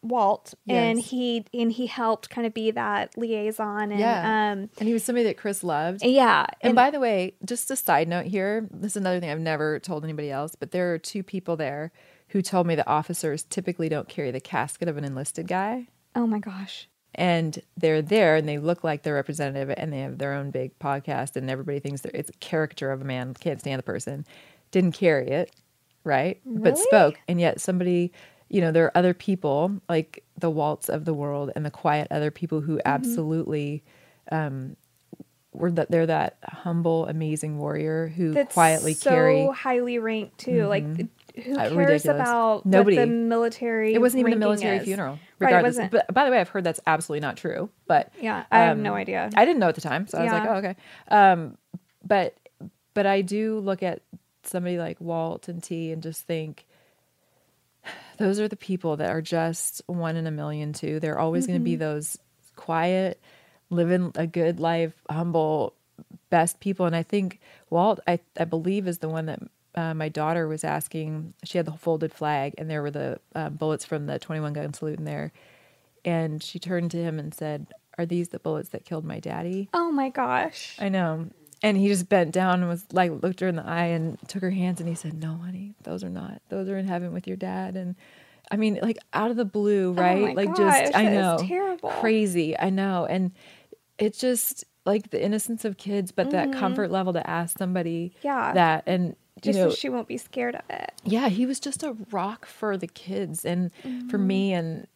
Walt, 0.02 0.54
and 0.68 0.98
he 0.98 1.44
and 1.54 1.70
he 1.70 1.86
helped 1.86 2.28
kind 2.28 2.44
of 2.44 2.52
be 2.52 2.72
that 2.72 3.16
liaison. 3.16 3.92
And 3.92 4.00
yeah. 4.00 4.50
um, 4.52 4.68
and 4.78 4.88
he 4.88 4.92
was 4.92 5.04
somebody 5.04 5.24
that 5.26 5.36
Chris 5.36 5.62
loved. 5.62 6.02
yeah, 6.04 6.44
And, 6.60 6.74
by 6.74 6.90
the 6.90 6.98
way, 6.98 7.34
just 7.44 7.70
a 7.70 7.76
side 7.76 8.08
note 8.08 8.26
here, 8.26 8.66
this 8.72 8.92
is 8.92 8.96
another 8.96 9.20
thing 9.20 9.30
I've 9.30 9.38
never 9.38 9.78
told 9.78 10.02
anybody 10.02 10.28
else, 10.30 10.56
but 10.56 10.72
there 10.72 10.92
are 10.92 10.98
two 10.98 11.22
people 11.22 11.56
there 11.56 11.92
who 12.32 12.42
told 12.42 12.66
me 12.66 12.74
that 12.74 12.88
officers 12.88 13.42
typically 13.44 13.88
don't 13.88 14.08
carry 14.08 14.30
the 14.30 14.40
casket 14.40 14.88
of 14.88 14.96
an 14.96 15.04
enlisted 15.04 15.46
guy. 15.46 15.86
oh 16.14 16.26
my 16.26 16.38
gosh. 16.38 16.88
And 17.14 17.58
they're 17.76 18.00
there 18.00 18.36
and 18.36 18.48
they 18.48 18.58
look 18.58 18.82
like 18.82 19.02
their 19.02 19.14
representative 19.14 19.74
and 19.76 19.92
they 19.92 20.00
have 20.00 20.16
their 20.16 20.32
own 20.32 20.50
big 20.50 20.78
podcast 20.78 21.36
and 21.36 21.50
everybody 21.50 21.78
thinks 21.78 22.00
they're, 22.00 22.10
it's 22.14 22.30
a 22.30 22.34
caricature 22.40 22.90
of 22.90 23.02
a 23.02 23.04
man, 23.04 23.34
can't 23.34 23.60
stand 23.60 23.78
the 23.78 23.82
person. 23.82 24.24
Didn't 24.70 24.92
carry 24.92 25.28
it, 25.28 25.54
right? 26.04 26.40
But 26.46 26.78
spoke. 26.78 27.18
And 27.28 27.38
yet 27.38 27.60
somebody, 27.60 28.12
you 28.48 28.62
know, 28.62 28.72
there 28.72 28.86
are 28.86 28.96
other 28.96 29.12
people 29.12 29.82
like 29.90 30.24
the 30.38 30.48
Waltz 30.48 30.88
of 30.88 31.04
the 31.04 31.12
world 31.12 31.50
and 31.54 31.66
the 31.66 31.70
quiet 31.70 32.08
other 32.10 32.30
people 32.30 32.62
who 32.62 32.76
Mm-hmm. 32.78 32.88
absolutely 32.88 33.82
um 34.30 34.76
were 35.52 35.70
that 35.70 35.90
they're 35.90 36.06
that 36.06 36.38
humble, 36.44 37.06
amazing 37.08 37.58
warrior 37.58 38.08
who 38.08 38.32
That's 38.32 38.54
quietly 38.54 38.94
so 38.94 39.10
carry 39.10 39.46
highly 39.48 39.98
ranked 39.98 40.38
too. 40.38 40.66
Like, 40.66 40.96
th- 40.96 41.08
who 41.34 41.52
Uh, 41.54 41.56
cares 41.56 41.72
ridiculous. 41.74 42.04
about 42.20 42.66
Nobody. 42.66 42.96
The 42.96 43.06
military? 43.06 43.94
It 43.94 44.00
wasn't 44.00 44.20
even 44.20 44.32
a 44.34 44.36
military 44.36 44.78
is? 44.78 44.84
funeral, 44.84 45.18
Right, 45.38 45.48
regardless. 45.48 45.76
wasn't. 45.76 45.92
but 45.92 46.12
by 46.12 46.24
the 46.24 46.30
way, 46.30 46.38
I've 46.40 46.48
heard 46.48 46.64
that's 46.64 46.80
absolutely 46.86 47.20
not 47.20 47.36
true. 47.36 47.70
But 47.86 48.12
Yeah, 48.20 48.44
I 48.50 48.58
have 48.60 48.76
um, 48.76 48.82
no 48.82 48.94
idea. 48.94 49.30
I 49.34 49.44
didn't 49.44 49.60
know 49.60 49.68
at 49.68 49.74
the 49.74 49.80
time, 49.80 50.06
so 50.06 50.18
I 50.18 50.24
was 50.24 50.32
like, 50.32 50.48
oh, 50.48 50.54
okay. 50.56 50.76
Um, 51.08 51.56
but 52.06 52.34
but 52.94 53.06
I 53.06 53.22
do 53.22 53.58
look 53.60 53.82
at 53.82 54.02
somebody 54.44 54.76
like 54.78 55.00
Walt 55.00 55.48
and 55.48 55.62
T 55.62 55.92
and 55.92 56.02
just 56.02 56.22
think 56.26 56.66
those 58.18 58.38
are 58.38 58.48
the 58.48 58.56
people 58.56 58.96
that 58.98 59.10
are 59.10 59.22
just 59.22 59.82
one 59.86 60.16
in 60.16 60.26
a 60.26 60.30
million 60.30 60.72
too. 60.72 61.00
They're 61.00 61.18
always 61.18 61.46
going 61.46 61.58
to 61.58 61.64
be 61.64 61.76
those 61.76 62.18
quiet, 62.56 63.20
living 63.70 64.12
a 64.14 64.26
good 64.26 64.60
life, 64.60 64.92
humble, 65.08 65.74
best 66.30 66.60
people. 66.60 66.86
And 66.86 66.94
I 66.94 67.02
think 67.02 67.40
Walt, 67.70 68.00
I, 68.06 68.20
I 68.38 68.44
believe, 68.44 68.86
is 68.86 68.98
the 68.98 69.08
one 69.08 69.26
that 69.26 69.40
uh, 69.74 69.94
my 69.94 70.08
daughter 70.08 70.46
was 70.48 70.64
asking. 70.64 71.34
She 71.44 71.58
had 71.58 71.66
the 71.66 71.72
folded 71.72 72.12
flag, 72.12 72.54
and 72.58 72.68
there 72.70 72.82
were 72.82 72.90
the 72.90 73.20
uh, 73.34 73.48
bullets 73.50 73.84
from 73.84 74.06
the 74.06 74.18
21 74.18 74.52
gun 74.52 74.74
salute 74.74 74.98
in 74.98 75.04
there. 75.04 75.32
And 76.04 76.42
she 76.42 76.58
turned 76.58 76.90
to 76.92 76.96
him 76.98 77.18
and 77.18 77.32
said, 77.34 77.68
Are 77.98 78.06
these 78.06 78.28
the 78.28 78.38
bullets 78.38 78.70
that 78.70 78.84
killed 78.84 79.04
my 79.04 79.20
daddy? 79.20 79.68
Oh 79.72 79.90
my 79.92 80.08
gosh. 80.08 80.76
I 80.80 80.88
know. 80.88 81.28
And 81.62 81.76
he 81.76 81.86
just 81.88 82.08
bent 82.08 82.32
down 82.32 82.60
and 82.60 82.68
was 82.68 82.84
like, 82.92 83.22
looked 83.22 83.38
her 83.40 83.46
in 83.46 83.54
the 83.56 83.64
eye 83.64 83.86
and 83.86 84.18
took 84.26 84.42
her 84.42 84.50
hands 84.50 84.80
and 84.80 84.88
he 84.88 84.96
said, 84.96 85.14
No, 85.14 85.34
honey, 85.36 85.74
those 85.84 86.02
are 86.02 86.10
not. 86.10 86.42
Those 86.48 86.68
are 86.68 86.76
in 86.76 86.88
heaven 86.88 87.12
with 87.12 87.28
your 87.28 87.36
dad. 87.36 87.76
And 87.76 87.94
I 88.50 88.56
mean, 88.56 88.80
like 88.82 88.98
out 89.12 89.30
of 89.30 89.36
the 89.36 89.44
blue, 89.44 89.92
right? 89.92 90.30
Oh 90.30 90.34
like 90.34 90.48
gosh, 90.56 90.56
just, 90.56 90.96
I 90.96 91.04
know. 91.04 91.38
terrible. 91.40 91.90
Crazy. 91.90 92.58
I 92.58 92.70
know. 92.70 93.06
And 93.06 93.30
it's 93.96 94.18
just 94.18 94.64
like 94.84 95.10
the 95.10 95.24
innocence 95.24 95.64
of 95.64 95.76
kids, 95.78 96.10
but 96.10 96.30
that 96.32 96.48
Mhm. 96.50 96.58
comfort 96.58 96.90
level 96.90 97.12
to 97.12 97.30
ask 97.30 97.56
somebody 97.56 98.12
Yeah. 98.22 98.52
that. 98.54 98.82
And, 98.88 99.14
you 99.42 99.52
Just 99.52 99.58
know, 99.58 99.68
so 99.70 99.74
she 99.76 99.88
won't 99.88 100.08
be 100.08 100.16
scared 100.16 100.54
of 100.54 100.62
it. 100.70 100.92
yeah, 101.04 101.28
he 101.28 101.46
was 101.46 101.58
just 101.60 101.82
a 101.82 101.96
rock 102.10 102.46
for 102.46 102.76
the 102.76 102.86
kids 102.86 103.44
and 103.44 103.72
for 103.82 103.88
Mm-hmm. 103.88 104.26
me. 104.26 104.52
And 104.52 104.86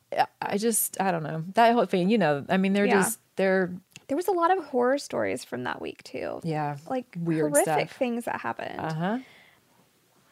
I- 0.42 0.56
just, 0.58 1.00
I 1.00 1.10
don't 1.10 1.22
know. 1.22 1.44
That 1.54 1.72
whole 1.74 1.86
thing, 1.86 2.08
you 2.10 2.18
know, 2.18 2.44
I 2.48 2.56
mean, 2.56 2.72
they're 2.72 2.86
Yeah. 2.86 2.94
just, 3.02 3.18
they're, 3.36 3.72
There 4.08 4.16
was 4.16 4.28
a 4.28 4.32
lot 4.32 4.56
of 4.56 4.64
horror 4.66 4.98
stories 4.98 5.44
from 5.44 5.64
that 5.64 5.82
week 5.82 6.02
too. 6.04 6.40
yeah, 6.44 6.76
Like 6.88 7.06
weird 7.18 7.52
horrific 7.52 7.88
stuff. 7.88 7.98
things 7.98 8.24
that 8.26 8.40
happened. 8.40 8.78
Uh 8.80 8.94
huh. 8.94 9.18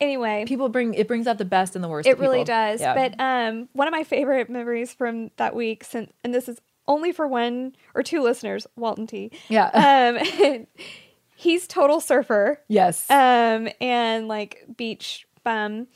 Anyway, 0.00 0.44
People 0.46 0.68
bring 0.68 0.92
it 0.94 1.06
brings 1.08 1.26
out 1.26 1.38
the 1.38 1.44
best 1.44 1.74
and 1.76 1.82
the 1.84 1.88
worst. 1.88 2.08
it 2.08 2.18
really 2.18 2.44
does. 2.44 2.80
Yeah. 2.80 2.94
But 2.94 3.14
um, 3.20 3.68
one 3.72 3.86
of 3.88 3.92
my 3.92 4.02
favorite 4.04 4.50
memories 4.50 4.92
from 4.92 5.30
that 5.36 5.54
week, 5.54 5.84
since 5.84 6.10
and 6.24 6.34
this 6.34 6.48
is 6.48 6.60
only 6.88 7.12
for 7.12 7.26
one 7.28 7.74
or 7.94 8.02
two 8.02 8.20
listeners, 8.20 8.66
Walt 8.76 8.98
and 8.98 9.08
T. 9.08 9.30
Yeah. 9.48 9.68
Um, 9.68 10.66
he's 11.45 11.66
total 11.68 12.01
surfer. 12.01 12.61
yes. 12.68 13.09
Um, 13.11 13.68
and 13.80 14.26
like 14.28 14.64
beach 14.76 15.26
bum 15.45 15.86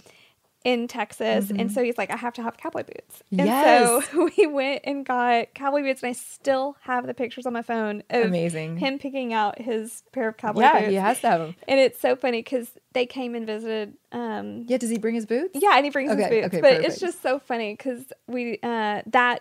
in 0.65 0.87
Texas, 0.89 1.51
and 1.51 1.73
so 1.73 1.83
he's 1.83 1.97
like, 1.97 2.11
I 2.11 2.17
have 2.17 2.35
to 2.35 2.43
have 2.43 2.57
cowboy 2.59 2.83
boots. 2.83 3.23
And 3.31 3.41
Mm-hmm. 3.41 3.47
Yes. 3.47 4.09
so 4.11 4.31
we 4.37 4.47
went 4.47 4.83
and 4.85 5.07
got 5.07 5.55
cowboy 5.55 5.83
boots, 5.83 6.03
and 6.03 6.11
I 6.11 6.13
still 6.13 6.77
have 6.81 7.07
the 7.07 7.15
pictures 7.15 7.47
on 7.47 7.53
my 7.55 7.63
phone 7.63 8.03
of 8.11 8.27
Amazing. 8.27 8.77
him 8.77 8.99
picking 8.99 9.33
out 9.33 9.59
his 9.61 10.03
pair 10.13 10.29
of 10.29 10.37
cowboy 10.37 10.61
yeah, 10.63 10.73
boots. 10.73 10.83
Yeah, 10.83 10.89
he 10.91 10.95
has 10.97 11.21
to 11.23 11.29
have 11.29 11.41
them. 11.41 11.55
And 11.69 11.81
it's 11.81 11.99
so 12.01 12.17
funny 12.17 12.43
because 12.43 12.69
they 12.93 13.07
came 13.07 13.35
and 13.35 13.47
visited. 13.47 13.95
Um, 14.13 14.65
Yeah. 14.67 14.77
Does 14.79 14.91
he 14.91 14.99
bring 14.99 15.15
his 15.15 15.27
boots? 15.27 15.59
yeah, 15.59 15.77
and 15.77 15.85
he 15.87 15.91
brings 15.91 16.11
his 16.11 16.19
boots. 16.29 16.47
okay, 16.49 16.61
but 16.61 16.71
perfect. 16.73 16.85
it's 16.89 17.01
just 17.01 17.23
so 17.23 17.39
funny 17.39 17.73
because 17.75 18.05
we 18.27 18.59
uh, 18.63 19.03
that 19.07 19.41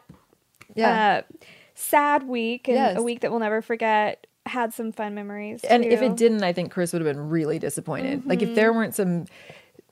Yeah. 0.76 1.24
uh, 1.28 1.42
sad 1.74 2.24
week 2.28 2.68
and 2.70 2.76
Yes. 2.78 2.98
a 2.98 3.02
week 3.04 3.20
that 3.22 3.32
we'll 3.32 3.40
never 3.42 3.62
forget 3.62 4.28
had 4.48 4.74
some 4.74 4.92
fun 4.92 5.14
memories. 5.16 5.64
and 5.64 5.84
if 5.86 6.02
it 6.02 6.16
didn't, 6.18 6.44
I 6.44 6.54
think 6.54 6.72
Chris 6.72 6.94
would 6.94 7.02
have 7.06 7.14
been 7.16 7.30
really 7.30 7.60
disappointed. 7.60 8.26
Like 8.26 8.42
if 8.42 8.50
Mm-hmm. 8.50 8.56
there 8.56 8.74
weren't 8.74 8.96
some, 8.96 9.26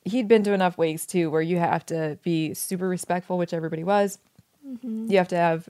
he'd 0.04 0.28
been 0.28 0.44
to 0.44 0.54
enough 0.54 0.78
wakes 0.78 1.06
too, 1.06 1.30
where 1.30 1.42
you 1.42 1.58
have 1.58 1.86
to 1.88 2.18
be 2.24 2.54
super 2.54 2.88
respectful, 2.88 3.38
which 3.38 3.54
everybody 3.54 3.84
was. 3.84 4.18
Mm-hmm. 4.68 5.12
You 5.12 5.18
have 5.18 5.28
to 5.30 5.38
have 5.38 5.70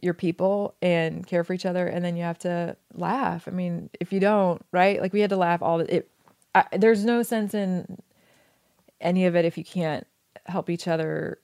your 0.00 0.14
people 0.14 0.74
and 0.80 1.26
care 1.26 1.42
for 1.42 1.52
each 1.54 1.66
other, 1.66 1.86
and 1.88 2.04
then 2.04 2.16
you 2.16 2.22
have 2.22 2.38
to 2.38 2.76
laugh. 2.94 3.48
I 3.48 3.50
mean, 3.50 3.90
if 4.00 4.12
you 4.12 4.20
don't, 4.20 4.64
right? 4.70 5.00
Like 5.02 5.12
we 5.12 5.20
had 5.20 5.30
to 5.30 5.36
laugh 5.36 5.60
all 5.62 5.78
the. 5.78 5.96
It, 5.96 6.10
I, 6.54 6.64
there's 6.76 7.04
no 7.04 7.22
sense 7.24 7.52
in 7.52 7.98
any 9.00 9.26
of 9.26 9.34
it 9.36 9.44
if 9.44 9.58
you 9.58 9.64
can't 9.64 10.06
help 10.46 10.70
each 10.70 10.88
other 10.88 11.38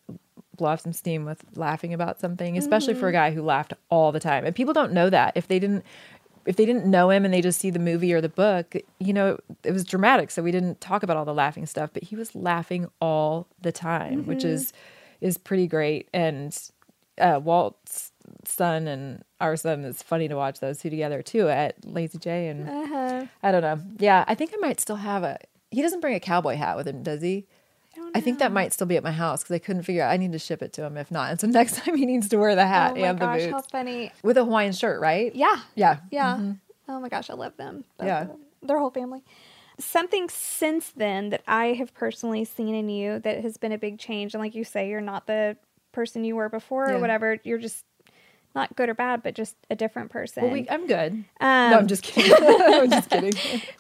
blow 0.57 0.69
off 0.69 0.81
some 0.81 0.93
steam 0.93 1.25
with 1.25 1.45
laughing 1.57 1.93
about 1.93 2.21
something, 2.21 2.57
especially 2.57 2.95
for 2.95 3.09
a 3.09 3.11
Mm-hmm. 3.11 3.17
guy 3.17 3.31
who 3.33 3.43
laughed 3.43 3.73
all 3.91 4.13
the 4.13 4.21
time. 4.21 4.45
And 4.45 4.55
people 4.55 4.73
don't 4.73 4.93
know 4.93 5.11
that 5.11 5.33
if 5.37 5.49
they 5.49 5.59
didn't 5.59 5.85
if 6.47 6.57
they 6.57 6.67
didn't 6.67 6.87
know 6.87 7.11
him 7.11 7.25
and 7.25 7.33
they 7.33 7.41
just 7.41 7.59
see 7.61 7.71
the 7.71 7.79
movie 7.79 8.13
or 8.13 8.21
the 8.21 8.29
book, 8.29 8.75
you 8.99 9.13
know, 9.13 9.39
it 9.63 9.73
was 9.73 9.85
dramatic. 9.85 10.31
So 10.31 10.43
we 10.43 10.51
didn't 10.53 10.81
talk 10.81 11.03
about 11.03 11.17
all 11.17 11.25
the 11.25 11.35
laughing 11.35 11.67
stuff, 11.67 11.91
but 11.93 12.03
he 12.05 12.17
was 12.17 12.35
laughing 12.35 12.89
all 13.01 13.47
the 13.63 13.73
time, 13.73 14.27
which 14.27 14.41
Mhm. 14.43 14.51
is 14.51 14.73
is 15.21 15.39
pretty 15.39 15.67
great. 15.67 16.09
And 16.13 16.57
uh, 17.19 17.41
Walt's 17.43 18.13
son 18.45 18.87
and 18.89 19.23
our 19.41 19.57
son 19.57 19.85
is 19.85 20.03
funny 20.03 20.29
to 20.29 20.35
watch 20.37 20.61
those 20.61 20.79
two 20.81 20.91
together 20.91 21.23
too 21.23 21.49
at 21.49 21.77
Lazy 21.87 22.19
J. 22.19 22.49
And 22.49 22.69
Uh-huh. 22.69 23.27
I 23.43 23.53
don't 23.53 23.63
know. 23.63 23.81
Yeah, 23.99 24.25
I 24.27 24.35
think 24.35 24.53
I 24.53 24.57
might 24.59 24.81
still 24.81 24.97
have 24.97 25.23
a. 25.23 25.39
He 25.71 25.81
doesn't 25.83 26.01
bring 26.01 26.15
a 26.15 26.21
cowboy 26.21 26.57
hat 26.57 26.77
with 26.77 26.87
him, 26.87 27.03
does 27.03 27.23
he? 27.23 27.47
I 28.15 28.21
think 28.21 28.39
that 28.39 28.53
might 28.53 28.73
still 28.73 28.87
be 28.87 28.97
at 28.97 29.03
my 29.03 29.11
house 29.13 29.43
because 29.43 29.55
I 29.55 29.59
couldn't 29.59 29.83
figure 29.83 30.03
out. 30.03 30.11
I 30.11 30.17
need 30.17 30.33
to 30.33 30.39
ship 30.39 30.63
it 30.63 30.73
to 30.75 30.85
him 30.85 30.97
if 30.97 31.11
not. 31.11 31.31
And 31.31 31.41
so 31.41 31.47
next 31.61 31.77
time 31.77 31.97
he 31.97 32.07
needs 32.07 32.29
to 32.29 32.37
wear 32.37 32.55
the 32.55 32.67
hat 32.67 32.93
oh 32.97 33.01
my 33.01 33.09
and 33.09 33.19
the 33.19 33.27
boots 33.27 33.47
how 33.51 33.61
funny. 33.63 34.13
with 34.23 34.37
a 34.37 34.45
Hawaiian 34.45 34.73
shirt, 34.73 35.01
right? 35.01 35.35
Yeah. 35.35 35.57
Yeah. 35.75 35.99
Yeah. 36.11 36.37
Mhm. 36.37 36.59
Oh 36.89 37.01
my 37.01 37.09
gosh, 37.09 37.31
I 37.31 37.35
love 37.35 37.57
them. 37.57 37.85
Yeah. 38.03 38.25
them. 38.25 38.39
Their 38.63 38.79
whole 38.79 38.91
family. 38.91 39.23
Something 39.79 40.29
since 40.29 40.91
then 40.91 41.31
that 41.31 41.43
I 41.49 41.73
have 41.75 41.93
personally 41.95 42.45
seen 42.45 42.75
in 42.75 42.89
you 42.89 43.19
that 43.21 43.41
has 43.43 43.57
been 43.57 43.73
a 43.73 43.79
big 43.79 43.99
change. 43.99 44.35
And 44.35 44.43
like 44.43 44.55
you 44.55 44.65
say, 44.65 44.89
you're 44.89 45.01
not 45.01 45.27
the 45.27 45.57
person 45.93 46.25
you 46.25 46.37
were 46.37 46.49
before 46.49 46.89
Yeah. 46.89 46.95
or 46.97 47.01
whatever. 47.01 47.39
You're 47.43 47.59
just 47.59 47.85
not 48.55 48.77
good 48.77 48.89
or 48.89 48.95
bad, 48.95 49.23
but 49.23 49.35
just 49.35 49.57
a 49.71 49.75
different 49.75 50.11
person. 50.11 50.45
Well, 50.45 50.53
we, 50.53 50.69
I'm 50.71 50.87
good. 50.87 51.13
Um, 51.41 51.71
no, 51.71 51.79
I'm 51.79 51.87
just 51.89 52.03
kidding. 52.03 52.33
I'm 52.41 52.91
just 52.91 53.11
kidding. 53.11 53.35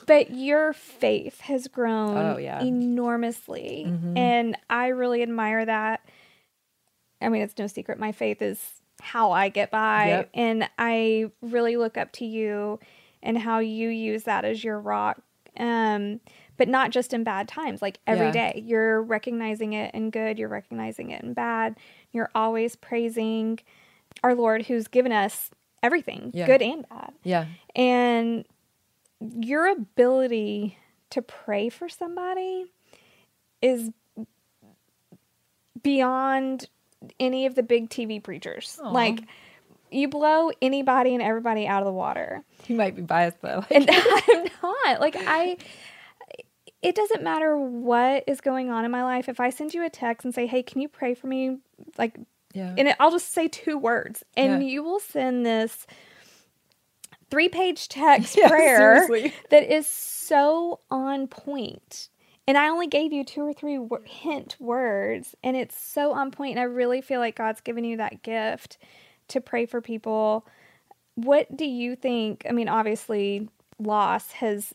but 0.06 0.30
your 0.30 0.72
faith 0.72 1.40
has 1.42 1.68
grown 1.68 2.16
Oh, 2.16 2.36
yeah. 2.38 2.60
enormously. 2.62 3.84
Mhm. 3.88 4.18
And 4.18 4.56
I 4.68 4.88
really 4.88 5.22
admire 5.22 5.64
that. 5.64 6.00
I 7.20 7.28
mean, 7.28 7.42
it's 7.42 7.56
no 7.58 7.66
secret. 7.66 7.98
My 7.98 8.12
faith 8.12 8.42
is 8.42 8.60
how 9.00 9.32
I 9.32 9.48
get 9.48 9.70
by. 9.70 10.08
Yep. 10.08 10.30
And 10.34 10.68
I 10.78 11.30
really 11.40 11.76
look 11.76 11.96
up 11.96 12.12
to 12.12 12.24
you 12.24 12.80
and 13.22 13.38
how 13.38 13.58
you 13.60 13.88
use 13.88 14.24
that 14.24 14.44
as 14.44 14.62
your 14.64 14.78
rock. 14.78 15.20
Um, 15.56 16.20
but 16.56 16.68
not 16.68 16.90
just 16.90 17.12
in 17.14 17.22
bad 17.24 17.48
times, 17.48 17.80
like 17.80 17.98
every 18.06 18.26
Yeah. 18.26 18.32
day. 18.52 18.62
You're 18.64 19.02
recognizing 19.02 19.72
it 19.72 19.94
in 19.94 20.10
good, 20.10 20.38
you're 20.38 20.48
recognizing 20.48 21.10
it 21.10 21.22
in 21.22 21.32
bad. 21.32 21.76
You're 22.12 22.30
always 22.34 22.76
praising 22.76 23.60
our 24.22 24.34
Lord 24.34 24.66
who's 24.66 24.86
given 24.88 25.12
us 25.12 25.50
everything, 25.82 26.30
Yeah. 26.34 26.46
good 26.46 26.62
and 26.62 26.88
bad. 26.88 27.12
Yeah. 27.22 27.46
And 27.74 28.46
your 29.20 29.66
ability 29.70 30.78
to 31.10 31.22
pray 31.22 31.68
for 31.68 31.88
somebody 31.88 32.72
is 33.62 33.90
beyond 35.82 36.68
any 37.20 37.46
of 37.46 37.54
the 37.54 37.62
big 37.62 37.90
TV 37.90 38.22
preachers. 38.22 38.78
Aw. 38.82 38.90
Like 38.90 39.20
you 39.90 40.08
blow 40.08 40.50
anybody 40.62 41.14
and 41.14 41.22
everybody 41.22 41.66
out 41.66 41.82
of 41.82 41.86
the 41.86 41.92
water. 41.92 42.42
You 42.66 42.76
might 42.76 42.96
be 42.96 43.02
biased, 43.02 43.40
though. 43.42 43.64
Like 43.70 43.72
And 43.72 43.90
I'm 43.92 44.48
not. 44.62 45.00
Like 45.00 45.16
I 45.18 45.56
it 46.82 46.94
doesn't 46.94 47.22
matter 47.22 47.56
what 47.56 48.24
is 48.26 48.40
going 48.42 48.70
on 48.70 48.84
in 48.84 48.90
my 48.90 49.02
life. 49.04 49.28
If 49.28 49.40
I 49.40 49.48
send 49.50 49.72
you 49.72 49.84
a 49.84 49.90
text 49.90 50.24
and 50.24 50.34
say, 50.34 50.46
"Hey, 50.46 50.62
can 50.62 50.80
you 50.82 50.88
pray 50.88 51.14
for 51.14 51.26
me?" 51.26 51.58
like 51.96 52.18
Yeah. 52.54 52.74
and 52.78 52.88
it, 52.88 52.96
I'll 53.00 53.10
just 53.10 53.32
say 53.34 53.48
two 53.48 53.76
words 53.76 54.22
and 54.36 54.62
Yeah. 54.62 54.68
you 54.68 54.82
will 54.82 55.00
send 55.00 55.44
this 55.44 55.86
three-page 57.30 57.88
text 57.88 58.36
Yeah, 58.38 58.48
prayer 58.48 59.04
seriously. 59.06 59.34
that 59.50 59.64
is 59.72 59.86
so 59.86 60.80
on 60.90 61.26
point. 61.26 62.08
And 62.46 62.58
I 62.58 62.68
only 62.68 62.86
gave 62.86 63.12
you 63.12 63.24
two 63.24 63.40
or 63.40 63.54
three 63.54 63.78
wo- 63.78 64.02
hint 64.04 64.56
words, 64.60 65.34
and 65.42 65.56
it's 65.56 65.76
so 65.76 66.12
on 66.12 66.30
point. 66.30 66.52
And 66.52 66.60
I 66.60 66.64
really 66.64 67.00
feel 67.00 67.18
like 67.18 67.36
God's 67.36 67.62
given 67.62 67.84
you 67.84 67.96
that 67.96 68.22
gift 68.22 68.76
to 69.28 69.40
pray 69.40 69.64
for 69.64 69.80
people. 69.80 70.46
What 71.14 71.56
do 71.56 71.64
you 71.64 71.96
think? 71.96 72.44
I 72.46 72.52
mean, 72.52 72.68
obviously, 72.68 73.48
loss 73.78 74.30
has 74.32 74.74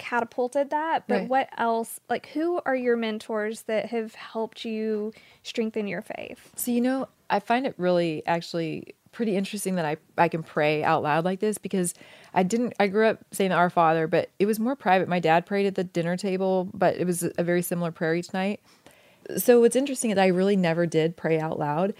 catapulted 0.00 0.70
that, 0.70 1.04
but 1.06 1.20
Right. 1.20 1.28
what 1.28 1.48
else? 1.58 2.00
Like, 2.08 2.26
who 2.30 2.60
are 2.66 2.74
your 2.74 2.96
mentors 2.96 3.62
that 3.62 3.86
have 3.86 4.14
helped 4.16 4.64
you 4.64 5.12
strengthen 5.44 5.86
your 5.86 6.02
faith? 6.02 6.50
So 6.56 6.72
you 6.72 6.80
know, 6.80 7.06
I 7.28 7.38
find 7.38 7.66
it 7.66 7.74
really 7.78 8.22
actually 8.26 8.94
pretty 9.12 9.36
interesting 9.36 9.74
that 9.74 9.84
I 9.84 9.96
I 10.16 10.28
can 10.28 10.42
pray 10.42 10.82
out 10.82 11.02
loud 11.02 11.24
like 11.24 11.40
this 11.40 11.58
because 11.58 11.94
I 12.32 12.42
didn't 12.42 12.72
I 12.80 12.86
grew 12.86 13.06
up 13.06 13.18
saying 13.32 13.52
Our 13.52 13.68
Father, 13.70 14.06
but 14.06 14.30
it 14.38 14.46
was 14.46 14.58
more 14.58 14.74
private. 14.74 15.08
My 15.08 15.20
dad 15.20 15.46
prayed 15.46 15.66
at 15.66 15.74
the 15.74 15.84
dinner 15.84 16.16
table, 16.16 16.68
but 16.72 16.96
it 16.96 17.06
was 17.06 17.22
a 17.36 17.42
very 17.44 17.62
similar 17.62 17.90
prayer 17.92 18.14
each 18.14 18.32
night. 18.32 18.60
So 19.36 19.60
what's 19.60 19.76
interesting 19.76 20.10
is 20.10 20.18
I 20.18 20.26
really 20.28 20.56
never 20.56 20.86
did 20.86 21.16
pray 21.16 21.38
out 21.38 21.58
loud 21.58 21.92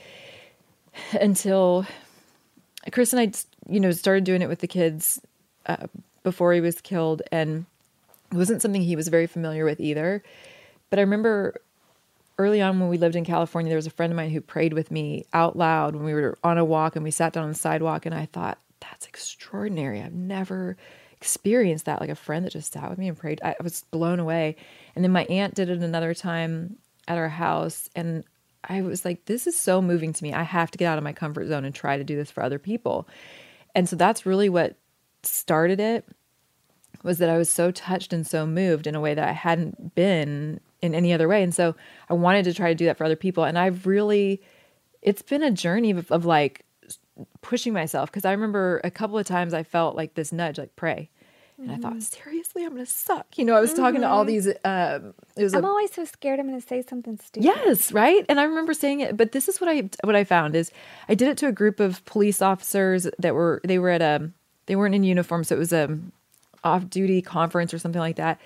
until 1.20 1.86
Chris 2.92 3.12
and 3.12 3.20
I, 3.20 3.32
you 3.72 3.78
know, 3.80 3.90
started 3.92 4.24
doing 4.24 4.42
it 4.42 4.48
with 4.48 4.61
the 4.61 4.66
kids 4.66 5.20
uh, 5.66 5.86
before 6.22 6.53
he 6.53 6.61
was 6.61 6.80
killed, 6.80 7.22
and 7.30 7.66
it 8.33 8.37
wasn't 8.37 8.62
something 8.62 8.83
he 8.83 8.97
was 8.97 9.09
very 9.09 9.26
familiar 9.26 9.64
with 9.64 9.81
either. 9.81 10.22
But 10.89 10.99
I 10.99 11.03
remember 11.03 11.61
early 12.39 12.62
on 12.62 12.81
when 12.81 12.89
we 12.89 12.99
lived 12.99 13.16
in 13.16 13.24
California, 13.24 13.68
there 13.68 13.76
was 13.76 13.87
a 13.87 13.91
friend 13.91 14.12
of 14.12 14.16
mine 14.16 14.31
who 14.31 14.41
prayed 14.41 14.72
with 14.72 14.91
me 14.91 15.26
out 15.33 15.57
loud 15.57 15.95
when 15.95 16.05
we 16.05 16.14
were 16.14 16.39
on 16.43 16.59
a 16.59 16.64
walk 16.64 16.97
and 16.97 17.05
we 17.05 17.11
sat 17.11 17.33
down 17.33 17.45
on 17.45 17.51
the 17.51 17.55
sidewalk. 17.55 18.07
And 18.07 18.14
I 18.14 18.26
thought, 18.26 18.59
that's 18.81 19.07
extraordinary. 19.07 20.01
I've 20.01 20.14
never 20.14 20.76
experienced 21.12 21.85
that. 21.85 22.01
Like 22.01 22.11
a 22.11 22.14
friend 22.14 22.47
that 22.47 22.53
just 22.53 22.72
sat 22.72 22.89
with 22.89 22.99
me 22.99 23.09
and 23.09 23.18
prayed. 23.18 23.41
I 23.45 23.57
was 23.62 23.85
blown 23.91 24.20
away. 24.20 24.57
And 24.95 25.05
then 25.05 25.12
my 25.12 25.24
aunt 25.24 25.55
did 25.55 25.68
it 25.68 25.83
another 25.83 26.14
time 26.14 26.76
at 27.07 27.18
our 27.18 27.28
house. 27.28 27.91
And 27.95 28.24
I 28.64 28.83
was 28.83 29.05
like, 29.05 29.26
this 29.26 29.47
is 29.47 29.59
so 29.59 29.83
moving 29.83 30.12
to 30.12 30.22
me. 30.22 30.33
I 30.33 30.43
have 30.43 30.70
to 30.70 30.78
get 30.78 30.87
out 30.87 30.99
of 30.99 31.05
my 31.05 31.12
comfort 31.12 31.49
zone 31.49 31.64
and 31.64 31.74
try 31.74 31.97
to 31.97 32.05
do 32.05 32.16
this 32.16 32.31
for 32.31 32.43
other 32.43 32.59
people. 32.59 33.07
And 33.74 33.89
so 33.89 33.97
that's 33.97 34.24
really 34.24 34.49
what 34.49 34.76
started 35.22 35.78
it 35.78 36.07
was 37.03 37.18
that 37.18 37.28
I 37.30 37.38
was 37.38 37.51
so 37.51 37.70
touched 37.70 38.12
and 38.12 38.26
so 38.26 38.46
moved 38.46 38.86
in 38.86 38.94
a 38.94 39.01
way 39.01 39.14
that 39.14 39.26
I 39.28 39.32
hadn't 39.32 39.94
been 39.94 40.61
in 40.82 40.94
any 40.94 41.12
other 41.12 41.28
way. 41.28 41.42
And 41.42 41.55
so 41.55 41.74
I 42.09 42.14
wanted 42.14 42.44
to 42.44 42.55
try 42.55 42.68
to 42.68 42.74
do 42.74 42.86
that 42.86 42.96
for 42.98 43.05
other 43.05 43.16
people. 43.16 43.44
And 43.44 43.59
I've 43.59 43.86
really, 43.86 44.42
it's 45.03 45.22
been 45.22 45.42
a 45.42 45.51
journey 45.51 45.90
of, 45.92 46.11
of 46.12 46.24
like 46.24 46.64
pushing 47.42 47.72
myself 47.72 48.11
because 48.11 48.24
I 48.24 48.32
remember 48.32 48.80
a 48.84 48.90
couple 48.90 49.18
of 49.18 49.26
times 49.26 49.53
I 49.55 49.62
felt 49.62 49.96
like 49.96 50.14
this 50.14 50.32
nudge, 50.32 50.59
like 50.59 50.74
pray. 50.76 51.11
And 51.59 51.70
I 51.72 51.76
thought, 51.76 51.96
Mhm. 51.96 52.03
seriously, 52.03 52.64
I'm 52.64 52.70
going 52.72 52.86
to 52.86 52.90
suck. 52.90 53.36
You 53.36 53.44
know, 53.44 53.55
I 53.55 53.61
was 53.61 53.74
talking 53.74 54.01
to 54.01 54.09
all 54.09 54.24
Mhm. 54.24 54.28
these, 54.28 54.48
um, 54.64 55.12
it 55.36 55.42
was 55.42 55.53
I'm 55.53 55.64
a, 55.64 55.68
always 55.68 55.92
so 55.92 56.07
scared 56.07 56.40
I'm 56.40 56.48
going 56.48 56.59
to 56.59 56.66
say 56.66 56.80
something 56.80 57.18
stupid. 57.18 57.44
Yes, 57.44 57.92
right. 57.92 58.24
And 58.30 58.40
I 58.40 58.44
remember 58.44 58.72
saying 58.72 59.01
it, 59.01 59.14
but 59.18 59.32
this 59.32 59.46
is 59.46 59.61
what 59.61 59.68
I 59.68 59.90
what 60.03 60.16
I 60.16 60.24
found 60.24 60.57
is 60.57 60.70
I 61.11 61.14
did 61.14 61.28
it 61.28 61.36
to 61.38 61.46
a 61.48 61.53
group 61.53 61.78
of 61.78 62.03
police 62.07 62.40
officers 62.40 63.07
that 63.18 63.34
were 63.34 63.61
they 63.62 63.78
were 63.78 63.90
at 63.90 64.01
a 64.01 64.30
they 64.66 64.76
weren't 64.76 64.94
in 64.94 65.05
uniform, 65.05 65.44
so 65.44 65.55
it 65.55 65.59
was 65.59 65.72
a 65.74 65.98
off 66.65 66.89
duty 66.89 67.23
conference 67.23 67.73
or 67.75 67.79
something 67.79 68.01
like 68.01 68.17
that. 68.17 68.41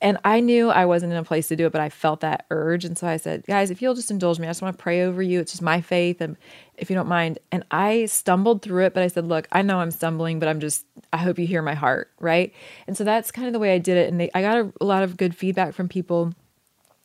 And 0.00 0.16
I 0.24 0.38
knew 0.38 0.70
I 0.70 0.86
wasn't 0.86 1.12
in 1.12 1.18
a 1.18 1.24
place 1.24 1.48
to 1.48 1.56
do 1.56 1.66
it, 1.66 1.72
but 1.72 1.80
I 1.80 1.88
felt 1.88 2.20
that 2.20 2.46
urge. 2.50 2.84
And 2.84 2.96
so 2.96 3.08
I 3.08 3.16
said, 3.16 3.44
guys, 3.46 3.70
if 3.70 3.82
you'll 3.82 3.96
just 3.96 4.12
indulge 4.12 4.38
me, 4.38 4.46
I 4.46 4.50
just 4.50 4.62
want 4.62 4.78
to 4.78 4.82
pray 4.82 5.02
over 5.02 5.20
you. 5.20 5.40
It's 5.40 5.50
just 5.50 5.62
my 5.62 5.80
faith. 5.80 6.20
And 6.20 6.36
if 6.76 6.88
you 6.88 6.94
don't 6.94 7.08
mind. 7.08 7.40
And 7.50 7.64
I 7.72 8.06
stumbled 8.06 8.62
through 8.62 8.84
it, 8.84 8.94
but 8.94 9.02
I 9.02 9.08
said, 9.08 9.26
look, 9.26 9.48
I 9.50 9.62
know 9.62 9.80
I'm 9.80 9.90
stumbling, 9.90 10.38
but 10.38 10.48
I'm 10.48 10.60
just, 10.60 10.86
I 11.12 11.16
hope 11.16 11.36
you 11.36 11.48
hear 11.48 11.62
my 11.62 11.74
heart. 11.74 12.12
Right. 12.20 12.54
And 12.86 12.96
so 12.96 13.02
that's 13.02 13.32
kind 13.32 13.48
of 13.48 13.52
the 13.52 13.58
way 13.58 13.74
I 13.74 13.78
did 13.78 13.96
it. 13.96 14.08
And 14.08 14.20
they, 14.20 14.30
I 14.34 14.42
got 14.42 14.58
a, 14.58 14.72
a 14.80 14.84
lot 14.84 15.02
of 15.02 15.16
good 15.16 15.34
feedback 15.34 15.74
from 15.74 15.88
people 15.88 16.32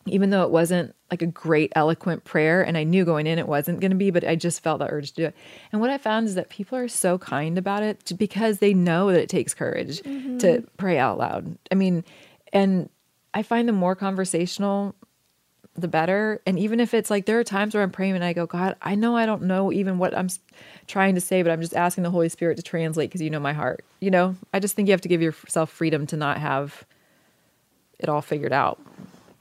even 0.06 0.30
though 0.32 0.44
it 0.44 0.50
wasn't 0.50 0.94
like 1.10 1.22
a 1.22 1.28
great 1.28 1.72
eloquent 1.76 2.24
prayer 2.24 2.62
and 2.62 2.78
I 2.78 2.84
knew 2.84 3.06
going 3.06 3.28
in 3.28 3.40
it 3.40 3.48
wasn't 3.48 3.80
going 3.80 3.92
to 3.92 3.98
be, 3.98 4.12
but 4.12 4.24
I 4.24 4.36
just 4.36 4.62
felt 4.62 4.80
the 4.80 4.90
urge 4.90 5.10
to 5.12 5.16
do 5.16 5.26
it. 5.28 5.36
And 5.72 5.80
what 5.80 5.90
I 5.90 5.98
found 5.98 6.28
is 6.28 6.36
that 6.36 6.50
people 6.50 6.78
are 6.78 6.88
so 6.88 7.18
kind 7.18 7.58
about 7.58 7.84
it 7.84 8.12
because 8.18 8.60
they 8.60 8.74
know 8.74 9.12
that 9.12 9.22
it 9.22 9.30
takes 9.30 9.54
courage 9.54 10.02
to 10.02 10.10
Mhm. 10.10 10.68
pray 10.78 10.98
out 10.98 11.18
loud. 11.18 11.58
I 11.72 11.76
mean, 11.76 12.04
and 12.52 12.90
I 13.34 13.44
find 13.44 13.68
the 13.68 13.74
more 13.74 13.96
conversational, 13.96 14.96
the 15.76 15.88
better. 15.88 16.42
And 16.46 16.60
even 16.60 16.80
if 16.80 16.94
it's 16.94 17.10
like 17.10 17.26
there 17.26 17.40
are 17.40 17.44
times 17.44 17.74
where 17.74 17.82
I'm 17.82 17.90
praying 17.92 18.14
and 18.14 18.24
I 18.24 18.34
go, 18.34 18.46
God, 18.46 18.76
I 18.82 18.96
know 18.96 19.16
I 19.16 19.26
don't 19.26 19.44
know 19.44 19.72
even 19.72 19.98
what 19.98 20.16
I'm 20.16 20.28
trying 20.88 21.16
to 21.16 21.22
say, 21.22 21.42
but 21.42 21.52
I'm 21.52 21.62
just 21.62 21.76
asking 21.76 22.04
the 22.04 22.12
Holy 22.12 22.30
Spirit 22.30 22.58
to 22.58 22.64
translate 22.64 23.10
because 23.10 23.22
you 23.22 23.30
know 23.30 23.40
my 23.40 23.54
heart. 23.54 23.84
You 24.00 24.12
know, 24.12 24.36
I 24.54 24.60
just 24.60 24.76
think 24.76 24.88
you 24.88 24.92
have 24.92 25.02
to 25.02 25.08
give 25.08 25.22
yourself 25.22 25.72
freedom 25.72 26.06
to 26.08 26.18
not 26.18 26.38
have 26.40 26.86
it 28.00 28.10
all 28.10 28.22
figured 28.22 28.54
out. 28.54 28.80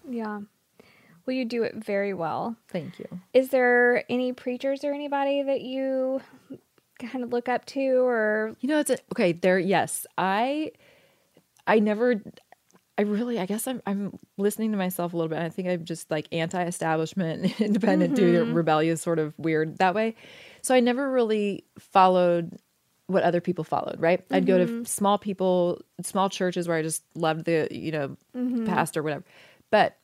Yeah. 0.08 0.40
Well, 1.26 1.34
you 1.36 1.44
do 1.44 1.62
it 1.62 1.74
very 1.76 2.14
well. 2.14 2.56
Thank 2.68 2.98
you. 2.98 3.06
Is 3.32 3.48
there 3.50 4.04
any 4.10 4.32
preachers 4.32 4.84
or 4.84 4.92
anybody 4.92 5.42
that 5.42 5.60
you 5.62 6.20
kind 6.98 7.24
of 7.24 7.32
look 7.32 7.48
up 7.48 7.64
to 7.66 7.80
or 8.06 8.56
You 8.60 8.68
know, 8.68 8.78
it's 8.80 8.90
a, 8.90 8.98
okay. 9.12 9.32
There, 9.32 9.58
yes, 9.58 10.06
I, 10.18 10.72
I 11.66 11.78
never, 11.78 12.20
I 12.98 13.02
really, 13.02 13.38
I 13.40 13.46
guess 13.46 13.66
I'm, 13.66 13.80
I'm 13.86 14.18
listening 14.36 14.72
to 14.72 14.78
myself 14.78 15.12
a 15.12 15.16
little 15.16 15.28
bit. 15.30 15.38
I 15.38 15.48
think 15.48 15.68
I'm 15.68 15.84
just 15.84 16.10
like 16.10 16.26
anti-establishment, 16.32 17.60
independent, 17.60 18.14
do 18.14 18.44
Mhm. 18.44 18.54
rebellious, 18.54 19.00
sort 19.00 19.18
of 19.18 19.32
weird 19.38 19.78
that 19.78 19.94
way. 19.94 20.14
So 20.60 20.74
I 20.74 20.80
never 20.80 21.10
really 21.10 21.64
followed 21.78 22.58
what 23.06 23.22
other 23.24 23.40
people 23.40 23.64
followed. 23.64 23.96
Right? 24.00 24.24
I'd 24.30 24.46
go 24.46 24.58
to 24.58 24.66
Mhm. 24.66 24.86
small 24.86 25.18
people, 25.18 25.80
small 26.02 26.28
churches 26.28 26.68
where 26.68 26.76
I 26.76 26.82
just 26.82 27.02
loved 27.14 27.44
the, 27.46 27.68
you 27.70 27.92
know, 27.92 28.16
Mhm. 28.36 28.66
pastor, 28.66 29.02
whatever. 29.02 29.24
But 29.70 29.96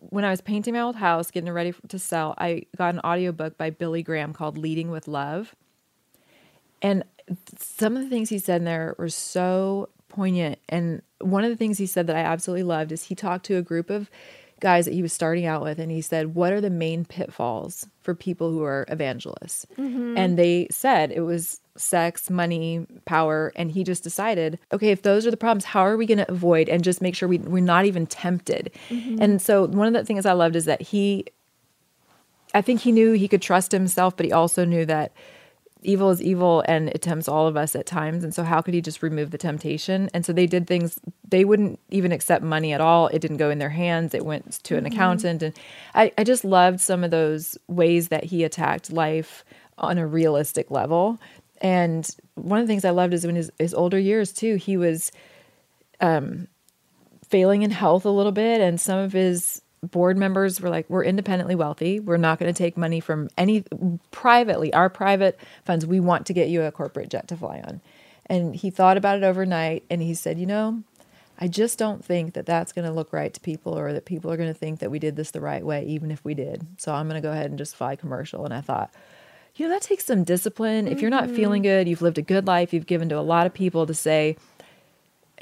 when 0.00 0.24
I 0.24 0.30
was 0.30 0.40
painting 0.40 0.74
my 0.74 0.80
old 0.80 0.96
house, 0.96 1.30
getting 1.30 1.48
it 1.48 1.52
ready 1.52 1.74
to 1.88 1.98
sell, 1.98 2.34
I 2.38 2.62
got 2.76 2.94
an 2.94 3.00
audiobook 3.04 3.56
by 3.58 3.70
Billy 3.70 4.02
Graham 4.02 4.32
called 4.32 4.58
Leading 4.58 4.90
with 4.90 5.08
Love. 5.08 5.54
And 6.82 7.04
some 7.58 7.96
of 7.96 8.02
the 8.02 8.08
things 8.08 8.28
he 8.28 8.38
said 8.38 8.60
in 8.60 8.64
there 8.64 8.94
were 8.98 9.08
so 9.08 9.88
poignant. 10.08 10.58
And 10.68 11.02
one 11.20 11.44
of 11.44 11.50
the 11.50 11.56
things 11.56 11.78
he 11.78 11.86
said 11.86 12.06
that 12.06 12.16
I 12.16 12.20
absolutely 12.20 12.62
loved 12.62 12.92
is 12.92 13.04
he 13.04 13.14
talked 13.14 13.46
to 13.46 13.56
a 13.56 13.62
group 13.62 13.90
of 13.90 14.10
guys 14.60 14.86
that 14.86 14.94
he 14.94 15.02
was 15.02 15.12
starting 15.12 15.46
out 15.46 15.62
with 15.62 15.78
and 15.78 15.90
he 15.90 16.00
said, 16.00 16.34
What 16.34 16.52
are 16.52 16.60
the 16.60 16.70
main 16.70 17.04
pitfalls 17.04 17.86
for 18.00 18.14
people 18.14 18.50
who 18.50 18.62
are 18.62 18.86
evangelists? 18.88 19.66
Mhm. 19.76 20.16
And 20.16 20.38
they 20.38 20.68
said 20.70 21.12
it 21.12 21.20
was 21.20 21.60
sex, 21.78 22.28
money, 22.30 22.86
power. 23.04 23.52
And 23.56 23.70
he 23.70 23.84
just 23.84 24.02
decided, 24.02 24.58
okay, 24.72 24.90
if 24.90 25.02
those 25.02 25.26
are 25.26 25.30
the 25.30 25.36
problems, 25.36 25.64
how 25.64 25.80
are 25.82 25.96
we 25.96 26.06
going 26.06 26.18
to 26.18 26.30
avoid 26.30 26.68
and 26.68 26.82
just 26.84 27.00
make 27.00 27.14
sure 27.14 27.28
we, 27.28 27.38
we're 27.38 27.62
not 27.62 27.84
even 27.86 28.06
tempted? 28.06 28.70
Mhm. 28.90 29.18
And 29.20 29.40
so 29.42 29.66
one 29.66 29.86
of 29.86 29.92
the 29.94 30.04
things 30.04 30.26
I 30.26 30.32
loved 30.32 30.56
is 30.56 30.64
that 30.66 30.82
he, 30.82 31.24
I 32.54 32.62
think 32.62 32.80
he 32.80 32.92
knew 32.92 33.12
he 33.12 33.28
could 33.28 33.42
trust 33.42 33.72
himself, 33.72 34.16
but 34.16 34.26
he 34.26 34.32
also 34.32 34.64
knew 34.64 34.84
that 34.86 35.12
evil 35.82 36.10
is 36.10 36.20
evil 36.20 36.64
and 36.66 36.88
it 36.88 37.02
tempts 37.02 37.28
all 37.28 37.46
of 37.46 37.56
us 37.56 37.76
at 37.76 37.86
times. 37.86 38.24
And 38.24 38.34
so, 38.34 38.42
how 38.42 38.60
could 38.60 38.74
he 38.74 38.80
just 38.80 39.02
remove 39.02 39.30
the 39.30 39.38
temptation? 39.38 40.10
And 40.12 40.24
so, 40.26 40.32
they 40.32 40.46
did 40.46 40.66
things, 40.66 40.98
they 41.28 41.44
wouldn't 41.44 41.78
even 41.90 42.10
accept 42.10 42.42
money 42.42 42.72
at 42.72 42.80
all. 42.80 43.06
It 43.08 43.20
didn't 43.20 43.36
go 43.36 43.50
in 43.50 43.58
their 43.58 43.68
hands, 43.70 44.14
it 44.14 44.24
went 44.24 44.64
to 44.64 44.76
an 44.76 44.84
Mhm. 44.84 44.88
accountant. 44.88 45.42
And 45.42 45.54
I, 45.94 46.10
I 46.18 46.24
just 46.24 46.44
loved 46.44 46.80
some 46.80 47.04
of 47.04 47.10
those 47.10 47.56
ways 47.68 48.08
that 48.08 48.24
he 48.24 48.42
attacked 48.44 48.90
life 48.90 49.44
on 49.76 49.98
a 49.98 50.06
realistic 50.06 50.70
level. 50.70 51.20
And 51.60 52.08
one 52.34 52.60
of 52.60 52.66
the 52.66 52.70
things 52.70 52.84
I 52.84 52.90
loved 52.90 53.14
is 53.14 53.24
in 53.24 53.36
his, 53.36 53.50
his 53.58 53.74
older 53.74 53.98
years, 53.98 54.32
too, 54.32 54.56
he 54.56 54.76
was 54.76 55.12
um, 56.00 56.48
failing 57.28 57.62
in 57.62 57.70
health 57.70 58.04
a 58.04 58.10
little 58.10 58.32
bit. 58.32 58.60
And 58.60 58.80
some 58.80 58.98
of 58.98 59.12
his 59.12 59.60
board 59.82 60.16
members 60.16 60.60
were 60.60 60.70
like, 60.70 60.88
We're 60.88 61.04
independently 61.04 61.54
wealthy. 61.54 62.00
We're 62.00 62.16
not 62.16 62.38
going 62.38 62.52
to 62.52 62.56
take 62.56 62.76
money 62.76 63.00
from 63.00 63.28
any 63.36 63.64
privately, 64.10 64.72
our 64.72 64.88
private 64.88 65.38
funds. 65.64 65.86
We 65.86 66.00
want 66.00 66.26
to 66.26 66.32
get 66.32 66.48
you 66.48 66.62
a 66.62 66.72
corporate 66.72 67.10
jet 67.10 67.28
to 67.28 67.36
fly 67.36 67.60
on. 67.66 67.80
And 68.26 68.54
he 68.54 68.70
thought 68.70 68.96
about 68.96 69.16
it 69.16 69.24
overnight 69.24 69.84
and 69.90 70.02
he 70.02 70.14
said, 70.14 70.38
You 70.38 70.46
know, 70.46 70.82
I 71.38 71.48
just 71.48 71.78
don't 71.78 72.04
think 72.04 72.34
that 72.34 72.46
that's 72.46 72.72
going 72.72 72.84
to 72.84 72.92
look 72.92 73.12
right 73.12 73.32
to 73.32 73.40
people 73.40 73.78
or 73.78 73.92
that 73.92 74.04
people 74.04 74.30
are 74.30 74.36
going 74.36 74.52
to 74.52 74.58
think 74.58 74.80
that 74.80 74.90
we 74.90 74.98
did 74.98 75.16
this 75.16 75.30
the 75.30 75.40
right 75.40 75.64
way, 75.64 75.84
even 75.84 76.10
if 76.10 76.24
we 76.24 76.34
did. 76.34 76.66
So 76.78 76.92
I'm 76.92 77.08
going 77.08 77.20
to 77.20 77.26
go 77.26 77.32
ahead 77.32 77.50
and 77.50 77.58
just 77.58 77.76
fly 77.76 77.96
commercial. 77.96 78.44
And 78.44 78.52
I 78.52 78.60
thought, 78.60 78.92
you 79.58 79.66
know, 79.66 79.74
that 79.74 79.82
takes 79.82 80.04
some 80.06 80.22
discipline. 80.24 80.86
If 80.86 81.00
you're 81.00 81.10
not 81.10 81.28
feeling 81.30 81.62
good, 81.62 81.88
you've 81.88 82.00
lived 82.00 82.16
a 82.16 82.22
good 82.22 82.46
life, 82.46 82.72
you've 82.72 82.86
given 82.86 83.08
to 83.08 83.18
a 83.18 83.20
lot 83.20 83.44
of 83.44 83.52
people 83.52 83.86
to 83.86 83.92
say, 83.94 84.36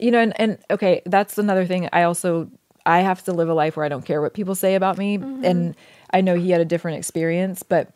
you 0.01 0.11
know, 0.11 0.19
and, 0.19 0.33
and 0.41 0.59
okay, 0.71 1.03
that's 1.05 1.37
another 1.39 1.67
thing. 1.67 1.89
I 1.93 2.03
also 2.05 2.51
I 2.87 3.01
have 3.01 3.23
to 3.25 3.33
live 3.33 3.49
a 3.49 3.55
life 3.55 3.77
where 3.77 3.85
I 3.85 3.89
don't 3.91 4.05
care 4.07 4.23
what 4.23 4.33
people 4.33 4.55
say 4.55 4.75
about 4.75 4.97
me. 4.97 5.19
Mhm. 5.19 5.45
And 5.45 5.77
I 6.11 6.21
know 6.23 6.35
he 6.37 6.51
had 6.51 6.61
a 6.61 6.64
different 6.64 6.99
experience, 6.99 7.62
but 7.62 7.91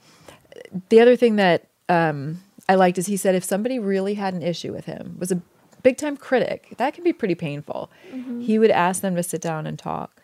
the 0.91 1.01
other 1.01 1.17
thing 1.17 1.37
that 1.37 1.69
um, 1.89 2.43
I 2.69 2.75
liked 2.75 2.99
is 2.99 3.07
he 3.07 3.17
said 3.17 3.35
if 3.35 3.45
somebody 3.45 3.79
really 3.79 4.15
had 4.15 4.35
an 4.35 4.43
issue 4.43 4.73
with 4.73 4.85
him, 4.85 5.17
was 5.19 5.33
a 5.33 5.41
big 5.83 5.97
time 5.97 6.17
critic, 6.17 6.75
that 6.77 6.93
can 6.93 7.03
be 7.05 7.13
pretty 7.15 7.35
painful. 7.35 7.91
Mhm. 8.13 8.43
He 8.43 8.59
would 8.59 8.71
ask 8.71 9.01
them 9.01 9.17
to 9.17 9.23
sit 9.23 9.41
down 9.41 9.67
and 9.67 9.79
talk, 9.79 10.20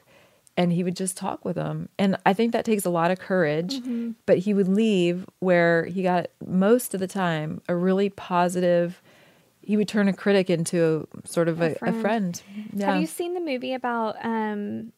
and 0.57 0.73
he 0.73 0.83
would 0.83 0.97
just 0.97 1.17
talk 1.17 1.45
with 1.45 1.57
them. 1.57 1.89
And 1.99 2.17
I 2.25 2.33
think 2.33 2.53
that 2.53 2.65
takes 2.65 2.85
a 2.85 2.91
lot 2.91 3.11
of 3.11 3.19
courage, 3.19 3.81
Mhm. 3.81 4.15
but 4.25 4.39
he 4.39 4.55
would 4.55 4.69
leave 4.69 5.27
where 5.41 5.85
he 5.85 6.03
got 6.03 6.29
most 6.47 6.95
of 6.95 7.01
the 7.01 7.07
time 7.07 7.61
a 7.69 7.75
really 7.75 8.09
positive. 8.09 9.03
He 9.61 9.77
would 9.77 9.89
turn 9.89 10.09
a 10.09 10.13
critic 10.13 10.49
into 10.49 11.07
a, 11.25 11.29
sort 11.29 11.49
of 11.49 11.61
a, 11.61 11.77
a 11.83 11.93
friend. 12.01 12.41
Yeah. 12.73 12.93
Have 12.93 13.01
you 13.01 13.07
seen 13.07 13.35
the 13.35 13.41
movie 13.41 13.75
about 13.75 14.17
um 14.25 14.93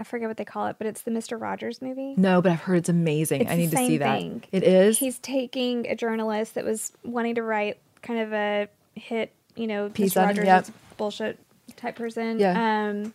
I 0.00 0.04
forget 0.04 0.28
what 0.28 0.36
they 0.36 0.44
call 0.44 0.68
it, 0.68 0.76
but 0.78 0.86
it's 0.86 1.02
the 1.02 1.10
Mr. 1.10 1.40
Rogers 1.40 1.82
movie? 1.82 2.14
No, 2.16 2.40
but 2.40 2.52
I've 2.52 2.60
heard 2.60 2.76
it's 2.76 2.88
amazing. 2.88 3.40
It's 3.42 3.50
I 3.50 3.56
need 3.56 3.70
to 3.72 3.76
see 3.78 3.98
that. 3.98 4.18
thing. 4.20 4.44
It 4.52 4.62
is. 4.62 4.96
He's 4.98 5.18
taking 5.18 5.88
a 5.88 5.96
journalist 5.96 6.54
that 6.54 6.64
was 6.64 6.92
wanting 7.02 7.34
to 7.34 7.42
write 7.42 7.78
kind 8.02 8.20
of 8.20 8.32
a 8.32 8.68
hit, 8.94 9.32
you 9.56 9.66
know, 9.66 9.88
Piece 9.88 10.14
Mr. 10.14 10.24
Rogers 10.26 10.44
yep. 10.46 10.66
bullshit 10.96 11.36
type 11.76 11.96
person. 11.96 12.38
Yeah. 12.38 12.90
Um, 12.90 13.12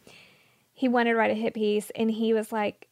he 0.73 0.87
wanted 0.87 1.11
to 1.11 1.15
write 1.15 1.31
a 1.31 1.35
hit 1.35 1.53
piece, 1.53 1.91
and 1.95 2.09
he 2.11 2.33
was 2.33 2.51
like, 2.51 2.87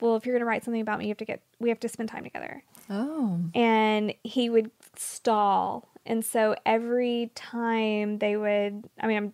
"Well, 0.00 0.16
if 0.16 0.24
you're 0.26 0.34
going 0.34 0.40
to 0.40 0.46
write 0.46 0.64
something 0.64 0.80
about 0.80 0.98
me, 0.98 1.04
you 1.06 1.10
have 1.10 1.18
to 1.18 1.24
get, 1.24 1.42
we 1.58 1.68
have 1.68 1.80
to 1.80 1.88
spend 1.88 2.08
time 2.08 2.24
together." 2.24 2.62
Oh. 2.88 3.40
and 3.54 4.14
he 4.22 4.48
would 4.48 4.70
stall. 4.94 5.88
And 6.06 6.24
so 6.24 6.54
every 6.64 7.32
time 7.34 8.18
they 8.18 8.36
would, 8.36 8.88
I 9.00 9.08
mean, 9.08 9.16
I'm 9.16 9.32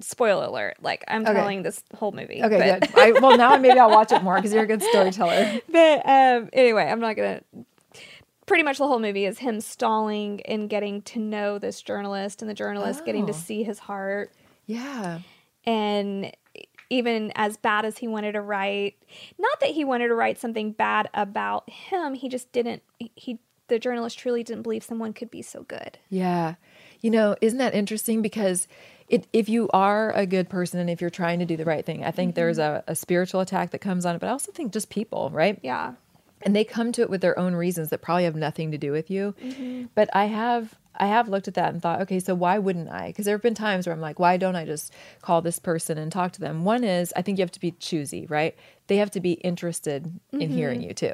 spoiler 0.00 0.46
alert, 0.46 0.76
like 0.80 1.04
I'm 1.06 1.22
Okay. 1.24 1.34
telling 1.34 1.62
this 1.62 1.84
whole 1.94 2.12
movie. 2.12 2.42
Okay, 2.42 2.78
but- 2.80 2.88
good. 2.94 2.98
I, 2.98 3.20
well, 3.20 3.36
now 3.36 3.56
maybe 3.58 3.78
I'll 3.78 3.90
watch 3.90 4.12
it 4.12 4.22
more 4.22 4.36
because 4.36 4.54
you're 4.54 4.62
a 4.62 4.66
good 4.66 4.82
storyteller. 4.82 5.60
but 5.68 6.08
um, 6.08 6.48
anyway, 6.54 6.84
I'm 6.84 7.00
not 7.00 7.16
gonna. 7.16 7.42
Pretty 8.46 8.62
much 8.64 8.78
the 8.78 8.86
whole 8.88 8.98
movie 8.98 9.26
is 9.26 9.38
him 9.38 9.60
stalling 9.60 10.40
and 10.46 10.68
getting 10.70 11.02
to 11.02 11.18
know 11.20 11.58
this 11.58 11.82
journalist, 11.82 12.40
and 12.40 12.48
the 12.50 12.54
journalist 12.54 13.04
getting 13.04 13.26
to 13.26 13.32
Oh. 13.32 13.36
see 13.36 13.62
his 13.62 13.78
heart. 13.80 14.32
Yeah. 14.66 15.20
And 15.66 16.32
even 16.90 17.32
as 17.36 17.56
bad 17.56 17.84
as 17.84 17.98
he 17.98 18.08
wanted 18.08 18.32
to 18.32 18.40
write, 18.40 18.96
not 19.38 19.60
that 19.60 19.70
he 19.70 19.84
wanted 19.84 20.08
to 20.08 20.14
write 20.14 20.38
something 20.38 20.72
bad 20.72 21.08
about 21.14 21.70
him, 21.70 22.14
he 22.14 22.28
just 22.28 22.52
didn't. 22.52 22.82
He 22.98 23.38
the 23.68 23.78
journalist 23.78 24.18
truly 24.18 24.42
didn't 24.42 24.62
believe 24.62 24.82
someone 24.82 25.12
could 25.12 25.30
be 25.30 25.42
so 25.42 25.62
good. 25.62 25.96
Yeah. 26.08 26.56
You 27.02 27.10
know, 27.10 27.36
isn't 27.40 27.58
that 27.58 27.72
interesting? 27.72 28.20
Because 28.20 28.66
it, 29.08 29.28
if 29.32 29.48
you 29.48 29.70
are 29.72 30.12
a 30.12 30.26
good 30.26 30.48
person 30.48 30.80
and 30.80 30.90
if 30.90 31.00
you're 31.00 31.08
trying 31.08 31.38
to 31.38 31.44
do 31.44 31.56
the 31.56 31.64
right 31.64 31.86
thing, 31.86 32.04
I 32.04 32.10
think 32.10 32.34
there's 32.34 32.58
a, 32.58 32.82
a 32.88 32.96
spiritual 32.96 33.40
attack 33.40 33.70
that 33.70 33.78
comes 33.78 34.04
on 34.04 34.16
it, 34.16 34.18
but 34.18 34.26
I 34.26 34.32
also 34.32 34.50
think 34.50 34.72
just 34.72 34.90
people, 34.90 35.30
right? 35.32 35.58
Yeah. 35.62 35.94
And 36.42 36.56
they 36.56 36.64
come 36.64 36.90
to 36.92 37.02
it 37.02 37.10
with 37.10 37.20
their 37.20 37.38
own 37.38 37.54
reasons 37.54 37.90
that 37.90 38.02
probably 38.02 38.24
have 38.24 38.34
nothing 38.34 38.72
to 38.72 38.78
do 38.78 38.90
with 38.90 39.08
you. 39.08 39.36
Mhm. 39.40 39.90
But 39.94 40.10
I 40.14 40.24
have 40.24 40.74
I 40.96 41.06
have 41.06 41.28
looked 41.28 41.48
at 41.48 41.54
that 41.54 41.72
and 41.72 41.80
thought, 41.80 42.00
okay, 42.02 42.20
so 42.20 42.34
why 42.34 42.58
wouldn't 42.58 42.90
I? 42.90 43.08
Because 43.08 43.24
there 43.24 43.34
have 43.34 43.42
been 43.42 43.54
times 43.54 43.86
where 43.86 43.94
I'm 43.94 44.00
like, 44.00 44.18
why 44.18 44.36
don't 44.36 44.56
I 44.56 44.64
just 44.64 44.92
call 45.22 45.40
this 45.40 45.58
person 45.58 45.96
and 45.98 46.10
talk 46.12 46.32
to 46.32 46.40
them? 46.40 46.64
One 46.64 46.84
is 46.84 47.12
I 47.16 47.22
think 47.22 47.38
you 47.38 47.42
have 47.42 47.52
to 47.52 47.60
be 47.60 47.72
choosy, 47.72 48.26
right? 48.26 48.54
They 48.88 48.96
have 48.96 49.10
to 49.12 49.20
be 49.20 49.32
interested 49.34 50.12
in 50.32 50.40
Mhm. 50.50 50.52
hearing 50.52 50.82
you 50.82 50.92
too. 50.92 51.12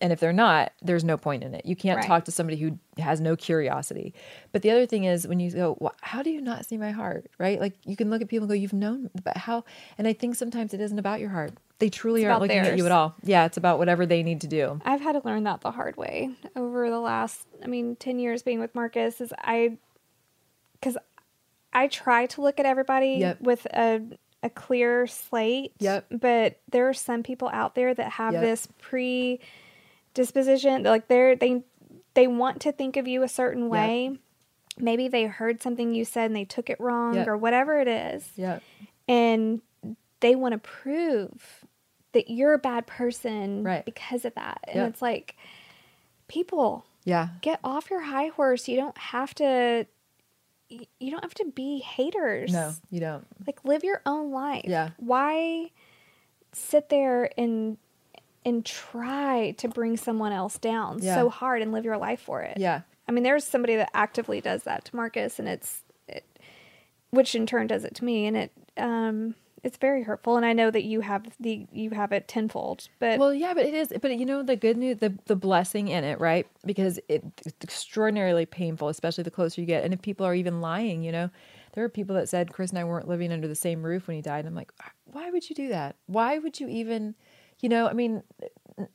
And 0.00 0.12
if 0.12 0.18
they're 0.18 0.32
not, 0.32 0.72
there's 0.82 1.04
no 1.04 1.16
point 1.16 1.44
in 1.44 1.54
it. 1.54 1.64
You 1.64 1.76
can't 1.76 1.98
Right. 1.98 2.06
talk 2.06 2.24
to 2.24 2.32
somebody 2.32 2.56
who 2.58 2.78
has 2.98 3.20
no 3.20 3.36
curiosity. 3.36 4.12
But 4.50 4.62
the 4.62 4.70
other 4.72 4.86
thing 4.86 5.04
is 5.04 5.26
when 5.26 5.38
you 5.38 5.50
go, 5.52 5.76
well, 5.80 5.94
how 6.02 6.20
do 6.22 6.30
you 6.30 6.40
not 6.40 6.66
see 6.66 6.76
my 6.76 6.90
heart? 6.90 7.30
Right? 7.38 7.60
Like 7.60 7.74
you 7.86 7.94
can 7.96 8.10
look 8.10 8.20
at 8.20 8.28
people 8.28 8.44
and 8.44 8.50
go, 8.50 8.54
you've 8.54 8.72
known, 8.72 9.08
but 9.22 9.36
how? 9.36 9.64
And 9.96 10.08
I 10.08 10.12
think 10.12 10.34
sometimes 10.34 10.74
it 10.74 10.80
isn't 10.80 10.98
about 10.98 11.20
your 11.20 11.30
heart. 11.30 11.52
They 11.78 11.90
truly 11.90 12.22
It's 12.22 12.28
aren't 12.28 12.42
looking 12.42 12.58
at 12.58 12.76
you 12.76 12.86
at 12.86 12.92
all. 12.92 13.14
Yeah, 13.22 13.44
it's 13.46 13.56
about 13.56 13.78
whatever 13.78 14.04
they 14.04 14.22
need 14.24 14.40
to 14.42 14.46
do. 14.48 14.80
I've 14.84 15.00
had 15.00 15.12
to 15.12 15.22
learn 15.24 15.44
that 15.44 15.60
the 15.60 15.70
hard 15.70 15.96
way 15.96 16.30
over 16.56 16.90
the 16.90 17.00
last, 17.00 17.46
I 17.62 17.66
mean, 17.68 17.94
10 17.96 18.18
years 18.18 18.42
being 18.42 18.58
with 18.60 18.74
Marcus 18.74 19.20
is 19.20 19.32
I, 19.38 19.76
because 20.74 20.96
I 21.72 21.86
try 21.88 22.26
to 22.26 22.42
look 22.42 22.58
at 22.60 22.66
everybody 22.66 23.16
Yep. 23.20 23.40
with 23.42 23.66
a, 23.66 24.00
a 24.42 24.50
clear 24.50 25.06
slate. 25.06 25.72
Yep. 25.78 26.06
But 26.20 26.58
there 26.70 26.88
are 26.88 26.94
some 26.94 27.22
people 27.22 27.48
out 27.52 27.74
there 27.74 27.94
that 27.94 28.12
have 28.12 28.34
Yep. 28.34 28.42
this 28.42 28.68
predisposition, 30.14 30.82
like 30.84 31.08
they're, 31.08 31.36
they, 31.36 31.62
they 32.14 32.26
want 32.26 32.60
to 32.62 32.72
think 32.72 32.96
of 32.96 33.06
you 33.08 33.22
a 33.22 33.28
certain 33.28 33.68
way. 33.68 34.16
Maybe 34.78 35.08
they 35.08 35.24
heard 35.26 35.62
something 35.62 35.94
you 35.94 36.04
said 36.04 36.26
and 36.26 36.36
they 36.36 36.44
took 36.44 36.70
it 36.70 36.78
wrong 36.80 37.14
Yep. 37.14 37.28
or 37.28 37.36
whatever 37.36 37.78
it 37.80 37.88
is. 37.88 38.28
Yeah. 38.36 38.58
And 39.08 39.60
they 40.20 40.34
want 40.34 40.52
to 40.52 40.58
prove 40.58 41.64
that 42.12 42.30
you're 42.30 42.54
a 42.54 42.58
bad 42.58 42.86
person 42.86 43.62
Right. 43.64 43.84
because 43.84 44.24
of 44.24 44.34
that. 44.34 44.60
And 44.68 44.76
Yep. 44.76 44.88
it's 44.90 45.02
like, 45.02 45.36
people, 46.28 46.84
Yeah. 47.04 47.28
get 47.42 47.60
off 47.62 47.90
your 47.90 48.00
high 48.02 48.28
horse. 48.28 48.68
You 48.68 48.76
don't 48.76 48.96
have 48.98 49.34
to. 49.36 49.86
You 50.70 51.10
don't 51.10 51.22
have 51.22 51.34
to 51.34 51.44
be 51.44 51.78
haters. 51.80 52.50
No, 52.52 52.72
you 52.90 52.98
don't. 52.98 53.26
Like 53.46 53.64
live 53.64 53.84
your 53.84 54.00
own 54.06 54.32
life. 54.32 54.64
Yeah. 54.64 54.90
Why 54.96 55.70
sit 56.52 56.88
there 56.88 57.30
and 57.38 57.76
and 58.44 58.64
try 58.64 59.52
to 59.58 59.68
bring 59.68 59.96
someone 59.96 60.32
else 60.32 60.58
down 60.58 60.98
Yeah. 61.00 61.14
so 61.14 61.28
hard 61.28 61.62
and 61.62 61.72
live 61.72 61.84
your 61.84 61.96
life 61.98 62.20
for 62.20 62.42
it? 62.42 62.58
Yeah. 62.58 62.82
I 63.08 63.12
mean, 63.12 63.22
there's 63.24 63.44
somebody 63.44 63.76
that 63.76 63.90
actively 63.94 64.40
does 64.40 64.62
that 64.64 64.84
to 64.86 64.96
Marcus, 64.96 65.38
and 65.38 65.48
it's 65.48 65.82
it, 66.08 66.24
which 67.10 67.34
in 67.34 67.46
turn 67.46 67.66
does 67.66 67.84
it 67.84 67.94
to 67.96 68.04
me, 68.04 68.26
and 68.26 68.36
it 68.36 68.52
um 68.76 69.34
it's 69.62 69.78
very 69.78 70.02
hurtful. 70.02 70.36
And 70.36 70.44
I 70.44 70.52
know 70.52 70.70
that 70.70 70.84
you 70.84 71.00
have 71.00 71.26
the 71.40 71.66
you 71.72 71.90
have 71.90 72.12
it 72.12 72.28
tenfold, 72.28 72.88
but 72.98 73.18
Well, 73.18 73.32
yeah, 73.32 73.54
but 73.54 73.64
it 73.64 73.72
is. 73.74 73.92
But 74.00 74.16
you 74.18 74.26
know, 74.26 74.42
the 74.42 74.56
good 74.56 74.76
news, 74.76 74.98
the 74.98 75.14
the 75.26 75.36
blessing 75.36 75.88
in 75.88 76.04
it, 76.04 76.20
right? 76.20 76.46
Because 76.66 76.98
it, 77.08 77.24
it's 77.44 77.54
extraordinarily 77.62 78.44
painful, 78.46 78.88
especially 78.88 79.24
the 79.24 79.30
closer 79.30 79.60
you 79.60 79.66
get. 79.66 79.84
And 79.84 79.94
if 79.94 80.02
people 80.02 80.26
are 80.26 80.34
even 80.34 80.60
lying, 80.60 81.02
you 81.02 81.12
know, 81.12 81.30
there 81.72 81.82
are 81.84 81.88
people 81.88 82.14
that 82.16 82.28
said 82.28 82.52
Chris 82.52 82.70
and 82.70 82.78
I 82.78 82.84
weren't 82.84 83.08
living 83.08 83.32
under 83.32 83.48
the 83.48 83.54
same 83.54 83.82
roof 83.82 84.06
when 84.06 84.16
he 84.16 84.22
died. 84.22 84.40
And 84.40 84.48
I'm 84.48 84.54
like, 84.54 84.72
why 85.06 85.30
would 85.30 85.48
you 85.48 85.56
do 85.56 85.68
that? 85.68 85.96
Why 86.06 86.38
would 86.38 86.60
you 86.60 86.68
even, 86.68 87.14
you 87.60 87.68
know? 87.68 87.86
I 87.88 87.92
mean, 87.92 88.22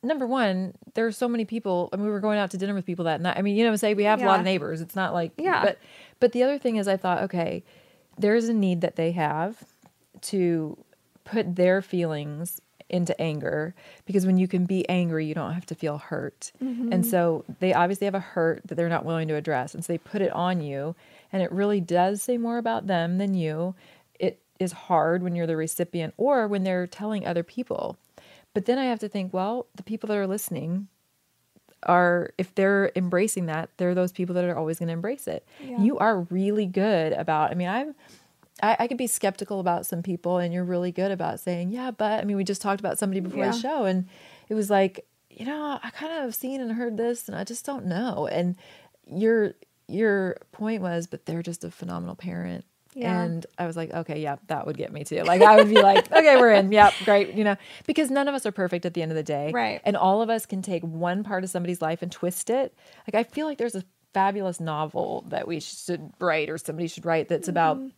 number 0.04 0.28
one, 0.28 0.74
there 0.94 1.06
are 1.06 1.12
so 1.12 1.28
many 1.28 1.46
people. 1.46 1.90
I 1.94 1.96
mean, 1.98 2.06
we 2.06 2.12
were 2.12 2.20
going 2.20 2.40
out 2.40 2.52
to 2.52 2.58
dinner 2.58 2.74
with 2.74 2.86
people 2.86 3.06
that 3.06 3.22
night. 3.22 3.38
I 3.38 3.42
mean, 3.42 3.56
you 3.56 3.66
know, 3.66 3.76
say 3.76 3.94
we 3.94 4.04
have 4.04 4.22
a 4.22 4.26
lot 4.26 4.40
of 4.40 4.46
neighbors. 4.46 4.82
It's 4.82 4.96
not 4.96 5.14
like, 5.14 5.32
Yeah. 5.38 5.64
But 5.64 5.80
but 6.20 6.32
the 6.34 6.44
other 6.44 6.58
thing 6.58 6.76
is, 6.76 6.88
I 6.88 6.98
thought, 6.98 7.24
okay, 7.24 7.64
there's 8.18 8.50
a 8.50 8.54
need 8.54 8.82
that 8.82 8.96
they 8.98 9.12
have 9.12 9.64
to 10.22 10.78
put 11.24 11.56
their 11.56 11.82
feelings 11.82 12.60
into 12.90 13.20
anger 13.22 13.76
because 14.06 14.26
when 14.26 14.38
you 14.38 14.48
can 14.48 14.66
be 14.66 14.88
angry, 14.90 15.26
you 15.26 15.36
don't 15.36 15.54
have 15.54 15.66
to 15.68 15.76
feel 15.76 16.00
hurt. 16.00 16.52
Mhm. 16.62 16.92
And 16.92 17.06
so 17.06 17.46
they 17.60 17.72
obviously 17.72 18.06
have 18.06 18.16
a 18.16 18.20
hurt 18.20 18.64
that 18.66 18.76
they're 18.76 18.90
not 18.90 19.06
willing 19.06 19.28
to 19.28 19.36
address. 19.36 19.76
And 19.76 19.86
so 19.86 19.94
they 19.94 20.00
put 20.00 20.22
it 20.24 20.32
on 20.32 20.60
you. 20.60 20.96
And 21.32 21.44
it 21.44 21.52
really 21.52 21.80
does 21.80 22.24
say 22.24 22.38
more 22.38 22.58
about 22.58 22.88
them 22.88 23.20
than 23.20 23.36
you. 23.36 23.76
It 24.20 24.42
is 24.60 24.72
hard 24.72 25.22
when 25.22 25.36
you're 25.36 25.46
the 25.46 25.56
recipient 25.56 26.16
or 26.18 26.48
when 26.48 26.64
they're 26.64 26.88
telling 26.88 27.26
other 27.28 27.44
people. 27.44 27.98
But 28.54 28.66
then 28.66 28.78
I 28.78 28.86
have 28.86 29.00
to 29.00 29.10
think, 29.10 29.34
well, 29.34 29.68
the 29.76 29.84
people 29.84 30.08
that 30.08 30.18
are 30.18 30.28
listening 30.28 30.88
are, 31.84 32.34
if 32.38 32.54
they're 32.56 32.92
embracing 32.96 33.46
that, 33.46 33.70
they're 33.78 33.96
those 33.96 34.12
people 34.12 34.36
that 34.36 34.44
are 34.44 34.58
always 34.58 34.80
going 34.80 34.88
to 34.88 34.94
embrace 34.94 35.28
it. 35.28 35.48
Yeah. 35.64 35.80
You 35.82 35.98
are 36.00 36.22
really 36.22 36.66
good 36.66 37.14
about, 37.14 37.52
I 37.52 37.54
mean, 37.56 37.70
I'm, 37.70 37.96
I, 38.62 38.76
I 38.80 38.88
could 38.88 38.98
be 38.98 39.08
skeptical 39.08 39.60
about 39.62 39.86
some 39.86 40.04
people, 40.04 40.38
and 40.40 40.54
you're 40.54 40.66
really 40.66 40.92
good 40.92 41.12
about 41.12 41.40
saying, 41.40 41.72
yeah, 41.72 41.92
but 41.92 42.20
I 42.20 42.26
mean, 42.26 42.36
we 42.36 42.44
just 42.44 42.62
talked 42.62 42.82
about 42.82 42.98
somebody 43.00 43.22
before 43.22 43.46
Yeah. 43.46 43.52
the 43.52 43.58
show, 43.58 43.86
and 43.86 44.08
it 44.50 44.56
was 44.56 44.70
like, 44.70 45.06
you 45.30 45.46
know, 45.46 45.80
I 45.82 45.90
kind 45.92 46.12
of 46.12 46.24
have 46.24 46.36
seen 46.36 46.60
and 46.60 46.74
heard 46.74 46.98
this, 46.98 47.30
and 47.30 47.38
I 47.38 47.46
just 47.46 47.66
don't 47.66 47.86
know. 47.86 48.28
And 48.28 48.56
your 49.08 49.54
your 49.88 50.38
point 50.52 50.82
was, 50.82 51.08
but 51.08 51.26
they're 51.26 51.42
just 51.42 51.64
a 51.64 51.72
phenomenal 51.72 52.16
parent. 52.16 52.66
Yeah. 52.96 53.22
And 53.24 53.46
I 53.58 53.68
was 53.68 53.78
like, 53.78 53.94
okay, 53.94 54.20
yeah, 54.20 54.38
that 54.48 54.66
would 54.66 54.78
get 54.78 54.92
me 54.92 55.04
too. 55.04 55.22
Like 55.24 55.42
I 55.42 55.56
would 55.58 55.70
be 55.70 55.82
like, 55.82 56.12
okay, 56.12 56.38
we're 56.38 56.52
in. 56.54 56.72
Yep, 56.72 56.94
great. 57.06 57.34
You 57.36 57.44
know, 57.44 57.56
because 57.86 58.10
none 58.10 58.28
of 58.28 58.34
us 58.36 58.46
are 58.46 58.52
perfect 58.52 58.86
at 58.86 58.94
the 58.94 59.02
end 59.02 59.12
of 59.12 59.16
the 59.16 59.24
day. 59.24 59.52
Right. 59.54 59.80
And 59.86 59.96
all 59.96 60.22
of 60.22 60.30
us 60.30 60.46
can 60.46 60.62
take 60.62 60.82
one 60.84 61.24
part 61.24 61.44
of 61.44 61.50
somebody's 61.50 61.82
life 61.82 62.02
and 62.02 62.12
twist 62.12 62.50
it. 62.50 62.74
Like 63.08 63.16
I 63.16 63.24
feel 63.30 63.46
like 63.46 63.58
there's 63.58 63.76
a 63.76 63.84
fabulous 64.14 64.60
novel 64.60 65.24
that 65.30 65.48
we 65.48 65.60
should 65.60 66.12
write 66.20 66.50
or 66.50 66.58
somebody 66.58 66.88
should 66.88 67.06
write 67.06 67.28
that's 67.30 67.48
about 67.48 67.78
Mhm. 67.78 67.92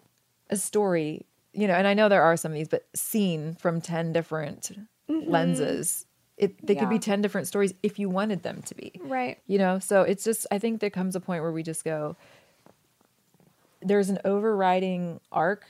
a 0.50 0.58
story, 0.58 1.26
you 1.54 1.68
know, 1.68 1.74
and 1.74 1.88
I 1.88 1.94
know 1.94 2.10
there 2.10 2.22
are 2.24 2.36
some 2.36 2.52
of 2.52 2.58
these, 2.58 2.68
but 2.68 2.86
seen 2.94 3.56
from 3.56 3.80
10 3.80 4.12
different 4.12 4.72
Mhm. 5.10 5.30
lenses. 5.30 6.06
It 6.38 6.66
they 6.66 6.76
could 6.76 6.90
be 6.90 7.00
10 7.00 7.22
different 7.22 7.48
stories 7.48 7.74
if 7.84 7.98
you 8.00 8.10
wanted 8.10 8.44
them 8.44 8.62
to 8.64 8.76
be. 8.76 8.92
Right. 9.04 9.38
You 9.48 9.58
know, 9.60 9.80
so 9.80 10.02
it's 10.02 10.24
just 10.26 10.48
I 10.52 10.60
think 10.60 10.82
there 10.82 10.90
comes 10.90 11.16
a 11.16 11.20
point 11.22 11.44
where 11.44 11.52
we 11.52 11.64
just 11.64 11.86
go 11.86 12.18
there's 13.82 14.10
an 14.10 14.20
overriding 14.26 15.20
arc 15.32 15.66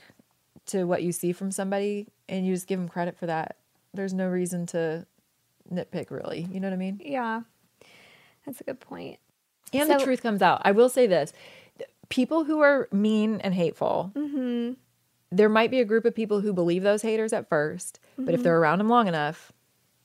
to 0.66 0.84
what 0.84 1.02
you 1.02 1.12
see 1.12 1.32
from 1.32 1.50
somebody 1.50 2.06
and 2.28 2.46
you 2.46 2.54
just 2.54 2.66
give 2.66 2.78
them 2.78 2.88
credit 2.88 3.16
for 3.16 3.26
that. 3.26 3.56
There's 3.94 4.14
no 4.14 4.28
reason 4.28 4.66
to 4.66 5.06
nitpick 5.72 6.10
really. 6.10 6.46
You 6.50 6.60
know 6.60 6.68
what 6.68 6.74
I 6.74 6.78
mean? 6.78 7.00
Yeah. 7.04 7.42
That's 8.46 8.60
a 8.60 8.64
good 8.64 8.80
point. 8.80 9.18
And 9.72 9.88
the 9.90 9.98
truth 9.98 10.22
comes 10.22 10.42
out. 10.42 10.60
I 10.64 10.72
will 10.72 10.88
say 10.88 11.06
this. 11.06 11.32
People 12.08 12.44
who 12.44 12.60
are 12.60 12.88
mean 12.92 13.40
and 13.40 13.54
hateful, 13.54 14.12
Mhm. 14.14 14.76
there 15.30 15.48
might 15.48 15.70
be 15.70 15.80
a 15.80 15.84
group 15.84 16.04
of 16.04 16.14
people 16.14 16.40
who 16.42 16.52
believe 16.52 16.82
those 16.82 17.02
haters 17.02 17.32
at 17.32 17.48
1st 17.48 17.98
but 18.18 18.34
if 18.34 18.40
Mhm. 18.40 18.44
they're 18.44 18.58
around 18.58 18.78
them 18.78 18.88
long 18.88 19.08
enough, 19.08 19.50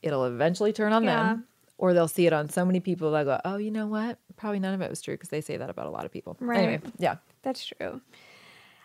it'll 0.02 0.24
eventually 0.24 0.72
turn 0.72 0.92
on 0.94 1.04
Yeah. 1.04 1.28
them 1.34 1.46
or 1.76 1.92
they'll 1.92 2.08
see 2.08 2.26
it 2.26 2.32
on 2.32 2.48
so 2.48 2.64
many 2.64 2.80
people 2.80 3.10
that 3.12 3.24
go, 3.24 3.38
"Oh, 3.44 3.58
you 3.58 3.70
know 3.70 3.86
what? 3.86 4.18
Probably 4.36 4.58
none 4.58 4.72
of 4.74 4.80
it 4.80 4.88
was 4.88 5.02
true" 5.02 5.14
because 5.14 5.28
they 5.28 5.40
say 5.42 5.56
that 5.58 5.68
about 5.70 5.86
a 5.86 5.90
lot 5.90 6.04
of 6.06 6.10
people. 6.10 6.36
Right. 6.40 6.58
Anyway, 6.60 6.80
yeah. 6.98 7.16
That's 7.48 7.64
true. 7.64 8.02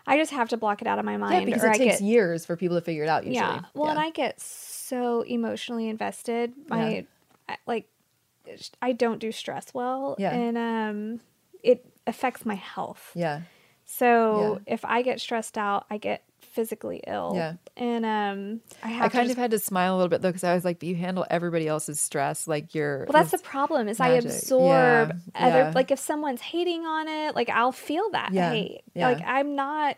I 0.08 0.18
just 0.18 0.32
have 0.32 0.48
to 0.50 0.58
block 0.58 0.82
it 0.82 0.88
out 0.88 0.98
of 1.00 1.04
my 1.04 1.18
mind. 1.18 1.42
Yeah, 1.42 1.46
because 1.46 1.66
it 1.66 1.72
I 1.72 1.78
takes 1.78 2.00
get, 2.00 2.06
years 2.08 2.46
for 2.46 2.56
people 2.56 2.78
to 2.78 2.82
figure 2.82 3.04
it 3.04 3.10
out 3.10 3.26
usually. 3.26 3.36
Yeah. 3.46 3.60
Well, 3.74 3.90
and 3.90 4.00
I 4.00 4.10
get 4.10 4.40
so 4.40 5.24
emotionally 5.24 5.90
invested. 5.90 6.54
My 6.70 6.90
Yeah. 6.90 7.02
I, 7.50 7.58
like 7.68 7.90
I 8.82 8.94
don't 8.94 9.20
do 9.20 9.34
stress 9.34 9.74
well 9.74 10.16
Yeah. 10.18 10.34
and 10.34 10.58
um 10.58 11.20
it 11.62 11.86
affects 12.08 12.46
my 12.46 12.56
health. 12.56 13.12
Yeah. 13.16 13.42
So, 13.86 14.62
if 14.66 14.86
I 14.86 15.02
get 15.02 15.20
stressed 15.20 15.58
out, 15.58 15.86
I 15.90 15.98
get 15.98 16.24
physically 16.54 17.02
ill. 17.08 17.34
Yeah. 17.36 17.54
And 17.76 18.06
um 18.06 18.62
I 18.84 18.88
have 18.90 19.06
I 19.06 19.10
kind 19.10 19.26
just- 19.28 19.38
of 19.38 19.42
had 19.42 19.52
to 19.52 19.60
smile 19.60 19.94
a 19.94 19.98
little 19.98 20.10
bit 20.10 20.22
though 20.22 20.30
because 20.30 20.44
I 20.44 20.54
was 20.54 20.64
like, 20.64 20.80
"But 20.80 20.88
you 20.90 20.96
handle 20.96 21.26
everybody 21.30 21.68
else's 21.68 22.00
stress 22.00 22.48
like 22.48 22.74
you're." 22.76 23.00
Well, 23.10 23.14
that's 23.22 23.32
the 23.32 23.38
problem 23.40 23.88
is 23.88 24.00
I 24.00 24.10
absorb 24.10 25.10
Yeah, 25.36 25.48
other 25.48 25.58
yeah. 25.58 25.72
like 25.76 25.92
if 25.92 26.00
someone's 26.00 26.42
hating 26.42 26.86
on 26.86 27.08
it, 27.08 27.36
like 27.36 27.50
I'll 27.50 27.72
feel 27.72 28.10
that 28.12 28.32
Yeah, 28.34 28.52
hate. 28.52 28.82
Like 28.96 29.22
I'm 29.26 29.56
not 29.56 29.98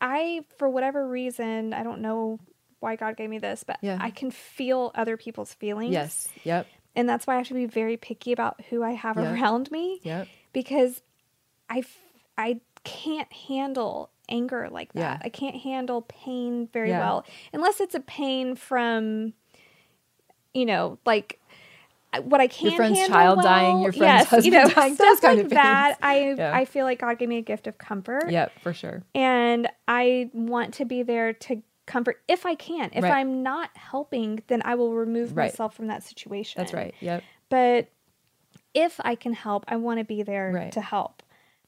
I 0.00 0.44
for 0.58 0.68
whatever 0.68 1.06
reason, 1.06 1.72
I 1.74 1.82
don't 1.82 2.00
know 2.00 2.38
why 2.78 2.96
God 2.96 3.16
gave 3.16 3.28
me 3.28 3.38
this, 3.38 3.62
but 3.64 3.76
Yeah. 3.82 3.98
I 4.00 4.10
can 4.10 4.30
feel 4.30 4.90
other 4.94 5.16
people's 5.18 5.52
feelings. 5.52 5.92
Yes. 5.92 6.28
Yep. 6.44 6.66
And 6.96 7.08
that's 7.08 7.26
why 7.26 7.34
I 7.34 7.38
have 7.38 7.48
to 7.48 7.54
be 7.54 7.66
very 7.66 7.96
picky 7.98 8.32
about 8.32 8.60
who 8.70 8.82
I 8.82 8.92
have 8.92 9.16
Yep. 9.16 9.26
around 9.34 9.70
me 9.70 10.00
Yep. 10.02 10.28
because 10.52 11.02
I 11.68 11.82
I 12.38 12.60
can't 12.84 13.30
handle 13.32 14.10
anger 14.30 14.68
like 14.70 14.92
that. 14.94 15.00
Yeah. 15.00 15.18
I 15.22 15.28
can't 15.28 15.56
handle 15.56 16.02
pain 16.08 16.68
very 16.72 16.90
Yeah. 16.90 17.00
well 17.00 17.26
unless 17.52 17.80
it's 17.80 17.94
a 17.94 18.00
pain 18.00 18.54
from 18.56 19.32
you 20.54 20.66
know, 20.66 20.98
like 21.06 21.38
what 22.24 22.40
I 22.40 22.48
can 22.48 22.68
Your 22.68 22.76
friend's 22.76 23.06
child 23.06 23.36
well, 23.36 23.44
dying, 23.46 23.82
your 23.82 23.92
friend's 23.92 24.32
yes, 24.32 24.44
you 24.44 24.50
know, 24.50 24.62
husband 24.62 24.74
dying, 24.74 24.94
stuff 24.96 25.20
kind 25.20 25.36
like 25.36 25.44
of 25.44 25.50
that. 25.52 25.96
I 26.02 26.34
Yeah. 26.36 26.50
I 26.56 26.64
feel 26.64 26.84
like 26.84 26.98
God 27.00 27.18
gave 27.18 27.28
me 27.28 27.38
a 27.38 27.42
gift 27.42 27.66
of 27.68 27.78
comfort. 27.78 28.30
Yep, 28.30 28.58
for 28.60 28.72
sure. 28.72 29.04
And 29.14 29.68
I 29.86 30.28
want 30.32 30.74
to 30.74 30.84
be 30.84 31.04
there 31.04 31.32
to 31.34 31.62
comfort 31.86 32.20
if 32.26 32.46
I 32.46 32.56
can. 32.56 32.90
If 32.92 33.04
Right. 33.04 33.12
I'm 33.12 33.42
not 33.44 33.70
helping, 33.76 34.42
then 34.48 34.60
I 34.64 34.74
will 34.74 34.92
remove 34.94 35.36
Right. 35.36 35.52
myself 35.52 35.74
from 35.74 35.86
that 35.86 36.02
situation. 36.02 36.60
That's 36.60 36.72
right. 36.72 36.94
Yep. 37.00 37.22
But 37.48 37.88
if 38.74 39.00
I 39.04 39.14
can 39.14 39.32
help, 39.32 39.64
I 39.68 39.76
want 39.76 39.98
to 39.98 40.04
be 40.04 40.22
there 40.24 40.50
Right. 40.52 40.72
to 40.72 40.80
help. 40.80 41.19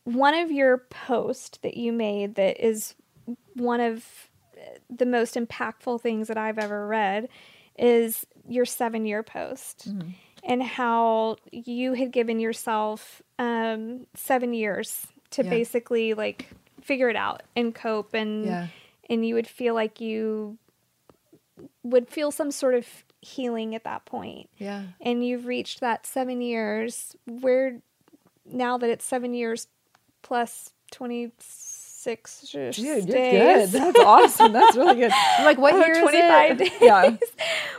One 0.05 0.35
of 0.35 0.51
your 0.51 0.79
posts 0.79 1.59
that 1.63 1.77
you 1.77 1.93
made 1.93 2.35
that 2.35 2.65
is 2.65 2.95
one 3.55 3.81
of 3.81 4.05
the 4.91 5.07
most 5.07 5.35
impactful 5.35 6.01
things 6.01 6.29
that 6.29 6.37
I've 6.37 6.59
ever 6.59 6.87
read 6.87 7.29
is 7.79 8.27
your 8.49 8.65
seven 8.65 9.07
year 9.07 9.23
post 9.23 9.89
Mm-hmm. 9.89 10.09
and 10.45 10.63
how 10.63 11.37
you 11.53 11.95
had 11.95 12.11
given 12.13 12.41
yourself 12.41 13.23
um, 13.39 14.07
seven 14.15 14.53
years 14.53 15.07
to 15.31 15.43
Yeah. 15.45 15.51
basically 15.51 16.15
like 16.15 16.49
figure 16.81 17.09
it 17.09 17.17
out 17.17 17.43
and 17.57 17.75
cope 17.75 18.13
and 18.15 18.45
Yeah. 18.45 18.67
and 19.09 19.25
you 19.27 19.35
would 19.37 19.47
feel 19.47 19.75
like 19.75 20.01
you 20.01 20.59
would 21.85 22.09
feel 22.09 22.31
some 22.31 22.51
sort 22.51 22.75
of 22.75 22.87
healing 23.21 23.75
at 23.77 23.85
that 23.85 24.05
point 24.05 24.51
Yeah. 24.59 24.83
and 25.01 25.25
you've 25.25 25.47
reached 25.47 25.79
that 25.81 26.07
seven 26.07 26.41
years 26.43 27.17
where 27.25 27.81
now 28.45 28.77
that 28.79 28.91
it's 28.91 29.05
seven 29.05 29.33
years 29.33 29.69
plus 30.23 30.71
26 30.93 32.41
Dude, 32.51 32.79
you're 32.79 33.01
days, 33.01 33.71
good. 33.71 33.81
That's 33.81 33.99
awesome. 34.01 34.53
That's 34.53 34.77
really 34.77 34.97
good. 34.97 35.13
I'm 35.13 35.45
like, 35.45 35.59
what 35.59 35.75
Or 35.75 35.79
year 35.79 35.93
is 35.93 35.99
25 36.01 36.51
it? 36.51 36.59
days. 36.59 36.73
Yeah. 36.81 37.17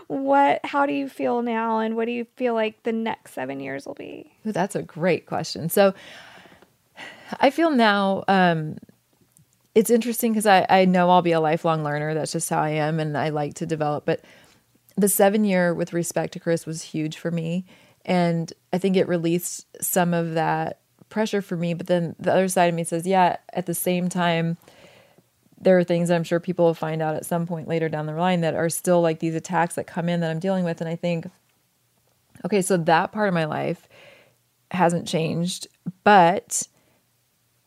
what 0.07 0.61
how 0.63 0.85
do 0.85 0.93
you 0.93 1.09
feel 1.09 1.41
now 1.41 1.79
and 1.79 1.95
what 1.95 2.05
do 2.05 2.11
you 2.11 2.25
feel 2.37 2.53
like 2.53 2.83
the 2.83 2.91
next 2.93 3.33
seven 3.33 3.59
years 3.59 3.85
will 3.85 3.95
be 3.95 4.31
Ooh, 4.47 4.51
That's 4.51 4.75
a 4.75 4.81
great 4.81 5.25
question. 5.25 5.67
So 5.69 5.93
I 7.39 7.49
feel 7.49 7.71
now 7.71 8.23
um, 8.27 8.77
it's 9.75 9.89
interesting 9.89 10.31
because 10.31 10.45
I, 10.45 10.65
I 10.69 10.85
know 10.85 11.09
I'll 11.09 11.21
be 11.23 11.31
a 11.31 11.39
lifelong 11.41 11.83
learner. 11.83 12.13
That's 12.13 12.31
just 12.31 12.49
how 12.49 12.61
I 12.61 12.69
am, 12.69 12.99
and 12.99 13.17
I 13.17 13.29
like 13.29 13.55
to 13.55 13.65
develop. 13.65 14.05
But 14.05 14.21
the 14.95 15.09
seven 15.09 15.43
year 15.43 15.73
with 15.73 15.91
respect 15.93 16.33
to 16.33 16.39
Chris 16.39 16.65
was 16.67 16.81
huge 16.83 17.17
for 17.17 17.31
me. 17.31 17.65
And 18.05 18.53
I 18.71 18.77
think 18.77 18.95
it 18.97 19.07
released 19.07 19.65
some 19.81 20.13
of 20.13 20.35
that 20.35 20.79
pressure 21.13 21.41
for 21.41 21.55
me. 21.55 21.73
But 21.73 21.87
then 21.87 22.15
the 22.19 22.33
other 22.33 22.47
side 22.49 22.65
of 22.65 22.75
me 22.75 22.83
says, 22.83 23.07
yeah, 23.07 23.37
at 23.53 23.67
the 23.67 23.73
same 23.73 24.09
time, 24.09 24.57
there 25.61 25.77
are 25.77 25.83
things 25.83 26.09
that 26.09 26.15
I'm 26.15 26.23
sure 26.23 26.41
people 26.41 26.65
will 26.65 26.73
find 26.73 27.01
out 27.01 27.15
at 27.15 27.25
some 27.25 27.45
point 27.45 27.69
later 27.69 27.87
down 27.87 28.07
the 28.07 28.13
line 28.13 28.41
that 28.41 28.55
are 28.55 28.69
still 28.69 28.99
like 28.99 29.19
these 29.19 29.35
attacks 29.35 29.75
that 29.75 29.87
come 29.87 30.09
in 30.09 30.19
that 30.19 30.31
I'm 30.31 30.39
dealing 30.39 30.65
with. 30.65 30.81
And 30.81 30.89
I 30.89 30.97
think, 30.97 31.27
okay, 32.43 32.61
so 32.61 32.75
that 32.75 33.13
part 33.13 33.29
of 33.29 33.33
my 33.33 33.45
life 33.45 33.87
hasn't 34.71 35.07
changed, 35.07 35.67
but 36.03 36.67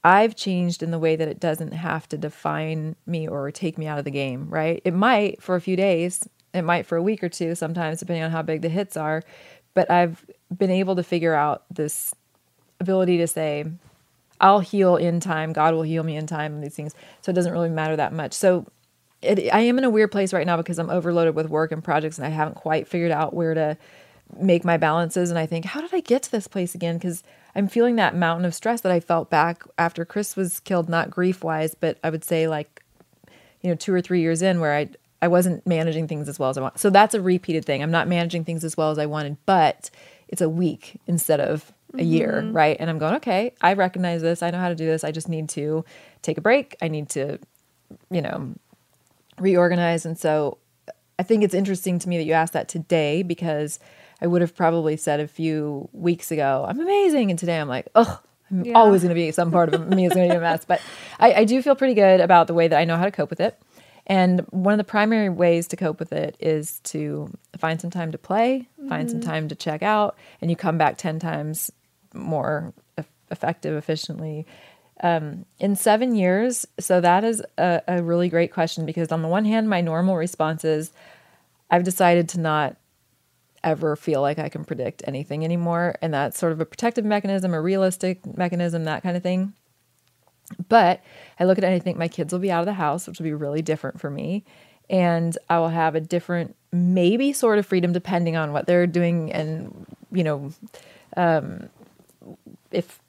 I've 0.04 0.36
changed 0.36 0.82
in 0.82 0.90
the 0.90 0.98
way 0.98 1.16
that 1.16 1.28
it 1.28 1.40
doesn't 1.40 1.72
have 1.72 2.08
to 2.10 2.18
define 2.18 2.96
me 3.06 3.26
or 3.26 3.50
take 3.50 3.78
me 3.78 3.86
out 3.86 3.98
of 3.98 4.04
the 4.04 4.10
game, 4.10 4.50
right? 4.50 4.82
It 4.84 4.92
might 4.92 5.40
for 5.40 5.54
a 5.54 5.60
few 5.60 5.76
days, 5.76 6.28
it 6.52 6.62
might 6.62 6.84
for 6.84 6.96
a 6.96 7.02
week 7.02 7.22
or 7.24 7.28
two, 7.28 7.54
sometimes, 7.54 8.00
depending 8.00 8.24
on 8.24 8.30
how 8.30 8.42
big 8.42 8.62
the 8.62 8.68
hits 8.68 8.96
are. 8.96 9.22
But 9.74 9.90
I've 9.90 10.24
been 10.54 10.70
able 10.70 10.96
to 10.96 11.02
figure 11.02 11.34
out 11.34 11.64
this 11.70 12.14
ability 12.80 13.18
to 13.18 13.26
say, 13.26 13.64
I'll 14.40 14.60
heal 14.60 14.96
in 14.96 15.20
time. 15.20 15.52
God 15.52 15.74
will 15.74 15.82
heal 15.82 16.02
me 16.02 16.16
in 16.16 16.26
time, 16.26 16.54
and 16.54 16.62
these 16.62 16.74
things. 16.74 16.94
So 17.22 17.30
it 17.30 17.34
doesn't 17.34 17.52
really 17.52 17.70
matter 17.70 17.96
that 17.96 18.12
much. 18.12 18.32
So 18.32 18.66
it, 19.22 19.52
I 19.52 19.60
am 19.60 19.78
in 19.78 19.84
a 19.84 19.90
weird 19.90 20.12
place 20.12 20.32
right 20.32 20.46
now 20.46 20.56
because 20.56 20.78
I'm 20.78 20.90
overloaded 20.90 21.34
with 21.34 21.48
work 21.48 21.72
and 21.72 21.82
projects, 21.82 22.18
and 22.18 22.26
I 22.26 22.30
haven't 22.30 22.56
quite 22.56 22.86
figured 22.86 23.12
out 23.12 23.34
where 23.34 23.54
to 23.54 23.76
make 24.38 24.64
my 24.64 24.76
balances. 24.76 25.30
And 25.30 25.38
I 25.38 25.46
think, 25.46 25.64
how 25.64 25.80
did 25.80 25.94
I 25.94 26.00
get 26.00 26.22
to 26.24 26.32
this 26.32 26.48
place 26.48 26.74
again? 26.74 26.98
Because 26.98 27.22
I'm 27.54 27.68
feeling 27.68 27.96
that 27.96 28.14
mountain 28.14 28.44
of 28.44 28.54
stress 28.54 28.82
that 28.82 28.92
I 28.92 29.00
felt 29.00 29.30
back 29.30 29.62
after 29.78 30.04
Chris 30.04 30.36
was 30.36 30.60
killed, 30.60 30.88
not 30.88 31.10
grief 31.10 31.42
wise, 31.42 31.74
but 31.74 31.98
I 32.04 32.10
would 32.10 32.24
say 32.24 32.48
like, 32.48 32.82
you 33.62 33.70
know, 33.70 33.76
two 33.76 33.94
or 33.94 34.00
three 34.00 34.20
years 34.20 34.42
in 34.42 34.60
where 34.60 34.74
I 34.74 34.88
I 35.22 35.28
wasn't 35.28 35.66
managing 35.66 36.06
things 36.06 36.28
as 36.28 36.38
well 36.38 36.50
as 36.50 36.58
I 36.58 36.60
want. 36.60 36.78
So 36.78 36.90
that's 36.90 37.14
a 37.14 37.22
repeated 37.22 37.64
thing. 37.64 37.82
I'm 37.82 37.90
not 37.90 38.06
managing 38.06 38.44
things 38.44 38.64
as 38.64 38.76
well 38.76 38.90
as 38.90 38.98
I 38.98 39.06
wanted, 39.06 39.38
but 39.46 39.90
it's 40.28 40.42
a 40.42 40.48
week 40.48 41.00
instead 41.06 41.40
of 41.40 41.72
a 41.98 42.02
year, 42.04 42.42
Mhm. 42.44 42.54
right? 42.54 42.76
And 42.78 42.88
I'm 42.90 42.98
going, 42.98 43.14
okay, 43.16 43.52
I 43.60 43.72
recognize 43.74 44.22
this. 44.22 44.42
I 44.42 44.50
know 44.50 44.58
how 44.58 44.68
to 44.68 44.74
do 44.74 44.86
this. 44.86 45.04
I 45.04 45.10
just 45.12 45.28
need 45.28 45.48
to 45.50 45.84
take 46.22 46.38
a 46.38 46.40
break. 46.40 46.76
I 46.82 46.88
need 46.88 47.08
to, 47.10 47.38
you 48.10 48.22
know, 48.22 48.54
reorganize. 49.38 50.06
And 50.06 50.18
so 50.18 50.58
I 51.18 51.22
think 51.22 51.42
it's 51.42 51.54
interesting 51.54 51.98
to 52.00 52.08
me 52.08 52.18
that 52.18 52.24
you 52.24 52.32
asked 52.32 52.52
that 52.52 52.68
today 52.68 53.22
because 53.22 53.78
I 54.20 54.26
would 54.26 54.40
have 54.40 54.54
probably 54.56 54.96
said 54.96 55.20
a 55.20 55.28
few 55.28 55.88
weeks 55.92 56.30
ago, 56.30 56.64
I'm 56.68 56.80
amazing. 56.80 57.30
And 57.30 57.38
today 57.38 57.58
I'm 57.58 57.68
like, 57.68 57.88
oh, 57.94 58.20
I'm 58.50 58.64
Yeah. 58.64 58.74
always 58.74 59.02
going 59.02 59.10
to 59.10 59.14
be 59.14 59.30
some 59.32 59.50
part 59.50 59.72
of 59.72 59.88
me 59.88 60.06
is 60.06 60.14
going 60.14 60.28
to 60.28 60.32
be 60.32 60.36
a 60.36 60.40
mess. 60.40 60.64
But 60.64 60.80
I, 61.18 61.32
I 61.32 61.44
do 61.44 61.60
feel 61.62 61.74
pretty 61.74 61.94
good 61.94 62.20
about 62.20 62.46
the 62.46 62.54
way 62.54 62.68
that 62.68 62.78
I 62.78 62.84
know 62.84 62.96
how 62.96 63.04
to 63.04 63.10
cope 63.10 63.30
with 63.30 63.40
it. 63.40 63.58
And 64.06 64.40
one 64.50 64.72
of 64.72 64.78
the 64.78 64.84
primary 64.84 65.28
ways 65.28 65.66
to 65.68 65.76
cope 65.76 65.98
with 65.98 66.12
it 66.12 66.36
is 66.38 66.78
to 66.84 67.28
find 67.58 67.80
some 67.80 67.90
time 67.90 68.12
to 68.12 68.18
play, 68.18 68.68
find 68.88 69.10
some 69.10 69.18
Mhm. 69.18 69.24
time 69.24 69.48
to 69.48 69.56
check 69.56 69.82
out, 69.82 70.16
and 70.40 70.48
you 70.48 70.56
come 70.56 70.78
back 70.78 70.96
10 70.96 71.18
times 71.18 71.72
more 72.16 72.72
effective, 73.30 73.74
efficiently. 73.76 74.46
Um, 75.02 75.44
in 75.58 75.76
seven 75.76 76.14
years, 76.14 76.66
so 76.80 77.00
that 77.00 77.22
is 77.22 77.42
a, 77.58 77.82
a 77.86 78.02
really 78.02 78.28
great 78.28 78.52
question 78.52 78.86
because, 78.86 79.12
on 79.12 79.22
the 79.22 79.28
one 79.28 79.44
hand, 79.44 79.68
my 79.68 79.82
normal 79.82 80.16
response 80.16 80.64
is 80.64 80.90
I've 81.70 81.84
decided 81.84 82.28
to 82.30 82.40
not 82.40 82.76
ever 83.66 83.96
feel 83.96 84.22
like 84.22 84.38
I 84.38 84.48
can 84.48 84.64
predict 84.64 85.02
anything 85.06 85.44
anymore. 85.44 85.96
And 86.00 86.14
that's 86.14 86.38
sort 86.38 86.52
of 86.52 86.60
a 86.60 86.64
protective 86.64 87.04
mechanism, 87.04 87.52
a 87.52 87.60
realistic 87.60 88.24
mechanism, 88.36 88.84
that 88.84 89.02
kind 89.02 89.16
of 89.16 89.22
thing. 89.22 89.52
But 90.68 91.02
I 91.40 91.44
look 91.44 91.58
at 91.58 91.64
it 91.64 91.66
and 91.66 91.76
I 91.76 91.80
think 91.80 91.98
my 91.98 92.08
kids 92.08 92.32
will 92.32 92.40
be 92.40 92.52
out 92.52 92.60
of 92.60 92.66
the 92.66 92.74
house, 92.74 93.06
which 93.06 93.18
will 93.18 93.24
be 93.24 93.34
really 93.34 93.62
different 93.62 94.00
for 94.00 94.08
me. 94.08 94.44
And 94.88 95.36
I 95.50 95.58
will 95.58 95.68
have 95.68 95.96
a 95.96 96.00
different, 96.00 96.54
maybe 96.72 97.32
sort 97.32 97.58
of 97.58 97.66
freedom 97.66 97.92
depending 97.92 98.36
on 98.36 98.52
what 98.52 98.66
they're 98.66 98.86
doing 98.86 99.32
and, 99.32 99.84
you 100.12 100.22
know, 100.22 100.52
um, 101.16 101.68
if 102.76 103.00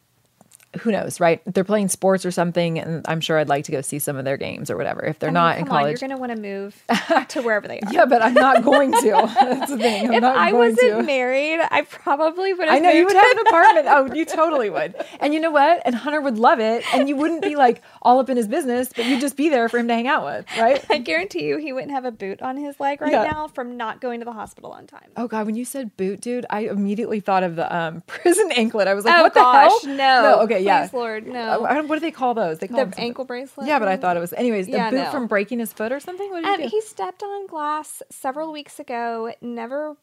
who 0.82 0.92
knows, 0.92 1.20
right? 1.20 1.42
If 1.46 1.54
they're 1.54 1.64
playing 1.64 1.88
sports 1.90 2.26
or 2.26 2.32
something, 2.32 2.78
and 2.78 3.06
I'm 3.08 3.22
sure 3.22 3.40
I'd 3.40 3.50
like 3.50 3.66
to 3.66 3.72
go 3.72 3.82
see 3.82 4.00
some 4.00 4.16
of 4.18 4.26
their 4.26 4.38
games 4.38 4.70
or 4.70 4.78
whatever. 4.78 5.04
If 5.06 5.20
they're 5.20 5.30
I 5.30 5.32
mean, 5.32 5.34
not 5.36 5.58
in 5.58 5.64
come 5.66 5.72
on, 5.76 5.80
college, 5.84 6.02
you're 6.02 6.08
going 6.10 6.18
to 6.18 6.22
want 6.22 6.32
to 6.36 6.42
move 6.42 6.84
to 7.30 7.42
wherever 7.42 7.68
they 7.68 7.80
are. 7.80 7.92
yeah, 7.94 8.06
but 8.06 8.22
I'm 8.22 8.34
not 8.34 8.64
going 8.64 8.92
to. 8.92 9.32
That's 9.40 9.72
the 9.72 9.78
thing. 9.82 10.08
I'm 10.10 10.14
if 10.16 10.24
I 10.24 10.52
wasn't 10.54 10.80
to. 10.98 11.04
married, 11.04 11.60
I 11.72 11.82
probably 11.84 12.54
would 12.54 12.68
have. 12.68 12.76
I 12.76 12.80
know 12.80 12.92
you 12.92 13.06
would 13.06 13.16
have 13.16 13.32
an 13.32 13.40
apartment. 13.48 13.88
Oh, 13.90 14.14
you 14.14 14.26
totally 14.26 14.70
would. 14.70 14.96
And 15.20 15.34
you 15.34 15.40
know 15.40 15.52
what? 15.52 15.82
And 15.86 15.96
Hunter 15.96 16.22
would 16.22 16.38
love 16.38 16.60
it. 16.60 16.84
And 16.94 17.08
you 17.10 17.16
wouldn't 17.16 17.42
be 17.42 17.56
like 17.56 17.82
all 18.02 18.20
up 18.20 18.30
in 18.30 18.38
his 18.38 18.48
business, 18.48 18.90
but 18.96 19.06
you'd 19.06 19.22
just 19.22 19.38
be 19.38 19.50
there 19.50 19.70
for 19.70 19.78
him 19.80 19.88
to 19.88 19.94
hang 19.94 20.08
out 20.08 20.26
with, 20.26 20.46
right? 20.58 20.84
I 20.90 20.98
guarantee 21.00 21.46
you 21.46 21.58
he 21.58 21.74
wouldn't 21.74 21.92
have 21.92 22.06
a 22.06 22.12
boot 22.12 22.42
on 22.42 22.58
his 22.58 22.80
leg 22.80 23.02
right 23.02 23.12
Yeah. 23.12 23.24
now 23.24 23.48
from 23.48 23.78
not 23.78 24.02
going 24.02 24.20
to 24.20 24.26
the 24.26 24.34
hospital 24.34 24.72
on 24.72 24.86
time. 24.88 25.10
Oh 25.16 25.28
God, 25.28 25.46
when 25.46 25.56
you 25.56 25.66
said 25.66 25.96
boot, 25.98 26.22
dude, 26.22 26.46
I 26.50 26.62
immediately 26.62 27.20
thought 27.20 27.44
of 27.44 27.56
the 27.56 27.74
um, 27.76 28.02
prison 28.08 28.52
anklet. 28.52 28.88
I 28.88 28.94
was 28.94 29.06
like, 29.06 29.18
Oh, 29.18 29.24
what 29.24 29.34
gosh, 29.34 29.82
the 29.82 29.88
hell? 29.96 29.98
no. 30.24 30.40
okay, 30.44 30.60
yeah. 30.68 30.90
Lord, 30.94 31.26
no. 31.28 31.66
Uh, 31.66 31.84
what 31.84 31.96
do 31.96 32.00
they 32.02 32.12
call 32.12 32.34
those? 32.34 32.60
They 32.60 32.68
call 32.68 32.78
The 32.80 32.86
them 32.86 32.94
ankle 32.98 33.26
bracelet 33.26 33.68
Yeah, 33.68 33.80
but 33.80 33.88
I 33.88 33.98
thought 33.98 34.18
it 34.18 34.20
was. 34.20 34.34
Anyways, 34.34 34.68
the 34.68 34.74
Yeah, 34.74 34.90
boot 34.92 34.98
no. 34.98 35.12
from 35.12 35.28
breaking 35.28 35.60
his 35.60 35.74
foot 35.74 35.92
or 35.92 36.00
something. 36.00 36.30
What 36.30 36.44
did 36.44 36.50
Um, 36.54 36.60
he 36.60 36.66
do? 36.68 36.70
he 36.70 36.82
stepped 36.82 37.24
on 37.24 37.48
glass 37.48 38.02
several 38.10 38.52
weeks 38.52 38.80
ago, 38.80 39.34
never 39.42 39.98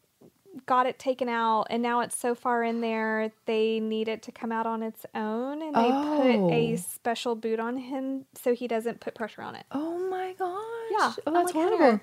got 0.67 0.85
it 0.85 0.97
taken 0.97 1.27
out, 1.27 1.67
and 1.69 1.83
now 1.83 1.99
it's 1.99 2.17
so 2.17 2.33
far 2.33 2.63
in 2.63 2.79
there 2.79 3.31
they 3.45 3.79
need 3.81 4.07
it 4.07 4.21
to 4.23 4.31
come 4.31 4.51
out 4.53 4.65
on 4.65 4.81
its 4.83 5.05
own, 5.13 5.61
and 5.61 5.75
they 5.75 5.91
put 5.91 6.53
a 6.53 6.73
Oh. 6.73 6.75
special 6.77 7.35
boot 7.35 7.59
on 7.59 7.75
him 7.77 8.25
so 8.41 8.53
he 8.53 8.65
doesn't 8.67 9.01
put 9.01 9.15
pressure 9.15 9.41
on 9.41 9.55
it. 9.55 9.65
Oh 9.73 9.97
my 10.09 10.33
gosh! 10.39 10.57
Yeah, 10.91 11.11
Oh, 11.27 11.33
that's 11.33 11.45
like, 11.47 11.53
horrible. 11.55 11.77
Hunter, 11.77 12.01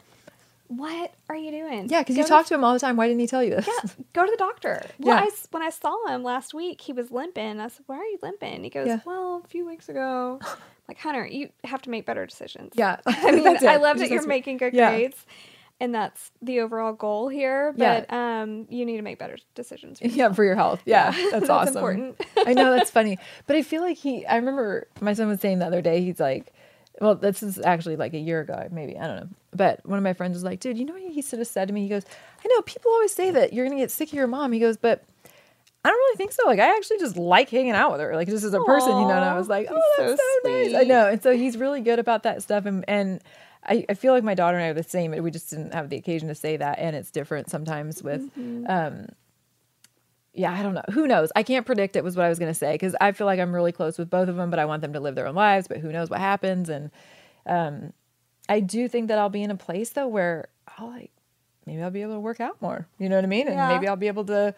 What 0.69 1.15
are 1.29 1.37
you 1.37 1.51
doing? 1.51 1.89
Yeah, 1.91 2.01
because 2.01 2.17
you 2.17 2.25
talk 2.25 2.47
to 2.47 2.55
him 2.55 2.65
all 2.65 2.73
the 2.73 2.81
time. 2.81 2.97
Why 2.97 3.07
didn't 3.07 3.21
he 3.21 3.27
tell 3.27 3.45
you 3.45 3.51
this? 3.51 3.67
Yeah, 3.67 3.91
go 4.13 4.25
to 4.25 4.31
the 4.31 4.37
doctor. 4.39 4.83
Well, 4.99 5.17
Yeah. 5.17 5.25
I 5.25 5.31
when 5.51 5.63
I 5.63 5.71
saw 5.71 6.07
him 6.07 6.23
last 6.23 6.55
week, 6.55 6.81
he 6.81 6.93
was 6.93 7.11
limping. 7.11 7.61
I 7.61 7.69
said, 7.69 7.85
"Why 7.87 7.97
are 7.97 8.05
you 8.05 8.19
limping?" 8.23 8.65
He 8.65 8.71
goes, 8.71 8.87
Yeah. 8.87 9.01
"Well, 9.05 9.43
a 9.45 9.49
few 9.49 9.67
weeks 9.67 9.89
ago." 9.89 10.41
like 10.89 10.99
Hunter, 10.99 11.27
you 11.27 11.51
have 11.65 11.83
to 11.83 11.91
make 11.91 12.07
better 12.07 12.25
decisions. 12.27 12.73
Yeah. 12.75 12.99
I 13.07 13.33
mean. 13.33 13.67
I 13.67 13.77
love 13.77 13.99
that 13.99 14.11
you're 14.11 14.27
making 14.27 14.57
good 14.59 14.73
yeah. 14.75 14.91
grades, 14.91 15.27
and 15.81 15.95
that's 15.95 16.31
the 16.41 16.61
overall 16.61 16.93
goal 16.93 17.29
here. 17.29 17.75
Yeah. 17.77 18.05
But 18.09 18.15
um, 18.15 18.67
you 18.71 18.87
need 18.87 18.97
to 18.97 19.03
make 19.03 19.19
better 19.19 19.37
decisions. 19.55 19.99
for 19.99 20.07
Yeah, 20.07 20.33
for 20.33 20.45
your 20.45 20.55
health. 20.55 20.81
Yeah, 20.85 21.15
Yeah, 21.15 21.31
that's, 21.31 21.31
that's 21.33 21.51
awesome. 21.51 21.77
important. 21.77 22.21
I 22.37 22.55
know 22.55 22.71
that's 22.75 22.91
funny, 22.91 23.19
but 23.47 23.57
I 23.57 23.63
feel 23.63 23.83
like 23.83 23.99
he. 23.99 24.25
I 24.25 24.37
remember 24.37 24.89
my 25.01 25.13
son 25.13 25.29
was 25.29 25.41
saying 25.41 25.59
the 25.59 25.67
other 25.67 25.83
day. 25.83 26.03
He's 26.03 26.21
like, 26.21 26.53
well, 27.01 27.15
this 27.15 27.43
is 27.43 27.59
actually 27.59 27.97
like 27.97 28.15
a 28.15 28.19
year 28.19 28.41
ago, 28.41 28.69
maybe 28.71 28.99
I 28.99 29.07
don't 29.07 29.17
know. 29.17 29.29
But 29.55 29.85
one 29.87 29.99
of 29.99 30.05
my 30.05 30.13
friends 30.13 30.35
was 30.35 30.45
like, 30.45 30.61
dude, 30.61 30.79
you 30.79 30.85
know 30.85 30.93
what 30.95 31.03
he 31.03 31.23
sort 31.23 31.41
of 31.41 31.47
said 31.47 31.69
to 31.69 31.75
me? 31.75 31.83
He 31.83 31.89
goes, 31.89 32.05
I 32.45 32.49
know 32.49 32.63
people 32.63 32.91
always 32.93 33.13
say 33.13 33.31
that 33.31 33.53
you're 33.53 33.65
gonna 33.67 33.81
get 33.81 33.91
sick 33.91 34.09
of 34.09 34.15
your 34.15 34.27
mom. 34.27 34.53
He 34.53 34.61
goes, 34.61 34.77
but. 34.77 35.05
I 35.85 35.89
don't 35.89 35.99
really 35.99 36.17
think 36.17 36.31
so. 36.31 36.47
Like, 36.47 36.61
I 36.61 36.77
actually 36.77 36.99
just 37.01 37.17
like 37.17 37.51
hanging 37.51 37.73
out 37.73 37.91
with 37.91 38.01
her, 38.01 38.15
like 38.15 38.29
just 38.29 38.45
as 38.45 38.55
a 38.55 38.61
person, 38.61 39.01
you 39.01 39.05
know. 39.05 39.17
And 39.17 39.25
I 39.25 39.37
was 39.37 39.49
like, 39.49 39.67
"Oh, 39.69 39.95
that's 39.99 40.13
so 40.13 40.17
so, 40.45 40.49
nice." 40.49 40.75
I 40.77 40.85
know, 40.85 41.09
and 41.09 41.21
so 41.21 41.33
he's 41.37 41.57
really 41.57 41.81
good 41.81 41.99
about 41.99 42.23
that 42.23 42.41
stuff. 42.41 42.67
And 42.67 42.85
and 42.87 43.21
I, 43.67 43.85
I 43.89 43.95
feel 43.95 44.13
like 44.13 44.23
my 44.23 44.35
daughter 44.35 44.57
and 44.57 44.65
I 44.65 44.69
are 44.69 44.75
the 44.75 44.85
same. 44.85 45.11
We 45.11 45.31
just 45.33 45.51
didn't 45.51 45.75
have 45.75 45.89
the 45.91 45.97
occasion 45.97 46.29
to 46.29 46.37
say 46.37 46.57
that, 46.57 46.79
and 46.79 46.95
it's 46.95 47.11
different 47.11 47.51
sometimes 47.51 48.01
with 48.01 48.31
Mhm. 48.39 48.71
um, 48.71 49.07
yeah, 50.35 50.53
I 50.53 50.63
don't 50.63 50.75
know. 50.75 50.83
Who 50.93 51.07
knows? 51.07 51.31
I 51.37 51.43
can't 51.43 51.67
predict 51.67 51.97
it 51.97 52.05
was 52.05 52.17
what 52.17 52.25
I 52.25 52.29
was 52.29 52.39
going 52.39 52.51
to 52.51 52.59
say 52.59 52.73
because 52.73 52.95
I 53.01 53.13
feel 53.13 53.27
like 53.27 53.39
I'm 53.41 53.55
really 53.55 53.73
close 53.73 53.99
with 53.99 54.09
both 54.11 54.29
of 54.29 54.37
them, 54.37 54.51
but 54.51 54.59
I 54.59 54.65
want 54.65 54.81
them 54.83 54.93
to 54.95 55.01
live 55.01 55.15
their 55.15 55.27
own 55.27 55.35
lives, 55.35 55.69
but 55.69 55.79
who 55.79 55.93
knows 55.93 56.09
what 56.11 56.21
happens. 56.21 56.69
And 56.69 56.91
um, 57.47 57.93
I 58.49 58.61
do 58.61 58.89
think 58.89 59.09
that 59.09 59.19
I'll 59.19 59.29
be 59.29 59.43
in 59.43 59.51
a 59.51 59.57
place 59.57 59.91
though 59.91 60.09
where 60.09 60.49
I'll 60.79 60.89
like, 60.89 61.11
maybe 61.67 61.83
I'll 61.83 61.91
be 61.91 62.03
able 62.03 62.15
to 62.15 62.21
work 62.21 62.41
out 62.41 62.61
more. 62.63 62.87
You 62.99 63.09
know 63.09 63.17
what 63.17 63.25
I 63.25 63.29
mean? 63.29 63.47
And 63.49 63.57
Yeah. 63.57 63.69
maybe 63.69 63.87
I'll 63.89 63.97
be 63.97 64.07
able 64.09 64.25
to, 64.27 64.55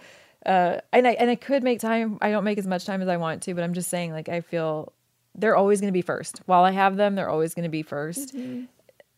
uh, 0.46 0.78
and 0.92 1.06
I, 1.08 1.12
and 1.12 1.28
I 1.30 1.34
could 1.36 1.62
make 1.64 1.80
time. 1.80 2.18
I 2.22 2.30
don't 2.30 2.44
make 2.44 2.58
as 2.58 2.66
much 2.66 2.84
time 2.84 3.02
as 3.02 3.08
I 3.08 3.16
want 3.16 3.42
to, 3.44 3.54
but 3.54 3.64
I'm 3.64 3.74
just 3.74 3.90
saying 3.90 4.12
like, 4.12 4.28
I 4.28 4.40
feel 4.42 4.92
they're 5.34 5.56
always 5.56 5.80
going 5.80 5.88
to 5.92 5.96
be 5.96 6.02
first. 6.02 6.40
While 6.46 6.62
I 6.64 6.70
have 6.70 6.96
them, 6.96 7.14
they're 7.16 7.28
always 7.30 7.54
going 7.54 7.64
to 7.64 7.68
be 7.68 7.82
1st 7.82 8.36
Mhm. 8.36 8.68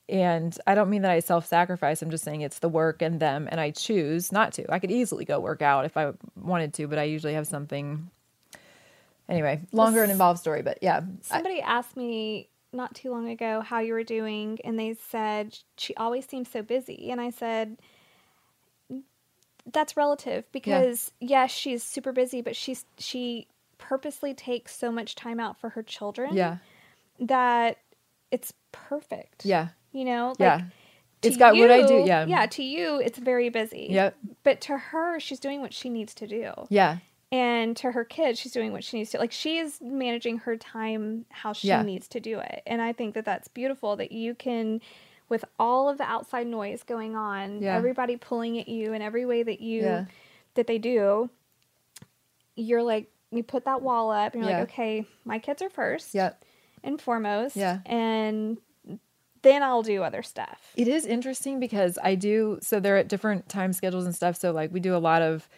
And 0.09 0.57
I 0.67 0.75
don't 0.75 0.89
mean 0.91 1.03
that 1.03 1.11
I 1.11 1.21
self 1.21 1.47
sacrifice. 1.47 2.01
I'm 2.03 2.11
just 2.11 2.25
saying 2.25 2.41
it's 2.43 2.59
the 2.61 2.69
work 2.69 3.03
and 3.03 3.19
them, 3.21 3.49
and 3.51 3.61
I 3.61 3.71
choose 3.71 4.31
not 4.33 4.53
to. 4.55 4.73
I 4.73 4.79
could 4.79 4.91
easily 4.91 5.25
go 5.25 5.41
work 5.41 5.63
out 5.63 5.85
if 5.85 5.97
I 5.97 6.13
wanted 6.41 6.73
to, 6.75 6.87
but 6.89 6.99
I 6.99 7.05
usually 7.05 7.35
have 7.35 7.47
something. 7.47 8.11
Anyway, 9.29 9.61
longer 9.73 10.03
and 10.03 10.13
involved 10.13 10.39
story, 10.39 10.63
but 10.63 10.79
yeah. 10.83 10.99
I- 10.99 11.35
Somebody 11.37 11.61
asked 11.61 11.97
me 11.97 12.49
not 12.73 12.95
too 12.95 13.11
long 13.11 13.29
ago 13.31 13.61
how 13.61 13.81
you 13.81 13.93
were 13.95 14.05
doing, 14.05 14.59
and 14.65 14.79
they 14.79 14.95
said 15.11 15.59
she 15.77 15.95
always 15.97 16.27
seems 16.27 16.49
so 16.51 16.63
busy. 16.63 17.11
And 17.11 17.21
I 17.21 17.31
said, 17.31 17.77
that's 19.73 19.97
relative 19.97 20.45
because 20.53 21.11
yes, 21.21 21.51
she's 21.51 21.83
super 21.83 22.13
busy, 22.13 22.41
but 22.41 22.55
she's 22.55 22.85
she 22.99 23.49
purposely 23.79 24.33
takes 24.33 24.77
so 24.77 24.91
much 24.93 25.15
time 25.17 25.41
out 25.41 25.59
for 25.59 25.71
her 25.71 25.83
children. 25.83 26.35
Yeah. 26.35 26.59
that 27.19 27.79
it's 28.31 28.53
perfect. 28.73 29.45
Yeah. 29.45 29.69
You 29.97 30.05
know. 30.05 30.29
Like, 30.31 30.39
Yeah. 30.41 30.61
It's 31.23 31.37
got 31.39 31.57
what 31.57 31.71
I 31.71 31.85
do, 31.87 32.05
yeah. 32.07 32.27
yeah. 32.27 32.47
To 32.47 32.63
you, 32.63 33.01
it's 33.01 33.19
very 33.19 33.49
busy. 33.49 33.89
Yep. 33.91 34.17
But 34.45 34.61
to 34.63 34.77
her, 34.79 35.19
she's 35.19 35.41
doing 35.41 35.61
what 35.61 35.73
she 35.73 35.89
needs 35.89 36.15
to 36.15 36.27
do. 36.27 36.53
Yeah. 36.69 36.99
And 37.33 37.77
to 37.79 37.91
her 37.91 38.05
kids, 38.05 38.39
she's 38.39 38.53
doing 38.53 38.71
what 38.71 38.85
she 38.85 38.99
needs 38.99 39.11
to. 39.11 39.19
Like 39.19 39.33
she 39.33 39.59
is 39.59 39.81
managing 39.81 40.39
her 40.39 40.57
time 40.57 41.25
how 41.31 41.53
she 41.53 41.69
Yeah. 41.69 41.83
needs 41.83 42.07
to 42.09 42.21
do 42.21 42.39
it. 42.39 42.63
And 42.67 42.81
I 42.81 42.93
think 42.93 43.15
that 43.15 43.25
that's 43.25 43.49
beautiful 43.49 43.97
that 43.97 44.13
you 44.13 44.35
can, 44.35 44.81
with 45.29 45.45
all 45.59 45.89
of 45.89 45.99
the 45.99 46.05
outside 46.05 46.47
noise 46.47 46.85
going 46.85 47.17
on, 47.17 47.61
Yeah. 47.63 47.75
everybody 47.77 48.17
pulling 48.17 48.59
at 48.61 48.69
you 48.69 48.93
in 48.93 49.03
every 49.03 49.25
way 49.27 49.43
that 49.43 49.61
you 49.61 49.81
Yeah. 49.83 50.05
that 50.55 50.67
they 50.69 50.79
do. 50.79 51.29
You're 52.55 52.83
like 52.83 53.11
you 53.33 53.43
put 53.43 53.65
that 53.65 53.83
wall 53.83 54.11
up, 54.13 54.35
and 54.35 54.45
you're 54.45 54.53
like, 54.53 54.63
okay, 54.71 55.05
my 55.25 55.39
kids 55.41 55.61
are 55.61 55.69
first, 55.69 56.15
Yep. 56.15 56.43
and 56.85 57.01
foremost, 57.01 57.57
Yeah. 57.57 57.81
and 57.85 58.57
then 59.47 59.63
I'll 59.63 59.83
do 59.83 60.03
other 60.03 60.23
stuff. 60.23 60.73
It 60.77 60.89
is 60.89 61.07
interesting 61.07 61.61
because 61.61 61.99
I 62.03 62.17
do 62.17 62.59
so 62.61 62.81
they're 62.81 62.97
at 62.97 63.09
different 63.09 63.49
time 63.49 63.73
schedules 63.73 64.05
and 64.05 64.15
stuff. 64.15 64.37
So 64.37 64.51
like 64.51 64.73
we 64.73 64.81
do 64.81 64.97
a 64.97 64.99
lot 64.99 65.23
of 65.23 65.49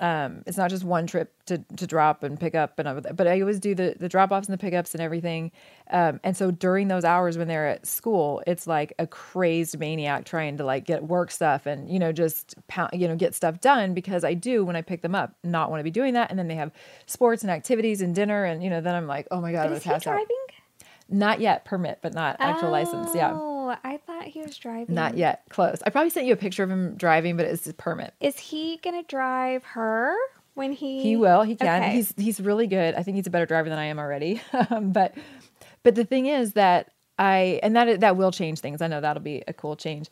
um 0.00 0.44
it's 0.46 0.56
not 0.56 0.70
just 0.70 0.84
one 0.84 1.08
trip 1.08 1.34
to 1.46 1.58
to 1.76 1.84
drop 1.84 2.22
and 2.22 2.38
pick 2.38 2.54
up 2.54 2.78
and 2.78 3.04
but 3.16 3.26
I 3.26 3.40
always 3.40 3.58
do 3.58 3.74
the 3.74 3.96
the 3.98 4.08
drop 4.08 4.30
offs 4.30 4.46
and 4.46 4.52
the 4.56 4.58
pickups 4.58 4.94
and 4.94 5.02
everything. 5.02 5.50
Um 5.90 6.20
and 6.22 6.36
so 6.36 6.52
during 6.52 6.86
those 6.86 7.04
hours 7.04 7.36
when 7.36 7.48
they're 7.48 7.66
at 7.66 7.84
school, 7.84 8.40
it's 8.46 8.66
like 8.68 8.92
a 9.00 9.08
crazed 9.08 9.76
maniac 9.76 10.24
trying 10.24 10.56
to 10.58 10.64
like 10.64 10.84
get 10.86 11.02
work 11.02 11.32
stuff 11.32 11.66
and 11.66 11.90
you 11.90 11.98
know 11.98 12.12
just 12.12 12.54
pound, 12.68 12.90
you 12.92 13.08
know 13.08 13.16
get 13.16 13.34
stuff 13.34 13.60
done 13.60 13.92
because 13.92 14.22
I 14.22 14.34
do 14.34 14.64
when 14.64 14.76
I 14.76 14.82
pick 14.82 15.02
them 15.02 15.16
up 15.16 15.34
not 15.42 15.68
want 15.68 15.80
to 15.80 15.84
be 15.84 15.90
doing 15.90 16.14
that 16.14 16.30
and 16.30 16.38
then 16.38 16.46
they 16.46 16.54
have 16.54 16.70
sports 17.06 17.42
and 17.42 17.50
activities 17.50 18.00
and 18.00 18.14
dinner 18.14 18.44
and 18.44 18.62
you 18.62 18.70
know 18.70 18.80
then 18.80 18.94
I'm 18.94 19.08
like, 19.08 19.26
"Oh 19.32 19.40
my 19.40 19.50
god, 19.50 19.62
I'm 19.62 19.64
But 19.64 19.68
going 19.70 19.76
is 19.78 19.82
to 19.82 19.88
he 19.88 19.92
pass 19.94 20.06
out." 20.06 20.12
driving? 20.12 20.44
Not 21.08 21.40
yet 21.40 21.64
permit, 21.64 22.00
but 22.02 22.12
not 22.12 22.36
actual 22.38 22.70
license. 22.70 23.14
Yeah. 23.14 23.32
Oh, 23.32 23.74
I 23.82 23.96
thought 24.06 24.24
he 24.24 24.40
was 24.40 24.56
driving. 24.58 24.94
Not 24.94 25.16
yet. 25.16 25.42
Close. 25.48 25.82
I 25.86 25.90
probably 25.90 26.10
sent 26.10 26.26
you 26.26 26.34
a 26.34 26.36
picture 26.36 26.62
of 26.62 26.70
him 26.70 26.96
driving, 26.96 27.36
but 27.36 27.46
it's 27.46 27.66
a 27.66 27.72
permit. 27.72 28.12
Is 28.20 28.38
he 28.38 28.78
gonna 28.82 29.02
drive 29.04 29.64
her 29.64 30.14
when 30.54 30.72
he? 30.72 31.02
He 31.02 31.16
will. 31.16 31.42
He 31.42 31.56
can. 31.56 31.82
Okay. 31.82 31.92
He's 31.92 32.12
he's 32.16 32.40
really 32.40 32.66
good. 32.66 32.94
I 32.94 33.02
think 33.02 33.16
he's 33.16 33.26
a 33.26 33.30
better 33.30 33.46
driver 33.46 33.68
than 33.70 33.78
I 33.78 33.86
am 33.86 33.98
already. 33.98 34.40
Um, 34.70 34.92
but 34.92 35.14
but 35.82 35.94
the 35.94 36.04
thing 36.04 36.26
is 36.26 36.52
that 36.54 36.90
I 37.18 37.60
and 37.62 37.74
that 37.74 38.00
that 38.00 38.16
will 38.16 38.32
change 38.32 38.60
things. 38.60 38.82
I 38.82 38.86
know 38.86 39.00
that'll 39.00 39.22
be 39.22 39.42
a 39.48 39.52
cool 39.54 39.76
change. 39.76 40.08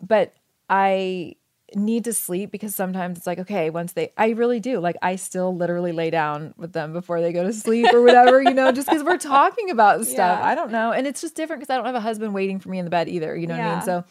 But 0.00 0.34
I 0.70 1.36
need 1.74 2.04
to 2.04 2.12
sleep 2.12 2.50
because 2.50 2.74
sometimes 2.74 3.18
it's 3.18 3.26
like 3.26 3.38
okay 3.38 3.70
once 3.70 3.94
they 3.94 4.12
i 4.18 4.28
really 4.30 4.60
do 4.60 4.78
like 4.78 4.96
i 5.02 5.16
still 5.16 5.56
literally 5.56 5.92
lay 5.92 6.10
down 6.10 6.52
with 6.56 6.72
them 6.72 6.92
before 6.92 7.20
they 7.20 7.32
go 7.32 7.42
to 7.42 7.52
sleep 7.52 7.86
or 7.92 8.02
whatever 8.02 8.40
you 8.42 8.52
know 8.54 8.70
just 8.70 8.86
because 8.86 9.02
we're 9.02 9.16
talking 9.34 9.70
about 9.70 10.04
stuff 10.06 10.38
Yeah. 10.40 10.46
i 10.46 10.54
don't 10.54 10.70
know 10.70 10.92
and 10.92 11.06
it's 11.06 11.20
just 11.22 11.34
different 11.34 11.60
because 11.60 11.72
i 11.72 11.76
don't 11.76 11.86
have 11.86 11.94
a 11.94 12.00
husband 12.00 12.34
waiting 12.34 12.60
for 12.60 12.68
me 12.68 12.78
in 12.78 12.84
the 12.84 12.90
bed 12.90 13.08
either 13.08 13.34
you 13.34 13.46
know 13.46 13.56
what 13.56 13.64
i 13.64 13.74
mean 13.76 13.82
so 13.82 14.04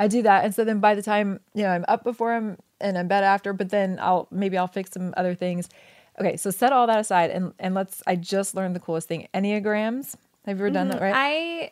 I 0.00 0.06
do 0.06 0.22
that, 0.22 0.44
and 0.44 0.54
so 0.54 0.62
then 0.62 0.78
by 0.78 0.94
the 0.94 1.02
time 1.02 1.40
you 1.54 1.64
know 1.64 1.70
I'm 1.70 1.84
up 1.88 2.04
before 2.04 2.32
I'm 2.32 2.56
and 2.80 2.96
I'm 2.96 3.08
bed 3.08 3.24
after, 3.24 3.52
but 3.52 3.70
then 3.70 3.98
I'll 4.00 4.28
maybe 4.30 4.56
I'll 4.56 4.68
fix 4.68 4.92
some 4.92 5.12
other 5.16 5.34
things. 5.34 5.68
Okay, 6.20 6.36
so 6.36 6.52
set 6.52 6.72
all 6.72 6.86
that 6.86 7.00
aside 7.00 7.30
and 7.32 7.52
and 7.58 7.74
let's. 7.74 8.00
I 8.06 8.14
just 8.14 8.54
learned 8.54 8.76
the 8.76 8.80
coolest 8.80 9.08
thing: 9.08 9.26
enneagrams. 9.34 10.14
Have 10.46 10.58
you 10.60 10.66
ever 10.66 10.70
done 10.70 10.86
that? 10.90 10.98
Mhm. 10.98 11.00
Right? 11.00 11.14
I 11.16 11.70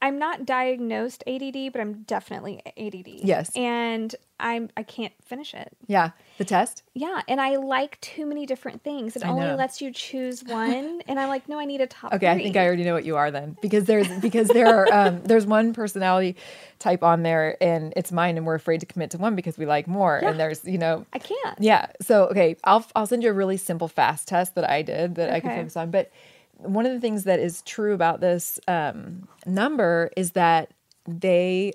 I'm 0.00 0.18
not 0.18 0.46
diagnosed 0.46 1.24
ADD, 1.26 1.72
but 1.72 1.80
I'm 1.80 2.02
definitely 2.02 2.62
ADD. 2.76 3.08
Yes. 3.24 3.50
And 3.56 4.14
I'm 4.40 4.70
I 4.76 4.84
can't 4.84 5.12
finish 5.24 5.52
it. 5.52 5.76
yeah, 5.88 6.10
the 6.38 6.44
test. 6.44 6.84
Yeah, 6.94 7.22
and 7.26 7.40
I 7.40 7.56
like 7.56 8.00
too 8.00 8.24
many 8.24 8.46
different 8.46 8.84
things. 8.84 9.16
It 9.16 9.24
I 9.24 9.30
only 9.30 9.46
know. 9.46 9.56
lets 9.56 9.80
you 9.82 9.92
choose 9.92 10.44
one, 10.44 11.02
and 11.08 11.18
I'm 11.18 11.28
like, 11.28 11.48
no, 11.48 11.58
I 11.58 11.64
need 11.64 11.80
a 11.80 11.88
top. 11.88 12.12
Okay, 12.12 12.28
I 12.28 12.36
think 12.36 12.56
I 12.56 12.64
already 12.64 12.84
know 12.84 12.94
what 12.94 13.04
you 13.04 13.16
are 13.16 13.32
then, 13.32 13.56
because 13.60 13.84
there's 13.86 14.08
because 14.20 14.46
there 14.48 14.68
are 14.68 14.92
um, 14.92 15.22
there's 15.24 15.44
one 15.44 15.72
personality 15.72 16.36
type 16.78 17.02
on 17.02 17.24
there, 17.24 17.56
and 17.60 17.92
it's 17.96 18.12
mine, 18.12 18.36
and 18.36 18.46
we're 18.46 18.54
afraid 18.54 18.78
to 18.80 18.86
commit 18.86 19.10
to 19.10 19.18
one 19.18 19.34
because 19.34 19.58
we 19.58 19.66
like 19.66 19.88
more. 19.88 20.20
Yeah. 20.22 20.30
And 20.30 20.40
there's 20.40 20.64
you 20.64 20.78
know 20.78 21.04
I 21.12 21.18
can't. 21.18 21.58
Yeah. 21.58 21.86
So 22.00 22.26
okay, 22.26 22.56
I'll 22.62 22.86
I'll 22.94 23.06
send 23.06 23.24
you 23.24 23.30
a 23.30 23.34
really 23.34 23.56
simple 23.56 23.88
fast 23.88 24.28
test 24.28 24.54
that 24.54 24.68
I 24.70 24.82
did 24.82 25.16
that 25.16 25.30
I 25.30 25.40
can 25.40 25.50
focus 25.50 25.76
on. 25.76 25.90
But 25.90 26.12
one 26.58 26.86
of 26.86 26.92
the 26.92 27.00
things 27.00 27.24
that 27.24 27.40
is 27.40 27.62
true 27.62 27.94
about 27.94 28.20
this 28.20 28.60
um, 28.68 29.26
number 29.46 30.10
is 30.16 30.32
that 30.32 30.72
they. 31.06 31.72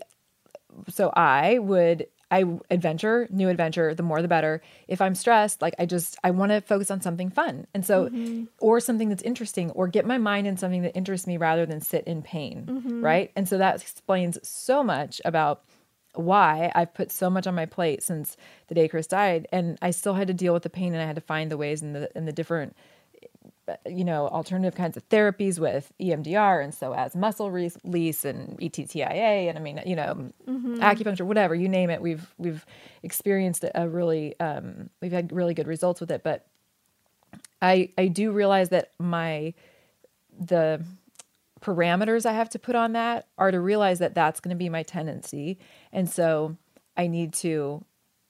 So 0.90 1.12
I 1.16 1.60
would 1.60 2.08
I 2.32 2.46
adventure 2.72 3.28
new 3.30 3.50
adventure 3.50 3.94
the 3.94 4.02
more 4.04 4.22
the 4.22 4.28
better. 4.28 4.62
If 4.88 5.02
I'm 5.02 5.14
stressed, 5.14 5.62
like 5.62 5.76
I 5.78 5.86
just 5.86 6.18
I 6.24 6.32
want 6.32 6.52
to 6.52 6.62
focus 6.62 6.90
on 6.90 7.00
something 7.02 7.30
fun, 7.30 7.68
and 7.74 7.86
so 7.86 8.10
Mhm. 8.10 8.48
or 8.60 8.80
something 8.80 9.10
that's 9.10 9.22
interesting, 9.24 9.70
or 9.72 9.88
get 9.88 10.06
my 10.06 10.18
mind 10.18 10.48
in 10.48 10.58
something 10.58 10.82
that 10.82 10.96
interests 10.98 11.28
me 11.28 11.38
rather 11.38 11.66
than 11.66 11.80
sit 11.80 12.04
in 12.06 12.22
pain, 12.24 12.66
Mhm. 12.68 13.04
right? 13.04 13.32
And 13.36 13.48
so 13.48 13.58
that 13.60 13.82
explains 13.82 14.40
so 14.48 14.84
much 14.84 15.22
about 15.24 15.64
why 16.16 16.72
I've 16.76 16.94
put 16.94 17.12
so 17.12 17.30
much 17.30 17.46
on 17.48 17.56
my 17.56 17.66
plate 17.66 18.02
since 18.04 18.38
the 18.68 18.76
day 18.76 18.88
Chris 18.88 19.08
died, 19.08 19.48
and 19.52 19.78
I 19.82 19.92
still 19.92 20.14
had 20.16 20.28
to 20.28 20.34
deal 20.34 20.54
with 20.54 20.64
the 20.64 20.70
pain, 20.70 20.94
and 20.94 21.02
I 21.04 21.06
had 21.06 21.16
to 21.16 21.22
find 21.22 21.52
the 21.52 21.58
ways 21.58 21.82
and 21.84 21.96
the 21.96 22.10
and 22.16 22.28
the 22.28 22.34
different, 22.34 22.76
you 23.86 24.04
know, 24.04 24.28
alternative 24.28 24.76
kinds 24.76 24.98
of 24.98 25.08
therapies 25.10 25.58
with 25.60 25.92
EMDR 26.02 26.64
and 26.64 26.74
so 26.74 26.94
as 26.94 27.16
muscle 27.16 27.50
release 27.52 28.26
and 28.26 28.58
ETTIA, 28.60 29.48
and 29.50 29.58
I 29.58 29.62
mean, 29.62 29.82
you 29.86 29.96
know, 29.96 30.32
Mhm. 30.48 30.80
acupuncture, 30.80 31.26
whatever 31.26 31.56
you 31.56 31.70
name 31.70 31.90
it, 31.90 32.02
we've 32.02 32.34
we've 32.38 32.66
experienced 33.04 33.64
a 33.74 33.88
really 33.88 34.38
um, 34.40 34.90
we've 35.02 35.12
had 35.14 35.32
really 35.32 35.54
good 35.54 35.68
results 35.68 36.02
with 36.02 36.12
it, 36.12 36.24
but 36.24 36.46
I 37.62 37.90
I 37.98 38.08
do 38.08 38.32
realize 38.32 38.70
that 38.70 38.92
my 39.00 39.54
the 40.38 40.84
parameters 41.62 42.26
I 42.26 42.34
have 42.34 42.50
to 42.50 42.60
put 42.60 42.76
on 42.76 42.92
that 42.94 43.28
are 43.38 43.52
to 43.52 43.60
realize 43.60 44.00
that 44.00 44.14
that's 44.14 44.40
going 44.42 44.50
to 44.50 44.58
be 44.58 44.68
my 44.68 44.84
tendency. 44.84 45.58
And 45.94 46.10
so 46.10 46.58
I 46.98 47.08
need 47.08 47.34
to 47.36 47.86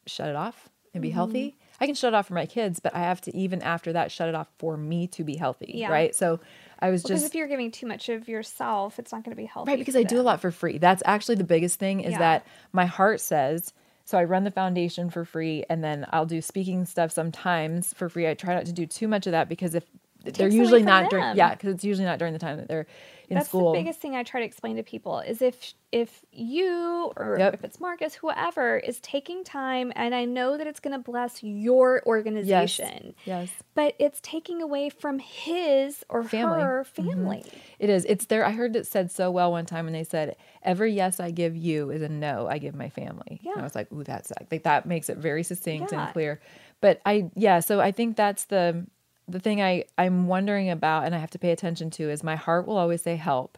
shut 0.06 0.30
it 0.30 0.36
off 0.36 0.70
and 0.94 1.02
be 1.02 1.10
Mhm. 1.10 1.14
healthy. 1.14 1.56
I 1.82 1.86
can 1.86 1.96
shut 1.96 2.14
it 2.14 2.16
off 2.16 2.28
for 2.28 2.34
my 2.34 2.46
kids, 2.46 2.80
but 2.80 2.96
I 2.96 3.00
have 3.00 3.22
to 3.22 3.36
even 3.36 3.62
after 3.62 3.94
that 3.94 4.12
shut 4.12 4.30
it 4.30 4.36
off 4.36 4.48
for 4.58 4.78
me 4.78 5.08
to 5.08 5.24
be 5.24 5.36
healthy, 5.36 5.72
Yeah. 5.76 5.92
right? 5.92 6.16
So 6.16 6.40
I 6.80 6.90
was 6.90 7.02
just. 7.02 7.10
Because 7.10 7.22
just 7.22 7.32
if 7.34 7.36
you're 7.36 7.48
giving 7.48 7.72
too 7.72 7.88
much 7.88 8.10
of 8.10 8.28
yourself, 8.28 9.00
it's 9.00 9.12
not 9.12 9.24
going 9.24 9.36
to 9.36 9.42
be 9.42 9.48
healthy. 9.48 9.72
Right, 9.72 9.80
because 9.80 9.96
I 9.96 10.04
do 10.04 10.20
a 10.20 10.24
lot 10.24 10.40
for 10.42 10.52
free. 10.52 10.78
That's 10.78 11.04
actually 11.06 11.36
the 11.36 11.44
biggest 11.44 11.80
thing 11.80 12.02
is 12.02 12.12
Yeah. 12.14 12.20
that 12.20 12.48
my 12.72 12.86
heart 12.86 13.22
says 13.22 13.74
so 14.06 14.18
I 14.18 14.26
run 14.26 14.44
the 14.44 14.52
foundation 14.52 15.10
for 15.10 15.24
free 15.24 15.64
and 15.70 15.84
then 15.84 16.06
I'll 16.12 16.26
do 16.26 16.42
speaking 16.42 16.86
stuff 16.86 17.12
sometimes 17.12 17.94
for 17.94 18.10
free. 18.10 18.28
I 18.28 18.34
try 18.34 18.54
not 18.54 18.66
to 18.66 18.74
do 18.74 18.86
too 18.86 19.08
much 19.08 19.28
of 19.28 19.32
that 19.32 19.48
because 19.48 19.76
if 19.76 19.86
they're 20.26 20.50
usually 20.50 20.84
not 20.84 21.10
during 21.10 21.36
yeah, 21.36 21.52
because 21.54 21.74
it's 21.74 21.84
usually 21.84 22.06
not 22.06 22.20
during 22.20 22.34
the 22.34 22.40
time 22.40 22.58
that 22.58 22.68
they're 22.68 22.86
in 23.34 23.40
That's 23.40 23.50
school. 23.50 23.72
the 23.74 23.80
biggest 23.80 24.00
thing 24.00 24.16
I 24.16 24.24
try 24.24 24.40
to 24.40 24.46
explain 24.46 24.76
to 24.78 24.84
people 24.84 25.20
is 25.20 25.42
if 25.42 25.74
if 25.92 26.26
you 26.32 27.12
or 27.18 27.36
Yep. 27.38 27.54
if 27.56 27.64
it's 27.64 27.80
Marcus, 27.80 28.16
whoever 28.16 28.78
is 28.78 29.00
taking 29.02 29.44
time, 29.44 29.92
and 29.96 30.16
I 30.16 30.26
know 30.26 30.58
that 30.58 30.66
it's 30.66 30.80
going 30.80 30.94
to 30.94 31.04
bless 31.12 31.44
your 31.44 32.02
organization, 32.08 33.14
Yes. 33.26 33.52
but 33.76 33.94
it's 34.00 34.20
taking 34.22 34.62
away 34.62 34.90
from 34.90 35.20
his 35.20 36.04
or 36.10 36.24
Family. 36.24 36.62
her 36.62 36.84
Mhm. 36.84 36.88
family. 36.88 37.44
It 37.80 37.90
is. 37.90 38.06
It's 38.06 38.26
there. 38.26 38.46
I 38.46 38.52
heard 38.52 38.76
it 38.76 38.88
said 38.88 39.12
so 39.12 39.30
well 39.30 39.52
one 39.52 39.66
time 39.68 39.86
when 39.86 39.94
they 39.94 40.04
said, 40.04 40.36
"Every 40.64 40.92
yes 40.94 41.20
I 41.20 41.32
give 41.32 41.56
you 41.56 41.92
is 41.92 42.02
a 42.02 42.10
no 42.10 42.48
I 42.48 42.58
give 42.58 42.74
my 42.76 42.90
family." 42.90 43.40
And 43.44 43.60
I 43.60 43.64
was 43.64 43.76
like, 43.76 43.92
"Ooh, 43.92 44.04
that's 44.04 44.32
like 44.52 44.64
that 44.64 44.86
makes 44.86 45.10
it 45.10 45.18
very 45.18 45.44
succinct 45.44 45.92
Yeah. 45.92 46.06
and 46.06 46.14
clear." 46.14 46.40
But 46.82 47.02
I, 47.06 47.30
yeah. 47.36 47.60
So 47.60 47.80
I 47.80 47.92
think 47.92 48.18
that's 48.18 48.46
the 48.46 48.86
the 49.28 49.40
thing 49.40 49.62
I 49.62 49.86
I'm 49.98 50.28
wondering 50.28 50.70
about, 50.70 51.06
and 51.06 51.16
I 51.16 51.20
have 51.20 51.32
to 51.32 51.40
pay 51.40 51.52
attention 51.52 51.90
to 51.92 52.10
is 52.10 52.24
my 52.24 52.36
heart 52.36 52.68
will 52.68 52.78
always 52.78 53.02
say 53.02 53.16
help, 53.16 53.58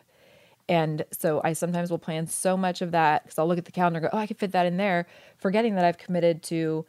and 0.70 1.04
so 1.12 1.42
I 1.44 1.54
sometimes 1.54 1.92
will 1.92 1.98
plan 2.00 2.28
so 2.28 2.56
much 2.58 2.82
of 2.82 2.92
that 2.92 3.24
because 3.24 3.40
I'll 3.40 3.48
look 3.48 3.58
at 3.58 3.66
the 3.66 3.72
calendar 3.72 4.00
and 4.00 4.10
go, 4.12 4.18
"Oh, 4.18 4.20
I 4.20 4.28
could 4.28 4.38
fit 4.38 4.52
that 4.54 4.66
in 4.66 4.78
there," 4.78 5.06
forgetting 5.38 5.76
that 5.76 5.86
I've 5.86 5.98
committed 5.98 6.44
to 6.44 6.86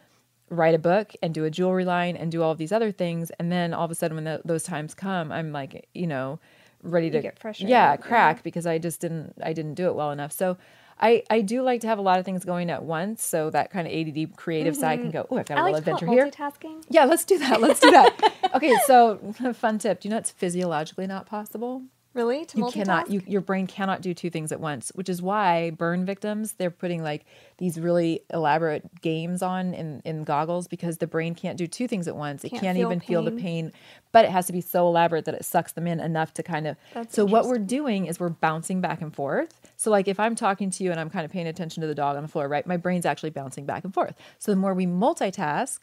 write 0.51 0.74
a 0.74 0.78
book 0.78 1.12
and 1.23 1.35
do 1.35 1.44
a 1.44 1.51
jewelry 1.51 1.85
line 1.85 2.16
and 2.16 2.31
do 2.31 2.43
all 2.43 2.53
of 2.53 2.59
these 2.59 2.70
other 2.73 2.93
things. 2.93 3.31
And 3.39 3.51
then 3.51 3.74
all 3.74 3.85
of 3.85 3.90
a 3.90 3.94
sudden 3.97 4.15
when 4.16 4.24
tho- 4.24 4.43
those 4.44 4.62
times 4.62 4.94
come 4.94 5.32
i'm 5.32 5.51
like 5.53 5.89
you 5.93 6.07
know 6.07 6.39
ready 6.82 7.07
You 7.07 7.12
to 7.12 7.19
get 7.20 7.39
frustrated, 7.39 7.70
yeah 7.70 7.97
yeah. 7.97 7.97
crack 7.97 8.43
because 8.44 8.65
i 8.66 8.78
just 8.78 9.01
didn't 9.01 9.35
i 9.43 9.53
didn't 9.53 9.74
do 9.74 9.86
it 9.89 9.94
well 9.97 10.12
enough. 10.12 10.31
So 10.32 10.57
i 11.01 11.23
i 11.31 11.40
do 11.40 11.62
like 11.62 11.81
to 11.82 11.86
have 11.86 11.98
a 11.98 12.02
lot 12.02 12.18
of 12.18 12.24
things 12.24 12.44
going 12.44 12.70
at 12.70 12.82
once 12.85 13.23
so 13.23 13.51
that 13.51 13.70
kind 13.70 13.86
of 13.86 13.93
add 13.93 14.36
creative 14.36 14.74
side 14.77 14.98
can 15.01 15.09
Mhm. 15.10 15.12
go 15.12 15.27
oh 15.31 15.36
i've 15.39 15.47
got 15.47 15.59
a 15.59 15.60
I 15.60 15.64
little 15.64 15.73
like 15.74 15.81
adventure 15.81 16.06
here 16.06 16.27
multitasking. 16.27 16.85
yeah 16.89 17.05
let's 17.05 17.24
do 17.24 17.39
that 17.39 17.60
let's 17.60 17.81
do 17.81 17.90
that 17.90 18.35
okay 18.55 18.77
so 18.86 19.18
fun 19.55 19.78
tip 19.78 20.01
do 20.01 20.09
you 20.09 20.10
know 20.10 20.18
it's 20.18 20.31
physiologically 20.31 21.06
not 21.06 21.27
possible 21.27 21.82
Really? 22.17 22.47
To 22.47 22.59
you 22.59 22.71
cannot 22.71 23.11
you, 23.11 23.23
your 23.27 23.43
brain 23.43 23.67
cannot 23.67 24.01
do 24.01 24.15
two 24.15 24.31
things 24.31 24.51
at 24.51 24.59
once 24.59 24.91
which 24.95 25.09
is 25.09 25.21
why 25.21 25.71
burn 25.71 26.05
victims 26.07 26.55
they're 26.55 26.71
putting 26.71 27.03
like 27.03 27.27
these 27.59 27.79
really 27.79 28.21
elaborate 28.33 29.01
games 29.01 29.43
on 29.43 29.75
in, 29.75 30.03
in 30.05 30.25
goggles 30.25 30.67
because 30.69 30.99
the 30.99 31.07
brain 31.07 31.35
can't 31.35 31.57
do 31.57 31.67
two 31.67 31.89
things 31.89 32.07
at 32.07 32.17
once. 32.17 32.45
It 32.45 32.51
Can't 32.51 32.63
can't 32.63 32.77
feel 32.79 32.89
even 32.89 33.01
feel 33.01 33.23
the 33.23 33.31
pain. 33.31 33.71
pain 33.71 33.73
but 34.13 34.25
it 34.25 34.31
has 34.31 34.47
to 34.47 34.53
be 34.53 34.61
so 34.63 34.87
elaborate 34.87 35.27
that 35.27 35.35
it 35.35 35.45
sucks 35.45 35.73
them 35.73 35.87
in 35.87 36.01
enough 36.01 36.33
to 36.35 36.43
kind 36.43 36.67
of 36.67 36.77
That's 36.95 37.15
so 37.15 37.25
what 37.25 37.47
we're 37.47 37.59
doing 37.59 38.07
is 38.07 38.19
we're 38.19 38.31
bouncing 38.31 38.81
back 38.81 39.03
and 39.03 39.15
forth. 39.15 39.61
So 39.77 39.91
like 39.91 40.09
if 40.09 40.19
i'm 40.19 40.35
talking 40.35 40.71
to 40.71 40.85
you 40.85 40.91
and 40.91 40.99
i'm 40.99 41.11
kind 41.11 41.25
of 41.25 41.31
paying 41.31 41.47
attention 41.47 41.83
to 41.83 41.87
the 41.87 41.95
dog 41.95 42.17
on 42.17 42.23
the 42.23 42.29
floor 42.29 42.49
right 42.49 42.67
my 42.67 42.77
brain's 42.77 43.07
actually 43.07 43.31
bouncing 43.31 43.67
back 43.67 43.85
and 43.85 43.93
forth. 43.93 44.15
So 44.39 44.53
the 44.53 44.57
more 44.57 44.75
we 44.75 44.87
multitask 44.87 45.81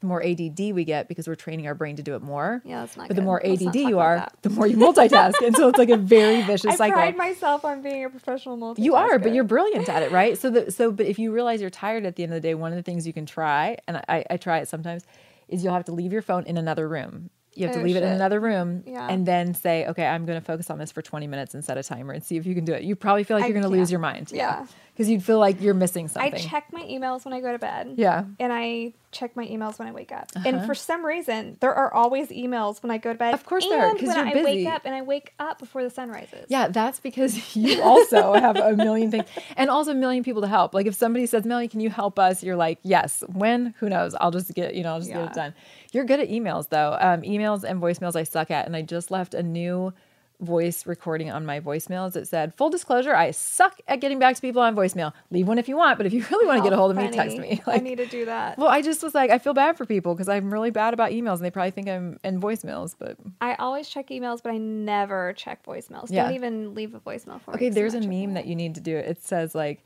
the 0.00 0.06
more 0.06 0.22
ADD 0.22 0.58
we 0.74 0.84
get 0.84 1.08
because 1.08 1.26
we're 1.26 1.34
training 1.34 1.66
our 1.66 1.74
brain 1.74 1.96
to 1.96 2.02
do 2.02 2.14
it 2.14 2.22
more. 2.22 2.60
Yeah, 2.64 2.80
that's 2.80 2.96
not 2.96 3.08
But 3.08 3.16
the 3.16 3.22
more 3.22 3.40
Let's 3.44 3.64
ADD 3.66 3.76
you 3.76 3.98
are, 3.98 4.28
the 4.42 4.50
more 4.50 4.66
you 4.66 4.76
multitask. 4.76 5.34
and 5.44 5.56
so 5.56 5.68
it's 5.68 5.78
like 5.78 5.88
a 5.90 5.96
very 5.96 6.42
vicious 6.46 6.74
I 6.74 6.76
cycle. 6.76 6.98
I 6.98 7.12
pride 7.12 7.16
myself 7.16 7.64
on 7.64 7.82
being 7.82 8.04
a 8.04 8.10
professional 8.10 8.58
multitasker. 8.58 8.84
You 8.84 8.94
are, 8.94 9.18
but 9.18 9.32
you're 9.32 9.44
brilliant 9.44 9.88
at 9.88 10.02
it, 10.02 10.12
right? 10.12 10.36
So 10.36 10.50
the 10.50 10.70
so 10.70 10.90
but 10.92 11.06
if 11.06 11.18
you 11.18 11.32
realize 11.32 11.60
you're 11.60 11.70
tired 11.70 12.04
at 12.04 12.16
the 12.16 12.22
end 12.24 12.32
of 12.32 12.42
the 12.42 12.46
day, 12.46 12.54
one 12.54 12.72
of 12.72 12.76
the 12.76 12.82
things 12.82 13.06
you 13.06 13.12
can 13.12 13.26
try, 13.26 13.78
and 13.88 13.96
I, 14.08 14.24
I 14.28 14.36
try 14.36 14.58
it 14.58 14.68
sometimes, 14.68 15.04
is 15.48 15.64
you'll 15.64 15.74
have 15.74 15.84
to 15.86 15.92
leave 15.92 16.12
your 16.12 16.22
phone 16.22 16.44
in 16.44 16.56
another 16.58 16.88
room. 16.88 17.30
You 17.56 17.66
have 17.66 17.74
to 17.74 17.80
Oh, 17.80 17.84
leave 17.84 17.96
it 17.96 18.02
in 18.02 18.10
another 18.12 18.38
room 18.40 18.82
Yeah. 18.86 19.08
and 19.08 19.24
then 19.26 19.54
say, 19.54 19.86
okay, 19.86 20.06
I'm 20.06 20.26
going 20.26 20.38
to 20.38 20.44
focus 20.44 20.70
on 20.70 20.78
this 20.78 20.92
for 20.92 21.02
20 21.02 21.26
minutes 21.26 21.54
and 21.54 21.64
set 21.64 21.78
a 21.78 21.82
timer 21.82 22.12
and 22.12 22.22
see 22.22 22.36
if 22.36 22.46
you 22.46 22.54
can 22.54 22.64
do 22.64 22.72
it. 22.74 22.82
You 22.82 22.94
probably 22.96 23.24
feel 23.24 23.36
like 23.36 23.44
I- 23.44 23.48
you're 23.48 23.54
going 23.60 23.70
to 23.70 23.74
yeah. 23.74 23.80
lose 23.80 23.90
your 23.90 24.00
mind. 24.00 24.30
Yeah. 24.32 24.66
Because 24.92 25.10
you'd 25.10 25.22
feel 25.22 25.38
like 25.38 25.60
you're 25.60 25.74
missing 25.74 26.08
something. 26.08 26.32
I 26.34 26.38
check 26.38 26.72
my 26.72 26.80
emails 26.80 27.26
when 27.26 27.34
I 27.34 27.40
go 27.42 27.52
to 27.52 27.58
bed. 27.58 27.94
Yeah. 27.96 28.24
And 28.40 28.50
I 28.50 28.94
check 29.12 29.36
my 29.36 29.46
emails 29.46 29.78
when 29.78 29.88
I 29.88 29.92
wake 29.92 30.10
up. 30.10 30.30
And 30.34 30.56
Uh-huh. 30.56 30.66
for 30.66 30.74
some 30.74 31.04
reason, 31.04 31.58
there 31.60 31.74
are 31.74 31.92
always 31.92 32.28
emails 32.28 32.82
when 32.82 32.90
I 32.90 32.96
go 32.96 33.12
to 33.12 33.18
bed. 33.18 33.34
Of 33.34 33.44
course 33.44 33.64
and 33.64 33.72
there 33.74 33.86
are, 33.86 33.94
'cause 33.94 34.08
when 34.08 34.16
you're 34.16 34.26
I 34.28 34.32
busy. 34.32 34.44
wake 34.64 34.68
up 34.68 34.82
and 34.86 34.94
I 34.94 35.02
wake 35.02 35.34
up 35.38 35.58
before 35.58 35.82
the 35.82 35.90
sun 35.90 36.08
rises. 36.10 36.46
Yeah, 36.48 36.68
that's 36.68 36.98
because 37.00 37.54
you 37.56 37.82
also 37.82 38.32
have 38.34 38.56
a 38.56 38.74
million 38.74 39.10
things 39.10 39.26
and 39.58 39.68
also 39.68 39.90
a 39.90 39.94
million 39.94 40.24
people 40.24 40.40
to 40.40 40.48
help. 40.48 40.72
Like 40.72 40.86
if 40.86 40.94
somebody 40.94 41.26
says, 41.26 41.44
Melanie, 41.44 41.68
can 41.68 41.80
you 41.80 41.90
help 41.90 42.18
us? 42.18 42.42
You're 42.42 42.56
like, 42.56 42.78
yes. 42.82 43.22
When? 43.30 43.74
Who 43.80 43.90
knows? 43.90 44.14
I'll 44.14 44.30
just 44.30 44.54
get, 44.54 44.74
you 44.74 44.82
know, 44.82 44.92
I'll 44.94 45.00
just 45.00 45.12
get 45.12 45.22
it 45.22 45.34
done. 45.34 45.52
You're 45.96 46.04
good 46.04 46.20
at 46.20 46.28
emails 46.28 46.68
though. 46.68 46.94
Um, 47.00 47.22
emails 47.22 47.64
and 47.64 47.80
voicemails 47.80 48.16
I 48.16 48.24
suck 48.24 48.50
at. 48.50 48.66
And 48.66 48.76
I 48.76 48.82
just 48.82 49.10
left 49.10 49.32
a 49.32 49.42
new 49.42 49.94
voice 50.40 50.84
recording 50.84 51.30
on 51.30 51.46
my 51.46 51.58
voicemails. 51.58 52.14
It 52.16 52.28
said, 52.28 52.54
full 52.54 52.68
disclosure, 52.68 53.14
I 53.14 53.30
suck 53.30 53.80
at 53.88 54.00
getting 54.02 54.18
back 54.18 54.36
to 54.36 54.42
people 54.42 54.60
on 54.60 54.76
voicemail. 54.76 55.14
Leave 55.30 55.48
one 55.48 55.58
if 55.58 55.70
you 55.70 55.76
want, 55.78 55.96
but 55.96 56.04
if 56.06 56.12
you 56.12 56.22
really 56.30 56.44
want 56.44 56.58
to 56.58 56.62
get 56.62 56.74
a 56.74 56.76
hold 56.76 56.90
of 56.90 56.98
me, 56.98 57.08
text 57.08 57.36
funny. 57.36 57.48
me. 57.48 57.62
I 57.66 57.78
need 57.78 57.96
to 57.96 58.04
do 58.04 58.26
that. 58.26 58.58
well, 58.58 58.68
I 58.68 58.82
just 58.82 59.02
was 59.02 59.14
like, 59.14 59.30
I 59.30 59.38
feel 59.38 59.54
bad 59.54 59.78
for 59.78 59.86
people 59.86 60.14
because 60.14 60.28
I'm 60.28 60.52
really 60.52 60.70
bad 60.70 60.92
about 60.92 61.12
emails 61.12 61.36
and 61.36 61.46
they 61.46 61.50
probably 61.50 61.70
think 61.70 61.88
I'm 61.88 62.20
in 62.22 62.42
voicemails, 62.42 62.94
but 62.98 63.16
I 63.40 63.54
always 63.54 63.88
check 63.88 64.08
emails, 64.08 64.42
but 64.42 64.52
I 64.52 64.58
never 64.58 65.32
check 65.32 65.64
voicemails. 65.64 66.10
Yeah. 66.10 66.24
Don't 66.24 66.34
even 66.34 66.74
leave 66.74 66.94
a 66.94 67.00
voicemail 67.00 67.40
for 67.40 67.52
me. 67.52 67.54
Okay, 67.54 67.68
there's 67.70 67.94
a 67.94 68.02
meme 68.02 68.34
that 68.34 68.44
you 68.46 68.54
need 68.54 68.74
to 68.74 68.82
do. 68.82 68.94
It 68.94 69.22
says 69.22 69.54
like, 69.54 69.82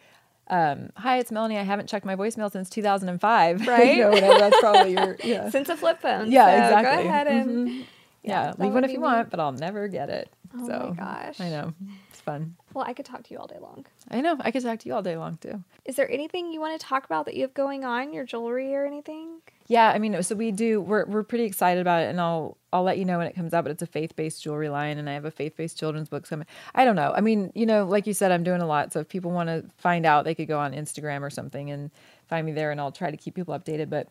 um, 0.50 0.90
"Hi, 0.96 1.18
it's 1.18 1.30
Melanie. 1.32 1.56
I 1.56 1.62
haven't 1.62 1.88
checked 1.88 2.04
my 2.04 2.16
voicemail 2.16 2.50
since 2.52 2.68
2005." 2.68 3.66
Right? 3.66 3.96
you 3.96 4.02
know, 4.02 4.10
whatever. 4.10 4.38
That's 4.38 4.60
probably 4.60 4.92
your 4.92 5.16
yeah. 5.24 5.48
Since 5.50 5.68
a 5.70 5.76
flip 5.76 6.00
phone. 6.02 6.30
Yeah, 6.30 6.46
so 6.46 6.76
exactly. 6.76 7.02
Go 7.04 7.08
ahead 7.08 7.26
and 7.28 7.68
Mhm. 7.68 7.84
yeah, 8.22 8.42
that 8.46 8.58
leave 8.60 8.72
one 8.74 8.84
if 8.84 8.90
you 8.90 8.98
me. 8.98 9.02
want, 9.04 9.30
but 9.30 9.40
I'll 9.40 9.52
never 9.52 9.88
get 9.88 10.10
it. 10.10 10.30
Oh 10.52 10.58
my 10.58 10.66
so 10.66 10.94
gosh. 10.98 11.40
I 11.40 11.48
know 11.48 11.72
it's 12.10 12.20
fun. 12.20 12.56
Well, 12.72 12.84
I 12.86 12.92
could 12.92 13.04
talk 13.04 13.24
to 13.24 13.34
you 13.34 13.38
all 13.40 13.46
day 13.48 13.58
long. 13.60 13.84
I 14.10 14.20
know. 14.20 14.36
I 14.40 14.50
could 14.52 14.62
talk 14.62 14.78
to 14.80 14.88
you 14.88 14.94
all 14.94 15.02
day 15.02 15.16
long 15.16 15.38
too. 15.38 15.64
Is 15.84 15.96
there 15.96 16.08
anything 16.10 16.52
you 16.52 16.60
want 16.60 16.80
to 16.80 16.86
talk 16.86 17.04
about 17.04 17.24
that 17.26 17.34
you 17.34 17.42
have 17.42 17.52
going 17.54 17.84
on, 17.84 18.12
your 18.12 18.24
jewelry 18.24 18.74
or 18.74 18.86
anything? 18.86 19.40
Yeah, 19.66 19.88
I 19.90 19.98
mean, 19.98 20.22
so 20.22 20.34
we 20.36 20.52
do. 20.52 20.80
We're 20.80 21.04
we're 21.06 21.22
pretty 21.24 21.44
excited 21.44 21.80
about 21.80 22.02
it, 22.02 22.10
and 22.10 22.20
I'll 22.20 22.56
I'll 22.72 22.82
let 22.84 22.98
you 22.98 23.04
know 23.04 23.18
when 23.18 23.26
it 23.26 23.34
comes 23.34 23.52
out. 23.54 23.64
But 23.64 23.70
it's 23.72 23.82
a 23.82 23.86
faith 23.86 24.14
based 24.14 24.42
jewelry 24.42 24.68
line, 24.68 24.98
and 24.98 25.08
I 25.10 25.14
have 25.14 25.24
a 25.24 25.30
faith 25.30 25.56
based 25.56 25.78
children's 25.78 26.08
book 26.08 26.28
coming. 26.28 26.46
I 26.74 26.84
don't 26.84 26.96
know. 26.96 27.12
I 27.14 27.20
mean, 27.20 27.50
you 27.54 27.66
know, 27.66 27.84
like 27.84 28.06
you 28.06 28.14
said, 28.14 28.30
I'm 28.30 28.44
doing 28.44 28.60
a 28.60 28.66
lot. 28.66 28.92
So 28.92 29.00
if 29.00 29.08
people 29.08 29.30
want 29.32 29.48
to 29.48 29.64
find 29.78 30.06
out, 30.06 30.24
they 30.24 30.34
could 30.34 30.48
go 30.48 30.58
on 30.58 30.72
Instagram 30.72 31.22
or 31.22 31.30
something 31.30 31.70
and 31.70 31.90
find 32.28 32.46
me 32.46 32.52
there, 32.52 32.70
and 32.70 32.80
I'll 32.80 32.92
try 32.92 33.10
to 33.10 33.16
keep 33.16 33.34
people 33.34 33.56
updated. 33.58 33.90
But 33.90 34.06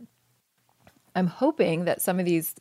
I'm 1.15 1.27
hoping 1.27 1.85
that 1.85 2.01
some 2.01 2.19
of 2.19 2.25
these 2.25 2.55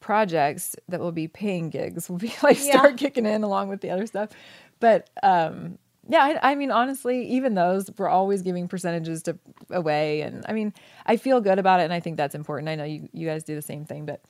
projects 0.00 0.76
that 0.88 1.00
will 1.00 1.12
be 1.12 1.26
paying 1.26 1.70
gigs 1.70 2.10
will 2.10 2.18
be 2.18 2.32
like 2.42 2.58
Yeah. 2.58 2.72
start 2.72 2.96
kicking 2.98 3.24
in 3.24 3.42
along 3.42 3.68
with 3.68 3.80
the 3.80 3.90
other 3.90 4.06
stuff. 4.06 4.30
But 4.80 5.10
um 5.22 5.78
yeah, 6.08 6.22
I, 6.22 6.52
I 6.52 6.54
mean 6.54 6.70
honestly, 6.70 7.26
even 7.28 7.54
those 7.54 7.90
we're 7.96 8.08
always 8.08 8.42
giving 8.42 8.68
percentages 8.68 9.22
to 9.24 9.38
away 9.70 10.20
and 10.22 10.44
I 10.48 10.52
mean, 10.52 10.72
I 11.06 11.16
feel 11.16 11.40
good 11.40 11.58
about 11.58 11.80
it 11.80 11.84
and 11.84 11.92
I 11.92 12.00
think 12.00 12.16
that's 12.16 12.34
important. 12.34 12.68
I 12.68 12.74
know 12.74 12.84
you 12.84 13.08
you 13.12 13.26
guys 13.26 13.44
do 13.44 13.54
the 13.54 13.62
same 13.62 13.84
thing, 13.84 14.06
but 14.06 14.20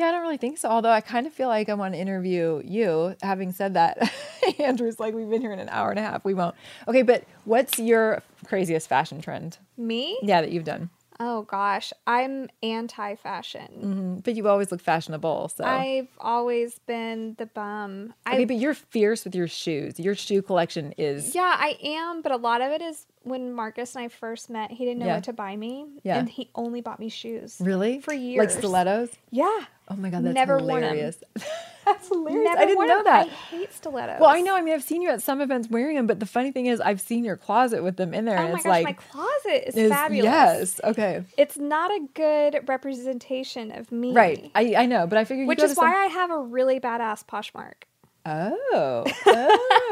yeah, 0.00 0.06
I 0.06 0.12
don't 0.12 0.22
really 0.22 0.38
think 0.38 0.56
so. 0.56 0.70
Although 0.70 0.90
I 0.90 1.02
kind 1.02 1.26
of 1.26 1.32
feel 1.34 1.48
like 1.48 1.68
I 1.68 1.74
want 1.74 1.92
to 1.92 2.00
interview 2.00 2.62
you. 2.64 3.14
Having 3.20 3.52
said 3.52 3.74
that, 3.74 4.10
Andrew's 4.58 4.98
like, 4.98 5.12
we've 5.14 5.28
been 5.28 5.42
here 5.42 5.52
in 5.52 5.58
an 5.58 5.68
hour 5.68 5.90
and 5.90 5.98
a 5.98 6.02
half. 6.02 6.24
We 6.24 6.32
won't. 6.32 6.54
Okay, 6.88 7.02
but 7.02 7.24
what's 7.44 7.78
your 7.78 8.22
craziest 8.46 8.88
fashion 8.88 9.20
trend? 9.20 9.58
Me? 9.76 10.18
Yeah, 10.22 10.40
that 10.40 10.52
you've 10.52 10.64
done. 10.64 10.88
Oh 11.22 11.42
gosh, 11.42 11.92
I'm 12.06 12.48
anti-fashion. 12.62 13.70
hmm 13.82 14.14
But 14.24 14.34
you 14.36 14.48
always 14.48 14.72
look 14.72 14.80
fashionable. 14.80 15.48
So 15.54 15.64
I've 15.64 16.08
always 16.18 16.78
been 16.86 17.34
the 17.38 17.44
bum. 17.46 18.14
Okay, 18.26 18.42
I, 18.42 18.44
but 18.46 18.56
you're 18.56 18.72
fierce 18.74 19.24
with 19.24 19.34
your 19.34 19.46
shoes. 19.46 20.00
Your 20.00 20.14
shoe 20.14 20.40
collection 20.40 20.94
is 20.96 21.34
yeah, 21.34 21.56
I 21.58 21.76
am, 21.82 22.22
but 22.22 22.32
a 22.32 22.36
lot 22.36 22.62
of 22.62 22.72
it 22.72 22.80
is 22.80 23.06
when 23.22 23.52
Marcus 23.52 23.94
and 23.94 24.04
I 24.04 24.08
first 24.08 24.48
met. 24.50 24.70
He 24.70 24.84
didn't 24.84 25.00
know 25.00 25.06
Yeah. 25.06 25.14
what 25.16 25.24
to 25.24 25.32
buy 25.32 25.56
me, 25.56 25.86
Yeah. 26.02 26.18
and 26.18 26.28
he 26.28 26.50
only 26.54 26.80
bought 26.80 26.98
me 27.00 27.08
shoes. 27.08 27.56
really 27.60 28.00
For 28.00 28.14
years, 28.14 28.38
like 28.38 28.50
stilettos. 28.50 29.10
Yeah. 29.30 29.48
Oh 29.88 29.96
my 29.96 30.08
god, 30.10 30.24
that's 30.24 30.34
Never 30.34 30.58
hilarious. 30.58 31.22
that's 31.84 32.08
hilarious. 32.08 32.44
Never 32.44 32.60
I 32.60 32.64
didn't 32.64 32.86
know 32.86 33.02
that. 33.02 33.26
I 33.26 33.28
hate 33.28 33.72
stilettos. 33.74 34.20
Well, 34.20 34.30
I 34.30 34.40
know. 34.40 34.54
I 34.54 34.62
mean, 34.62 34.72
I've 34.72 34.84
seen 34.84 35.02
you 35.02 35.10
at 35.10 35.20
some 35.20 35.40
events 35.40 35.68
wearing 35.68 35.96
them, 35.96 36.06
but 36.06 36.20
the 36.20 36.26
funny 36.26 36.52
thing 36.52 36.66
is, 36.66 36.80
I've 36.80 37.00
seen 37.00 37.24
your 37.24 37.36
closet 37.36 37.82
with 37.82 37.96
them 37.96 38.14
in 38.14 38.24
there, 38.24 38.38
Oh 38.38 38.42
and 38.42 38.50
my 38.52 38.54
it's 38.56 38.64
gosh, 38.64 38.70
like 38.70 38.84
my 38.84 38.92
closet 38.92 39.68
is 39.68 39.76
is- 39.76 39.90
fabulous. 39.90 40.24
Yes. 40.24 40.80
Okay. 40.84 41.24
It's 41.36 41.58
not 41.58 41.90
a 41.90 42.00
good 42.14 42.68
representation 42.68 43.72
of 43.72 43.90
me. 43.90 44.12
Right. 44.12 44.50
I 44.54 44.74
I 44.76 44.86
know, 44.86 45.06
but 45.06 45.18
I 45.18 45.24
figured 45.24 45.48
Which 45.48 45.62
is 45.62 45.70
to 45.72 45.74
some- 45.74 45.88
why 45.90 46.04
I 46.04 46.06
have 46.06 46.30
a 46.30 46.38
really 46.38 46.78
badass 46.80 47.24
Poshmark. 47.26 47.82
Oh. 48.26 49.04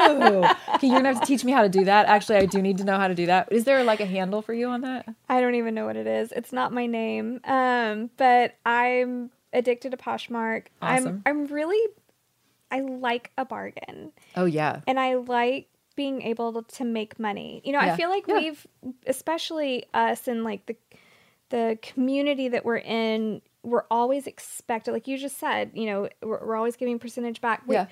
Oh. 0.00 0.54
okay, 0.74 0.86
you're 0.86 0.96
gonna 0.96 1.08
have 1.12 1.20
to 1.20 1.26
teach 1.26 1.44
me 1.44 1.52
how 1.52 1.62
to 1.62 1.68
do 1.68 1.84
that. 1.84 2.06
Actually, 2.06 2.36
I 2.38 2.46
do 2.46 2.60
need 2.62 2.78
to 2.78 2.84
know 2.84 2.96
how 2.98 3.08
to 3.08 3.14
do 3.14 3.26
that. 3.26 3.50
Is 3.50 3.64
there 3.64 3.82
like 3.84 4.00
a 4.00 4.06
handle 4.06 4.42
for 4.42 4.52
you 4.54 4.68
on 4.68 4.82
that? 4.82 5.08
I 5.28 5.40
don't 5.40 5.54
even 5.54 5.74
know 5.74 5.86
what 5.86 5.96
it 5.96 6.06
is. 6.06 6.32
It's 6.32 6.52
not 6.52 6.72
my 6.72 6.86
name. 6.86 7.40
Um, 7.44 8.10
but 8.16 8.54
I'm 8.64 9.30
addicted 9.52 9.90
to 9.90 9.96
Poshmark. 9.96 10.66
Awesome. 10.82 11.22
I'm 11.26 11.42
I'm 11.42 11.46
really 11.46 11.80
I 12.70 12.80
like 12.80 13.30
a 13.38 13.44
bargain. 13.44 14.12
Oh 14.36 14.44
yeah. 14.44 14.80
And 14.86 15.00
I 15.00 15.14
like 15.14 15.68
being 15.96 16.22
able 16.22 16.62
to, 16.62 16.84
make 16.84 17.18
money. 17.18 17.60
You 17.64 17.72
know, 17.72 17.80
Yeah. 17.80 17.94
I 17.94 17.96
feel 17.96 18.08
like 18.08 18.26
Yeah. 18.28 18.34
we've 18.38 18.66
especially 19.06 19.86
us 19.94 20.28
and 20.28 20.44
like 20.44 20.66
the 20.66 20.76
the 21.50 21.78
community 21.82 22.48
that 22.48 22.64
we're 22.64 22.76
in, 22.76 23.40
we're 23.62 23.84
always 23.90 24.26
expected 24.26 24.92
like 24.92 25.08
you 25.08 25.16
just 25.18 25.38
said, 25.38 25.70
you 25.74 25.86
know, 25.86 26.08
we're, 26.22 26.44
we're 26.46 26.56
always 26.56 26.76
giving 26.76 26.98
percentage 26.98 27.40
back. 27.40 27.62
We- 27.66 27.74
Yeah. 27.74 27.86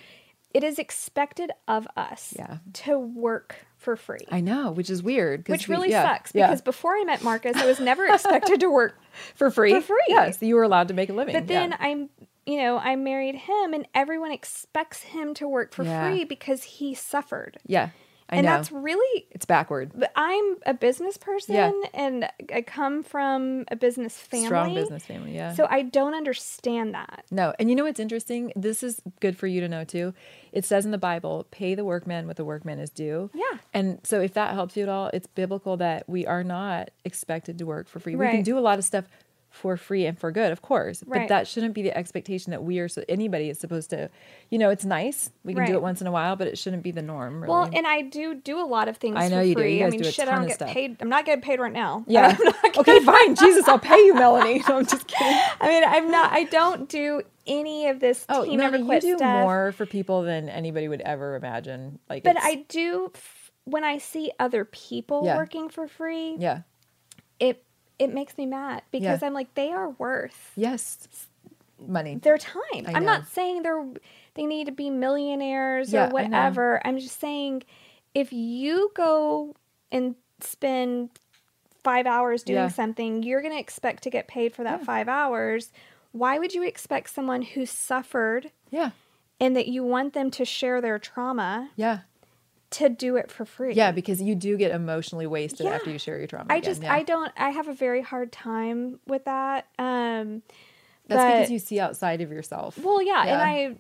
It 0.57 0.65
is 0.65 0.79
expected 0.79 1.51
of 1.69 1.87
us 1.99 2.33
Yeah. 2.39 2.59
to 2.85 2.99
work 2.99 3.57
for 3.77 3.95
free. 3.95 4.27
I 4.31 4.41
know, 4.41 4.71
which 4.71 4.89
is 4.89 5.03
weird. 5.03 5.47
Which 5.49 5.69
we- 5.69 5.75
really 5.75 5.91
yeah, 5.91 6.03
sucks 6.15 6.33
yeah. 6.35 6.47
because 6.47 6.63
before 6.63 6.95
I 6.97 7.05
met 7.05 7.23
Marcus, 7.23 7.57
I 7.59 7.67
was 7.67 7.79
never 7.79 8.07
expected 8.13 8.61
to 8.61 8.71
work 8.71 8.99
for 9.35 9.51
free. 9.51 9.73
For 9.75 9.81
free. 9.83 10.05
Yes, 10.09 10.41
you 10.41 10.55
were 10.55 10.63
allowed 10.63 10.89
to 10.89 10.95
make 10.95 11.11
a 11.11 11.13
living. 11.13 11.35
But 11.35 11.47
then 11.47 11.71
yeah. 11.73 11.77
I'm, 11.79 12.09
you 12.47 12.57
know, 12.57 12.79
I 12.79 12.97
married 12.97 13.35
him, 13.35 13.75
and 13.75 13.87
everyone 13.95 14.33
expects 14.33 15.03
him 15.03 15.35
to 15.35 15.47
work 15.47 15.75
for 15.75 15.83
Yeah. 15.85 16.09
free 16.11 16.25
because 16.25 16.63
he 16.63 16.95
suffered. 16.95 17.59
yeah, 17.67 17.91
I 18.29 18.37
and 18.37 18.47
know. 18.47 18.53
that's 18.53 18.73
really. 18.73 19.27
it's 19.31 19.47
backward. 19.47 19.93
I'm 20.17 20.57
a 20.67 20.75
business 20.75 21.17
person, 21.17 21.55
Yeah. 21.55 21.71
and 21.95 22.29
I 22.53 22.63
come 22.63 23.03
from 23.05 23.65
a 23.69 23.77
business 23.77 24.17
family. 24.17 24.47
Strong 24.47 24.75
business 24.75 25.05
family. 25.05 25.35
Yeah. 25.35 25.55
So 25.55 25.67
I 25.71 25.83
don't 25.83 26.15
understand 26.15 26.95
that. 26.95 27.25
No, 27.31 27.55
and 27.59 27.71
you 27.71 27.77
know 27.77 27.85
what's 27.85 28.01
interesting? 28.01 28.53
This 28.57 28.83
is 28.83 29.01
good 29.21 29.37
for 29.39 29.47
you 29.47 29.61
to 29.61 29.69
know 29.69 29.85
too. 29.85 30.13
It 30.53 30.65
says 30.65 30.85
in 30.85 30.91
the 30.91 30.99
Bible, 30.99 31.47
"Pay 31.51 31.75
the 31.77 31.85
workman 31.85 32.27
what 32.27 32.37
the 32.37 32.45
workman 32.45 32.81
is 32.81 32.91
due." 32.91 33.31
Yeah. 33.33 33.59
And 33.73 34.01
so, 34.03 34.21
if 34.21 34.35
that 34.35 34.55
helps 34.55 34.77
you 34.77 34.83
at 34.83 34.89
all, 34.89 35.11
it's 35.15 35.27
biblical 35.29 35.77
that 35.77 36.09
we 36.09 36.27
are 36.27 36.43
not 36.43 36.91
expected 37.05 37.59
to 37.59 37.67
work 37.67 37.89
for 37.89 38.01
free. 38.01 38.17
We 38.17 38.27
can 38.27 38.43
do 38.43 38.59
a 38.59 38.61
lot 38.61 38.79
of 38.79 38.85
stuff 38.85 39.05
for 39.57 39.77
free 39.77 40.05
and 40.07 40.19
for 40.19 40.31
good, 40.31 40.53
of 40.53 40.61
course, 40.63 41.03
Right. 41.07 41.23
but 41.23 41.29
that 41.29 41.49
shouldn't 41.49 41.75
be 41.75 41.83
the 41.83 41.97
expectation 41.97 42.51
that 42.51 42.63
we 42.63 42.79
are. 42.79 42.89
So 42.89 43.03
anybody 43.09 43.49
is 43.49 43.59
supposed 43.59 43.91
to, 43.91 44.11
you 44.51 44.59
know, 44.59 44.71
it's 44.71 44.85
nice 44.85 45.31
we 45.45 45.55
can 45.55 45.65
do 45.67 45.75
it 45.75 45.83
once 45.83 46.01
in 46.01 46.07
a 46.07 46.13
while, 46.13 46.37
but 46.37 46.47
it 46.47 46.59
shouldn't 46.59 46.83
be 46.83 46.91
the 46.91 47.03
norm. 47.03 47.43
Really. 47.43 47.51
Well, 47.53 47.71
and 47.73 47.87
I 47.87 48.03
do 48.03 48.35
do 48.35 48.61
a 48.61 48.67
lot 48.67 48.89
of 48.89 48.99
things. 48.99 49.17
I 49.19 49.29
know 49.29 49.39
for 49.39 49.43
you 49.45 49.55
do. 49.55 49.61
free. 49.63 49.75
You 49.75 49.81
guys 49.81 49.87
I 49.87 49.91
mean, 49.91 50.01
do 50.03 50.11
shit, 50.11 50.29
I 50.29 50.35
don't 50.37 50.47
get 50.47 50.57
stuff. 50.57 50.69
paid. 50.71 50.97
I'm 51.01 51.09
not 51.09 51.25
getting 51.25 51.43
paid 51.43 51.59
right 51.59 51.73
now. 51.73 52.05
yeah. 52.09 52.37
okay, 52.77 53.01
fine. 53.01 53.35
Jesus, 53.37 53.67
I'll 53.67 53.79
pay 53.79 54.05
you, 54.05 54.15
Melanie. 54.15 54.63
No, 54.69 54.77
I'm 54.79 54.87
just 54.87 55.07
kidding. 55.07 55.39
I 55.61 55.69
mean, 55.69 55.85
I'm 55.85 56.11
not. 56.11 56.33
I 56.33 56.45
don't 56.45 56.89
do 56.89 57.23
any 57.47 57.89
of 57.89 58.01
this 58.01 58.27
Oh, 58.29 58.45
team 58.45 58.59
never 58.59 58.77
you 58.77 59.01
do 59.01 59.17
stuff. 59.17 59.43
more 59.43 59.73
for 59.73 59.87
people 59.87 60.23
than 60.23 60.49
anybody 60.49 60.89
would 60.89 61.01
ever 61.01 61.37
imagine. 61.37 61.99
Like, 62.11 62.25
But 62.25 62.37
I 62.41 62.65
do 62.69 63.11
f- 63.15 63.51
when 63.65 63.85
I 63.85 63.99
see 63.99 64.31
other 64.39 64.65
people 64.65 65.23
Yeah. 65.25 65.37
working 65.37 65.69
for 65.69 65.87
free. 65.89 66.37
yeah, 66.39 66.63
It 67.39 67.63
it 67.99 68.13
makes 68.13 68.37
me 68.39 68.47
mad 68.47 68.83
because 68.91 69.21
Yeah. 69.23 69.27
I'm 69.27 69.35
like 69.35 69.55
they 69.55 69.71
are 69.73 69.91
worth 69.91 70.53
yes, 70.57 71.09
money. 71.87 72.17
their 72.17 72.39
time. 72.39 72.87
I'm 72.87 73.05
not 73.05 73.27
saying 73.29 73.63
they're 73.63 73.87
they 74.35 74.45
need 74.47 74.67
to 74.67 74.73
be 74.73 74.91
millionaires 74.91 75.93
Yeah, 75.93 76.07
or 76.09 76.11
whatever. 76.11 76.81
I'm 76.87 76.99
just 76.99 77.19
saying 77.21 77.63
if 78.15 78.33
you 78.33 78.91
go 78.95 79.55
and 79.91 80.15
spend 80.41 81.11
5 81.85 82.07
hours 82.07 82.43
doing 82.43 82.59
Yeah. 82.59 82.69
something, 82.69 83.23
you're 83.23 83.41
going 83.41 83.55
to 83.55 83.61
expect 83.61 84.03
to 84.05 84.11
get 84.11 84.27
paid 84.29 84.55
for 84.55 84.65
that 84.65 84.83
5 84.85 85.09
hours. 85.09 85.71
Why 86.13 86.39
would 86.39 86.53
you 86.55 86.63
expect 86.63 87.11
someone 87.11 87.43
who 87.43 87.65
suffered 87.67 88.51
Yeah, 88.71 88.91
and 89.41 89.55
that 89.57 89.69
you 89.69 89.85
want 89.85 90.13
them 90.15 90.31
to 90.33 90.45
share 90.45 90.81
their 90.81 90.99
trauma 90.99 91.71
yeah. 91.77 92.01
To 92.79 92.89
do 92.89 93.17
it 93.17 93.31
for 93.31 93.45
free? 93.45 93.75
Yeah, 93.75 93.93
because 93.93 94.21
you 94.23 94.35
do 94.35 94.57
get 94.57 94.71
emotionally 94.71 95.27
wasted 95.27 95.67
Yeah. 95.67 95.73
after 95.75 95.91
you 95.91 95.99
share 95.99 96.19
your 96.19 96.27
trauma. 96.27 96.47
I 96.51 96.57
again, 96.57 96.71
just 96.71 96.83
yeah. 96.83 96.93
I 96.93 97.03
don't 97.03 97.33
I 97.37 97.51
have 97.51 97.69
a 97.69 97.75
very 97.75 98.03
hard 98.03 98.33
time 98.33 99.01
with 99.07 99.25
that. 99.27 99.67
Um 99.79 100.43
That's 101.09 101.23
but- 101.23 101.33
because 101.33 101.51
you 101.51 101.59
see 101.59 101.79
outside 101.81 102.21
of 102.21 102.31
yourself. 102.31 102.79
Well, 102.79 103.03
yeah, 103.03 103.25
Yeah. 103.25 103.33
and 103.33 103.43
I 103.43 103.77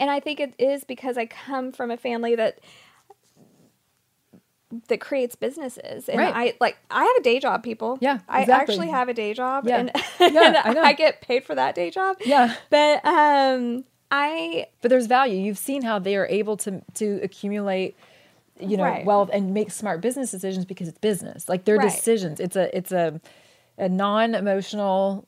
and 0.00 0.10
I 0.10 0.20
think 0.20 0.40
it 0.40 0.54
is 0.58 0.84
because 0.84 1.16
I 1.18 1.26
come 1.26 1.72
from 1.72 1.90
a 1.90 1.96
family 1.96 2.34
that 2.36 2.58
that 4.88 5.00
creates 5.00 5.34
businesses 5.34 6.08
and 6.10 6.18
Right. 6.18 6.34
I 6.34 6.54
like 6.60 6.76
I 6.90 7.04
have 7.04 7.16
a 7.16 7.22
day 7.22 7.40
job 7.40 7.62
people. 7.62 7.96
Yeah, 8.02 8.18
I 8.28 8.42
actually 8.42 8.88
have 8.88 9.08
a 9.08 9.14
day 9.14 9.32
job 9.32 9.66
Yeah. 9.66 9.78
and, 9.78 9.90
Yeah, 10.20 10.62
and 10.66 10.78
I. 10.78 10.88
I 10.88 10.92
get 10.92 11.22
paid 11.22 11.44
for 11.44 11.54
that 11.54 11.74
day 11.74 11.90
job. 11.90 12.18
Yeah. 12.24 12.54
But 12.68 13.04
um 13.06 13.84
I 14.10 14.66
But 14.80 14.88
there's 14.90 15.06
value. 15.06 15.36
You've 15.38 15.58
seen 15.58 15.82
how 15.82 15.98
they 15.98 16.16
are 16.16 16.26
able 16.26 16.56
to 16.58 16.82
to 16.94 17.20
accumulate 17.22 17.96
you 18.60 18.76
know 18.76 18.84
Right. 18.84 19.04
wealth 19.04 19.30
and 19.32 19.54
make 19.54 19.70
smart 19.70 20.00
business 20.00 20.30
decisions 20.30 20.64
because 20.64 20.88
it's 20.88 20.98
business. 20.98 21.48
Like 21.48 21.64
their 21.64 21.76
Right. 21.76 21.90
decisions. 21.90 22.40
It's 22.40 22.56
a 22.56 22.76
it's 22.76 22.92
a 22.92 23.20
a 23.76 23.88
non-emotional 23.88 25.26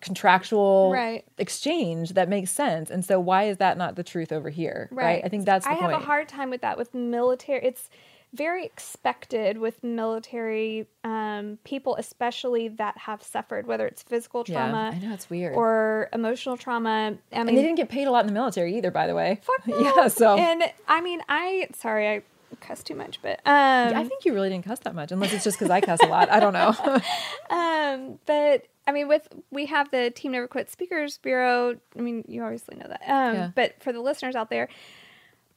contractual 0.00 0.90
Right. 0.92 1.24
exchange 1.38 2.12
that 2.14 2.28
makes 2.28 2.50
sense. 2.50 2.90
And 2.90 3.04
so 3.04 3.18
why 3.20 3.44
is 3.44 3.56
that 3.58 3.78
not 3.78 3.96
the 3.96 4.02
truth 4.02 4.32
over 4.32 4.50
here? 4.50 4.88
Right. 4.92 5.24
I 5.24 5.28
think 5.28 5.44
that's 5.46 5.64
the 5.64 5.70
I 5.70 5.74
point. 5.76 5.92
have 5.92 6.02
a 6.02 6.04
hard 6.04 6.28
time 6.28 6.50
with 6.50 6.60
that 6.60 6.76
with 6.76 6.92
military. 6.94 7.64
It's 7.64 7.88
very 8.34 8.64
expected 8.64 9.58
with 9.58 9.84
military 9.84 10.86
um, 11.04 11.58
people, 11.64 11.96
especially 11.96 12.68
that 12.68 12.96
have 12.98 13.22
suffered, 13.22 13.66
whether 13.66 13.86
it's 13.86 14.02
physical 14.02 14.44
Yeah, 14.46 14.54
trauma. 14.70 14.90
I 14.94 14.98
know, 14.98 15.12
it's 15.12 15.28
weird. 15.28 15.54
Or 15.54 16.08
emotional 16.12 16.56
trauma. 16.56 16.90
I 16.90 17.10
mean, 17.10 17.20
and 17.32 17.48
they 17.48 17.62
didn't 17.62 17.76
get 17.76 17.88
paid 17.88 18.06
a 18.06 18.10
lot 18.10 18.20
in 18.20 18.26
the 18.28 18.32
military 18.32 18.76
either, 18.78 18.90
by 18.90 19.06
the 19.06 19.14
way. 19.14 19.40
Fuck 19.42 19.66
no. 19.66 19.78
Yeah, 19.78 20.08
so 20.08 20.36
And 20.38 20.62
I 20.88 21.00
mean, 21.00 21.20
I 21.28 21.68
sorry, 21.74 22.08
I 22.08 22.22
cuss 22.60 22.82
too 22.82 22.94
much, 22.94 23.20
but 23.22 23.40
um, 23.46 23.90
Yeah, 23.90 23.98
I 24.00 24.04
think 24.04 24.24
you 24.24 24.32
really 24.32 24.48
didn't 24.48 24.64
cuss 24.64 24.78
that 24.80 24.94
much, 24.94 25.12
unless 25.12 25.32
it's 25.32 25.44
just 25.44 25.58
because 25.58 25.70
I 25.70 25.80
cuss 25.80 26.00
a 26.02 26.06
lot. 26.06 26.30
I 26.30 26.40
don't 26.40 26.52
know. 26.54 26.74
um, 27.50 28.18
but 28.26 28.66
I 28.86 28.92
mean, 28.92 29.08
with 29.08 29.28
we 29.50 29.66
have 29.66 29.90
the 29.90 30.10
Team 30.10 30.32
Never 30.32 30.48
Quit 30.48 30.70
Speakers 30.70 31.18
Bureau. 31.18 31.76
I 31.96 32.00
mean, 32.00 32.24
you 32.28 32.42
obviously 32.42 32.76
know 32.76 32.88
that. 32.88 33.02
Um, 33.06 33.34
Yeah. 33.34 33.50
but 33.54 33.82
for 33.82 33.92
the 33.92 34.00
listeners 34.00 34.34
out 34.34 34.48
there, 34.50 34.68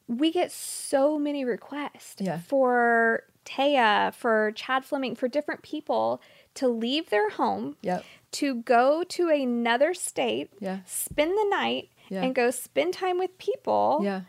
we 0.08 0.32
get 0.32 0.52
so 0.52 1.18
many 1.18 1.44
requests 1.46 2.16
Yeah. 2.20 2.40
for 2.40 3.24
Taya, 3.46 4.14
for 4.14 4.52
Chad 4.56 4.86
Fleming, 4.86 5.16
for 5.16 5.28
different 5.28 5.62
people 5.62 6.22
to 6.56 6.68
leave 6.68 7.10
their 7.10 7.30
home, 7.32 7.76
Yep. 7.82 8.04
to 8.34 8.56
go 8.56 9.04
to 9.04 9.30
another 9.30 9.94
state, 9.94 10.52
Yeah. 10.60 10.80
spend 10.86 11.32
the 11.32 11.48
night, 11.50 11.90
Yeah. 12.10 12.24
and 12.24 12.34
go 12.36 12.52
spend 12.52 12.94
time 12.94 13.18
with 13.18 13.38
people 13.38 14.00
yeah. 14.04 14.22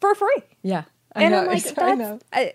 for 0.00 0.14
free. 0.14 0.42
Yeah. 0.62 0.84
I 1.14 1.24
and 1.24 1.32
know. 1.32 1.40
I'm 1.42 1.46
like, 1.46 1.78
I 1.78 1.94
know. 1.94 2.18
I- 2.32 2.54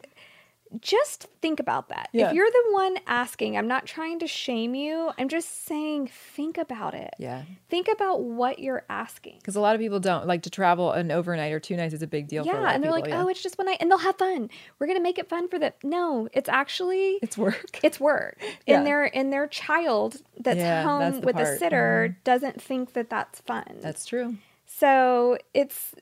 just 0.81 1.25
think 1.41 1.59
about 1.59 1.89
that. 1.89 2.09
Yeah. 2.13 2.29
If 2.29 2.35
you're 2.35 2.49
the 2.49 2.63
one 2.73 2.97
asking, 3.07 3.57
I'm 3.57 3.67
not 3.67 3.85
trying 3.87 4.19
to 4.19 4.27
shame 4.27 4.75
you. 4.75 5.11
I'm 5.17 5.27
just 5.27 5.65
saying, 5.65 6.07
think 6.35 6.57
about 6.59 6.93
it. 6.93 7.11
Yeah. 7.17 7.43
Think 7.69 7.87
about 7.91 8.21
what 8.21 8.59
you're 8.59 8.85
asking. 8.89 9.37
Because 9.39 9.55
a 9.55 9.61
lot 9.61 9.73
of 9.73 9.81
people 9.81 9.99
don't 9.99 10.27
like 10.27 10.43
to 10.43 10.49
travel 10.51 10.91
an 10.91 11.11
overnight 11.11 11.51
or 11.53 11.59
two 11.59 11.75
nights 11.75 11.93
is 11.95 12.01
a 12.03 12.07
big 12.07 12.27
deal. 12.27 12.45
Yeah, 12.45 12.71
and 12.71 12.83
they're 12.83 12.91
people, 12.91 13.01
like, 13.01 13.07
yeah. 13.09 13.23
"Oh, 13.23 13.27
it's 13.27 13.41
just 13.41 13.57
one 13.57 13.65
night," 13.65 13.77
and 13.79 13.89
they'll 13.89 13.97
have 13.97 14.17
fun. 14.17 14.49
We're 14.77 14.87
gonna 14.87 14.99
make 15.01 15.17
it 15.17 15.27
fun 15.27 15.47
for 15.47 15.57
them. 15.57 15.73
No, 15.83 16.29
it's 16.33 16.49
actually 16.49 17.17
it's 17.21 17.37
work. 17.37 17.79
It's 17.83 17.99
work, 17.99 18.37
Yeah. 18.67 18.77
and 18.77 18.85
their 18.87 19.15
and 19.15 19.33
their 19.33 19.47
child 19.47 20.17
that's 20.39 20.57
Yeah, 20.57 20.83
home 20.83 20.99
that's 20.99 21.25
with 21.25 21.35
a 21.37 21.43
part. 21.45 21.59
sitter 21.59 22.09
Mhm. 22.11 22.23
doesn't 22.23 22.61
think 22.61 22.93
that 22.93 23.09
that's 23.09 23.41
fun. 23.41 23.77
That's 23.81 24.05
true. 24.05 24.35
So 24.67 25.37
it's 25.55 25.95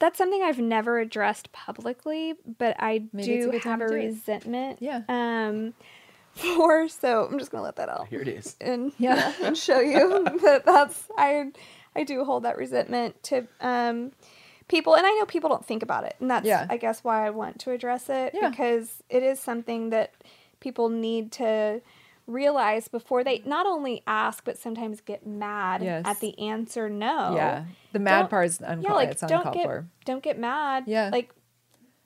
that's 0.00 0.18
something 0.18 0.42
I've 0.42 0.58
never 0.58 0.98
addressed 0.98 1.52
publicly, 1.52 2.34
but 2.58 2.74
I 2.80 3.04
Maybe 3.12 3.34
it's 3.34 3.46
a 3.46 3.50
do 3.52 3.58
have 3.68 3.80
a 3.80 3.84
to 3.84 3.90
do 3.90 3.94
it. 3.94 4.04
resentment. 4.06 4.78
Yeah. 4.80 5.02
Um, 5.08 5.74
for 6.34 6.88
so 6.88 7.28
I'm 7.30 7.38
just 7.38 7.50
gonna 7.50 7.62
let 7.64 7.76
that 7.76 7.88
out. 7.88 8.08
Here 8.08 8.20
it 8.20 8.28
is. 8.28 8.56
And 8.60 8.92
Yeah. 8.98 9.16
yeah, 9.40 9.46
and 9.46 9.56
show 9.58 9.80
you 9.80 10.24
that 10.42 10.64
that's 10.64 11.06
I 11.16 11.52
I 11.94 12.04
do 12.04 12.24
hold 12.24 12.44
that 12.44 12.56
resentment 12.56 13.22
to 13.24 13.46
um 13.60 14.12
people, 14.68 14.94
and 14.94 15.04
I 15.06 15.10
know 15.14 15.26
people 15.26 15.50
don't 15.50 15.64
think 15.66 15.82
about 15.82 16.04
it, 16.04 16.14
and 16.20 16.30
that's 16.30 16.46
Yeah. 16.46 16.66
I 16.70 16.76
guess 16.76 17.02
why 17.04 17.26
I 17.26 17.30
want 17.30 17.58
to 17.60 17.72
address 17.72 18.08
it 18.08 18.32
Yeah. 18.34 18.48
because 18.50 19.02
it 19.10 19.22
is 19.22 19.40
something 19.40 19.90
that 19.90 20.12
people 20.60 20.88
need 20.88 21.32
to 21.32 21.80
realize 22.30 22.88
before 22.88 23.24
they 23.24 23.38
mm. 23.38 23.46
not 23.46 23.66
only 23.66 24.02
ask 24.06 24.44
but 24.44 24.58
sometimes 24.58 25.00
get 25.00 25.26
mad 25.26 25.82
Yes. 25.82 26.04
at 26.06 26.20
the 26.20 26.38
answer 26.38 26.88
no. 26.88 27.34
Yeah. 27.34 27.64
The 27.92 27.98
mad 27.98 28.20
Don't- 28.20 28.30
part 28.30 28.46
is 28.46 28.60
uncalled. 28.60 28.82
yeah, 28.82 28.92
like 28.92 29.10
it's 29.10 29.20
don't 29.20 29.32
uncalled 29.32 29.54
get 29.54 29.64
for. 29.64 29.86
don't 30.04 30.22
get 30.22 30.38
mad. 30.38 30.84
Yeah. 30.86 31.10
like 31.10 31.30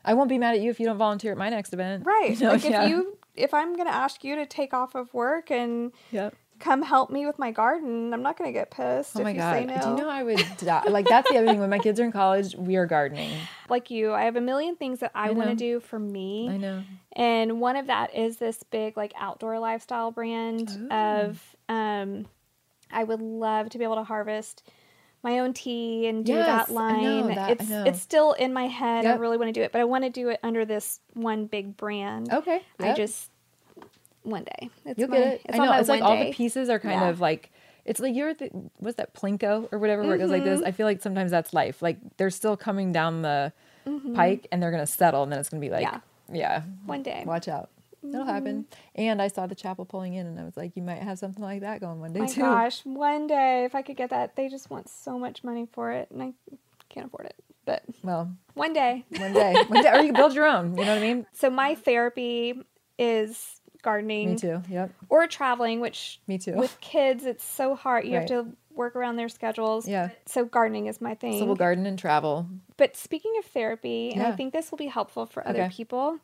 I 0.04 0.14
won't 0.14 0.28
be 0.28 0.38
mad 0.38 0.54
at 0.54 0.60
you 0.60 0.70
if 0.70 0.78
you 0.80 0.86
don't 0.86 0.98
volunteer 0.98 1.32
at 1.32 1.38
my 1.38 1.48
next 1.48 1.72
event. 1.72 2.04
right. 2.06 2.38
You 2.38 2.46
know, 2.46 2.52
like 2.52 2.64
yeah. 2.64 2.84
if 2.84 2.90
you 2.90 3.18
if 3.36 3.54
I'm 3.54 3.76
gonna 3.76 3.90
ask 3.90 4.22
you 4.24 4.36
to 4.36 4.46
take 4.46 4.72
off 4.74 4.94
of 4.94 5.12
work 5.14 5.50
and 5.50 5.92
Yep. 6.10 6.34
Come 6.60 6.82
help 6.82 7.10
me 7.10 7.26
with 7.26 7.38
my 7.38 7.50
garden, 7.50 8.12
I'm 8.14 8.22
not 8.22 8.38
gonna 8.38 8.52
get 8.52 8.70
pissed 8.70 9.16
Oh 9.16 9.20
if 9.20 9.24
my 9.24 9.30
you 9.32 9.38
god! 9.38 9.52
say 9.52 9.64
no. 9.66 9.80
Do 9.82 9.88
you 9.90 9.96
know 9.96 10.08
I 10.08 10.22
would 10.22 10.44
die? 10.58 10.84
like 10.88 11.06
that's 11.08 11.28
the 11.30 11.36
other 11.38 11.46
thing. 11.46 11.60
When 11.60 11.70
my 11.70 11.78
kids 11.78 11.98
are 12.00 12.04
in 12.04 12.12
college, 12.12 12.54
we 12.56 12.76
are 12.76 12.86
gardening. 12.86 13.32
like 13.68 13.90
you, 13.90 14.12
I 14.12 14.24
have 14.24 14.36
a 14.36 14.40
million 14.40 14.76
things 14.76 15.00
that 15.00 15.10
I, 15.14 15.28
I 15.28 15.30
want 15.32 15.50
to 15.50 15.56
do 15.56 15.80
for 15.80 15.98
me. 15.98 16.48
I 16.50 16.56
know. 16.56 16.82
And 17.16 17.60
one 17.60 17.76
of 17.76 17.86
that 17.88 18.14
is 18.14 18.38
this 18.38 18.62
big 18.64 18.96
like 18.96 19.12
outdoor 19.18 19.58
lifestyle 19.58 20.10
brand 20.10 20.88
of 20.90 21.40
um 21.68 22.26
I 22.90 23.04
would 23.04 23.20
love 23.20 23.70
to 23.70 23.78
be 23.78 23.84
able 23.84 23.96
to 23.96 24.04
harvest 24.04 24.62
my 25.22 25.38
own 25.38 25.54
tea 25.54 26.06
and 26.06 26.24
do 26.24 26.32
Yes, 26.34 26.68
that 26.68 26.70
line. 26.74 27.28
that, 27.34 27.50
it's 27.50 27.70
it's 27.70 28.00
still 28.00 28.32
in 28.34 28.52
my 28.52 28.66
head. 28.66 29.06
I 29.06 29.14
really 29.14 29.38
want 29.38 29.48
to 29.48 29.52
do 29.58 29.62
it, 29.62 29.72
but 29.72 29.80
I 29.80 29.84
want 29.84 30.04
to 30.04 30.10
do 30.10 30.28
it 30.28 30.38
under 30.42 30.64
this 30.66 31.00
one 31.14 31.46
big 31.46 31.76
brand. 31.76 32.30
Okay. 32.32 32.60
I 32.78 32.92
just 32.92 33.30
one 34.24 34.44
day. 34.44 34.70
It's 34.84 34.98
You'll 34.98 35.08
my, 35.08 35.16
get 35.18 35.26
it. 35.34 35.42
It's 35.44 35.58
I 35.58 35.64
know. 35.64 35.72
It's 35.78 35.88
like 35.88 36.02
all 36.02 36.16
day. 36.16 36.30
the 36.30 36.34
pieces 36.36 36.68
are 36.68 36.78
kind 36.78 37.00
Yeah. 37.00 37.08
of 37.08 37.20
like 37.20 37.50
it's 37.84 38.00
like 38.00 38.14
you're 38.14 38.34
the 38.34 38.50
what's 38.78 38.96
that 38.96 39.14
plinko 39.14 39.68
or 39.70 39.78
whatever 39.78 40.02
where 40.02 40.14
it 40.16 40.18
goes 40.18 40.30
like 40.30 40.44
this. 40.44 40.60
Mhm. 40.60 40.66
I 40.66 40.72
feel 40.72 40.86
like 40.86 41.00
sometimes 41.02 41.30
that's 41.30 41.52
life. 41.54 41.80
Like 41.82 41.98
they're 42.16 42.30
still 42.30 42.56
coming 42.56 42.92
down 42.92 43.22
the 43.22 43.52
Mhm. 43.86 44.14
pike 44.16 44.46
and 44.50 44.62
they're 44.62 44.70
gonna 44.70 44.86
settle 44.86 45.22
and 45.22 45.30
then 45.30 45.38
it's 45.38 45.48
gonna 45.50 45.60
be 45.60 45.68
like 45.70 45.82
Yeah. 45.82 46.00
yeah. 46.32 46.62
One 46.86 47.02
day. 47.02 47.22
Watch 47.26 47.48
out. 47.48 47.70
it'll 48.06 48.26
happen. 48.26 48.66
And 48.94 49.22
I 49.22 49.28
saw 49.28 49.46
the 49.46 49.54
chapel 49.54 49.86
pulling 49.86 50.12
in 50.12 50.26
and 50.26 50.38
I 50.38 50.44
was 50.44 50.58
like, 50.58 50.76
you 50.76 50.82
might 50.82 51.00
have 51.02 51.18
something 51.18 51.42
like 51.42 51.60
that 51.62 51.80
going 51.80 52.00
one 52.00 52.12
day 52.12 52.20
my 52.20 52.26
too. 52.26 52.42
gosh, 52.42 52.84
one 52.84 53.26
day 53.26 53.64
if 53.64 53.74
I 53.74 53.80
could 53.80 53.96
get 53.96 54.10
that, 54.10 54.36
they 54.36 54.48
just 54.48 54.68
want 54.70 54.90
so 54.90 55.18
much 55.18 55.42
money 55.42 55.66
for 55.72 55.90
it, 55.90 56.10
and 56.10 56.22
I 56.22 56.32
can't 56.90 57.06
afford 57.06 57.24
it. 57.24 57.34
But 57.64 57.82
Well, 58.02 58.30
one 58.52 58.74
day, 58.74 59.04
one 59.16 59.32
day. 59.32 59.54
One 59.68 59.82
day 59.82 59.88
or 59.90 59.96
you 60.02 60.12
can 60.12 60.16
build 60.16 60.34
your 60.34 60.44
own. 60.44 60.76
You 60.76 60.84
know 60.84 60.94
what 60.94 60.98
I 60.98 61.00
mean? 61.00 61.26
So 61.32 61.48
my 61.48 61.74
therapy 61.76 62.62
is 62.98 63.62
gardening. 63.84 64.30
Me 64.30 64.36
too. 64.36 64.62
Yep. 64.68 64.90
Or 65.08 65.26
traveling, 65.28 65.80
which 65.80 66.20
Me 66.26 66.38
too. 66.38 66.54
With 66.54 66.76
kids, 66.80 67.24
it's 67.26 67.44
so 67.44 67.76
hard. 67.76 68.04
You 68.04 68.14
Right. 68.18 68.28
have 68.28 68.44
to 68.46 68.56
work 68.74 68.96
around 68.96 69.14
their 69.16 69.28
schedules. 69.28 69.86
Yeah. 69.86 70.08
So 70.26 70.44
gardening 70.44 70.86
is 70.88 71.00
my 71.00 71.14
thing. 71.14 71.38
So 71.38 71.44
we'll 71.46 71.54
garden 71.54 71.86
and 71.86 71.96
travel. 71.96 72.46
But 72.76 72.96
speaking 72.96 73.32
of 73.38 73.44
therapy, 73.44 74.10
and 74.12 74.22
I 74.24 74.32
think 74.32 74.52
this 74.52 74.72
will 74.72 74.78
be 74.78 74.86
helpful 74.88 75.26
for 75.26 75.46
other 75.46 75.62
Okay. 75.62 75.70
people. 75.76 76.18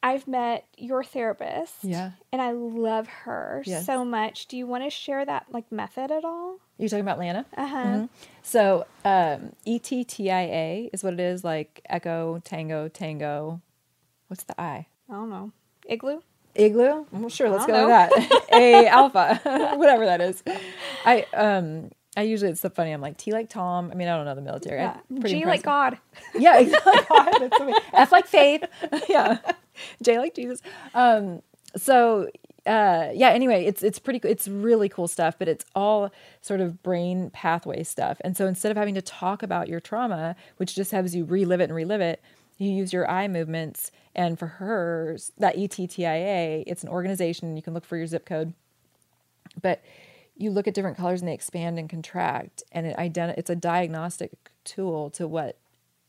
I've 0.00 0.28
met 0.28 0.64
your 0.76 1.02
therapist. 1.02 1.82
Yeah. 1.82 2.12
And 2.30 2.40
I 2.40 2.52
love 2.52 3.08
her 3.08 3.64
Yes. 3.66 3.84
so 3.84 4.04
much. 4.04 4.46
Do 4.46 4.56
you 4.56 4.64
want 4.64 4.84
to 4.84 4.90
share 4.90 5.24
that 5.24 5.46
like 5.50 5.72
method 5.72 6.12
at 6.12 6.24
all? 6.24 6.58
You're 6.78 6.88
talking 6.88 7.00
about 7.02 7.18
Lana? 7.18 7.44
Uh-huh. 7.56 7.76
Mhm. 7.84 8.08
So 8.42 8.86
um, 9.04 9.56
ETTIA 9.66 10.90
is 10.92 11.02
what 11.02 11.14
it 11.14 11.20
is, 11.20 11.42
like 11.42 11.80
Echo, 11.88 12.40
Tango, 12.44 12.86
Tango. 12.86 13.60
What's 14.28 14.44
the 14.44 14.58
I? 14.60 14.86
I 15.10 15.14
don't 15.14 15.30
know. 15.30 15.50
Igloo? 15.86 16.20
Igloo? 16.54 17.06
Well, 17.12 17.28
sure, 17.28 17.50
let's 17.50 17.66
go 17.66 17.72
don't 17.72 18.10
with 18.10 18.30
that. 18.30 18.48
A 18.52 18.86
alpha, 18.86 19.40
whatever 19.76 20.06
that 20.06 20.20
is. 20.20 20.42
I 21.04 21.26
um 21.34 21.90
I 22.16 22.22
usually 22.22 22.50
it's 22.50 22.60
so 22.60 22.68
funny. 22.68 22.90
I'm 22.90 23.00
like 23.00 23.16
T 23.16 23.32
like 23.32 23.48
Tom. 23.48 23.90
I 23.92 23.94
mean, 23.94 24.08
I 24.08 24.16
don't 24.16 24.24
know 24.24 24.34
the 24.34 24.40
military. 24.40 24.80
Yeah. 24.80 24.96
G 25.24 25.44
like. 25.44 25.62
God. 25.62 25.98
Yeah. 26.34 26.62
God. 26.62 27.50
F 27.92 28.10
like 28.12 28.26
faith. 28.26 28.64
yeah. 29.08 29.38
J 30.02 30.18
like 30.18 30.34
Jesus. 30.34 30.60
Um, 30.94 31.42
so 31.76 32.28
uh, 32.66 33.10
yeah. 33.14 33.28
Anyway, 33.30 33.64
it's 33.64 33.82
it's 33.84 34.00
pretty. 34.00 34.20
It's 34.28 34.48
really 34.48 34.88
cool 34.88 35.06
stuff, 35.06 35.36
but 35.38 35.46
it's 35.46 35.64
all 35.76 36.10
sort 36.40 36.60
of 36.60 36.82
brain 36.82 37.30
pathway 37.30 37.84
stuff. 37.84 38.20
And 38.22 38.36
so 38.36 38.46
instead 38.46 38.72
of 38.72 38.76
having 38.76 38.94
to 38.94 39.02
talk 39.02 39.44
about 39.44 39.68
your 39.68 39.78
trauma, 39.78 40.34
which 40.56 40.74
just 40.74 40.90
has 40.90 41.14
you 41.14 41.24
relive 41.24 41.60
it 41.60 41.64
and 41.64 41.74
relive 41.74 42.00
it, 42.00 42.20
you 42.58 42.70
use 42.72 42.92
your 42.92 43.08
eye 43.08 43.28
movements. 43.28 43.92
And 44.18 44.36
for 44.38 44.46
her, 44.48 45.16
that 45.38 45.56
ETTIA, 45.56 46.64
it's 46.66 46.82
an 46.82 46.88
organization. 46.88 47.56
You 47.56 47.62
can 47.62 47.72
look 47.72 47.84
for 47.84 47.96
your 47.96 48.06
zip 48.08 48.26
code, 48.26 48.52
but 49.62 49.80
you 50.36 50.50
look 50.50 50.66
at 50.66 50.74
different 50.74 50.96
colors 50.96 51.20
and 51.20 51.28
they 51.28 51.34
expand 51.34 51.78
and 51.78 51.88
contract 51.88 52.62
and 52.72 52.86
it 52.86 52.96
identi- 52.96 53.38
it's 53.38 53.48
a 53.50 53.56
diagnostic 53.56 54.32
tool 54.64 55.08
to 55.10 55.26
what 55.28 55.56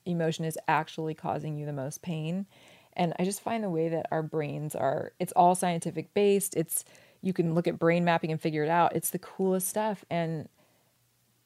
emotion 0.05 0.43
is 0.43 0.57
actually 0.67 1.13
causing 1.13 1.55
you 1.57 1.65
the 1.67 1.73
most 1.73 2.01
pain 2.01 2.45
and 2.93 3.13
i 3.19 3.23
just 3.23 3.41
find 3.41 3.63
the 3.63 3.69
way 3.69 3.89
that 3.89 4.05
our 4.11 4.23
brains 4.23 4.73
are 4.75 5.11
it's 5.19 5.33
all 5.33 5.53
scientific 5.55 6.11
based 6.13 6.55
it's 6.55 6.83
you 7.21 7.33
can 7.33 7.53
look 7.53 7.67
at 7.67 7.77
brain 7.77 8.03
mapping 8.05 8.31
and 8.31 8.39
figure 8.41 8.63
it 8.63 8.69
out 8.69 8.95
it's 8.95 9.09
the 9.11 9.19
coolest 9.19 9.67
stuff 9.67 10.05
and 10.09 10.47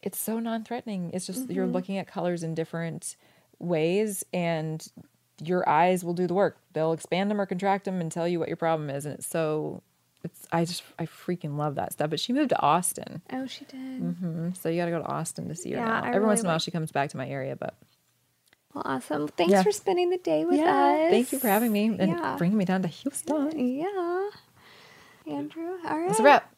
it's 0.02 0.20
so 0.20 0.40
non-threatening 0.40 1.10
it's 1.14 1.26
just 1.26 1.50
you're 1.50 1.68
Mhm. 1.68 1.74
looking 1.74 1.98
at 1.98 2.08
colors 2.08 2.44
in 2.44 2.54
different 2.54 3.16
ways 3.60 4.24
and 4.34 4.86
your 5.42 5.68
eyes 5.68 6.04
will 6.04 6.14
do 6.14 6.28
the 6.28 6.34
work 6.34 6.58
they'll 6.74 6.94
expand 6.94 7.30
them 7.32 7.40
or 7.42 7.46
contract 7.46 7.86
them 7.86 8.00
and 8.02 8.12
tell 8.12 8.28
you 8.28 8.40
what 8.40 8.48
your 8.48 8.58
problem 8.58 8.90
is 8.90 9.06
and 9.06 9.16
it's 9.16 9.28
so 9.28 9.82
it's 10.24 10.48
i 10.52 10.64
just 10.64 10.84
i 11.00 11.06
freaking 11.06 11.58
love 11.58 11.76
that 11.76 11.92
stuff 11.92 12.10
but 12.10 12.20
she 12.20 12.32
moved 12.34 12.50
to 12.50 12.62
austin 12.62 13.22
Oh, 13.32 13.46
she 13.48 13.66
did. 13.66 14.02
Mm-hmm. 14.02 14.50
so 14.54 14.70
you 14.70 14.78
got 14.78 14.86
to 14.86 14.92
go 14.92 15.00
to 15.00 15.06
austin 15.08 15.48
to 15.50 15.56
see 15.56 15.72
her 15.72 15.78
Yeah, 15.78 15.86
now 15.86 16.04
I 16.04 16.10
every 16.14 16.26
once 16.28 16.40
in 16.42 16.46
a 16.46 16.50
while 16.50 16.56
like- 16.56 16.62
she 16.62 16.72
comes 16.72 16.92
back 16.92 17.10
to 17.10 17.18
my 17.18 17.28
area 17.28 17.56
but 17.56 17.74
Well, 18.74 18.84
awesome. 18.86 19.28
Thanks 19.28 19.52
Yeah. 19.54 19.64
for 19.64 19.72
spending 19.72 20.10
the 20.12 20.18
day 20.18 20.46
with 20.46 20.60
yeah 20.60 20.66
us. 21.06 21.12
thank 21.12 21.32
you 21.32 21.40
for 21.40 21.48
having 21.48 21.72
me 21.72 21.86
and 21.88 22.12
Yeah. 22.12 22.36
bringing 22.38 22.58
me 22.58 22.66
down 22.66 22.82
to 22.84 22.88
houston 22.88 23.58
Yeah. 23.58 24.30
Andrew, 25.28 25.78
all 25.88 25.98
right. 26.00 26.08
that's 26.08 26.20
a 26.20 26.24
wrap 26.24 26.50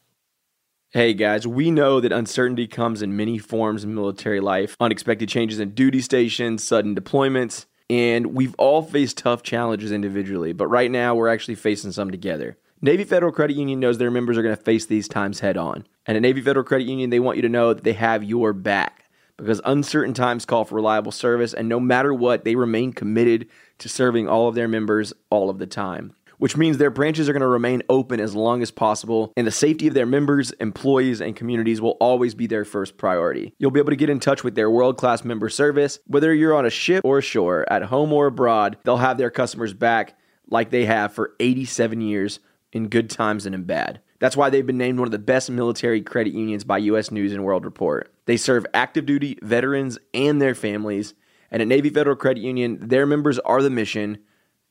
Hey 0.90 1.14
guys, 1.14 1.46
we 1.46 1.70
know 1.70 2.00
that 2.00 2.12
uncertainty 2.12 2.66
comes 2.68 3.02
in 3.02 3.16
many 3.16 3.38
forms 3.38 3.84
in 3.84 3.94
military 3.94 4.40
life 4.40 4.76
unexpected 4.80 5.28
changes 5.28 5.58
in 5.58 5.70
duty 5.70 6.00
stations, 6.00 6.62
sudden 6.62 6.94
deployments, 6.94 7.66
and 7.88 8.34
we've 8.34 8.54
all 8.58 8.82
faced 8.82 9.18
tough 9.18 9.42
challenges 9.42 9.92
individually, 9.92 10.52
but 10.52 10.66
right 10.66 10.90
now 10.90 11.14
we're 11.14 11.28
actually 11.28 11.54
facing 11.54 11.92
some 11.92 12.10
together. 12.10 12.56
Navy 12.82 13.04
Federal 13.04 13.32
Credit 13.32 13.56
Union 13.56 13.80
knows 13.80 13.98
their 13.98 14.10
members 14.10 14.36
are 14.36 14.42
going 14.42 14.56
to 14.56 14.62
face 14.62 14.86
these 14.86 15.08
times 15.08 15.40
head 15.40 15.56
on. 15.56 15.86
And 16.06 16.16
at 16.16 16.22
Navy 16.22 16.40
Federal 16.40 16.64
Credit 16.64 16.86
Union, 16.86 17.10
they 17.10 17.20
want 17.20 17.36
you 17.36 17.42
to 17.42 17.48
know 17.48 17.72
that 17.72 17.84
they 17.84 17.94
have 17.94 18.22
your 18.22 18.52
back 18.52 19.04
because 19.36 19.60
uncertain 19.64 20.14
times 20.14 20.44
call 20.44 20.64
for 20.64 20.76
reliable 20.76 21.12
service, 21.12 21.52
and 21.52 21.68
no 21.68 21.78
matter 21.78 22.12
what, 22.12 22.44
they 22.44 22.54
remain 22.54 22.92
committed 22.92 23.48
to 23.78 23.88
serving 23.88 24.28
all 24.28 24.48
of 24.48 24.54
their 24.54 24.68
members 24.68 25.12
all 25.30 25.50
of 25.50 25.58
the 25.58 25.66
time 25.66 26.14
which 26.38 26.56
means 26.56 26.78
their 26.78 26.90
branches 26.90 27.28
are 27.28 27.32
going 27.32 27.40
to 27.40 27.46
remain 27.46 27.82
open 27.88 28.20
as 28.20 28.34
long 28.34 28.62
as 28.62 28.70
possible, 28.70 29.32
and 29.36 29.46
the 29.46 29.50
safety 29.50 29.86
of 29.86 29.94
their 29.94 30.06
members, 30.06 30.50
employees, 30.52 31.20
and 31.20 31.36
communities 31.36 31.80
will 31.80 31.96
always 32.00 32.34
be 32.34 32.46
their 32.46 32.64
first 32.64 32.96
priority. 32.96 33.54
You'll 33.58 33.70
be 33.70 33.80
able 33.80 33.90
to 33.90 33.96
get 33.96 34.10
in 34.10 34.20
touch 34.20 34.44
with 34.44 34.54
their 34.54 34.70
world 34.70 34.96
class 34.96 35.24
member 35.24 35.48
service, 35.48 35.98
whether 36.06 36.34
you're 36.34 36.54
on 36.54 36.66
a 36.66 36.70
ship 36.70 37.04
or 37.04 37.18
ashore, 37.18 37.64
at 37.70 37.84
home 37.84 38.12
or 38.12 38.26
abroad, 38.26 38.76
they'll 38.84 38.96
have 38.96 39.18
their 39.18 39.30
customers 39.30 39.72
back 39.72 40.16
like 40.48 40.70
they 40.70 40.84
have 40.84 41.12
for 41.12 41.34
87 41.40 42.00
years 42.00 42.40
in 42.72 42.88
good 42.88 43.10
times 43.10 43.46
and 43.46 43.54
in 43.54 43.64
bad. 43.64 44.00
That's 44.18 44.36
why 44.36 44.50
they've 44.50 44.66
been 44.66 44.78
named 44.78 44.98
one 44.98 45.08
of 45.08 45.12
the 45.12 45.18
best 45.18 45.50
military 45.50 46.00
credit 46.00 46.32
unions 46.32 46.64
by 46.64 46.78
US 46.78 47.10
News 47.10 47.32
and 47.32 47.44
World 47.44 47.64
Report. 47.64 48.12
They 48.26 48.36
serve 48.36 48.66
active 48.72 49.06
duty 49.06 49.38
veterans 49.42 49.98
and 50.14 50.40
their 50.40 50.54
families, 50.54 51.14
and 51.50 51.62
at 51.62 51.68
Navy 51.68 51.90
Federal 51.90 52.16
Credit 52.16 52.42
Union, 52.42 52.78
their 52.80 53.06
members 53.06 53.38
are 53.40 53.62
the 53.62 53.70
mission 53.70 54.18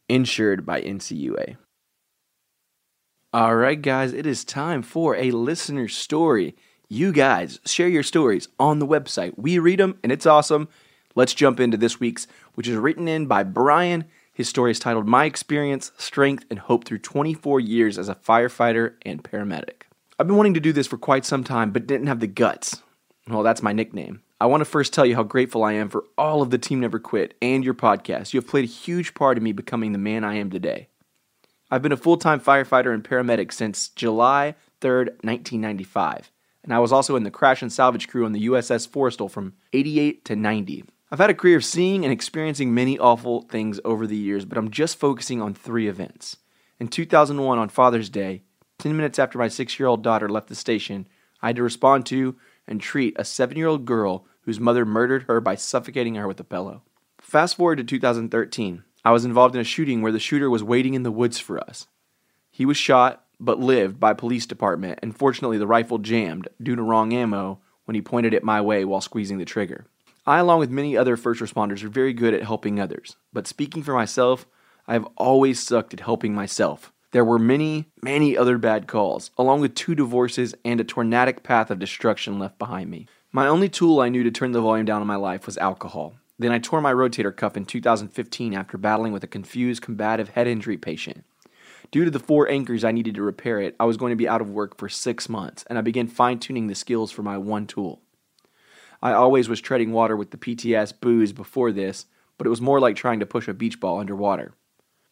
insured 0.08 0.66
by 0.66 0.82
NCUA. 0.82 1.58
All 3.34 3.56
right, 3.56 3.82
guys, 3.82 4.14
it 4.14 4.26
is 4.26 4.46
time 4.46 4.82
for 4.82 5.16
a 5.16 5.32
listener 5.32 5.88
story. 5.88 6.56
You 6.88 7.12
guys 7.12 7.60
share 7.66 7.90
your 7.90 8.04
stories 8.04 8.48
on 8.60 8.80
the 8.80 8.88
website. 8.88 9.34
We 9.38 9.60
read 9.60 9.80
them 9.80 10.00
and 10.04 10.12
it's 10.12 10.26
awesome. 10.26 10.70
Let's 11.16 11.34
jump 11.34 11.60
into 11.60 11.78
this 11.78 12.00
week's, 12.00 12.28
which 12.54 12.68
is 12.68 12.78
written 12.78 13.08
in 13.08 13.26
by 13.26 13.44
Brian. 13.44 14.06
His 14.34 14.50
story 14.50 14.72
is 14.72 14.80
titled 14.80 15.08
My 15.08 15.26
Experience, 15.26 15.92
Strength, 15.98 16.46
and 16.50 16.60
Hope 16.60 16.86
Through 16.86 17.00
24 17.00 17.60
Years 17.62 17.98
as 17.98 18.10
a 18.10 18.16
Firefighter 18.16 18.94
and 19.04 19.24
Paramedic. 19.24 19.84
I've 20.20 20.28
been 20.28 20.38
wanting 20.38 20.54
to 20.54 20.60
do 20.60 20.74
this 20.74 20.88
for 20.88 20.98
quite 20.98 21.26
some 21.26 21.44
time, 21.44 21.72
but 21.72 21.88
didn't 21.88 22.08
have 22.08 22.20
the 22.20 22.28
guts. 22.28 22.82
Well, 23.28 23.44
that's 23.44 23.64
my 23.64 23.74
nickname. 23.74 24.22
I 24.40 24.48
want 24.48 24.60
to 24.60 24.66
first 24.66 24.92
tell 24.92 25.06
you 25.06 25.16
how 25.16 25.24
grateful 25.24 25.64
I 25.64 25.74
am 25.74 25.88
for 25.88 26.04
all 26.18 26.42
of 26.42 26.50
the 26.50 26.58
Team 26.58 26.82
Never 26.82 27.00
Quit 27.00 27.38
and 27.42 27.64
your 27.64 27.74
podcast. 27.74 28.34
You 28.34 28.42
have 28.42 28.50
played 28.50 28.66
a 28.66 28.68
huge 28.68 29.14
part 29.14 29.38
in 29.38 29.44
me 29.44 29.54
becoming 29.54 29.94
the 29.94 29.98
man 29.98 30.26
I 30.26 30.36
am 30.36 30.50
today. 30.50 30.90
I've 31.72 31.82
been 31.82 31.94
a 31.94 31.98
full 31.98 32.18
time 32.18 32.42
firefighter 32.42 32.94
and 32.94 33.02
paramedic 33.02 33.54
since 33.54 33.88
July 33.88 34.56
3rd, 34.82 35.08
1995, 35.24 36.32
and 36.66 36.74
I 36.74 36.80
was 36.80 36.92
also 36.92 37.16
in 37.16 37.24
the 37.24 37.32
crash 37.32 37.62
and 37.62 37.72
salvage 37.72 38.10
crew 38.10 38.26
on 38.26 38.34
the 38.34 38.48
USS 38.48 38.90
Forrestal 38.90 39.32
from 39.32 39.54
88 39.72 40.26
to 40.26 40.36
90. 40.36 40.84
I've 41.12 41.20
had 41.20 41.30
a 41.30 41.34
career 41.34 41.56
of 41.56 41.64
seeing 41.64 42.04
and 42.04 42.12
experiencing 42.12 42.74
many 42.74 43.00
awful 43.00 43.44
things 43.44 43.80
over 43.86 44.06
the 44.06 44.18
years, 44.18 44.44
but 44.44 44.58
I'm 44.58 44.70
just 44.70 45.00
focusing 45.00 45.42
on 45.42 45.54
three 45.54 45.88
events. 45.88 46.38
In 46.78 46.90
2001, 46.90 47.58
on 47.58 47.70
Father's 47.70 48.10
Day, 48.10 48.42
10 48.80 48.98
minutes 48.98 49.18
after 49.18 49.38
my 49.38 49.48
six 49.48 49.80
year 49.80 49.88
old 49.88 50.04
daughter 50.04 50.28
left 50.28 50.50
the 50.50 50.56
station, 50.56 51.08
I 51.42 51.48
had 51.48 51.56
to 51.56 51.64
respond 51.64 52.06
to 52.08 52.36
and 52.68 52.82
treat 52.82 53.16
a 53.18 53.26
seven 53.26 53.58
year 53.58 53.68
old 53.68 53.86
girl 53.86 54.26
whose 54.42 54.60
mother 54.60 54.86
murdered 54.86 55.24
her 55.24 55.42
by 55.42 55.56
suffocating 55.56 56.16
her 56.16 56.28
with 56.28 56.40
a 56.40 56.44
pillow. 56.44 56.84
Fast 57.20 57.58
forward 57.58 57.78
to 57.78 57.84
2013. 57.84 58.84
I 59.04 59.12
was 59.12 59.26
involved 59.26 59.56
in 59.56 59.62
a 59.62 59.66
shooting 59.66 60.02
where 60.02 60.12
the 60.12 60.20
shooter 60.20 60.50
was 60.50 60.64
waiting 60.64 60.94
in 60.94 61.04
the 61.04 61.12
woods 61.12 61.40
for 61.40 61.60
us. 61.60 61.88
He 62.52 62.66
was 62.66 62.78
shot 62.78 63.24
but 63.40 63.60
lived 63.60 64.00
by 64.00 64.14
police 64.14 64.46
department 64.46 65.00
and 65.02 65.16
fortunately 65.16 65.58
the 65.58 65.68
rifle 65.68 65.98
jammed 65.98 66.48
due 66.62 66.76
to 66.76 66.82
wrong 66.82 67.14
ammo 67.14 67.60
when 67.86 67.96
he 67.96 68.02
pointed 68.02 68.34
it 68.34 68.44
my 68.44 68.62
way 68.62 68.86
while 68.86 69.02
squeezing 69.02 69.38
the 69.38 69.46
trigger. 69.46 69.86
I 70.26 70.40
along 70.40 70.60
with 70.60 70.72
many 70.72 70.98
other 70.98 71.18
first 71.18 71.42
responders 71.42 71.84
are 71.84 71.90
very 71.90 72.14
good 72.14 72.34
at 72.34 72.44
helping 72.44 72.80
others, 72.80 73.16
but 73.32 73.46
speaking 73.46 73.84
for 73.84 73.94
myself, 73.94 74.48
I 74.88 74.94
have 74.94 75.08
always 75.18 75.62
sucked 75.62 75.94
at 75.94 76.00
helping 76.00 76.34
myself. 76.34 76.92
There 77.16 77.24
were 77.24 77.40
many, 77.40 77.88
many 78.04 78.36
other 78.36 78.58
bad 78.58 78.88
calls, 78.88 79.32
along 79.38 79.62
with 79.62 79.74
two 79.74 79.96
divorces 79.96 80.54
and 80.66 80.82
a 80.82 80.84
tornadic 80.84 81.44
path 81.44 81.72
of 81.72 81.80
destruction 81.80 82.40
left 82.40 82.60
behind 82.60 82.92
me. 82.92 83.08
My 83.32 83.48
only 83.48 83.70
tool 83.70 84.02
I 84.02 84.10
knew 84.10 84.22
to 84.22 84.32
turn 84.32 84.52
the 84.52 84.60
volume 84.60 84.86
down 84.86 85.02
in 85.02 85.08
my 85.08 85.16
life 85.16 85.46
was 85.46 85.58
alcohol. 85.58 86.16
Then 86.38 86.52
I 86.52 86.60
tore 86.60 86.82
my 86.82 86.94
rotator 86.94 87.34
cuff 87.34 87.56
in 87.56 87.64
2015 87.64 88.54
after 88.54 88.78
battling 88.78 89.14
with 89.14 89.24
a 89.24 89.28
confused 89.28 89.82
combative 89.82 90.28
head 90.28 90.46
injury 90.46 90.76
patient. 90.76 91.24
Due 91.90 92.04
to 92.04 92.12
the 92.12 92.20
four 92.20 92.50
anchors 92.50 92.84
I 92.84 92.92
needed 92.92 93.16
to 93.16 93.22
repair 93.22 93.62
it, 93.62 93.78
I 93.80 93.86
was 93.86 93.96
going 93.96 94.10
to 94.10 94.18
be 94.18 94.28
out 94.28 94.42
of 94.42 94.50
work 94.50 94.78
for 94.78 94.90
six 94.90 95.30
months, 95.30 95.64
and 95.70 95.78
I 95.78 95.82
began 95.82 96.08
fine 96.08 96.40
tuning 96.40 96.68
the 96.68 96.76
skills 96.76 97.14
for 97.14 97.24
my 97.24 97.38
one 97.38 97.66
tool. 97.66 98.02
I 99.02 99.14
always 99.14 99.48
was 99.48 99.62
treading 99.62 99.94
water 99.94 100.18
with 100.18 100.32
the 100.32 100.38
PTS 100.38 101.00
booze 101.00 101.32
before 101.32 101.72
this, 101.72 102.08
but 102.38 102.46
it 102.46 102.50
was 102.50 102.60
more 102.60 102.82
like 102.82 102.98
trying 102.98 103.22
to 103.22 103.26
push 103.26 103.48
a 103.48 103.54
beach 103.54 103.80
ball 103.80 104.02
underwater. 104.02 104.54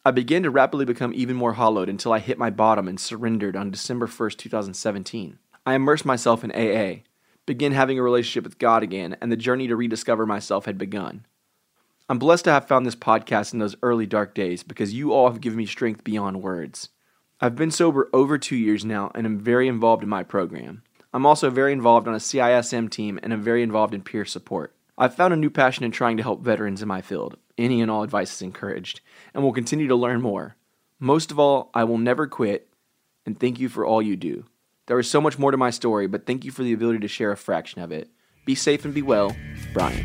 I 0.06 0.12
began 0.12 0.44
to 0.44 0.50
rapidly 0.50 0.84
become 0.84 1.14
even 1.16 1.38
more 1.38 1.54
hollowed 1.54 1.88
until 1.88 2.12
I 2.12 2.20
hit 2.20 2.38
my 2.38 2.50
bottom 2.50 2.90
and 2.90 3.00
surrendered 3.00 3.56
on 3.56 3.72
December 3.72 4.06
1st, 4.06 4.38
2017. 4.38 5.40
I 5.66 5.76
immersed 5.76 6.04
myself 6.04 6.44
in 6.44 6.52
AA, 6.52 7.04
began 7.46 7.72
having 7.72 7.98
a 7.98 8.04
relationship 8.04 8.44
with 8.44 8.60
God 8.60 8.84
again, 8.84 9.16
and 9.22 9.32
the 9.32 9.38
journey 9.38 9.66
to 9.68 9.78
rediscover 9.78 10.26
myself 10.26 10.66
had 10.66 10.78
begun. 10.78 11.26
I'm 12.10 12.20
blessed 12.20 12.44
to 12.46 12.52
have 12.52 12.68
found 12.68 12.86
this 12.86 12.98
podcast 12.98 13.54
in 13.54 13.60
those 13.60 13.78
early 13.82 14.06
dark 14.06 14.36
days 14.36 14.62
because 14.62 14.94
you 14.94 15.14
all 15.14 15.30
have 15.30 15.40
given 15.40 15.58
me 15.58 15.66
strength 15.66 16.04
beyond 16.04 16.42
words. 16.42 16.90
I've 17.40 17.56
been 17.56 17.72
sober 17.72 18.10
over 18.12 18.38
two 18.38 18.58
years 18.58 18.84
now 18.84 19.10
and 19.16 19.26
am 19.26 19.40
very 19.40 19.70
involved 19.70 20.04
in 20.04 20.10
my 20.10 20.24
program. 20.24 20.84
I'm 21.14 21.26
also 21.26 21.50
very 21.50 21.72
involved 21.72 22.10
on 22.10 22.14
a 22.14 22.18
CISM 22.18 22.90
team 22.90 23.22
and 23.24 23.32
am 23.32 23.42
very 23.42 23.64
involved 23.64 23.94
in 23.94 24.02
peer 24.02 24.26
support. 24.26 24.76
I've 24.98 25.16
found 25.16 25.34
a 25.34 25.38
new 25.38 25.50
passion 25.50 25.86
in 25.86 25.92
trying 25.92 26.18
to 26.18 26.24
help 26.24 26.42
veterans 26.42 26.82
in 26.82 26.90
my 26.90 27.02
field. 27.02 27.38
Any 27.58 27.82
and 27.82 27.92
all 27.92 28.02
advice 28.02 28.34
is 28.34 28.42
encouraged, 28.42 29.02
and 29.34 29.44
we'll 29.44 29.54
continue 29.54 29.88
to 29.88 29.96
learn 29.96 30.22
more. 30.22 30.56
Most 31.00 31.32
of 31.32 31.38
all, 31.38 31.70
I 31.76 31.84
will 31.84 32.00
never 32.00 32.26
quit, 32.26 32.68
and 33.28 33.40
thank 33.40 33.60
you 33.60 33.70
for 33.70 33.86
all 33.86 34.02
you 34.02 34.16
do. 34.16 34.46
There 34.88 34.98
is 34.98 35.08
so 35.10 35.22
much 35.22 35.38
more 35.38 35.52
to 35.52 35.58
my 35.58 35.70
story, 35.70 36.08
but 36.08 36.26
thank 36.26 36.46
you 36.46 36.52
for 36.52 36.64
the 36.64 36.74
ability 36.74 37.00
to 37.00 37.08
share 37.08 37.32
a 37.32 37.38
fraction 37.38 37.82
of 37.82 37.92
it. 37.92 38.10
Be 38.46 38.56
safe 38.56 38.86
and 38.86 38.94
be 38.94 39.04
well, 39.04 39.36
Brian. 39.72 40.04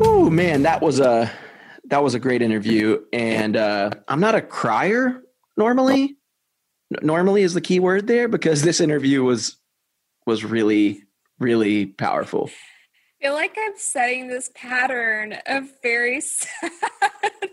Oh 0.00 0.30
man, 0.30 0.62
that 0.62 0.80
was 0.80 0.98
a 0.98 1.30
that 1.84 2.02
was 2.02 2.14
a 2.14 2.18
great 2.18 2.40
interview, 2.40 3.02
and 3.12 3.56
uh, 3.56 3.90
I'm 4.08 4.20
not 4.20 4.34
a 4.34 4.40
crier 4.40 5.22
normally. 5.56 6.17
Normally 7.02 7.42
is 7.42 7.54
the 7.54 7.60
key 7.60 7.80
word 7.80 8.06
there 8.06 8.28
because 8.28 8.62
this 8.62 8.80
interview 8.80 9.22
was 9.22 9.56
was 10.26 10.44
really 10.44 11.04
really 11.38 11.86
powerful. 11.86 12.50
I 13.20 13.24
feel 13.24 13.34
like 13.34 13.56
I'm 13.58 13.72
setting 13.76 14.28
this 14.28 14.50
pattern 14.54 15.34
of 15.46 15.64
very 15.82 16.20
sad, 16.20 16.70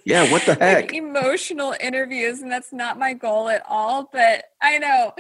Yeah, 0.06 0.32
what 0.32 0.44
the 0.44 0.54
heck? 0.56 0.94
emotional 0.94 1.74
interviews, 1.80 2.42
and 2.42 2.52
that's 2.52 2.72
not 2.72 3.00
my 3.00 3.14
goal 3.14 3.50
at 3.50 3.64
all. 3.68 4.08
But 4.12 4.46
I 4.62 4.78
know, 4.78 5.14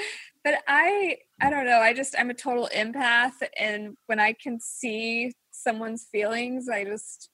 but 0.44 0.56
I, 0.68 1.18
I 1.42 1.50
don't 1.50 1.66
know. 1.66 1.80
I 1.80 1.94
just 1.94 2.16
I'm 2.18 2.30
a 2.30 2.36
total 2.36 2.70
empath, 2.76 3.34
and 3.60 3.98
when 4.06 4.20
I 4.20 4.34
can 4.34 4.60
see 4.60 5.34
someone's 5.52 6.06
feelings, 6.12 6.70
I 6.70 6.84
just 6.84 7.30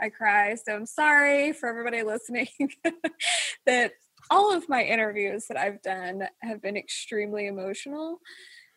I 0.00 0.08
cry. 0.10 0.54
So 0.54 0.74
I'm 0.74 0.86
sorry 0.86 1.52
for 1.52 1.68
everybody 1.68 2.02
listening 2.04 2.46
that 3.66 3.92
all 4.30 4.54
of 4.54 4.68
my 4.68 4.82
interviews 4.82 5.46
that 5.48 5.56
I've 5.56 5.82
done 5.82 6.28
have 6.42 6.62
been 6.62 6.76
extremely 6.76 7.46
emotional 7.46 8.20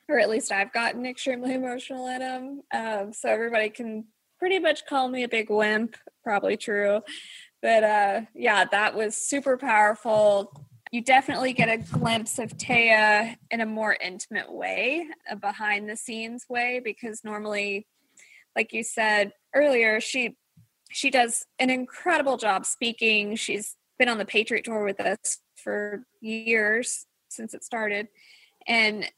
or 0.07 0.19
at 0.19 0.29
least 0.29 0.51
I've 0.51 0.73
gotten 0.73 1.05
extremely 1.05 1.53
emotional 1.55 2.07
in 2.07 2.19
them. 2.19 2.61
Um, 2.73 3.13
so 3.13 3.29
everybody 3.29 3.69
can 3.69 4.05
pretty 4.39 4.59
much 4.59 4.85
call 4.85 5.07
me 5.07 5.23
a 5.23 5.29
big 5.29 5.49
wimp, 5.49 5.95
probably 6.23 6.57
true. 6.57 7.01
But 7.61 7.83
uh, 7.83 8.21
yeah, 8.33 8.65
that 8.65 8.95
was 8.95 9.17
super 9.17 9.57
powerful. 9.57 10.51
You 10.91 11.01
definitely 11.01 11.53
get 11.53 11.69
a 11.69 11.77
glimpse 11.77 12.37
of 12.37 12.55
Taya 12.57 13.35
in 13.49 13.61
a 13.61 13.65
more 13.65 13.97
intimate 13.99 14.51
way, 14.51 15.07
a 15.29 15.35
behind 15.35 15.89
the 15.89 15.97
scenes 15.97 16.45
way, 16.47 16.79
because 16.83 17.23
normally, 17.23 17.87
like 18.55 18.71
you 18.71 18.83
said 18.83 19.31
earlier, 19.53 19.99
she 19.99 20.37
she 20.91 21.09
does 21.09 21.45
an 21.59 21.69
incredible 21.69 22.37
job 22.37 22.65
speaking. 22.65 23.35
She's 23.35 23.75
been 23.97 24.09
on 24.09 24.17
the 24.17 24.25
Patriot 24.25 24.65
tour 24.65 24.83
with 24.83 24.99
us 24.99 25.39
for 25.55 26.05
years 26.21 27.05
since 27.29 27.53
it 27.53 27.63
started. 27.63 28.07
And 28.67 29.09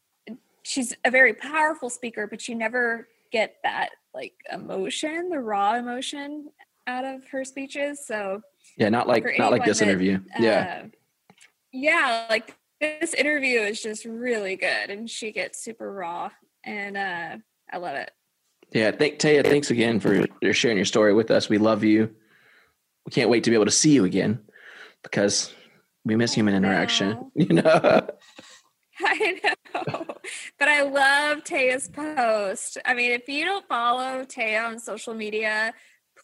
she's 0.64 0.94
a 1.06 1.12
very 1.12 1.34
powerful 1.34 1.90
speaker, 1.90 2.28
but 2.28 2.48
you 2.48 2.56
never 2.56 3.08
get 3.32 3.56
that 3.64 3.90
like 4.14 4.34
emotion, 4.52 5.30
the 5.30 5.40
raw 5.40 5.76
emotion 5.76 6.50
out 6.86 7.06
of 7.06 7.28
her 7.30 7.44
speeches. 7.44 8.06
So 8.06 8.42
Yeah, 8.78 8.90
not 8.90 9.08
like 9.08 9.26
not 9.38 9.52
like 9.52 9.66
this 9.66 9.80
that, 9.80 9.88
interview. 9.88 10.20
yeah. 10.40 10.82
uh, 10.84 10.88
yeah, 11.72 12.26
like 12.30 12.56
this 12.80 13.14
interview 13.14 13.60
is 13.62 13.82
just 13.82 14.06
really 14.06 14.56
good 14.56 14.90
and 14.90 15.10
she 15.10 15.32
gets 15.32 15.64
super 15.64 15.92
raw 15.92 16.30
and 16.64 16.96
uh 16.98 17.38
I 17.72 17.78
love 17.78 17.96
it. 17.96 18.12
Yeah, 18.72 18.92
thank 18.92 19.20
Taya, 19.20 19.44
thanks 19.44 19.72
again 19.72 20.00
for 20.00 20.26
for 20.42 20.54
sharing 20.54 20.78
your 20.78 20.86
story 20.86 21.14
with 21.14 21.32
us. 21.32 21.50
We 21.50 21.58
love 21.58 21.84
you. 21.84 22.12
We 23.06 23.12
can't 23.12 23.30
wait 23.30 23.44
to 23.46 23.50
be 23.50 23.56
able 23.56 23.66
to 23.66 23.72
see 23.72 23.92
you 23.94 24.04
again 24.06 24.40
because 25.12 25.54
we 26.06 26.16
miss 26.16 26.34
human 26.34 26.56
interaction. 26.56 27.32
You 27.36 27.56
know. 27.56 28.08
I 29.00 29.40
know. 29.44 30.06
But 30.58 30.70
I 30.70 30.82
love 30.82 31.44
Taya's 31.44 31.88
post. 31.88 32.80
I 32.84 32.96
mean, 32.96 33.12
if 33.12 33.30
you 33.30 33.46
don't 33.46 33.68
follow 33.68 34.24
Taya 34.26 34.66
on 34.66 34.80
social 34.80 35.14
media, 35.14 35.74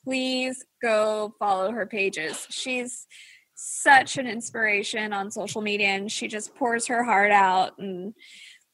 please 0.04 0.66
go 0.82 1.36
follow 1.38 1.72
her 1.72 1.86
pages. 1.86 2.48
She's 2.50 3.06
such 3.54 4.18
an 4.18 4.28
inspiration 4.28 5.14
on 5.14 5.30
social 5.30 5.62
media 5.62 5.90
and 5.90 6.12
she 6.12 6.28
just 6.28 6.56
pours 6.56 6.88
her 6.88 7.04
heart 7.04 7.32
out 7.32 7.78
and 7.78 8.14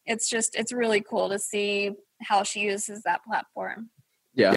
it's 0.06 0.30
just 0.30 0.56
it's 0.56 0.72
really 0.72 1.02
cool 1.02 1.30
to 1.30 1.38
see 1.38 1.91
how 2.22 2.44
she 2.44 2.61
uses 2.61 3.03
that 3.03 3.23
platform. 3.23 3.90
Yeah. 4.34 4.56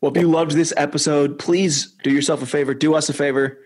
Well, 0.00 0.12
if 0.12 0.20
you 0.20 0.30
loved 0.30 0.52
this 0.52 0.72
episode, 0.76 1.38
please 1.38 1.94
do 2.02 2.10
yourself 2.10 2.42
a 2.42 2.46
favor, 2.46 2.72
do 2.72 2.94
us 2.94 3.08
a 3.10 3.12
favor, 3.12 3.58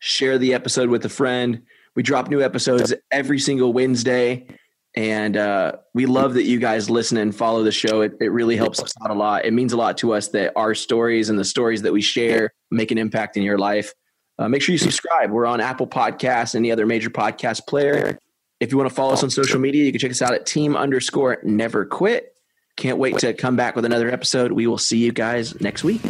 share 0.00 0.38
the 0.38 0.52
episode 0.54 0.88
with 0.88 1.04
a 1.04 1.08
friend. 1.08 1.62
We 1.94 2.02
drop 2.02 2.28
new 2.28 2.42
episodes 2.42 2.92
every 3.10 3.38
single 3.38 3.72
Wednesday. 3.72 4.48
And 4.96 5.36
uh, 5.36 5.72
we 5.94 6.06
love 6.06 6.34
that 6.34 6.44
you 6.44 6.58
guys 6.58 6.90
listen 6.90 7.16
and 7.16 7.34
follow 7.34 7.62
the 7.62 7.70
show. 7.70 8.00
It, 8.00 8.14
it 8.20 8.32
really 8.32 8.56
helps 8.56 8.80
us 8.82 8.92
out 9.04 9.10
a 9.10 9.14
lot. 9.14 9.44
It 9.44 9.52
means 9.52 9.72
a 9.72 9.76
lot 9.76 9.98
to 9.98 10.12
us 10.14 10.28
that 10.28 10.52
our 10.56 10.74
stories 10.74 11.30
and 11.30 11.38
the 11.38 11.44
stories 11.44 11.82
that 11.82 11.92
we 11.92 12.00
share 12.00 12.52
make 12.72 12.90
an 12.90 12.98
impact 12.98 13.36
in 13.36 13.44
your 13.44 13.58
life. 13.58 13.92
Uh, 14.38 14.48
make 14.48 14.62
sure 14.62 14.72
you 14.72 14.78
subscribe. 14.78 15.30
We're 15.30 15.46
on 15.46 15.60
Apple 15.60 15.86
Podcasts, 15.86 16.54
any 16.54 16.72
other 16.72 16.86
major 16.86 17.10
podcast 17.10 17.66
player. 17.68 18.18
If 18.58 18.72
you 18.72 18.78
want 18.78 18.88
to 18.88 18.94
follow 18.94 19.12
us 19.12 19.22
on 19.22 19.30
social 19.30 19.60
media, 19.60 19.84
you 19.84 19.92
can 19.92 20.00
check 20.00 20.10
us 20.10 20.22
out 20.22 20.34
at 20.34 20.44
team 20.44 20.76
underscore 20.76 21.38
never 21.44 21.84
quit. 21.84 22.34
Can't 22.76 22.98
wait 22.98 23.18
to 23.18 23.34
come 23.34 23.56
back 23.56 23.76
with 23.76 23.84
another 23.84 24.10
episode. 24.10 24.52
We 24.52 24.66
will 24.66 24.78
see 24.78 24.98
you 24.98 25.12
guys 25.12 25.60
next 25.60 25.84
week. 25.84 26.00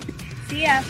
See 0.49 0.63
ya. 0.63 0.83